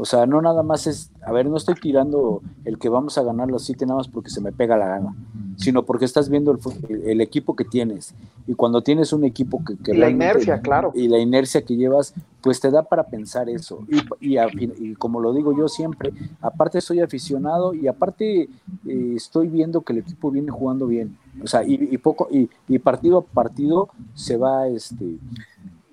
O 0.00 0.04
sea, 0.04 0.26
no 0.26 0.40
nada 0.40 0.62
más 0.62 0.86
es, 0.86 1.10
a 1.22 1.32
ver, 1.32 1.46
no 1.46 1.56
estoy 1.56 1.74
tirando 1.74 2.40
el 2.64 2.78
que 2.78 2.88
vamos 2.88 3.18
a 3.18 3.24
ganar 3.24 3.48
los 3.48 3.64
siete 3.64 3.84
nada 3.84 3.96
más 3.96 4.06
porque 4.06 4.30
se 4.30 4.40
me 4.40 4.52
pega 4.52 4.76
la 4.76 4.86
gana, 4.86 5.16
sino 5.56 5.84
porque 5.84 6.04
estás 6.04 6.28
viendo 6.28 6.52
el, 6.52 7.02
el 7.04 7.20
equipo 7.20 7.56
que 7.56 7.64
tienes. 7.64 8.14
Y 8.46 8.54
cuando 8.54 8.80
tienes 8.82 9.12
un 9.12 9.24
equipo 9.24 9.60
que... 9.64 9.76
que 9.76 9.96
Y 9.96 9.98
la 9.98 10.08
inercia, 10.08 10.60
claro. 10.60 10.92
Y 10.94 11.08
la 11.08 11.18
inercia 11.18 11.62
que 11.62 11.74
llevas, 11.74 12.14
pues 12.42 12.60
te 12.60 12.70
da 12.70 12.84
para 12.84 13.08
pensar 13.08 13.48
eso. 13.48 13.84
Y, 14.20 14.36
y 14.38 14.94
como 14.94 15.18
lo 15.18 15.32
digo 15.32 15.52
yo 15.52 15.66
siempre, 15.66 16.12
aparte 16.40 16.80
soy 16.80 17.00
aficionado 17.00 17.74
y 17.74 17.88
aparte 17.88 18.42
eh, 18.42 19.12
estoy 19.16 19.48
viendo 19.48 19.80
que 19.80 19.94
el 19.94 19.98
equipo 19.98 20.30
viene 20.30 20.52
jugando 20.52 20.86
bien. 20.86 21.18
O 21.42 21.48
sea, 21.48 21.64
y, 21.64 21.74
y 21.74 21.98
poco, 21.98 22.28
y, 22.30 22.48
y 22.68 22.78
partido 22.78 23.18
a 23.18 23.22
partido 23.22 23.88
se 24.14 24.36
va, 24.36 24.68
este, 24.68 25.18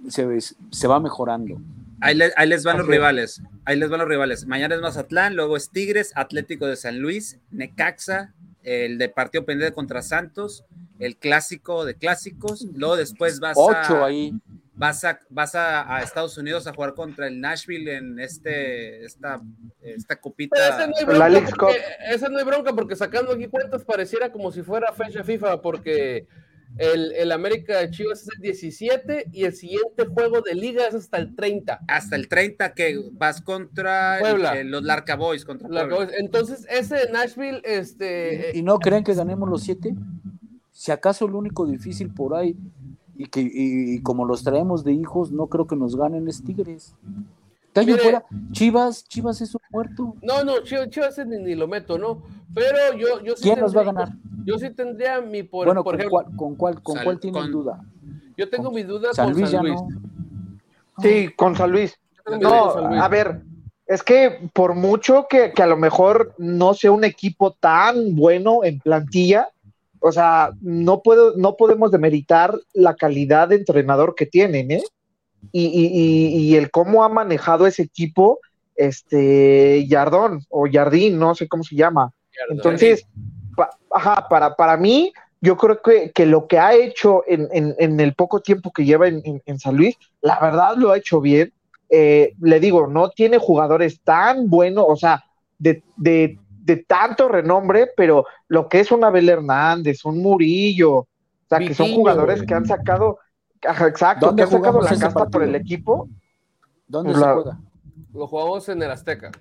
se, 0.08 0.40
se 0.40 0.88
va 0.88 1.00
mejorando. 1.00 1.58
Ahí, 2.02 2.16
le- 2.16 2.34
ahí 2.36 2.48
les 2.48 2.64
van 2.64 2.78
los 2.78 2.88
rivales. 2.88 3.42
Ahí 3.66 3.78
les 3.78 3.90
van 3.90 4.00
los 4.00 4.10
rivales. 4.10 4.46
Mañana 4.46 4.76
es 4.76 4.82
Mazatlán, 4.82 5.36
luego 5.36 5.58
es 5.58 5.70
Tigres, 5.72 6.12
Atlético 6.16 6.68
de 6.68 6.76
San 6.76 7.00
Luis, 7.00 7.40
Necaxa, 7.52 8.34
el 8.64 8.98
de 8.98 9.10
partido 9.10 9.46
pendiente 9.46 9.74
contra 9.74 10.02
Santos, 10.02 10.66
el 11.00 11.18
clásico 11.18 11.86
de 11.86 11.96
clásicos. 11.96 12.66
Luego 12.76 12.96
después 12.98 13.40
vas 13.40 13.56
Ocho 13.58 14.04
a, 14.04 14.08
ahí. 14.08 14.34
vas 14.74 15.04
a, 15.06 15.20
vas 15.30 15.56
a, 15.56 15.96
a 15.96 16.02
Estados 16.02 16.38
Unidos 16.38 16.68
a 16.68 16.74
jugar 16.74 16.94
contra 16.96 17.28
el 17.28 17.40
Nashville 17.40 17.96
en 17.96 18.20
este, 18.20 19.06
esta, 19.06 19.42
esta 19.82 20.16
copita. 20.18 20.56
Pero 20.56 20.76
ese 20.76 20.88
no 20.88 21.12
hay 21.14 21.20
La 21.20 21.30
bronca, 21.30 21.56
porque, 21.58 21.82
ese 22.10 22.30
no 22.30 22.38
hay 22.40 22.44
bronca 22.46 22.74
porque 22.74 22.96
sacando 22.96 23.32
aquí 23.34 23.48
cuentas 23.48 23.84
pareciera 23.86 24.32
como 24.32 24.52
si 24.52 24.64
fuera 24.64 24.92
fecha 24.94 25.24
FIFA 25.24 25.62
porque 25.62 26.28
el, 26.78 27.12
el 27.14 27.32
América 27.32 27.78
de 27.80 27.90
Chivas 27.90 28.22
es 28.24 28.30
el 28.36 28.42
17 28.42 29.30
y 29.32 29.44
el 29.46 29.54
siguiente 29.54 30.06
juego 30.06 30.42
de 30.42 30.56
liga 30.56 30.88
es 30.88 30.96
hasta 30.96 31.18
el 31.18 31.36
30. 31.36 31.80
hasta 31.88 32.16
el 32.16 32.28
30 32.28 32.74
que 32.74 33.00
vas 33.14 33.42
contra 33.42 34.18
Puebla. 34.20 34.60
el- 34.60 34.72
los 34.72 34.84
Larca 34.84 35.16
Boys 35.16 35.46
contra 35.46 35.70
La 35.70 35.88
Puebla. 35.88 36.06
cosa- 36.08 36.18
Entonces 36.20 36.66
ese 36.70 36.96
de 36.96 37.12
Nashville, 37.12 37.62
este, 37.64 38.52
¿Y 38.58 38.62
no 38.62 38.80
creen 38.80 39.04
que 39.04 39.14
ganemos 39.14 39.48
los 39.50 39.64
siete? 39.64 39.96
Si 40.72 40.92
acaso 40.92 41.28
lo 41.28 41.38
único 41.38 41.66
difícil 41.66 42.14
por 42.14 42.36
ahí, 42.36 42.58
y 43.18 43.28
que 43.28 43.40
y, 43.40 43.50
y 43.96 44.02
como 44.02 44.26
los 44.26 44.44
traemos 44.44 44.84
de 44.84 44.92
hijos, 44.92 45.32
no 45.32 45.48
creo 45.48 45.68
que 45.68 45.78
nos 45.78 45.96
ganen 45.96 46.28
es 46.28 46.44
Tigres. 46.44 46.94
Fuera, 47.84 48.24
Chivas, 48.52 49.06
Chivas 49.08 49.42
es 49.42 49.54
un 49.54 49.62
muerto. 49.70 50.16
no, 50.22 50.44
no, 50.44 50.60
Chivas, 50.64 50.90
Chivas 50.90 51.18
ni, 51.28 51.38
ni 51.40 51.56
lo 51.56 51.68
meto, 51.68 51.98
¿no? 51.98 52.24
Pero 52.54 52.98
yo, 52.98 53.22
yo 53.24 53.36
sí 53.36 53.44
¿Quién 53.44 53.60
nos 53.60 53.76
va 53.76 53.82
a 53.82 53.86
tendría- 53.86 54.06
ganar? 54.06 54.18
Yo 54.46 54.58
sí 54.60 54.70
tendría 54.70 55.22
mi, 55.22 55.44
por, 55.44 55.66
bueno, 55.66 55.84
por 55.84 55.94
¿con, 55.94 56.00
ejemplo, 56.00 56.22
cuál, 56.24 56.36
¿con 56.38 56.56
cuál, 56.56 56.82
con 56.84 56.96
Sal- 56.96 57.04
cuál 57.04 57.20
tienen 57.20 57.42
con- 57.42 57.52
duda? 57.52 57.82
yo 58.38 58.50
tengo 58.50 58.72
mi 58.72 58.84
duda 58.84 59.14
San 59.14 59.26
con 59.32 59.40
Luis 59.40 59.50
San 59.52 59.66
Luis. 59.66 59.82
no. 59.82 60.02
Sí, 61.02 61.30
con 61.36 61.56
San 61.56 61.72
Luis. 61.72 61.98
Con 62.24 62.34
San 62.34 62.42
No, 62.42 62.88
Luis. 62.90 63.02
a 63.02 63.08
ver, 63.10 63.42
es 63.88 64.02
que 64.04 64.50
por 64.54 64.74
mucho 64.76 65.28
que, 65.30 65.52
que 65.52 65.62
a 65.64 65.68
lo 65.68 65.78
mejor 65.78 66.34
no 66.38 66.74
sea 66.74 66.92
un 66.92 67.04
equipo 67.04 67.52
tan 67.54 68.16
bueno 68.16 68.64
en 68.64 68.80
plantilla, 68.80 69.50
o 70.00 70.12
sea, 70.12 70.52
no 70.62 71.02
puedo, 71.02 71.36
no 71.36 71.56
podemos 71.58 71.92
demeritar 71.92 72.58
la 72.74 72.96
calidad 72.96 73.48
de 73.50 73.56
entrenador 73.56 74.16
que 74.16 74.26
tienen, 74.26 74.72
¿eh? 74.72 74.84
Y, 75.52 75.66
y- 75.66 76.38
y- 76.52 76.56
el 76.56 76.72
cómo 76.72 77.04
ha 77.04 77.10
manejado 77.10 77.66
ese 77.68 77.84
equipo, 77.84 78.40
este 78.76 79.86
Yardón 79.88 80.42
o 80.50 80.68
Jardín, 80.72 81.18
no 81.20 81.36
sé 81.36 81.48
cómo 81.48 81.64
se 81.64 81.76
llama. 81.76 82.12
Entonces, 82.50 83.06
pa- 83.56 83.70
ajá, 83.92 84.28
para, 84.30 84.56
para 84.56 84.78
mí, 84.78 85.14
yo 85.42 85.58
creo 85.58 85.82
que, 85.82 86.12
que 86.12 86.26
lo 86.26 86.48
que 86.48 86.60
ha 86.60 86.74
hecho 86.74 87.24
en, 87.28 87.48
en- 87.52 87.76
en 87.78 88.00
el 88.00 88.14
poco 88.16 88.42
tiempo 88.42 88.72
que 88.72 88.86
lleva 88.86 89.08
en, 89.08 89.22
en- 89.46 89.60
San 89.60 89.76
Luis, 89.78 89.96
la 90.22 90.40
verdad 90.40 90.76
lo 90.78 90.92
ha 90.92 90.98
hecho 90.98 91.22
bien. 91.22 91.52
Eh, 91.90 92.34
le 92.42 92.60
digo, 92.60 92.88
no 92.88 93.10
tiene 93.10 93.38
jugadores 93.38 94.02
tan 94.02 94.50
buenos, 94.50 94.86
o 94.88 94.96
sea, 94.96 95.24
de, 95.58 95.84
de- 95.96 96.38
de 96.64 96.78
tanto 96.78 97.28
renombre, 97.30 97.90
pero 97.96 98.26
lo 98.48 98.68
que 98.68 98.80
es 98.80 98.92
un 98.92 99.04
Abel 99.04 99.30
Hernández, 99.30 100.04
un 100.04 100.22
Murillo, 100.22 100.92
o 100.94 101.08
sea, 101.48 101.60
que 101.60 101.76
son 101.76 101.86
jugadores 101.94 102.42
que 102.48 102.54
han 102.56 102.66
sacado, 102.66 103.20
ajá, 103.68 103.88
exacto, 103.88 104.26
¿Dónde 104.28 104.42
que 104.42 104.44
han 104.44 104.50
sacado 104.52 104.74
jugamos 104.80 104.92
la 104.92 105.00
casta 105.08 105.26
por 105.28 105.44
el 105.44 105.56
equipo. 105.56 106.08
¿Dónde 106.88 107.14
La- 107.14 107.20
se 107.20 107.34
juega? 107.34 107.60
Lo 108.14 108.28
jugamos 108.28 108.70
en 108.70 108.82
el 108.84 108.92
Azteca. 108.92 109.32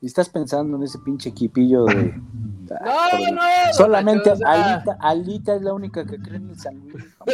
Y 0.00 0.06
estás 0.06 0.28
pensando 0.28 0.76
en 0.76 0.84
ese 0.84 0.98
pinche 1.00 1.30
equipito 1.30 1.84
de. 1.86 2.14
Ah, 2.70 3.08
No, 3.14 3.18
no, 3.18 3.32
no, 3.36 3.40
Solamente 3.72 4.30
Alita, 4.44 4.98
Alita 5.00 5.54
es 5.54 5.62
la 5.62 5.72
única 5.72 6.04
que 6.04 6.18
cree 6.20 6.36
en 6.36 6.50
el 6.50 6.58
San 6.60 6.78
Luis. 6.80 7.16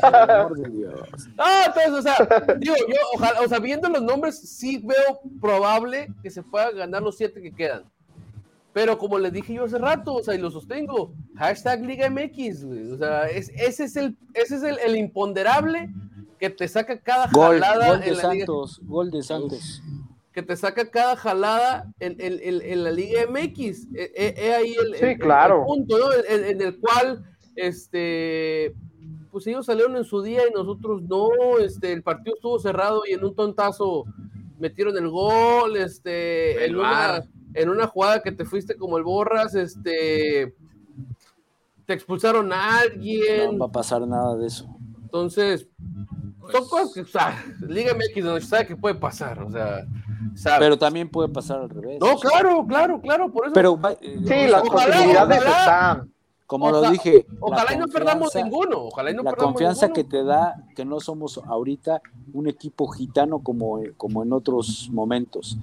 Por 0.00 0.14
amor 0.30 0.58
de 0.58 0.68
Dios. 0.68 1.28
Ah, 1.38 1.66
entonces, 1.68 1.92
o 1.92 2.02
sea, 2.02 2.16
digo, 2.58 2.74
yo, 2.88 2.96
ojalá, 3.14 3.40
o 3.40 3.46
sea, 3.48 3.60
viendo 3.60 3.88
los 3.88 4.02
nombres, 4.02 4.40
sí 4.40 4.82
veo 4.84 5.20
probable 5.40 6.12
que 6.24 6.30
se 6.30 6.42
pueda 6.42 6.72
ganar 6.72 7.02
los 7.02 7.16
siete 7.16 7.40
que 7.40 7.52
quedan. 7.52 7.84
Pero 8.72 8.96
como 8.98 9.18
les 9.18 9.32
dije 9.32 9.54
yo 9.54 9.64
hace 9.64 9.76
rato, 9.78 10.14
o 10.14 10.22
sea, 10.22 10.34
y 10.34 10.38
lo 10.38 10.50
sostengo, 10.50 11.12
hashtag 11.36 11.84
Liga 11.84 12.08
MX, 12.08 12.64
güey. 12.64 12.90
O 12.92 12.96
sea, 12.96 13.26
es- 13.28 13.50
ese 13.54 13.84
es 13.84 13.96
el, 13.96 14.16
ese 14.34 14.56
es 14.56 14.62
el, 14.62 14.78
el 14.78 14.96
imponderable 14.96 15.90
que 16.38 16.48
te 16.50 16.66
saca 16.68 16.98
cada 16.98 17.28
Gol, 17.32 17.60
jalada 17.60 17.88
gol 17.88 18.00
de 18.00 18.08
en 18.08 18.16
la 18.16 18.32
Liga, 18.32 18.46
Santos, 18.46 18.80
gol 18.84 19.10
de 19.10 19.22
Santos. 19.22 19.82
que 20.32 20.42
te 20.42 20.56
saca 20.56 20.90
cada 20.90 21.16
jalada 21.16 21.92
en, 22.00 22.16
en- 22.18 22.40
en- 22.42 22.62
en 22.62 22.84
la 22.84 22.90
Liga 22.90 23.20
MX. 23.28 23.88
He, 23.94 24.10
he- 24.16 24.34
he 24.46 24.54
ahí 24.54 24.74
el, 24.74 24.94
Sí, 24.96 25.04
el- 25.04 25.10
el- 25.10 25.18
claro. 25.18 25.60
el 25.60 25.64
punto, 25.66 25.98
¿no? 25.98 26.06
En, 26.28 26.44
en 26.44 26.62
el 26.62 26.78
cual, 26.78 27.22
este, 27.56 28.74
pues 29.30 29.46
ellos 29.46 29.66
salieron 29.66 29.96
en 29.96 30.04
su 30.04 30.22
día 30.22 30.40
y 30.48 30.52
nosotros 30.52 31.02
no, 31.02 31.58
este, 31.60 31.92
el 31.92 32.02
partido 32.02 32.36
estuvo 32.36 32.58
cerrado 32.58 33.02
y 33.06 33.12
en 33.12 33.24
un 33.24 33.34
tontazo 33.34 34.04
metieron 34.58 34.96
el 34.96 35.08
gol, 35.08 35.76
este, 35.76 36.64
El 36.64 36.76
VAR. 36.76 37.24
En 37.54 37.68
una 37.68 37.86
jugada 37.86 38.22
que 38.22 38.32
te 38.32 38.44
fuiste 38.44 38.76
como 38.76 38.98
el 38.98 39.04
borras, 39.04 39.54
este, 39.54 40.54
te 41.86 41.92
expulsaron 41.92 42.52
a 42.52 42.80
alguien, 42.80 43.52
No 43.52 43.58
va 43.58 43.66
a 43.66 43.72
pasar 43.72 44.06
nada 44.06 44.36
de 44.36 44.46
eso. 44.46 44.66
entonces, 45.02 45.68
son 46.50 46.68
cosas 46.68 46.92
que, 46.94 47.00
o 47.02 47.06
sea, 47.06 47.44
Liga 47.68 47.92
MX 47.94 48.24
no 48.24 48.40
sabe 48.40 48.66
que 48.66 48.76
puede 48.76 48.94
pasar, 48.96 49.42
o 49.42 49.50
sea, 49.50 49.86
sabe. 50.34 50.58
Pero 50.60 50.78
también 50.78 51.08
puede 51.08 51.28
pasar 51.28 51.60
al 51.60 51.68
revés. 51.70 51.98
No, 52.00 52.14
o 52.14 52.18
sea, 52.18 52.30
claro, 52.30 52.66
claro, 52.66 53.00
claro, 53.00 53.30
por 53.32 53.46
eso. 53.46 53.54
Pero 53.54 53.78
eh, 54.00 54.18
Sí, 54.26 54.50
las 54.50 54.62
posibilidades 54.62 55.38
están. 55.44 56.12
como 56.46 56.66
ojalá- 56.66 56.86
lo 56.88 56.92
dije, 56.92 57.26
la 57.28 57.36
ojalá 57.40 57.74
y 57.74 57.78
no 57.78 57.86
perdamos 57.88 58.28
confianza- 58.32 58.44
ninguno, 58.44 58.78
ojalá 58.84 59.10
y 59.10 59.14
no 59.14 59.22
la 59.22 59.30
perdamos 59.30 59.52
confianza 59.54 59.86
ninguno. 59.86 59.94
que 59.94 60.10
te 60.10 60.24
da 60.24 60.64
que 60.74 60.84
no 60.84 61.00
somos 61.00 61.38
ahorita 61.38 62.00
un 62.32 62.48
equipo 62.48 62.86
gitano 62.88 63.38
como, 63.40 63.80
como 63.96 64.22
en 64.22 64.32
otros 64.32 64.88
momentos. 64.92 65.56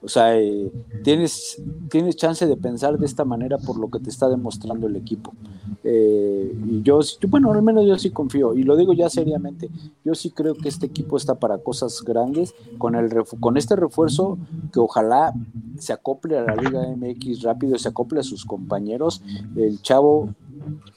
O 0.00 0.08
sea, 0.08 0.38
eh, 0.38 0.72
tienes, 1.02 1.60
tienes 1.88 2.16
chance 2.16 2.46
de 2.46 2.56
pensar 2.56 2.98
de 2.98 3.06
esta 3.06 3.24
manera 3.24 3.58
por 3.58 3.78
lo 3.78 3.88
que 3.90 4.00
te 4.00 4.10
está 4.10 4.28
demostrando 4.28 4.86
el 4.86 4.96
equipo. 4.96 5.36
Eh, 5.82 6.58
y 6.64 6.82
yo, 6.82 7.02
sí- 7.02 7.18
bueno, 7.28 7.52
al 7.52 7.62
menos 7.62 7.86
yo 7.86 7.96
sí 7.98 8.10
confío, 8.10 8.54
y 8.54 8.62
lo 8.64 8.76
digo 8.76 8.92
ya 8.92 9.08
seriamente, 9.10 9.70
yo 10.04 10.14
sí 10.14 10.30
creo 10.32 10.58
que 10.58 10.68
este 10.68 10.86
equipo 10.86 11.16
está 11.16 11.36
para 11.38 11.58
cosas 11.58 12.02
grandes, 12.04 12.54
con, 12.78 12.94
el 12.94 13.10
con 13.40 13.56
este 13.56 13.76
refuerzo 13.76 14.38
que 14.72 14.80
ojalá 14.80 15.36
se 15.78 15.92
acople 15.92 16.38
a 16.38 16.42
la 16.42 16.56
Liga 16.56 16.86
MX 16.88 17.42
rápido, 17.42 17.78
se 17.78 17.88
acople 17.88 18.20
a 18.20 18.24
sus 18.24 18.44
compañeros. 18.44 19.22
El 19.54 19.80
chavo, 19.80 20.34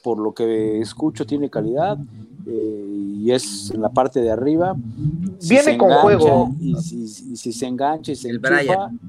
por 0.02 0.18
lo 0.18 0.34
que 0.34 0.80
escucho, 0.80 1.26
tiene 1.26 1.50
calidad. 1.50 1.98
Eh, 2.46 2.86
y 3.18 3.30
es 3.30 3.70
en 3.70 3.80
la 3.82 3.88
parte 3.90 4.20
de 4.20 4.30
arriba. 4.30 4.74
Viene 5.48 5.78
con 5.78 5.90
engancha 5.90 6.02
juego. 6.02 6.50
Y 6.60 6.74
si, 6.76 7.02
y 7.04 7.36
si 7.36 7.52
se 7.52 7.66
engancha 7.66 8.12
y 8.12 8.16
se 8.16 8.28
El 8.30 8.36
enchufa, 8.36 8.56
Brian. 8.62 9.00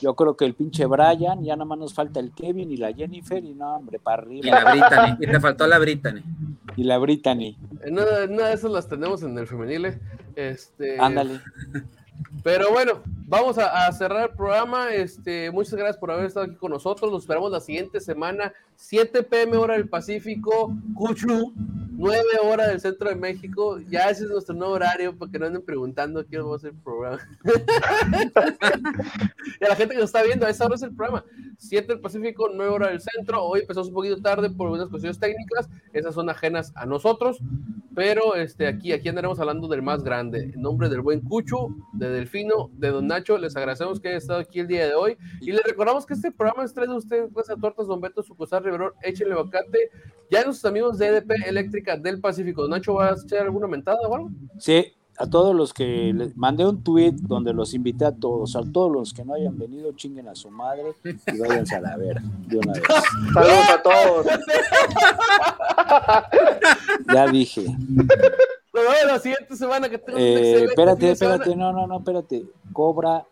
yo 0.00 0.14
creo 0.14 0.36
que 0.36 0.44
el 0.44 0.54
pinche 0.54 0.86
Brian, 0.86 1.42
ya 1.44 1.54
nada 1.56 1.64
más 1.64 1.78
nos 1.78 1.94
falta 1.94 2.20
el 2.20 2.32
Kevin 2.32 2.70
y 2.70 2.76
la 2.76 2.92
Jennifer, 2.92 3.44
y 3.44 3.54
no, 3.54 3.76
hombre, 3.76 3.98
para 3.98 4.22
Y 4.30 4.48
arriba. 4.48 4.62
la 4.64 4.70
Brittany. 4.72 5.16
Y 5.20 5.26
te 5.26 5.40
faltó 5.40 5.66
la 5.66 5.78
Brittany. 5.78 6.22
Y 6.76 6.84
la 6.84 6.98
Brittany, 6.98 7.56
en 7.84 7.94
una 7.94 8.48
de 8.48 8.52
esas 8.54 8.70
las 8.70 8.88
tenemos 8.88 9.22
en 9.22 9.36
el 9.38 9.46
femenil. 9.46 9.86
eh. 9.86 10.00
Este, 10.36 10.98
ándale. 11.00 11.40
Pero 12.42 12.70
bueno, 12.70 13.02
vamos 13.26 13.58
a, 13.58 13.86
a 13.86 13.92
cerrar 13.92 14.30
el 14.30 14.36
programa. 14.36 14.94
Este, 14.94 15.50
muchas 15.50 15.74
gracias 15.74 15.96
por 15.96 16.10
haber 16.10 16.26
estado 16.26 16.46
aquí 16.46 16.56
con 16.56 16.70
nosotros. 16.70 17.10
Los 17.10 17.24
esperamos 17.24 17.50
la 17.50 17.60
siguiente 17.60 18.00
semana, 18.00 18.52
7 18.76 19.22
pm 19.24 19.56
hora 19.56 19.74
del 19.74 19.88
Pacífico, 19.88 20.72
Cuchu, 20.94 21.52
9 21.98 22.22
horas 22.44 22.68
del 22.68 22.80
centro 22.80 23.08
de 23.08 23.16
México. 23.16 23.78
Ya 23.88 24.10
ese 24.10 24.24
es 24.24 24.30
nuestro 24.30 24.54
nuevo 24.54 24.74
horario 24.74 25.16
para 25.16 25.30
que 25.30 25.38
no 25.38 25.46
anden 25.46 25.62
preguntando 25.62 26.26
qué 26.26 26.38
vamos 26.38 26.52
a 26.52 26.56
hacer 26.56 26.70
el 26.70 26.82
programa. 26.82 27.26
y 29.60 29.64
a 29.64 29.68
la 29.68 29.76
gente 29.76 29.94
que 29.94 30.00
nos 30.00 30.10
está 30.10 30.22
viendo, 30.22 30.46
a 30.46 30.50
esa 30.50 30.66
hora 30.66 30.76
es 30.76 30.82
el 30.82 30.94
programa. 30.94 31.24
7 31.58 31.94
del 31.94 32.00
Pacífico, 32.00 32.50
9 32.54 32.72
horas 32.72 32.90
del 32.90 33.00
centro. 33.00 33.44
Hoy 33.44 33.60
empezamos 33.60 33.88
un 33.88 33.94
poquito 33.94 34.20
tarde 34.20 34.50
por 34.50 34.70
unas 34.70 34.88
cuestiones 34.88 35.18
técnicas. 35.18 35.68
Esas 35.92 36.14
son 36.14 36.30
ajenas 36.30 36.72
a 36.76 36.86
nosotros. 36.86 37.38
Pero 37.96 38.34
este, 38.34 38.66
aquí, 38.66 38.92
aquí 38.92 39.08
andaremos 39.08 39.40
hablando 39.40 39.68
del 39.68 39.80
más 39.80 40.04
grande. 40.04 40.52
En 40.54 40.60
nombre 40.60 40.90
del 40.90 41.00
buen 41.00 41.22
Cucho, 41.22 41.68
de 41.94 42.10
Delfino, 42.10 42.68
de 42.74 42.90
Don 42.90 43.06
Nacho, 43.06 43.38
les 43.38 43.56
agradecemos 43.56 43.98
que 43.98 44.08
hayan 44.08 44.18
estado 44.18 44.40
aquí 44.40 44.60
el 44.60 44.66
día 44.66 44.86
de 44.86 44.94
hoy. 44.94 45.16
Y 45.40 45.50
les 45.50 45.62
recordamos 45.62 46.04
que 46.04 46.12
este 46.12 46.30
programa 46.30 46.62
es 46.62 46.74
traído 46.74 46.92
de 46.92 46.98
ustedes 46.98 47.32
gracias 47.32 47.56
a 47.56 47.60
Tortas 47.60 47.86
Don 47.86 47.98
Beto, 48.02 48.22
Sucosar 48.22 48.62
Riverón, 48.62 48.92
échenle 49.00 49.34
bacate. 49.34 49.90
Ya 50.30 50.44
nuestros 50.44 50.70
amigos 50.70 50.98
de 50.98 51.06
EDP 51.06 51.30
Eléctrica 51.46 51.96
del 51.96 52.20
Pacífico. 52.20 52.60
Don 52.60 52.72
Nacho, 52.72 52.92
¿vas 52.92 53.22
a 53.22 53.24
echar 53.24 53.46
alguna 53.46 53.66
mentada 53.66 54.06
o 54.06 54.14
algo? 54.14 54.30
Sí, 54.58 54.92
a 55.18 55.26
todos 55.26 55.54
los 55.54 55.72
que 55.72 56.12
les 56.14 56.36
mandé 56.36 56.66
un 56.66 56.82
tweet 56.82 57.12
donde 57.12 57.52
los 57.52 57.74
invité 57.74 58.04
a 58.04 58.12
todos, 58.12 58.56
a 58.56 58.62
todos 58.62 58.92
los 58.92 59.14
que 59.14 59.24
no 59.24 59.34
hayan 59.34 59.56
venido, 59.58 59.92
chinguen 59.92 60.28
a 60.28 60.34
su 60.34 60.50
madre 60.50 60.94
y 61.04 61.38
váyanse 61.38 61.76
a 61.76 61.80
la 61.80 61.96
vera 61.96 62.22
de 62.46 62.58
una 62.58 62.72
vez. 62.72 62.82
Saludos 63.32 63.70
a 63.70 63.82
todos. 63.82 64.26
Ya 67.12 67.26
dije. 67.28 67.64
Pero 68.72 68.88
bueno, 68.88 69.12
la 69.12 69.18
siguiente 69.18 69.56
semana 69.56 69.88
que 69.88 69.98
tengo 69.98 70.18
Eh, 70.18 70.64
espérate, 70.64 71.12
espérate, 71.12 71.54
no, 71.54 71.72
no, 71.72 71.86
no, 71.86 71.98
espérate. 71.98 72.44
Cobra, 72.72 73.24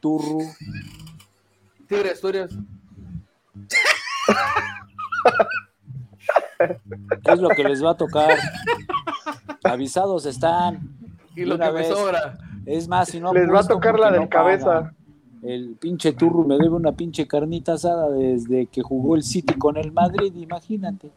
Turru, 0.00 0.40
Tigre 1.86 2.04
de 2.04 2.10
Asturias. 2.10 2.50
¿qué 7.22 7.32
es 7.32 7.38
lo 7.38 7.48
que 7.50 7.64
les 7.64 7.84
va 7.84 7.90
a 7.90 7.96
tocar? 7.96 8.38
Avisados 9.64 10.26
están. 10.26 11.01
Y 11.36 11.44
lo 11.44 11.58
que 11.58 11.70
me 11.72 11.84
sobra. 11.84 12.38
Es 12.66 12.88
más, 12.88 13.08
si 13.08 13.20
no 13.20 13.32
Les 13.32 13.50
va 13.50 13.60
a 13.60 13.66
tocar 13.66 13.98
la 13.98 14.10
del 14.10 14.22
no 14.22 14.28
pagan. 14.28 14.60
cabeza. 14.60 14.94
El 15.42 15.74
pinche 15.74 16.12
Turru 16.12 16.44
me 16.46 16.56
debe 16.56 16.70
una 16.70 16.92
pinche 16.92 17.26
carnita 17.26 17.72
asada 17.72 18.08
desde 18.10 18.66
que 18.66 18.80
jugó 18.80 19.16
el 19.16 19.24
City 19.24 19.54
con 19.54 19.76
el 19.76 19.90
Madrid, 19.90 20.32
imagínate. 20.36 21.10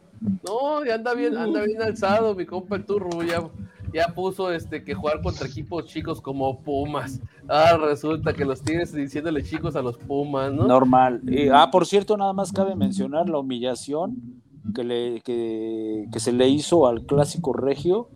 No, 0.44 0.84
ya 0.84 0.94
anda 0.94 1.14
bien, 1.14 1.36
anda 1.36 1.62
bien 1.62 1.80
alzado, 1.80 2.34
mi 2.34 2.44
compa 2.44 2.74
el 2.74 2.84
Turro, 2.84 3.22
ya, 3.22 3.48
ya 3.92 4.08
puso 4.14 4.50
este 4.50 4.82
que 4.82 4.94
jugar 4.94 5.22
contra 5.22 5.46
equipos 5.46 5.86
chicos 5.86 6.20
como 6.20 6.58
Pumas. 6.58 7.20
Ah, 7.48 7.76
resulta 7.80 8.32
que 8.32 8.44
los 8.44 8.62
tienes 8.62 8.92
diciéndole 8.92 9.44
chicos 9.44 9.76
a 9.76 9.82
los 9.82 9.96
Pumas, 9.96 10.52
¿no? 10.52 10.66
Normal. 10.66 11.20
Eh, 11.28 11.50
ah, 11.52 11.70
por 11.70 11.86
cierto, 11.86 12.16
nada 12.16 12.32
más 12.32 12.50
cabe 12.50 12.74
mencionar 12.74 13.28
la 13.28 13.38
humillación 13.38 14.42
que, 14.74 14.82
le, 14.82 15.20
que, 15.20 16.08
que 16.12 16.18
se 16.18 16.32
le 16.32 16.48
hizo 16.48 16.88
al 16.88 17.02
clásico 17.06 17.52
regio 17.52 18.08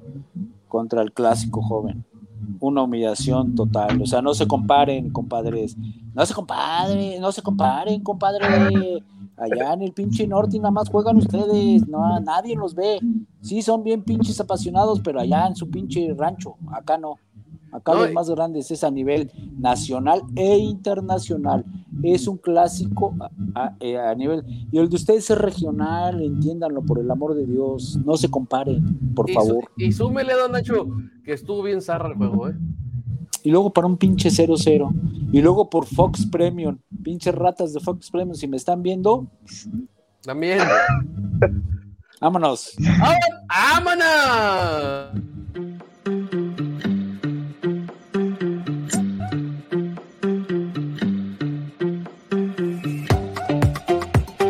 contra 0.71 1.03
el 1.03 1.13
clásico 1.13 1.61
joven. 1.61 2.07
Una 2.61 2.83
humillación 2.83 3.55
total. 3.55 4.01
O 4.01 4.07
sea, 4.07 4.23
no 4.23 4.33
se 4.33 4.47
comparen, 4.47 5.11
compadres. 5.11 5.77
No 6.15 6.25
se 6.25 6.33
comparen, 6.33 7.21
no 7.21 7.31
se 7.31 7.43
comparen, 7.43 8.03
compadre. 8.03 8.47
Allá 9.37 9.75
en 9.75 9.83
el 9.83 9.93
pinche 9.93 10.27
norte 10.27 10.59
nada 10.59 10.71
más 10.71 10.89
juegan 10.89 11.19
ustedes. 11.19 11.87
No, 11.87 12.19
nadie 12.21 12.57
los 12.57 12.75
ve. 12.75 12.99
Sí, 13.43 13.61
son 13.61 13.83
bien 13.83 14.03
pinches 14.03 14.41
apasionados, 14.41 15.01
pero 15.01 15.21
allá 15.21 15.47
en 15.47 15.57
su 15.57 15.69
pinche 15.69 16.15
rancho. 16.17 16.57
Acá 16.73 16.97
no. 16.97 17.17
Acá 17.73 17.95
No, 17.95 18.01
los 18.03 18.13
más 18.13 18.29
grandes 18.31 18.71
es 18.71 18.83
a 18.85 18.91
nivel 18.91 19.31
nacional 19.59 20.23
e 20.37 20.59
internacional. 20.59 21.65
Es 22.03 22.27
un 22.27 22.37
clásico 22.39 23.15
a, 23.21 23.31
a- 23.67 23.77
eh, 23.81 23.97
a 23.99 24.15
nivel. 24.15 24.43
Y 24.73 24.79
el 24.79 24.89
de 24.89 24.97
ustedes 24.97 25.31
es 25.31 25.39
regional, 25.39 26.23
entiéndanlo, 26.23 26.83
por 26.83 26.99
el 26.99 27.11
amor 27.11 27.35
de 27.35 27.47
Dios. 27.47 27.99
No 28.05 28.17
se 28.17 28.29
comparen, 28.31 28.99
por 29.15 29.29
y, 29.31 29.35
favor. 29.35 29.65
su- 29.77 29.83
y 29.85 29.93
súmele, 29.93 30.33
don 30.35 30.53
Nacho, 30.53 30.89
que 31.25 31.33
estuvo 31.35 31.63
bien 31.63 31.81
zarra 31.83 32.09
el 32.09 32.15
juego, 32.15 32.49
¿eh? 32.49 32.55
Y 33.43 33.51
luego 33.51 33.73
para 33.73 33.87
un 33.87 33.97
pinche 33.97 34.29
0-0. 34.31 34.93
Y 35.33 35.41
luego 35.41 35.71
por 35.71 35.87
Fox 35.87 36.27
Premium. 36.27 36.77
Pinches 37.03 37.35
ratas 37.35 37.73
de 37.73 37.81
Fox 37.81 38.11
Premium, 38.11 38.35
si 38.35 38.47
me 38.49 38.57
están 38.59 38.83
viendo, 38.83 39.27
También. 40.23 40.59
vámonos. 42.21 42.73
¡Vámonos! 43.49 45.11